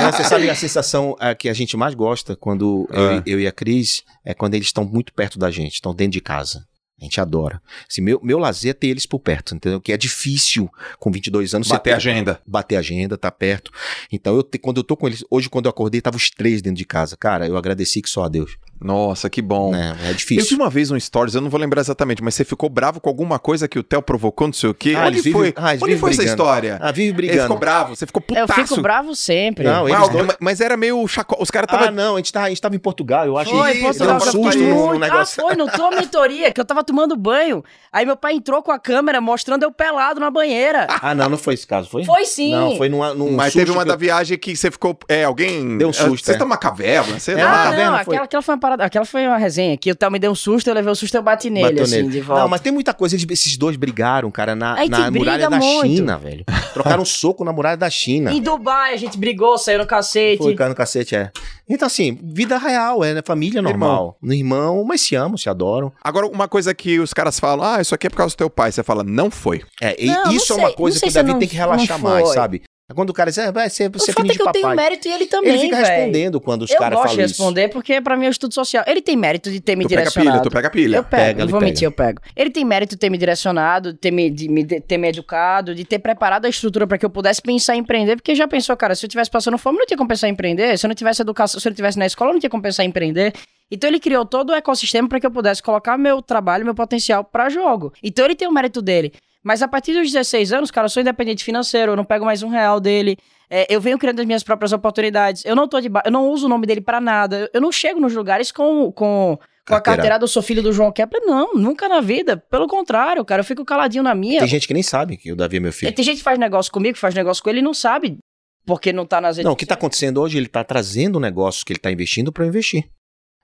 Não, 0.00 0.12
você 0.12 0.24
sabe 0.24 0.48
a 0.48 0.54
sensação 0.54 1.16
ah, 1.18 1.34
que 1.34 1.48
a 1.48 1.52
gente 1.54 1.76
mais 1.76 1.94
gosta 1.94 2.36
quando 2.36 2.88
eu, 2.92 3.08
Ah. 3.10 3.22
e- 3.26 3.30
eu 3.32 3.40
e 3.40 3.46
a 3.46 3.52
Cris 3.52 4.02
é 4.24 4.32
quando 4.34 4.54
eles 4.54 4.68
estão 4.68 4.84
muito 4.84 5.12
perto 5.12 5.38
da 5.38 5.50
gente, 5.50 5.74
estão 5.74 5.94
dentro 5.94 6.12
de 6.12 6.20
casa. 6.20 6.64
A 6.98 7.04
gente 7.04 7.20
adora. 7.20 7.60
Assim, 7.90 8.00
meu, 8.00 8.18
meu 8.22 8.38
lazer 8.38 8.70
é 8.70 8.74
ter 8.74 8.86
eles 8.88 9.04
por 9.04 9.18
perto, 9.20 9.54
entendeu? 9.54 9.78
Que 9.80 9.92
é 9.92 9.96
difícil 9.98 10.70
com 10.98 11.10
22 11.10 11.52
anos 11.54 11.68
Bater 11.68 11.90
ter- 11.90 11.96
agenda. 11.96 12.40
bater 12.46 12.76
agenda, 12.76 13.18
tá 13.18 13.30
perto. 13.30 13.70
Então, 14.10 14.34
eu 14.34 14.42
te- 14.42 14.58
quando 14.58 14.78
eu 14.78 14.84
tô 14.84 14.96
com 14.96 15.06
eles, 15.06 15.22
hoje 15.30 15.50
quando 15.50 15.66
eu 15.66 15.70
acordei, 15.70 16.00
tava 16.00 16.16
os 16.16 16.30
três 16.30 16.62
dentro 16.62 16.78
de 16.78 16.86
casa. 16.86 17.14
Cara, 17.14 17.46
eu 17.46 17.56
agradeci 17.58 18.00
que 18.00 18.08
só 18.08 18.24
a 18.24 18.28
Deus. 18.28 18.56
Nossa, 18.80 19.28
que 19.30 19.40
bom. 19.40 19.70
Né? 19.72 19.96
É 20.00 20.04
Eu 20.04 20.08
vi 20.12 20.14
difícil. 20.14 20.56
uma 20.58 20.68
vez 20.68 20.90
um 20.90 20.98
stories, 21.00 21.34
eu 21.34 21.40
não 21.40 21.48
vou 21.50 21.58
lembrar 21.58 21.80
exatamente, 21.80 22.22
mas 22.22 22.34
você 22.34 22.44
ficou 22.44 22.68
bravo 22.68 23.00
com 23.00 23.08
alguma 23.08 23.38
coisa 23.38 23.66
que 23.66 23.78
o 23.78 23.82
Theo 23.82 24.02
provocou, 24.02 24.46
não 24.48 24.52
sei 24.54 24.70
o 24.70 24.74
quê. 24.74 24.94
Ah, 24.96 25.06
Onde 25.06 25.32
foi? 25.32 25.52
ah, 25.56 25.70
Onde 25.82 25.96
foi 25.96 26.10
essa 26.10 26.18
brigando. 26.22 26.22
história? 26.42 26.78
Ah, 26.80 26.92
vive 26.92 27.08
Ele 27.08 27.12
brigando. 27.14 27.42
ficou 27.42 27.58
bravo, 27.58 27.96
você 27.96 28.06
ficou 28.06 28.22
Eu 28.30 28.46
putaço. 28.46 28.68
fico 28.68 28.80
bravo 28.82 29.14
sempre. 29.16 29.64
Não, 29.64 29.88
Mas, 29.88 30.08
dois- 30.10 30.26
mas- 30.26 30.36
mas 30.40 30.60
era 30.60 30.76
meio 30.76 31.06
chacó. 31.08 31.36
Os 31.40 31.50
caras 31.50 31.68
Ah, 31.70 31.76
estavam. 31.76 31.94
não, 31.94 32.14
a 32.14 32.18
gente, 32.18 32.32
tá, 32.32 32.42
a 32.44 32.48
gente 32.48 32.60
tava 32.60 32.76
em 32.76 32.78
Portugal, 32.78 33.24
eu 33.26 33.38
acho. 33.38 33.50
Foi, 33.50 33.72
que 33.72 33.78
em 33.78 33.82
Portugal, 33.82 34.08
um 34.14 34.18
eu 34.18 34.20
susto 34.32 34.58
no 34.62 34.98
negócio. 34.98 35.42
Ah, 35.42 35.46
foi, 35.48 35.56
não 35.56 35.68
tua 35.68 35.90
mentoria, 35.92 36.52
que 36.52 36.60
eu 36.60 36.64
tava 36.64 36.84
tomando 36.84 37.16
banho. 37.16 37.64
Aí 37.92 38.04
meu 38.04 38.16
pai 38.16 38.34
entrou 38.34 38.62
com 38.62 38.70
a 38.72 38.78
câmera 38.78 39.20
mostrando 39.20 39.62
eu 39.62 39.72
pelado 39.72 40.20
na 40.20 40.30
banheira. 40.30 40.86
Ah, 41.00 41.14
não, 41.14 41.28
não 41.30 41.38
foi 41.38 41.54
esse 41.54 41.66
caso, 41.66 41.88
foi? 41.88 42.04
Foi 42.04 42.24
sim. 42.26 42.52
Não, 42.52 42.76
foi 42.76 42.88
numa, 42.88 43.14
num 43.14 43.32
mas 43.32 43.52
susto 43.52 43.58
teve 43.58 43.70
uma 43.70 43.82
que 43.82 43.88
da 43.88 43.94
eu- 43.94 43.98
viagem 43.98 44.38
que 44.38 44.54
você 44.54 44.70
ficou. 44.70 44.96
É, 45.08 45.24
alguém. 45.24 45.78
Deu 45.78 45.88
um 45.88 45.92
susto, 45.92 46.10
Vocês 46.18 46.28
é. 46.28 46.32
estão 46.32 46.46
numa 46.46 46.56
caverna, 46.58 47.18
sei 47.18 47.34
É, 47.34 47.44
lá. 47.44 47.50
uma 47.50 47.56
ah, 47.62 47.70
não, 47.76 47.94
aquela, 47.94 48.24
aquela 48.24 48.42
foi 48.42 48.54
uma 48.54 48.60
parada, 48.66 48.84
aquela 48.84 49.04
foi 49.04 49.26
uma 49.26 49.36
resenha 49.38 49.76
que 49.76 49.90
o 49.90 49.94
Theo 49.94 50.10
me 50.10 50.18
deu 50.18 50.30
um 50.30 50.34
susto, 50.34 50.68
eu 50.68 50.74
levei 50.74 50.92
o 50.92 50.94
susto 50.94 51.14
e 51.14 51.18
eu 51.18 51.22
bati 51.22 51.48
nele, 51.50 51.68
Bateu 51.68 51.84
assim, 51.84 51.96
nele. 51.96 52.08
de 52.08 52.20
volta. 52.20 52.42
Não, 52.42 52.48
mas 52.48 52.60
tem 52.60 52.72
muita 52.72 52.92
coisa. 52.92 53.14
Eles- 53.14 53.26
esses 53.30 53.56
dois 53.56 53.76
brigaram, 53.76 54.30
cara, 54.30 54.54
na, 54.54 54.76
na 54.88 55.10
muralha 55.10 55.48
da 55.48 55.58
muito. 55.58 55.86
China, 55.86 56.18
velho. 56.18 56.44
Trocaram 56.74 57.02
um 57.02 57.04
soco 57.06 57.44
na 57.44 57.52
muralha 57.52 57.76
da 57.76 57.88
China. 57.90 58.32
Em 58.32 58.40
Dubai 58.42 58.94
a 58.94 58.96
gente 58.96 59.16
brigou, 59.18 59.56
saiu 59.58 59.78
no 59.78 59.86
cacete. 59.86 60.38
Foi 60.42 60.54
cara 60.54 60.70
no 60.70 60.76
cacete, 60.76 61.14
é. 61.16 61.30
Então, 61.68 61.86
assim, 61.86 62.18
vida 62.22 62.58
real, 62.58 63.02
é, 63.02 63.14
né? 63.14 63.22
Família 63.24 63.60
normal. 63.60 64.16
No 64.22 64.32
irmão, 64.32 64.84
mas 64.84 65.00
se 65.00 65.14
amam, 65.16 65.36
se 65.36 65.48
adoram. 65.48 65.92
Agora, 66.02 66.26
uma 66.26 66.46
coisa 66.46 66.72
que 66.74 67.00
os 67.00 67.12
caras 67.12 67.40
falam, 67.40 67.66
ah, 67.66 67.80
isso 67.80 67.94
aqui 67.94 68.06
é 68.06 68.10
por 68.10 68.16
causa 68.16 68.34
do 68.34 68.38
teu 68.38 68.48
pai. 68.50 68.70
Você 68.70 68.82
fala, 68.82 69.02
não 69.02 69.30
foi. 69.30 69.62
É, 69.80 69.96
e 70.02 70.06
Não, 70.06 70.24
não 70.26 70.32
isso 70.32 70.52
é 70.52 70.56
sei, 70.56 70.64
uma 70.64 70.72
coisa 70.72 70.96
não 70.96 71.00
que 71.00 71.08
o 71.10 71.12
Davi 71.14 71.32
não- 71.32 71.38
tem 71.38 71.48
que 71.48 71.56
relaxar 71.56 71.98
não 72.00 72.10
mais, 72.10 72.28
sabe? 72.32 72.62
Quando 72.94 73.10
o 73.10 73.12
cara 73.12 73.30
diz, 73.30 73.38
é, 73.38 73.50
vai 73.50 73.68
ser, 73.68 73.88
O 73.88 73.98
você 73.98 74.12
fato 74.12 74.22
filho 74.22 74.30
é 74.30 74.32
de 74.32 74.38
que 74.38 74.48
eu 74.48 74.52
tenho 74.52 74.68
mérito 74.76 75.08
e 75.08 75.12
ele 75.12 75.26
também, 75.26 75.50
Ele 75.54 75.58
fica 75.62 75.76
véi. 75.82 75.84
respondendo 75.96 76.40
quando 76.40 76.62
os 76.62 76.70
Eu 76.70 76.78
caras 76.78 76.96
gosto 76.98 77.08
de 77.10 77.14
falam 77.16 77.26
isso. 77.26 77.34
responder 77.42 77.68
porque 77.68 78.00
pra 78.00 78.16
mim 78.16 78.26
é 78.26 78.28
um 78.28 78.30
estudo 78.30 78.54
social. 78.54 78.84
Ele 78.86 79.02
tem 79.02 79.16
mérito 79.16 79.50
de 79.50 79.58
ter 79.60 79.74
me 79.74 79.84
Tu 79.84 79.88
pega 79.88 80.02
direcionado. 80.02 80.30
pilha, 80.38 80.42
tu 80.44 80.52
pega 80.54 80.70
pilha. 80.70 80.96
Eu 80.98 81.02
pego, 81.04 81.22
Pega, 81.24 81.40
não 81.44 81.50
vou 81.50 81.58
pega. 81.58 81.70
mentir, 81.72 81.84
eu 81.84 81.90
pego. 81.90 82.20
Ele 82.36 82.48
tem 82.48 82.64
mérito 82.64 82.90
de 82.94 82.98
ter 83.00 83.10
me 83.10 83.18
direcionado, 83.18 83.92
de 83.92 83.98
ter 83.98 84.12
me, 84.12 84.30
de 84.30 84.48
me, 84.48 84.62
de 84.62 84.80
ter 84.80 84.98
me 84.98 85.08
educado, 85.08 85.74
de 85.74 85.84
ter 85.84 85.98
preparado 85.98 86.44
a 86.46 86.48
estrutura 86.48 86.86
pra 86.86 86.96
que 86.96 87.04
eu 87.04 87.10
pudesse 87.10 87.42
pensar 87.42 87.74
em 87.74 87.80
empreender, 87.80 88.14
porque 88.14 88.36
já 88.36 88.46
pensou, 88.46 88.76
cara, 88.76 88.94
se 88.94 89.04
eu 89.04 89.10
tivesse 89.10 89.30
passando 89.32 89.58
fome, 89.58 89.78
não 89.78 89.86
tinha 89.86 89.98
como 89.98 90.08
pensar 90.08 90.28
em 90.28 90.32
empreender. 90.32 90.78
Se 90.78 90.86
eu 90.86 90.88
não 90.88 90.94
tivesse 90.94 91.20
educação, 91.22 91.58
se 91.58 91.66
eu 91.66 91.70
não 91.70 91.76
tivesse 91.76 91.98
na 91.98 92.06
escola, 92.06 92.32
não 92.32 92.38
tinha 92.38 92.50
como 92.50 92.62
pensar 92.62 92.84
em 92.84 92.88
empreender. 92.88 93.32
Então 93.68 93.90
ele 93.90 93.98
criou 93.98 94.24
todo 94.24 94.50
o 94.50 94.54
ecossistema 94.54 95.08
pra 95.08 95.18
que 95.18 95.26
eu 95.26 95.30
pudesse 95.32 95.60
colocar 95.60 95.98
meu 95.98 96.22
trabalho, 96.22 96.64
meu 96.64 96.74
potencial 96.74 97.24
pra 97.24 97.48
jogo. 97.48 97.92
Então 98.00 98.24
ele 98.24 98.36
tem 98.36 98.46
o 98.46 98.52
mérito 98.52 98.80
dele. 98.80 99.12
Mas 99.46 99.62
a 99.62 99.68
partir 99.68 99.92
dos 99.92 100.10
16 100.10 100.52
anos, 100.52 100.72
cara, 100.72 100.86
eu 100.86 100.88
sou 100.88 101.00
independente 101.00 101.44
financeiro, 101.44 101.92
eu 101.92 101.96
não 101.96 102.04
pego 102.04 102.24
mais 102.24 102.42
um 102.42 102.48
real 102.48 102.80
dele. 102.80 103.16
É, 103.48 103.64
eu 103.72 103.80
venho 103.80 103.96
criando 103.96 104.18
as 104.18 104.26
minhas 104.26 104.42
próprias 104.42 104.72
oportunidades. 104.72 105.44
Eu 105.44 105.54
não 105.54 105.68
tô 105.68 105.80
de 105.80 105.88
ba- 105.88 106.02
eu 106.04 106.10
não 106.10 106.28
uso 106.30 106.46
o 106.46 106.48
nome 106.48 106.66
dele 106.66 106.80
pra 106.80 107.00
nada. 107.00 107.38
Eu- 107.42 107.48
Eu 107.54 107.60
não 107.60 107.70
chego 107.70 108.00
nos 108.00 108.12
lugares 108.12 108.50
com, 108.50 108.90
com, 108.90 109.38
com 109.38 109.38
a 109.38 109.66
Carteira. 109.76 109.82
carteirada, 109.98 110.24
eu 110.24 110.28
sou 110.28 110.42
filho 110.42 110.64
do 110.64 110.72
João 110.72 110.90
Kepler. 110.90 111.22
Não, 111.24 111.54
nunca 111.54 111.88
na 111.88 112.00
vida. 112.00 112.36
Pelo 112.36 112.66
contrário, 112.66 113.24
cara, 113.24 113.38
eu 113.40 113.44
fico 113.44 113.64
caladinho 113.64 114.02
na 114.02 114.16
minha. 114.16 114.40
Tem 114.40 114.48
gente 114.48 114.66
que 114.66 114.74
nem 114.74 114.82
sabe 114.82 115.16
que 115.16 115.30
o 115.30 115.36
Davi 115.36 115.58
é 115.58 115.60
meu 115.60 115.70
E 115.70 115.72
filho. 115.72 115.92
Tem 115.94 116.04
gente 116.04 116.16
que 116.18 116.24
faz 116.24 116.36
negócio 116.40 116.72
comigo, 116.72 116.98
faz 116.98 117.14
negócio 117.14 117.40
com 117.40 117.48
ele 117.48 117.60
e 117.60 117.62
não 117.62 117.72
sabe 117.72 118.18
porque 118.66 118.92
não 118.92 119.06
tá 119.06 119.20
nas 119.20 119.36
redes 119.36 119.44
Não, 119.46 119.52
o 119.52 119.56
que 119.56 119.64
tá 119.64 119.74
acontecendo 119.74 120.20
hoje, 120.20 120.36
ele 120.38 120.48
tá 120.48 120.64
trazendo 120.64 121.20
negócios 121.20 121.62
que 121.62 121.72
ele 121.72 121.78
tá 121.78 121.92
investindo 121.92 122.32
eu 122.36 122.44
investir. 122.44 122.84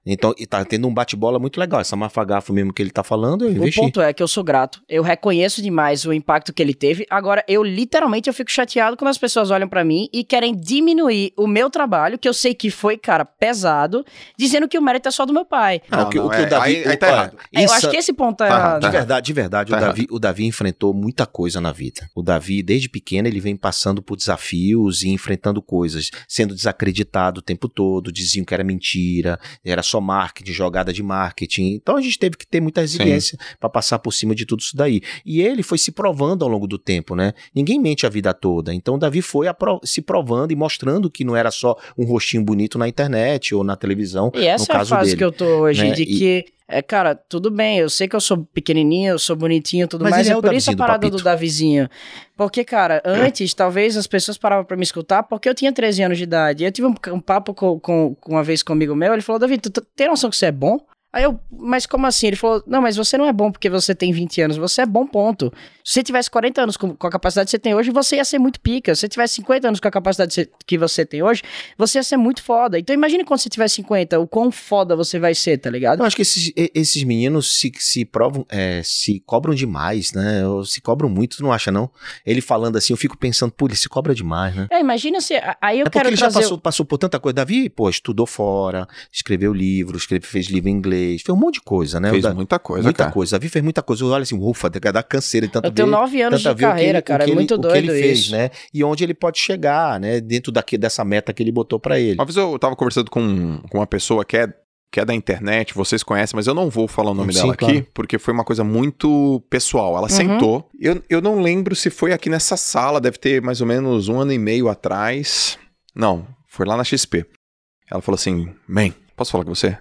Então, 0.04 0.34
e 0.36 0.46
tá 0.46 0.64
tendo 0.64 0.88
um 0.88 0.92
bate-bola 0.92 1.38
muito 1.38 1.58
legal. 1.60 1.80
Essa 1.80 1.94
mafagafo 1.94 2.52
mesmo 2.52 2.72
que 2.72 2.82
ele 2.82 2.90
tá 2.90 3.04
falando, 3.04 3.44
eu 3.44 3.48
O 3.50 3.52
investi. 3.52 3.80
ponto 3.80 4.00
é 4.00 4.12
que 4.12 4.22
eu 4.22 4.26
sou 4.26 4.42
grato. 4.42 4.82
Eu 4.88 5.02
reconheço 5.02 5.62
demais 5.62 6.04
o 6.04 6.12
impacto 6.12 6.52
que 6.52 6.60
ele 6.60 6.74
teve. 6.74 7.06
Agora, 7.08 7.44
eu 7.46 7.62
literalmente 7.62 8.28
eu 8.28 8.34
fico 8.34 8.50
chateado 8.50 8.96
quando 8.96 9.08
as 9.10 9.18
pessoas 9.18 9.50
olham 9.50 9.68
pra 9.68 9.84
mim 9.84 10.08
e 10.12 10.24
querem 10.24 10.54
diminuir 10.56 11.32
o 11.36 11.46
meu 11.46 11.70
trabalho, 11.70 12.18
que 12.18 12.28
eu 12.28 12.34
sei 12.34 12.52
que 12.54 12.68
foi, 12.70 12.96
cara, 12.98 13.24
pesado, 13.24 14.04
dizendo 14.36 14.68
que 14.68 14.76
o 14.76 14.82
mérito 14.82 15.08
é 15.08 15.12
só 15.12 15.24
do 15.24 15.32
meu 15.32 15.44
pai. 15.44 15.80
Não, 15.88 16.02
o 16.04 16.08
que, 16.10 16.18
Não, 16.18 16.26
o, 16.26 16.30
que 16.30 16.36
é, 16.36 16.42
o 16.42 16.48
Davi. 16.48 16.76
aí- 16.76 16.88
aí 16.88 16.96
tá 16.96 17.08
errado. 17.08 17.36
É, 17.54 17.60
eu 17.60 17.64
insa- 17.64 17.74
acho 17.76 17.90
que 17.90 17.96
esse 17.96 18.12
ponto 18.12 18.42
é 18.42 18.48
Tá 18.48 18.54
errado. 18.54 18.62
errado, 18.64 18.80
De 18.82 18.90
verdade, 18.90 19.26
de 19.26 19.32
verdade, 19.32 19.70
Tá 19.70 19.76
o, 19.76 19.80
Davi, 19.80 20.06
o 20.10 20.18
Davi 20.18 20.46
enfrentou 20.46 20.92
muita 20.92 21.26
coisa 21.26 21.60
na 21.60 21.70
vida. 21.70 22.08
O 22.14 22.22
Davi, 22.22 22.62
desde 22.62 22.88
pequeno, 22.88 23.28
ele 23.28 23.38
vem 23.40 23.56
passando 23.56 24.02
por 24.02 24.16
desafios 24.16 25.02
e 25.02 25.10
enfrentando 25.10 25.62
coisas, 25.62 26.10
sendo 26.26 26.54
desacreditado 26.56 27.38
o 27.38 27.42
tempo 27.42 27.68
todo, 27.68 28.10
diziam 28.12 28.44
que 28.44 28.52
era 28.52 28.64
mentira, 28.64 29.38
era 29.64 29.82
só 29.92 30.00
marketing, 30.00 30.52
jogada 30.52 30.92
de 30.92 31.02
marketing. 31.02 31.74
Então 31.74 31.96
a 31.96 32.00
gente 32.00 32.18
teve 32.18 32.36
que 32.36 32.46
ter 32.46 32.60
muita 32.60 32.80
resiliência 32.80 33.38
para 33.60 33.68
passar 33.68 33.98
por 33.98 34.12
cima 34.12 34.34
de 34.34 34.46
tudo 34.46 34.60
isso 34.60 34.76
daí. 34.76 35.00
E 35.24 35.40
ele 35.42 35.62
foi 35.62 35.76
se 35.78 35.92
provando 35.92 36.42
ao 36.44 36.48
longo 36.50 36.66
do 36.66 36.78
tempo, 36.78 37.14
né? 37.14 37.32
Ninguém 37.54 37.78
mente 37.78 38.06
a 38.06 38.08
vida 38.08 38.32
toda. 38.32 38.72
Então 38.74 38.94
o 38.94 38.98
Davi 38.98 39.20
foi 39.22 39.46
apro- 39.48 39.80
se 39.84 40.00
provando 40.00 40.50
e 40.52 40.56
mostrando 40.56 41.10
que 41.10 41.24
não 41.24 41.36
era 41.36 41.50
só 41.50 41.76
um 41.96 42.04
rostinho 42.04 42.42
bonito 42.42 42.78
na 42.78 42.88
internet 42.88 43.54
ou 43.54 43.62
na 43.62 43.76
televisão. 43.76 44.30
E 44.34 44.46
essa 44.46 44.64
no 44.64 44.72
é 44.72 44.74
a 44.74 44.78
caso 44.78 44.90
fase 44.90 45.04
dele, 45.10 45.18
que 45.18 45.24
eu 45.24 45.32
tô 45.32 45.44
hoje, 45.62 45.82
né? 45.84 45.90
de 45.92 46.02
E- 46.02 46.06
que, 46.06 46.44
é, 46.72 46.80
cara, 46.80 47.14
tudo 47.14 47.50
bem, 47.50 47.78
eu 47.78 47.90
sei 47.90 48.08
que 48.08 48.16
eu 48.16 48.20
sou 48.20 48.38
pequenininho, 48.52 49.10
eu 49.10 49.18
sou 49.18 49.36
bonitinho 49.36 49.84
e 49.84 49.86
tudo 49.86 50.02
Mas 50.02 50.10
mais, 50.10 50.28
é 50.28 50.32
é 50.32 50.40
por 50.40 50.54
isso 50.54 50.70
a 50.70 50.72
do 50.72 50.78
parada 50.78 51.06
do 51.06 51.10
Papito. 51.10 51.24
Davizinho. 51.24 51.88
Porque, 52.36 52.64
cara, 52.64 53.02
antes, 53.04 53.52
talvez 53.52 53.96
as 53.96 54.06
pessoas 54.06 54.38
paravam 54.38 54.64
pra 54.64 54.76
me 54.76 54.82
escutar 54.82 55.22
porque 55.22 55.48
eu 55.48 55.54
tinha 55.54 55.72
13 55.72 56.02
anos 56.02 56.18
de 56.18 56.24
idade. 56.24 56.64
Eu 56.64 56.72
tive 56.72 56.88
um, 56.88 56.94
um 57.12 57.20
papo 57.20 57.52
com, 57.52 57.78
com, 57.78 58.14
com 58.14 58.32
uma 58.32 58.42
vez 58.42 58.62
com 58.62 58.72
amigo 58.72 58.96
meu, 58.96 59.12
ele 59.12 59.22
falou, 59.22 59.38
Davi, 59.38 59.58
tu, 59.58 59.70
tu 59.70 59.82
tem 59.94 60.08
noção 60.08 60.30
que 60.30 60.36
você 60.36 60.46
é 60.46 60.52
bom? 60.52 60.80
Aí 61.12 61.24
eu, 61.24 61.38
mas 61.50 61.84
como 61.84 62.06
assim? 62.06 62.28
Ele 62.28 62.36
falou, 62.36 62.62
não, 62.66 62.80
mas 62.80 62.96
você 62.96 63.18
não 63.18 63.26
é 63.26 63.32
bom 63.32 63.52
porque 63.52 63.68
você 63.68 63.94
tem 63.94 64.12
20 64.12 64.40
anos, 64.40 64.56
você 64.56 64.82
é 64.82 64.86
bom 64.86 65.06
ponto. 65.06 65.52
Se 65.84 65.94
você 65.94 66.02
tivesse 66.02 66.30
40 66.30 66.62
anos 66.62 66.76
com, 66.76 66.94
com 66.96 67.06
a 67.06 67.10
capacidade 67.10 67.46
que 67.46 67.50
você 67.50 67.58
tem 67.58 67.74
hoje, 67.74 67.90
você 67.90 68.16
ia 68.16 68.24
ser 68.24 68.38
muito 68.38 68.60
pica. 68.60 68.94
Se 68.94 69.00
você 69.02 69.08
tivesse 69.08 69.34
50 69.34 69.68
anos 69.68 69.80
com 69.80 69.88
a 69.88 69.90
capacidade 69.90 70.48
que 70.66 70.78
você- 70.78 71.04
tem 71.04 71.22
hoje, 71.22 71.42
você 71.76 71.98
ia 71.98 72.02
ser 72.02 72.16
muito 72.16 72.42
foda. 72.42 72.78
Então 72.78 72.94
imagine 72.94 73.24
quando 73.24 73.40
você 73.40 73.50
tiver 73.50 73.68
50, 73.68 74.18
o 74.20 74.26
quão 74.26 74.50
foda 74.50 74.96
você 74.96 75.18
vai 75.18 75.34
ser, 75.34 75.58
tá 75.58 75.68
ligado? 75.68 75.98
Eu 76.00 76.06
acho 76.06 76.16
que 76.16 76.22
esses, 76.22 76.52
esses 76.56 77.02
meninos 77.04 77.58
se, 77.58 77.70
se 77.78 78.04
provam, 78.04 78.46
é, 78.48 78.80
se 78.84 79.20
cobram 79.26 79.54
demais, 79.54 80.12
né? 80.12 80.46
Ou 80.46 80.64
se 80.64 80.80
cobram 80.80 81.10
muito, 81.10 81.36
tu 81.38 81.42
não 81.42 81.52
acha, 81.52 81.70
não? 81.70 81.90
Ele 82.24 82.40
falando 82.40 82.76
assim, 82.78 82.92
eu 82.92 82.96
fico 82.96 83.18
pensando, 83.18 83.52
pô, 83.52 83.66
ele 83.66 83.76
se 83.76 83.88
cobra 83.88 84.14
demais, 84.14 84.54
né? 84.54 84.66
É, 84.70 84.80
imagina 84.80 85.20
se. 85.20 85.34
Aí 85.60 85.80
eu 85.80 85.82
é 85.82 85.84
porque 85.84 85.98
quero 85.98 86.08
ele 86.08 86.16
já 86.16 86.26
trazer. 86.30 86.40
passou, 86.42 86.58
passou 86.58 86.86
por 86.86 86.96
tanta 86.98 87.18
coisa. 87.20 87.34
Davi, 87.34 87.68
pô, 87.68 87.90
estudou 87.90 88.26
fora, 88.26 88.86
escreveu 89.12 89.52
livro, 89.52 89.96
escreve, 89.96 90.24
fez 90.26 90.46
livro 90.46 90.68
em 90.70 90.72
inglês, 90.72 91.01
fez 91.18 91.28
um 91.28 91.36
monte 91.36 91.54
de 91.54 91.60
coisa, 91.62 91.98
né? 92.00 92.10
Fez 92.10 92.22
Da- 92.22 92.34
muita 92.34 92.58
coisa, 92.58 92.82
muita 92.84 92.98
cara. 93.04 93.12
coisa. 93.12 93.38
Davi 93.38 93.48
fez 93.48 93.62
muita 93.62 93.82
coisa. 93.82 94.04
Olha 94.06 94.22
assim, 94.22 94.38
ufa, 94.38 94.68
dá 94.70 95.02
canseira 95.02 95.46
de 95.46 95.52
tanto 95.52 95.66
Eu 95.66 95.70
tenho 95.72 95.86
ver- 95.88 95.92
nove 95.92 96.22
anos 96.22 96.40
de 96.42 96.54
carreira, 96.54 96.98
ele- 96.98 97.02
cara. 97.02 97.24
que 97.24 97.30
É 97.30 97.32
ele- 97.32 97.34
muito 97.34 97.54
o 97.54 97.56
que 97.56 97.62
doido 97.68 97.90
ele 97.92 98.00
fez, 98.02 98.18
isso. 98.20 98.32
né? 98.32 98.50
E 98.72 98.82
onde 98.84 99.04
ele 99.04 99.14
pode 99.14 99.38
chegar, 99.38 99.98
né? 100.00 100.20
Dentro 100.20 100.50
daqui, 100.52 100.76
dessa 100.78 101.04
meta 101.04 101.32
que 101.32 101.42
ele 101.42 101.52
botou 101.52 101.78
pra 101.80 101.98
ele. 101.98 102.14
Uma 102.18 102.24
vez 102.24 102.36
eu 102.36 102.58
tava 102.58 102.74
conversando 102.76 103.10
com, 103.10 103.58
com 103.70 103.78
uma 103.78 103.86
pessoa 103.86 104.24
que 104.24 104.36
é, 104.36 104.52
que 104.90 105.00
é 105.00 105.04
da 105.06 105.14
internet, 105.14 105.72
vocês 105.74 106.02
conhecem, 106.02 106.36
mas 106.36 106.46
eu 106.46 106.52
não 106.54 106.68
vou 106.68 106.86
falar 106.86 107.12
o 107.12 107.14
nome 107.14 107.32
Sim, 107.32 107.40
dela 107.40 107.56
claro. 107.56 107.78
aqui, 107.78 107.88
porque 107.94 108.18
foi 108.18 108.34
uma 108.34 108.44
coisa 108.44 108.62
muito 108.62 109.42
pessoal. 109.48 109.92
Ela 109.96 110.02
Uhum. 110.02 110.08
sentou. 110.08 110.68
Eu, 110.78 111.02
eu 111.08 111.22
não 111.22 111.40
lembro 111.40 111.74
se 111.74 111.88
foi 111.88 112.12
aqui 112.12 112.28
nessa 112.28 112.58
sala, 112.58 113.00
deve 113.00 113.16
ter 113.16 113.40
mais 113.40 113.62
ou 113.62 113.66
menos 113.66 114.08
um 114.08 114.20
ano 114.20 114.32
e 114.32 114.38
meio 114.38 114.68
atrás. 114.68 115.58
Não, 115.94 116.26
foi 116.46 116.66
lá 116.66 116.76
na 116.76 116.84
XP. 116.84 117.24
Ela 117.90 118.02
falou 118.02 118.16
assim: 118.16 118.50
Man, 118.68 118.90
posso 119.16 119.30
falar 119.32 119.44
com 119.44 119.54
você? 119.54 119.78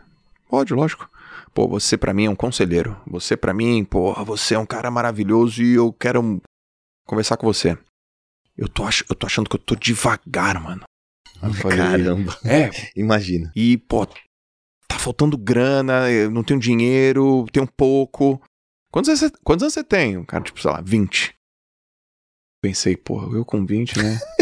Pode, 0.52 0.74
lógico. 0.74 1.10
Pô, 1.54 1.66
você 1.66 1.98
pra 1.98 2.14
mim 2.14 2.26
é 2.26 2.30
um 2.30 2.36
conselheiro. 2.36 3.02
Você 3.08 3.38
pra 3.38 3.54
mim, 3.54 3.86
porra, 3.86 4.22
você 4.26 4.54
é 4.56 4.60
um 4.60 4.66
cara 4.66 4.92
maravilhoso 4.92 5.64
e 5.64 5.76
eu 5.76 5.94
quero 5.94 6.42
conversar 7.08 7.38
com 7.38 7.48
você. 7.48 7.78
Eu 8.58 8.68
tô, 8.68 8.84
ach 8.84 9.02
eu 9.10 9.16
tô 9.16 9.26
achando 9.26 9.50
que 9.50 9.56
eu 9.56 9.60
tô 9.62 9.74
devagar, 9.76 10.62
mano. 10.62 10.84
Eu 11.42 11.54
falei, 11.54 11.78
Caramba, 11.78 12.38
É, 12.44 12.70
imagina. 13.00 13.50
e, 13.56 13.78
pô, 13.78 14.06
tá 14.06 15.00
faltando 15.00 15.38
grana, 15.38 16.12
eu 16.12 16.30
não 16.30 16.44
tenho 16.44 16.60
dinheiro, 16.60 17.46
tenho 17.54 17.66
pouco. 17.66 18.42
Quantos 18.92 19.08
anos, 19.08 19.22
você, 19.22 19.32
quantos 19.42 19.64
anos 19.64 19.74
você 19.74 19.86
tem? 19.86 20.18
Um 20.18 20.26
cara, 20.26 20.44
tipo, 20.44 20.62
sei 20.62 20.70
lá, 20.70 20.82
20. 20.82 21.34
Pensei, 22.62 22.98
pô, 22.98 23.34
eu 23.34 23.46
com 23.46 23.66
20, 23.66 23.98
né? 23.98 24.20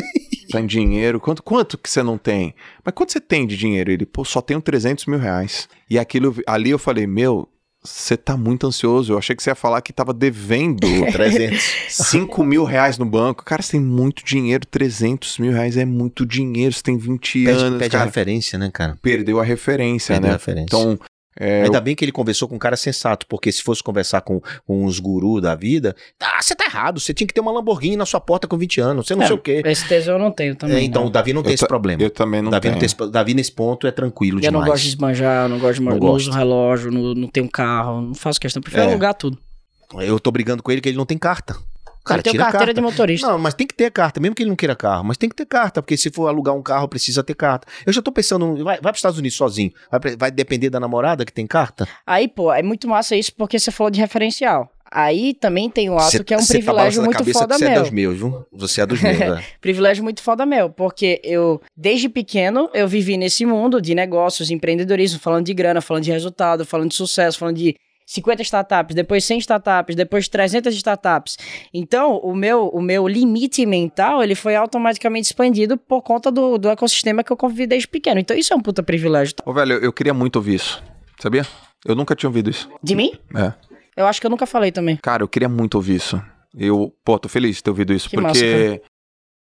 Tá 0.51 0.59
em 0.59 0.65
dinheiro. 0.65 1.19
Quanto, 1.19 1.43
quanto 1.43 1.77
que 1.77 1.89
você 1.89 2.01
não 2.01 2.17
tem? 2.17 2.53
Mas 2.83 2.93
quanto 2.93 3.11
você 3.11 3.19
tem 3.21 3.45
de 3.45 3.55
dinheiro? 3.55 3.91
Ele, 3.91 4.05
pô, 4.05 4.25
só 4.25 4.41
tenho 4.41 4.61
300 4.61 5.05
mil 5.05 5.19
reais. 5.19 5.69
E 5.89 5.97
aquilo, 5.99 6.35
ali 6.47 6.69
eu 6.71 6.79
falei, 6.79 7.05
meu, 7.05 7.47
você 7.83 8.17
tá 8.17 8.35
muito 8.35 8.67
ansioso. 8.67 9.13
Eu 9.13 9.17
achei 9.17 9.35
que 9.35 9.41
você 9.41 9.49
ia 9.51 9.55
falar 9.55 9.81
que 9.81 9.93
tava 9.93 10.13
devendo 10.13 10.85
300. 11.11 11.61
5 11.89 12.43
mil 12.43 12.63
reais 12.63 12.97
no 12.97 13.05
banco. 13.05 13.43
Cara, 13.45 13.61
você 13.61 13.73
tem 13.73 13.79
muito 13.81 14.23
dinheiro. 14.25 14.65
300 14.65 15.37
mil 15.37 15.51
reais 15.53 15.77
é 15.77 15.85
muito 15.85 16.25
dinheiro. 16.25 16.73
Você 16.73 16.83
tem 16.83 16.97
20 16.97 17.45
Pede, 17.45 17.63
anos, 17.63 17.79
pede 17.79 17.95
a 17.95 18.03
referência, 18.03 18.59
né, 18.59 18.69
cara? 18.73 18.97
Perdeu 19.01 19.39
a 19.39 19.43
referência, 19.43 20.15
Perdeu 20.15 20.29
a 20.29 20.31
né? 20.33 20.37
referência. 20.37 20.65
Então, 20.65 20.99
é, 21.37 21.63
Ainda 21.63 21.79
bem 21.79 21.95
que 21.95 22.03
ele 22.03 22.11
conversou 22.11 22.47
com 22.47 22.55
um 22.55 22.59
cara 22.59 22.75
sensato, 22.75 23.25
porque 23.27 23.51
se 23.51 23.61
fosse 23.61 23.81
conversar 23.83 24.21
com, 24.21 24.41
com 24.65 24.83
uns 24.85 24.99
gurus 24.99 25.41
da 25.41 25.55
vida, 25.55 25.95
ah, 26.21 26.41
você 26.41 26.55
tá 26.55 26.65
errado, 26.65 26.99
você 26.99 27.13
tinha 27.13 27.27
que 27.27 27.33
ter 27.33 27.39
uma 27.41 27.51
Lamborghini 27.51 27.95
na 27.95 28.05
sua 28.05 28.19
porta 28.19 28.47
com 28.47 28.57
20 28.57 28.81
anos, 28.81 29.07
você 29.07 29.15
não 29.15 29.23
É, 29.23 29.27
sei 29.27 29.35
o 29.35 29.39
quê. 29.39 29.61
Esse 29.65 29.87
tesão 29.87 30.15
eu 30.15 30.19
não 30.19 30.31
tenho 30.31 30.55
também. 30.55 30.77
É, 30.77 30.81
então, 30.81 31.03
o 31.03 31.05
não. 31.05 31.11
Davi 31.11 31.31
não 31.33 31.41
tem 31.43 31.51
Eu 31.51 31.55
esse 31.55 31.61
ta- 31.63 31.67
problema. 31.67 32.01
eu 32.01 32.09
também 32.09 32.41
não 32.41 32.49
Davi, 32.51 32.61
tenho. 32.63 32.73
não 32.73 32.79
tem 32.79 32.85
esse- 32.87 33.11
Davi, 33.11 33.33
nesse 33.33 33.51
ponto, 33.51 33.87
é 33.87 33.91
tranquilo 33.91 34.37
Eu 34.37 34.41
demais. 34.41 34.65
não 34.65 34.71
gosto 34.71 34.83
de 34.83 34.89
esbanjar, 34.89 35.45
eu 35.45 35.49
não 35.49 35.59
gosto 35.59 35.75
de 35.79 35.81
Não 35.85 35.91
não, 35.91 35.99
gosto. 35.99 36.27
uso 36.27 36.31
relógio, 36.31 36.91
não, 36.91 37.13
não 37.13 37.27
tenho 37.27 37.49
carro, 37.49 38.01
não 38.01 38.13
faço 38.15 38.39
questão. 38.39 38.61
Prefiro 38.61 38.83
É. 38.83 38.87
alugar 38.87 39.13
tudo. 39.13 39.37
Eu 39.93 40.19
tô 40.19 40.29
brigando 40.31 40.61
com 40.61 40.71
ele 40.71 40.81
que 40.81 40.89
ele 40.89 40.97
não 40.97 41.05
tem 41.05 41.17
carta. 41.17 41.55
Cara, 42.09 42.21
tenho 42.23 42.33
tira 42.33 42.45
carteira 42.45 42.73
de 42.73 42.81
motorista. 42.81 43.27
Não, 43.27 43.37
mas 43.39 43.53
tem 43.53 43.65
que 43.65 43.73
ter 43.73 43.91
carta, 43.91 44.19
mesmo 44.19 44.35
que 44.35 44.43
ele 44.43 44.49
não 44.49 44.55
queira 44.55 44.75
carro, 44.75 45.03
mas 45.03 45.17
tem 45.17 45.29
que 45.29 45.35
ter 45.35 45.45
carta, 45.45 45.81
porque 45.81 45.95
se 45.97 46.09
for 46.09 46.27
alugar 46.27 46.55
um 46.55 46.61
carro, 46.61 46.87
precisa 46.87 47.23
ter 47.23 47.35
carta. 47.35 47.67
Eu 47.85 47.93
já 47.93 48.01
tô 48.01 48.11
pensando, 48.11 48.55
vai, 48.63 48.79
vai 48.81 48.91
pros 48.91 48.97
Estados 48.97 49.17
Unidos 49.19 49.37
sozinho, 49.37 49.71
vai, 49.91 50.15
vai 50.17 50.31
depender 50.31 50.69
da 50.69 50.79
namorada 50.79 51.25
que 51.25 51.31
tem 51.33 51.47
carta? 51.47 51.87
Aí, 52.05 52.27
pô, 52.27 52.51
é 52.53 52.61
muito 52.61 52.87
massa 52.87 53.15
isso 53.15 53.33
porque 53.35 53.57
você 53.59 53.71
falou 53.71 53.89
de 53.91 53.99
referencial. 53.99 54.71
Aí 54.91 55.35
também 55.35 55.69
tem 55.69 55.87
um 55.87 55.97
ato 55.97 56.09
Cê- 56.09 56.23
que 56.23 56.33
é 56.33 56.37
um 56.37 56.39
tá 56.39 56.47
privilégio 56.47 57.01
a 57.01 57.05
muito 57.05 57.17
cabeça 57.19 57.39
foda 57.41 57.53
que 57.53 57.59
Você 57.59 57.65
é 57.65 57.69
meu. 57.73 57.81
dos 57.83 57.91
meus, 57.91 58.17
viu? 58.17 58.45
Você 58.51 58.81
é 58.81 58.85
dos 58.87 58.99
meus, 58.99 59.19
né? 59.19 59.43
Privilégio 59.61 60.03
muito 60.03 60.23
foda 60.23 60.47
meu, 60.47 60.67
porque 60.71 61.21
eu, 61.23 61.61
desde 61.77 62.09
pequeno, 62.09 62.67
eu 62.73 62.87
vivi 62.87 63.15
nesse 63.15 63.45
mundo 63.45 63.79
de 63.79 63.93
negócios, 63.93 64.49
empreendedorismo, 64.49 65.19
falando 65.19 65.45
de 65.45 65.53
grana, 65.53 65.79
falando 65.79 66.05
de 66.05 66.11
resultado, 66.11 66.65
falando 66.65 66.89
de 66.89 66.95
sucesso, 66.95 67.37
falando 67.37 67.57
de 67.57 67.75
50 68.11 68.41
startups, 68.41 68.95
depois 68.95 69.23
100 69.23 69.37
startups, 69.37 69.95
depois 69.95 70.27
300 70.27 70.73
startups. 70.75 71.37
Então, 71.71 72.17
o 72.17 72.33
meu, 72.35 72.67
o 72.69 72.81
meu 72.81 73.07
limite 73.07 73.63
mental, 73.67 74.23
ele 74.23 74.33
foi 74.33 74.55
automaticamente 74.55 75.27
expandido 75.27 75.77
por 75.77 76.01
conta 76.01 76.31
do, 76.31 76.57
do 76.57 76.69
ecossistema 76.69 77.23
que 77.23 77.31
eu 77.31 77.37
convivi 77.37 77.67
desde 77.67 77.87
pequeno. 77.87 78.19
Então, 78.19 78.35
isso 78.35 78.51
é 78.51 78.55
um 78.55 78.61
puta 78.61 78.81
privilégio. 78.81 79.35
Ô, 79.45 79.53
velho, 79.53 79.73
eu, 79.73 79.93
queria 79.93 80.13
muito 80.13 80.37
ouvir 80.37 80.55
isso. 80.55 80.81
Sabia? 81.21 81.45
Eu 81.85 81.93
nunca 81.93 82.15
tinha 82.15 82.27
ouvido 82.27 82.49
isso. 82.49 82.67
De 82.81 82.95
mim? 82.95 83.13
É. 83.35 83.53
Eu 83.95 84.07
acho 84.07 84.19
que 84.19 84.25
eu 84.25 84.31
nunca 84.31 84.47
falei 84.47 84.71
também. 84.71 84.97
Cara, 85.03 85.21
eu 85.21 85.27
queria 85.27 85.47
muito 85.49 85.75
ouvir 85.75 85.95
isso. 85.97 86.19
Eu, 86.57 86.91
pô, 87.05 87.19
tô 87.19 87.29
feliz 87.29 87.57
de 87.57 87.63
ter 87.63 87.69
ouvido 87.69 87.93
isso, 87.93 88.09
Que 88.09 88.15
porque 88.15 88.69
massa, 88.69 88.81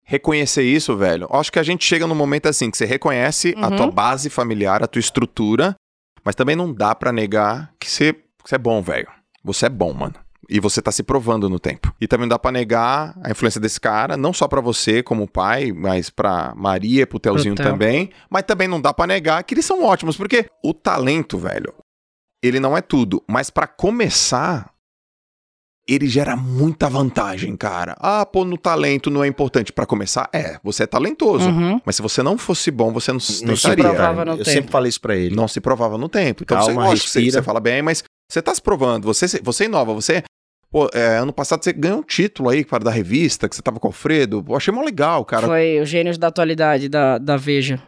reconhecer 0.03 0.63
isso, 0.63 0.95
velho. 0.95 1.27
Acho 1.31 1.51
que 1.51 1.57
a 1.57 1.63
gente 1.63 1.83
chega 1.83 2.05
num 2.05 2.13
momento 2.15 2.47
assim 2.47 2.69
que 2.69 2.77
você 2.77 2.85
reconhece 2.85 3.55
a 3.57 3.69
Uhum. 3.69 3.75
tua 3.75 3.89
base 3.91 4.29
familiar, 4.29 4.83
a 4.83 4.87
tua 4.87 4.99
estrutura, 4.99 5.73
mas 6.23 6.35
também 6.35 6.55
não 6.55 6.71
dá 6.71 6.93
pra 6.93 7.11
negar 7.11 7.71
que 7.79 7.89
você, 7.89 8.15
que 8.43 8.49
você 8.49 8.55
é 8.55 8.59
bom, 8.59 8.81
velho. 8.81 9.07
Você 9.43 9.65
é 9.65 9.69
bom, 9.69 9.93
mano. 9.93 10.15
E 10.49 10.59
você 10.59 10.81
tá 10.81 10.91
se 10.91 11.01
provando 11.03 11.47
no 11.49 11.59
tempo. 11.59 11.93
E 12.01 12.07
também 12.07 12.25
não 12.25 12.29
dá 12.29 12.39
pra 12.39 12.51
negar 12.51 13.15
a 13.23 13.31
influência 13.31 13.61
desse 13.61 13.79
cara, 13.79 14.17
não 14.17 14.33
só 14.33 14.47
pra 14.47 14.59
você 14.59 15.01
como 15.01 15.27
pai, 15.27 15.71
mas 15.71 16.09
pra 16.09 16.53
Maria 16.55 17.03
e 17.03 17.05
pro 17.05 17.19
Telzinho 17.19 17.55
Pro 17.55 17.63
também. 17.63 18.09
Mas 18.29 18.43
também 18.43 18.67
não 18.67 18.81
dá 18.81 18.93
pra 18.93 19.07
negar 19.07 19.43
que 19.43 19.53
eles 19.53 19.65
são 19.65 19.83
ótimos, 19.83 20.17
porque 20.17 20.47
o 20.63 20.73
talento, 20.73 21.37
velho, 21.37 21.73
ele 22.43 22.59
não 22.59 22.75
é 22.75 22.81
tudo. 22.81 23.23
Mas 23.29 23.49
pra 23.49 23.65
começar, 23.65 24.71
ele 25.87 26.07
gera 26.07 26.35
muita 26.35 26.89
vantagem, 26.89 27.55
cara. 27.55 27.95
Ah, 27.99 28.25
pô, 28.25 28.43
no 28.43 28.57
talento 28.57 29.09
não 29.09 29.23
é 29.23 29.27
importante. 29.27 29.71
Pra 29.71 29.85
começar, 29.85 30.29
é, 30.33 30.59
você 30.63 30.83
é 30.83 30.87
talentoso. 30.87 31.49
Uhum. 31.49 31.79
Mas 31.85 31.95
se 31.95 32.01
você 32.01 32.21
não 32.21 32.37
fosse 32.37 32.71
bom, 32.71 32.91
você 32.91 33.11
não, 33.13 33.19
não 33.19 33.47
Não 33.47 33.55
se 33.55 33.67
estaria. 33.67 33.85
provava 33.85 34.25
no 34.25 34.31
Eu 34.33 34.37
tempo. 34.39 34.49
sempre 34.49 34.71
falei 34.71 34.89
isso 34.89 34.99
pra 35.01 35.15
ele. 35.15 35.35
Não 35.35 35.47
se 35.47 35.61
provava 35.61 35.97
no 35.97 36.09
tempo. 36.09 36.43
Então, 36.43 36.57
Calma, 36.57 36.73
você, 36.73 36.79
lógico, 36.89 37.09
você, 37.09 37.31
você 37.31 37.41
fala 37.41 37.59
bem, 37.59 37.81
mas 37.81 38.03
você 38.31 38.41
tá 38.41 38.53
se 38.53 38.61
provando. 38.61 39.05
Você, 39.05 39.25
você 39.43 39.65
inova. 39.65 39.93
Você. 39.93 40.23
Pô, 40.71 40.89
é, 40.93 41.17
ano 41.17 41.33
passado 41.33 41.61
você 41.63 41.73
ganhou 41.73 41.99
um 41.99 42.03
título 42.03 42.47
aí, 42.49 42.63
cara, 42.63 42.83
da 42.83 42.91
revista, 42.91 43.49
que 43.49 43.55
você 43.55 43.61
tava 43.61 43.79
com 43.79 43.87
o 43.87 43.89
Alfredo. 43.89 44.41
Pô, 44.43 44.55
achei 44.55 44.73
mó 44.73 44.81
legal, 44.81 45.25
cara. 45.25 45.45
Foi 45.47 45.79
os 45.81 45.89
gênios 45.89 46.17
da 46.17 46.27
atualidade 46.27 46.87
da, 46.87 47.17
da 47.17 47.35
Veja. 47.35 47.81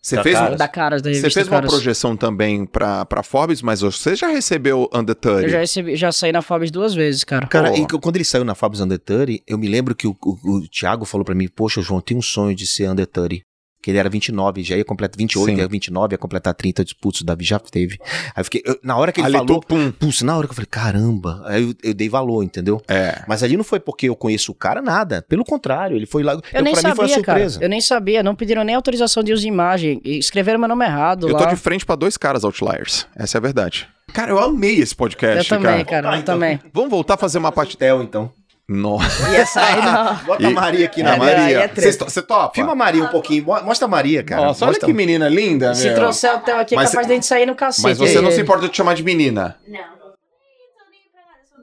Você 0.00 0.16
Da 0.16 0.22
fez, 0.24 0.36
Caras. 0.36 0.58
Da 0.58 0.68
Caras, 0.68 1.02
da 1.02 1.10
você 1.10 1.16
revista 1.16 1.40
fez 1.40 1.46
uma 1.48 1.56
Caras. 1.58 1.70
projeção 1.70 2.16
também 2.16 2.64
pra, 2.66 3.04
pra 3.04 3.22
Forbes, 3.22 3.62
mas 3.62 3.80
você 3.82 4.16
já 4.16 4.26
recebeu 4.28 4.88
Under 4.92 5.14
30. 5.14 5.42
Eu 5.42 5.48
já, 5.48 5.58
recebi, 5.60 5.94
já 5.96 6.10
saí 6.10 6.32
na 6.32 6.42
Forbes 6.42 6.70
duas 6.72 6.92
vezes, 6.92 7.22
cara. 7.22 7.46
Cara, 7.46 7.70
Pô. 7.70 7.76
e 7.76 7.86
que- 7.86 7.98
quando 8.00 8.16
ele 8.16 8.24
saiu 8.24 8.44
na 8.44 8.54
Fabs 8.54 8.80
Under 8.80 8.98
30, 8.98 9.42
eu 9.46 9.56
me 9.56 9.68
lembro 9.68 9.94
que 9.94 10.06
o, 10.08 10.16
o, 10.24 10.30
o 10.56 10.68
Thiago 10.68 11.04
falou 11.04 11.24
pra 11.24 11.34
mim, 11.36 11.46
poxa, 11.48 11.80
João, 11.82 11.98
eu 11.98 12.02
tenho 12.02 12.18
um 12.18 12.22
sonho 12.22 12.54
de 12.54 12.66
ser 12.66 12.88
Under 12.90 13.06
30. 13.06 13.42
Que 13.82 13.90
ele 13.90 13.98
era 13.98 14.08
29, 14.08 14.62
já 14.62 14.76
ia 14.76 14.84
completar 14.84 15.18
28, 15.18 15.44
Sim. 15.56 15.56
ia 15.60 15.66
29, 15.66 16.14
ia 16.14 16.18
completar 16.18 16.54
30, 16.54 16.80
eu 16.82 16.84
disse, 16.84 16.94
putz, 16.94 17.20
o 17.20 17.24
Davi 17.24 17.44
já 17.44 17.58
teve. 17.58 17.98
Aí 18.00 18.40
eu 18.40 18.44
fiquei, 18.44 18.62
eu- 18.64 18.78
na 18.82 18.96
hora 18.96 19.10
que 19.10 19.20
ele 19.20 19.26
Ali, 19.26 19.38
falou, 19.38 19.60
pum. 19.60 19.90
putz, 19.90 20.22
na 20.22 20.36
hora 20.36 20.46
que 20.46 20.52
eu 20.52 20.54
falei, 20.54 20.68
caramba, 20.70 21.42
aí 21.46 21.62
eu, 21.64 21.74
eu 21.82 21.92
dei 21.94 22.08
valor, 22.08 22.42
entendeu? 22.44 22.80
É. 22.88 23.22
Mas 23.26 23.42
ali 23.42 23.56
não 23.56 23.64
foi 23.64 23.80
porque 23.80 24.08
eu 24.08 24.14
conheço 24.14 24.52
o 24.52 24.54
cara, 24.54 24.80
nada. 24.80 25.22
Pelo 25.28 25.44
contrário, 25.44 25.96
ele 25.96 26.06
foi 26.06 26.22
lá. 26.22 26.34
Eu 26.52 26.62
nem 26.62 26.72
pra 26.74 26.82
mim 26.90 26.96
foi 26.96 27.04
uma 27.04 27.08
sabia, 27.08 27.24
cara. 27.24 27.38
surpresa. 27.40 27.58
Eu 27.64 27.68
nem 27.68 27.80
sabia. 27.80 28.22
Não 28.22 28.34
pediram 28.36 28.62
nem 28.62 28.74
autorização 28.76 29.22
de 29.22 29.32
uso 29.32 29.42
de 29.42 29.48
imagem. 29.48 30.00
E 30.04 30.18
Escreveram 30.18 30.58
meu 30.60 30.68
nome 30.68 30.84
errado 30.84 31.26
Eu 31.28 31.32
lá. 31.34 31.40
tô 31.40 31.46
de 31.46 31.56
frente 31.56 31.84
pra 31.84 31.96
dois 31.96 32.16
caras 32.16 32.44
Outliers. 32.44 33.06
Essa 33.16 33.36
é 33.36 33.40
a 33.40 33.42
verdade. 33.42 33.88
Cara, 34.12 34.30
eu 34.30 34.38
amei 34.38 34.76
esse 34.78 34.92
Eu 34.92 34.98
podcast, 34.98 35.48
também, 35.48 35.84
cara. 35.84 35.84
cara. 35.84 36.10
Ah, 36.10 36.14
eu 36.16 36.20
então. 36.20 36.34
também. 36.36 36.60
Vamos 36.72 36.90
voltar 36.90 37.14
a 37.14 37.16
fazer 37.16 37.38
uma 37.38 37.50
parte. 37.50 37.76
Tel, 37.76 38.02
então. 38.02 38.30
Nossa. 38.68 39.28
Ia 39.30 39.44
sair, 39.44 39.76
não. 39.84 40.14
Bota 40.24 40.46
a 40.46 40.50
Maria 40.50 40.86
aqui 40.86 41.00
É, 41.00 41.04
na 41.04 41.16
Maria. 41.16 41.58
é 41.60 41.68
treta. 41.68 41.90
Você 41.90 42.04
Você 42.10 42.22
topa? 42.22 42.54
Filma 42.54 42.72
a 42.72 42.74
Maria 42.76 43.02
um 43.04 43.08
pouquinho. 43.08 43.44
Mo- 43.44 43.62
Mostra 43.62 43.86
a 43.86 43.90
Maria, 43.90 44.22
cara. 44.22 44.42
Nossa, 44.46 44.64
olha 44.64 44.70
Mostra- 44.72 44.86
que 44.86 44.92
menina 44.94 45.28
linda, 45.28 45.74
Se 45.74 45.86
meu. 45.86 45.94
trouxer 45.94 46.34
o 46.36 46.40
Theo 46.40 46.56
aqui, 46.58 46.74
é 46.74 46.76
Mas 46.76 46.90
capaz 46.90 47.06
cê- 47.06 47.08
de 47.08 47.14
gente 47.16 47.26
sair 47.26 47.46
no 47.46 47.54
cacete. 47.54 47.82
Mas 47.88 47.98
você 47.98 48.20
não 48.20 48.30
se 48.30 48.40
importa 48.40 48.62
de 48.62 48.68
te 48.70 48.76
chamar 48.76 48.94
de 48.94 49.02
menina. 49.02 49.56
Não. 49.66 49.80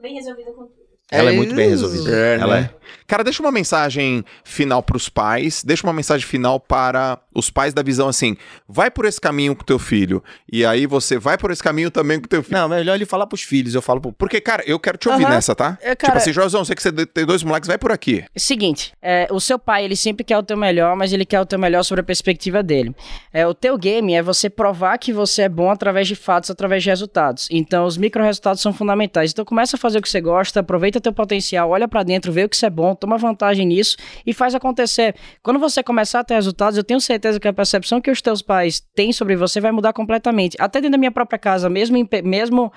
Bem 0.00 0.14
resolvida 0.14 0.50
com 0.52 0.62
tudo. 0.64 0.80
Ela 1.10 1.30
é 1.30 1.32
muito 1.34 1.54
bem 1.54 1.68
resolvida. 1.68 2.10
É, 2.10 2.34
Ela 2.36 2.60
né? 2.60 2.70
Cara, 3.10 3.24
deixa 3.24 3.42
uma 3.42 3.50
mensagem 3.50 4.24
final 4.44 4.84
pros 4.84 5.08
pais, 5.08 5.64
deixa 5.64 5.84
uma 5.84 5.92
mensagem 5.92 6.24
final 6.24 6.60
para 6.60 7.18
os 7.34 7.50
pais 7.50 7.74
da 7.74 7.82
visão 7.82 8.06
assim, 8.06 8.36
vai 8.68 8.88
por 8.88 9.04
esse 9.04 9.20
caminho 9.20 9.56
com 9.56 9.64
teu 9.64 9.80
filho, 9.80 10.22
e 10.50 10.64
aí 10.64 10.86
você 10.86 11.18
vai 11.18 11.36
por 11.36 11.50
esse 11.50 11.60
caminho 11.60 11.90
também 11.90 12.20
com 12.20 12.28
teu 12.28 12.40
filho. 12.40 12.56
Não, 12.56 12.68
melhor 12.68 12.94
ele 12.94 13.04
falar 13.04 13.26
pros 13.26 13.42
filhos. 13.42 13.74
Eu 13.74 13.82
falo 13.82 14.00
pro. 14.00 14.12
Porque, 14.12 14.40
cara, 14.40 14.62
eu 14.64 14.78
quero 14.78 14.96
te 14.96 15.08
ouvir 15.08 15.24
Aham. 15.24 15.34
nessa, 15.34 15.56
tá? 15.56 15.76
É, 15.82 15.96
tipo 15.96 16.06
cara- 16.06 16.18
assim, 16.18 16.32
Joelzão, 16.32 16.64
sei 16.64 16.76
que 16.76 16.82
você 16.82 16.92
tem 17.04 17.26
dois 17.26 17.42
moleques, 17.42 17.66
vai 17.66 17.76
por 17.76 17.90
aqui. 17.90 18.24
Seguinte, 18.36 18.92
é, 19.02 19.26
o 19.32 19.40
seu 19.40 19.58
pai, 19.58 19.84
ele 19.84 19.96
sempre 19.96 20.22
quer 20.22 20.38
o 20.38 20.42
teu 20.44 20.56
melhor, 20.56 20.94
mas 20.94 21.12
ele 21.12 21.24
quer 21.26 21.40
o 21.40 21.46
teu 21.46 21.58
melhor 21.58 21.82
sobre 21.82 22.02
a 22.02 22.04
perspectiva 22.04 22.62
dele. 22.62 22.94
É, 23.32 23.44
o 23.44 23.52
teu 23.54 23.76
game 23.76 24.14
é 24.14 24.22
você 24.22 24.48
provar 24.48 24.96
que 24.98 25.12
você 25.12 25.42
é 25.42 25.48
bom 25.48 25.68
através 25.68 26.06
de 26.06 26.14
fatos, 26.14 26.48
através 26.48 26.84
de 26.84 26.90
resultados. 26.90 27.48
Então, 27.50 27.86
os 27.86 27.96
micro-resultados 27.96 28.62
são 28.62 28.72
fundamentais. 28.72 29.32
Então, 29.32 29.44
começa 29.44 29.74
a 29.74 29.78
fazer 29.80 29.98
o 29.98 30.02
que 30.02 30.08
você 30.08 30.20
gosta, 30.20 30.60
aproveita 30.60 31.00
teu 31.00 31.12
potencial, 31.12 31.70
olha 31.70 31.88
pra 31.88 32.04
dentro, 32.04 32.30
vê 32.30 32.44
o 32.44 32.48
que 32.48 32.56
você 32.56 32.66
é 32.66 32.70
bom, 32.70 32.94
toma 33.00 33.16
vantagem 33.18 33.66
nisso 33.66 33.96
e 34.24 34.32
faz 34.32 34.54
acontecer. 34.54 35.14
Quando 35.42 35.58
você 35.58 35.82
começar 35.82 36.20
a 36.20 36.24
ter 36.24 36.34
resultados, 36.34 36.76
eu 36.76 36.84
tenho 36.84 37.00
certeza 37.00 37.40
que 37.40 37.48
a 37.48 37.52
percepção 37.52 38.00
que 38.00 38.10
os 38.10 38.20
teus 38.20 38.42
pais 38.42 38.80
têm 38.94 39.12
sobre 39.12 39.36
você 39.36 39.60
vai 39.60 39.72
mudar 39.72 39.92
completamente. 39.92 40.56
Até 40.60 40.80
dentro 40.80 40.92
da 40.92 40.98
minha 40.98 41.10
própria 41.10 41.38
casa, 41.38 41.68
mesmo, 41.68 41.96
em 41.96 42.08
mesmo 42.22 42.72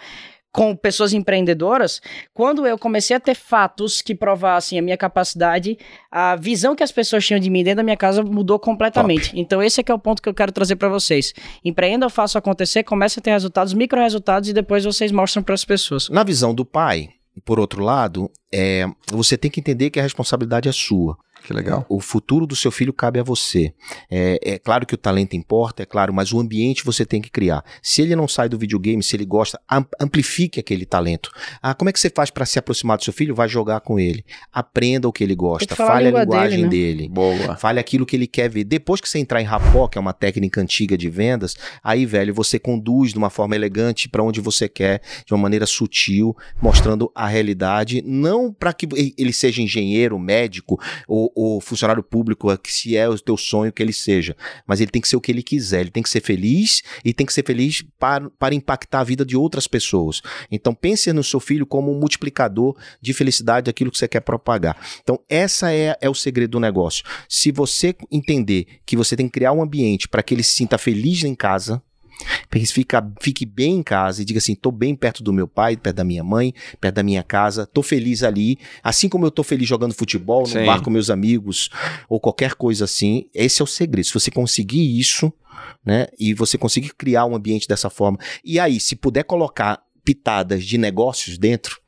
com 0.54 0.76
pessoas 0.76 1.14
empreendedoras, 1.14 2.00
quando 2.32 2.68
eu 2.68 2.78
comecei 2.78 3.18
a 3.18 3.20
ter 3.20 3.34
fatos 3.34 4.04
que 4.04 4.14
provassem 4.14 4.78
a 4.78 4.84
minha 4.84 4.96
capacidade, 4.96 5.76
a 6.12 6.36
visão 6.36 6.76
que 6.76 6.84
as 6.84 6.92
pessoas 6.92 7.26
tinham 7.26 7.40
de 7.40 7.50
mim 7.50 7.64
dentro 7.64 7.78
da 7.78 7.84
minha 7.84 7.98
casa 7.98 8.22
mudou 8.22 8.60
completamente. 8.60 9.32
Então 9.34 9.64
esse 9.64 9.82
é 9.82 9.84
que 9.84 9.92
é 9.92 9.96
o 9.96 10.00
ponto 10.00 10.22
que 10.22 10.30
eu 10.30 10.34
quero 10.34 10.52
trazer 10.52 10.76
para 10.76 10.90
vocês. 10.90 11.34
Empreenda, 11.66 12.08
faça 12.08 12.38
acontecer, 12.38 12.84
comece 12.84 13.18
a 13.18 13.22
ter 13.22 13.32
resultados, 13.32 13.74
micro 13.74 14.00
resultados 14.00 14.48
e 14.48 14.54
depois 14.54 14.86
vocês 14.86 15.12
mostram 15.12 15.42
para 15.42 15.56
as 15.56 15.66
pessoas. 15.66 16.08
Na 16.10 16.24
visão 16.24 16.54
do 16.54 16.64
pai, 16.64 17.10
por 17.44 17.60
outro 17.60 17.84
lado, 17.84 18.30
é, 18.52 18.86
você 19.12 19.38
tem 19.38 19.50
que 19.50 19.60
entender 19.60 19.90
que 19.90 20.00
a 20.00 20.04
responsabilidade 20.04 20.70
é 20.70 20.72
sua. 20.72 21.18
Que 21.46 21.54
legal. 21.54 21.86
O 21.90 22.00
futuro 22.00 22.48
do 22.48 22.56
seu 22.56 22.72
filho 22.72 22.94
cabe 22.94 23.20
a 23.20 23.24
você. 23.24 23.74
É, 24.10 24.40
é 24.44 24.60
claro 24.60 24.86
que 24.86 24.94
o 24.96 24.98
talento 24.98 25.36
importa, 25.36 25.84
é 25.84 25.86
claro, 25.86 26.14
mas 26.14 26.32
o 26.32 26.40
ambiente 26.40 26.86
você 26.86 27.06
tem 27.06 27.22
que 27.22 27.30
criar. 27.30 27.64
Se 27.82 28.02
ele 28.02 28.16
não 28.16 28.28
sai 28.28 28.48
do 28.48 28.58
videogame, 28.58 29.04
se 29.04 29.16
ele 29.16 29.26
gosta, 29.26 29.60
am- 29.70 29.86
amplifique 30.00 30.60
aquele 30.60 30.86
talento. 30.86 31.30
Ah, 31.62 31.74
como 31.74 31.90
é 31.90 31.94
que 31.94 32.00
você 32.00 32.10
faz 32.10 32.30
para 32.30 32.46
se 32.46 32.58
aproximar 32.58 32.98
do 32.98 33.04
seu 33.04 33.12
filho? 33.12 33.36
Vai 33.36 33.50
jogar 33.50 33.82
com 33.82 34.00
ele. 34.00 34.24
Aprenda 34.52 35.08
o 35.08 35.12
que 35.12 35.24
ele 35.24 35.36
gosta, 35.36 35.74
a 35.74 35.78
fale 35.78 36.08
a 36.08 36.12
língua 36.12 36.22
linguagem 36.22 36.68
dele, 36.70 36.96
dele. 37.04 37.10
Boa. 37.10 37.58
Fale 37.58 37.80
aquilo 37.80 38.06
que 38.06 38.16
ele 38.16 38.28
quer 38.28 38.50
ver. 38.50 38.64
Depois 38.64 39.02
que 39.02 39.10
você 39.10 39.20
entrar 39.20 39.42
em 39.42 39.46
rapó, 39.46 39.88
que 39.88 39.98
é 39.98 40.02
uma 40.02 40.14
técnica 40.14 40.62
antiga 40.62 40.98
de 40.98 41.10
vendas, 41.10 41.56
aí, 41.84 42.06
velho, 42.06 42.34
você 42.34 42.58
conduz 42.58 43.12
de 43.12 43.18
uma 43.18 43.30
forma 43.30 43.56
elegante 43.56 44.08
para 44.08 44.24
onde 44.24 44.40
você 44.40 44.70
quer, 44.70 45.02
de 45.26 45.34
uma 45.34 45.42
maneira 45.42 45.66
sutil, 45.66 46.36
mostrando 46.62 47.12
a 47.14 47.28
realidade, 47.28 48.02
não 48.06 48.54
para 48.54 48.72
que 48.72 48.88
ele 49.18 49.34
seja 49.34 49.62
engenheiro, 49.62 50.18
médico 50.18 50.80
ou, 51.08 51.32
ou 51.36 51.60
funcionário 51.62 52.04
público, 52.04 52.56
que 52.58 52.72
se 52.72 52.96
é 52.96 53.08
o 53.08 53.18
teu 53.20 53.38
sonho 53.38 53.72
que 53.72 53.82
ele 53.82 53.94
seja, 53.94 54.36
mas 54.66 54.80
ele 54.80 54.92
tem 54.92 55.02
que 55.02 55.08
ser 55.08 55.16
o 55.16 55.22
que 55.22 55.32
ele 55.32 55.44
quiser, 55.44 55.82
ele 55.82 55.92
tem 55.92 56.04
que 56.04 56.10
ser 56.10 56.22
feliz 56.22 56.82
e 57.04 57.14
tem 57.14 57.26
que 57.26 57.34
ser 57.34 57.46
feliz 57.46 57.84
para, 58.00 58.30
para 58.32 58.56
impactar 58.56 59.02
a 59.02 59.04
vida 59.04 59.26
de 59.26 59.36
outras 59.36 59.68
pessoas. 59.68 60.22
Então 60.52 60.74
pense 60.74 61.12
no 61.14 61.24
seu 61.24 61.40
filho 61.40 61.66
como 61.66 61.92
um 61.92 62.00
multiplicador 62.00 62.78
de 63.02 63.14
felicidade 63.14 63.66
daquilo 63.66 63.92
que 63.92 63.98
você 63.98 64.08
quer 64.08 64.22
propagar. 64.22 64.78
Então 65.02 65.20
essa 65.30 65.74
é, 65.74 65.98
é 66.00 66.10
o 66.10 66.16
segredo 66.16 66.52
do 66.52 66.60
negócio. 66.60 67.04
Se 67.28 67.52
você 67.52 67.96
entender 68.12 68.68
que 68.86 68.96
você 68.96 69.16
tem 69.16 69.28
que 69.28 69.34
criar 69.34 69.52
um 69.52 69.62
ambiente 69.62 70.08
para 70.08 70.24
que 70.24 70.34
ele 70.34 70.44
se 70.44 70.56
sinta 70.56 70.78
feliz 70.78 71.24
em 71.24 71.36
casa, 71.36 71.82
fica, 72.72 73.06
fique 73.22 73.46
bem 73.46 73.78
em 73.78 73.84
casa 73.84 74.22
e 74.22 74.26
diga 74.26 74.40
assim: 74.40 74.56
tô 74.56 74.72
bem 74.72 74.96
perto 74.96 75.24
do 75.24 75.34
meu 75.34 75.48
pai, 75.48 75.78
perto 75.78 75.96
da 75.98 76.04
minha 76.04 76.24
mãe, 76.24 76.54
perto 76.80 76.96
da 76.96 77.04
minha 77.04 77.24
casa, 77.24 77.66
tô 77.66 77.82
feliz 77.82 78.24
ali. 78.24 78.58
Assim 78.84 79.10
como 79.10 79.26
eu 79.26 79.32
tô 79.32 79.44
feliz 79.44 79.68
jogando 79.68 79.94
futebol, 79.94 80.42
no 80.42 80.48
Sim. 80.48 80.66
bar 80.66 80.82
com 80.82 80.90
meus 80.90 81.10
amigos, 81.10 81.70
ou 82.08 82.20
qualquer 82.20 82.56
coisa 82.56 82.86
assim, 82.86 83.30
esse 83.34 83.62
é 83.62 83.64
o 83.64 83.68
segredo. 83.68 84.06
Se 84.06 84.14
você 84.14 84.32
conseguir 84.32 85.00
isso, 85.00 85.32
né, 85.86 86.08
e 86.20 86.34
você 86.34 86.58
conseguir 86.58 86.94
criar 86.96 87.26
um 87.26 87.36
ambiente 87.36 87.68
dessa 87.68 87.90
forma, 87.90 88.18
e 88.44 88.60
aí, 88.60 88.80
se 88.80 88.96
puder 88.96 89.24
colocar 89.24 89.82
pitadas 90.04 90.66
de 90.66 90.78
negócios 90.78 91.38
dentro, 91.38 91.83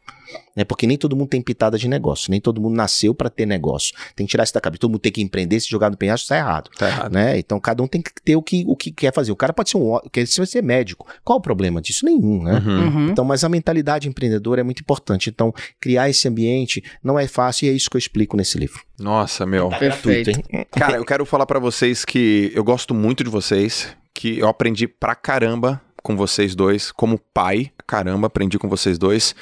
né? 0.56 0.64
Porque 0.64 0.88
nem 0.88 0.98
todo 0.98 1.16
mundo 1.16 1.30
tem 1.30 1.42
pitada 1.42 1.78
de 1.78 1.88
negócio, 1.88 2.32
nem 2.32 2.40
todo 2.40 2.62
mundo 2.62 2.76
nasceu 2.76 3.14
para 3.14 3.30
ter 3.30 3.46
negócio. 3.46 3.94
Tem 4.16 4.26
que 4.26 4.32
tirar 4.32 4.44
isso 4.44 4.54
da 4.54 4.62
cabeça. 4.62 4.80
Todo 4.80 4.92
mundo 4.92 5.02
tem 5.02 5.12
que 5.12 5.22
empreender, 5.22 5.60
se 5.60 5.70
jogar 5.70 5.90
no 5.90 5.98
penhasco, 5.98 6.28
tá 6.28 6.38
errado. 6.38 6.70
Tá 6.78 6.88
errado. 6.88 7.14
Né? 7.14 7.38
Então 7.38 7.60
cada 7.60 7.84
um 7.84 7.88
tem 7.88 8.02
que 8.02 8.12
ter 8.24 8.36
o 8.36 8.42
que, 8.42 8.64
o 8.68 8.76
que 8.76 8.92
quer 8.92 9.14
fazer. 9.14 9.32
O 9.32 9.36
cara 9.36 9.54
pode 9.54 9.70
ser 9.70 9.78
um, 9.78 10.00
quer 10.12 10.26
ser 10.26 10.62
médico. 10.64 11.06
Qual 11.24 11.38
o 11.38 11.42
problema 11.42 11.82
disso? 11.82 12.06
Nenhum, 12.06 12.44
né? 12.44 12.62
Uhum. 12.66 12.88
Uhum. 12.88 13.10
Então, 13.10 13.26
mas 13.26 13.44
a 13.44 13.50
mentalidade 13.50 14.08
empreendedora 14.08 14.62
é 14.62 14.64
muito 14.64 14.82
importante. 14.82 15.30
Então, 15.30 15.54
criar 15.80 16.10
esse 16.10 16.28
ambiente 16.28 16.84
não 17.04 17.18
é 17.20 17.28
fácil 17.28 17.66
e 17.66 17.70
é 17.70 17.74
isso 17.74 17.90
que 17.90 17.98
eu 17.98 18.00
explico 18.00 18.38
nesse 18.38 18.58
livro. 18.58 18.82
Nossa, 19.00 19.46
meu. 19.46 19.70
Tá 19.70 19.78
Perfeito. 19.78 20.30
hein? 20.30 20.66
Cara, 20.72 20.98
eu 20.98 21.06
quero 21.06 21.26
falar 21.26 21.46
pra 21.46 21.60
vocês 21.60 22.06
que 22.06 22.52
eu 22.54 22.64
gosto 22.64 22.94
muito 22.94 23.24
de 23.24 23.30
vocês, 23.30 23.96
que 24.14 24.40
eu 24.40 24.48
aprendi 24.48 24.88
pra 24.88 25.16
caramba 25.16 25.82
com 26.02 26.16
vocês 26.16 26.54
dois, 26.56 26.92
como 26.92 27.20
pai, 27.34 27.72
caramba, 27.88 28.28
aprendi 28.28 28.60
com 28.60 28.70
vocês 28.70 28.98
dois. 28.98 29.36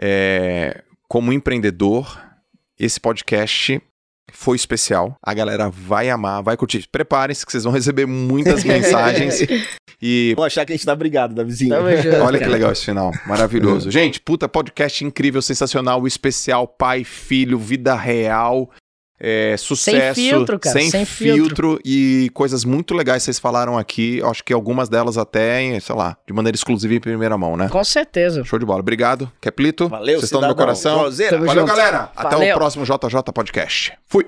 É, 0.00 0.82
como 1.08 1.32
empreendedor, 1.32 2.20
esse 2.78 2.98
podcast 2.98 3.80
foi 4.32 4.56
especial. 4.56 5.16
A 5.22 5.34
galera 5.34 5.68
vai 5.68 6.08
amar, 6.08 6.42
vai 6.42 6.56
curtir. 6.56 6.88
Preparem-se 6.90 7.44
que 7.44 7.52
vocês 7.52 7.64
vão 7.64 7.72
receber 7.72 8.06
muitas 8.06 8.64
mensagens. 8.64 9.40
E 10.00 10.32
Vou 10.34 10.44
achar 10.44 10.64
que 10.64 10.72
a 10.72 10.76
gente 10.76 10.86
tá 10.86 10.96
brigado 10.96 11.34
da 11.34 11.44
vizinha. 11.44 11.76
Olha 12.24 12.38
que 12.38 12.46
legal 12.46 12.72
esse 12.72 12.84
final. 12.84 13.12
Maravilhoso. 13.26 13.88
Gente, 13.92 14.18
puta, 14.18 14.48
podcast 14.48 15.04
incrível, 15.04 15.40
sensacional, 15.40 16.06
especial 16.06 16.66
pai, 16.66 17.04
filho, 17.04 17.58
vida 17.58 17.94
real. 17.94 18.68
É, 19.24 19.56
sucesso, 19.56 20.20
filtro, 20.20 20.58
cara, 20.58 20.72
sem, 20.80 20.90
sem 20.90 21.04
filtro. 21.04 21.78
e 21.84 22.28
coisas 22.34 22.64
muito 22.64 22.92
legais 22.92 23.22
vocês 23.22 23.38
falaram 23.38 23.78
aqui. 23.78 24.20
Acho 24.24 24.42
que 24.42 24.52
algumas 24.52 24.88
delas 24.88 25.16
até, 25.16 25.78
sei 25.78 25.94
lá, 25.94 26.16
de 26.26 26.32
maneira 26.32 26.56
exclusiva 26.56 26.92
em 26.92 26.98
primeira 27.00 27.38
mão, 27.38 27.56
né? 27.56 27.68
Com 27.68 27.84
certeza. 27.84 28.42
Show 28.42 28.58
de 28.58 28.66
bola. 28.66 28.80
Obrigado, 28.80 29.30
Keplito. 29.40 29.88
Valeu, 29.88 30.14
Vocês 30.18 30.24
estão 30.24 30.40
no 30.40 30.48
meu 30.48 30.56
coração. 30.56 31.08
Valeu, 31.08 31.48
junto. 31.54 31.66
galera. 31.66 32.10
Até 32.16 32.34
o 32.34 32.38
Valeu. 32.40 32.56
próximo 32.56 32.84
JJ 32.84 33.32
Podcast. 33.32 33.92
Fui. 34.08 34.26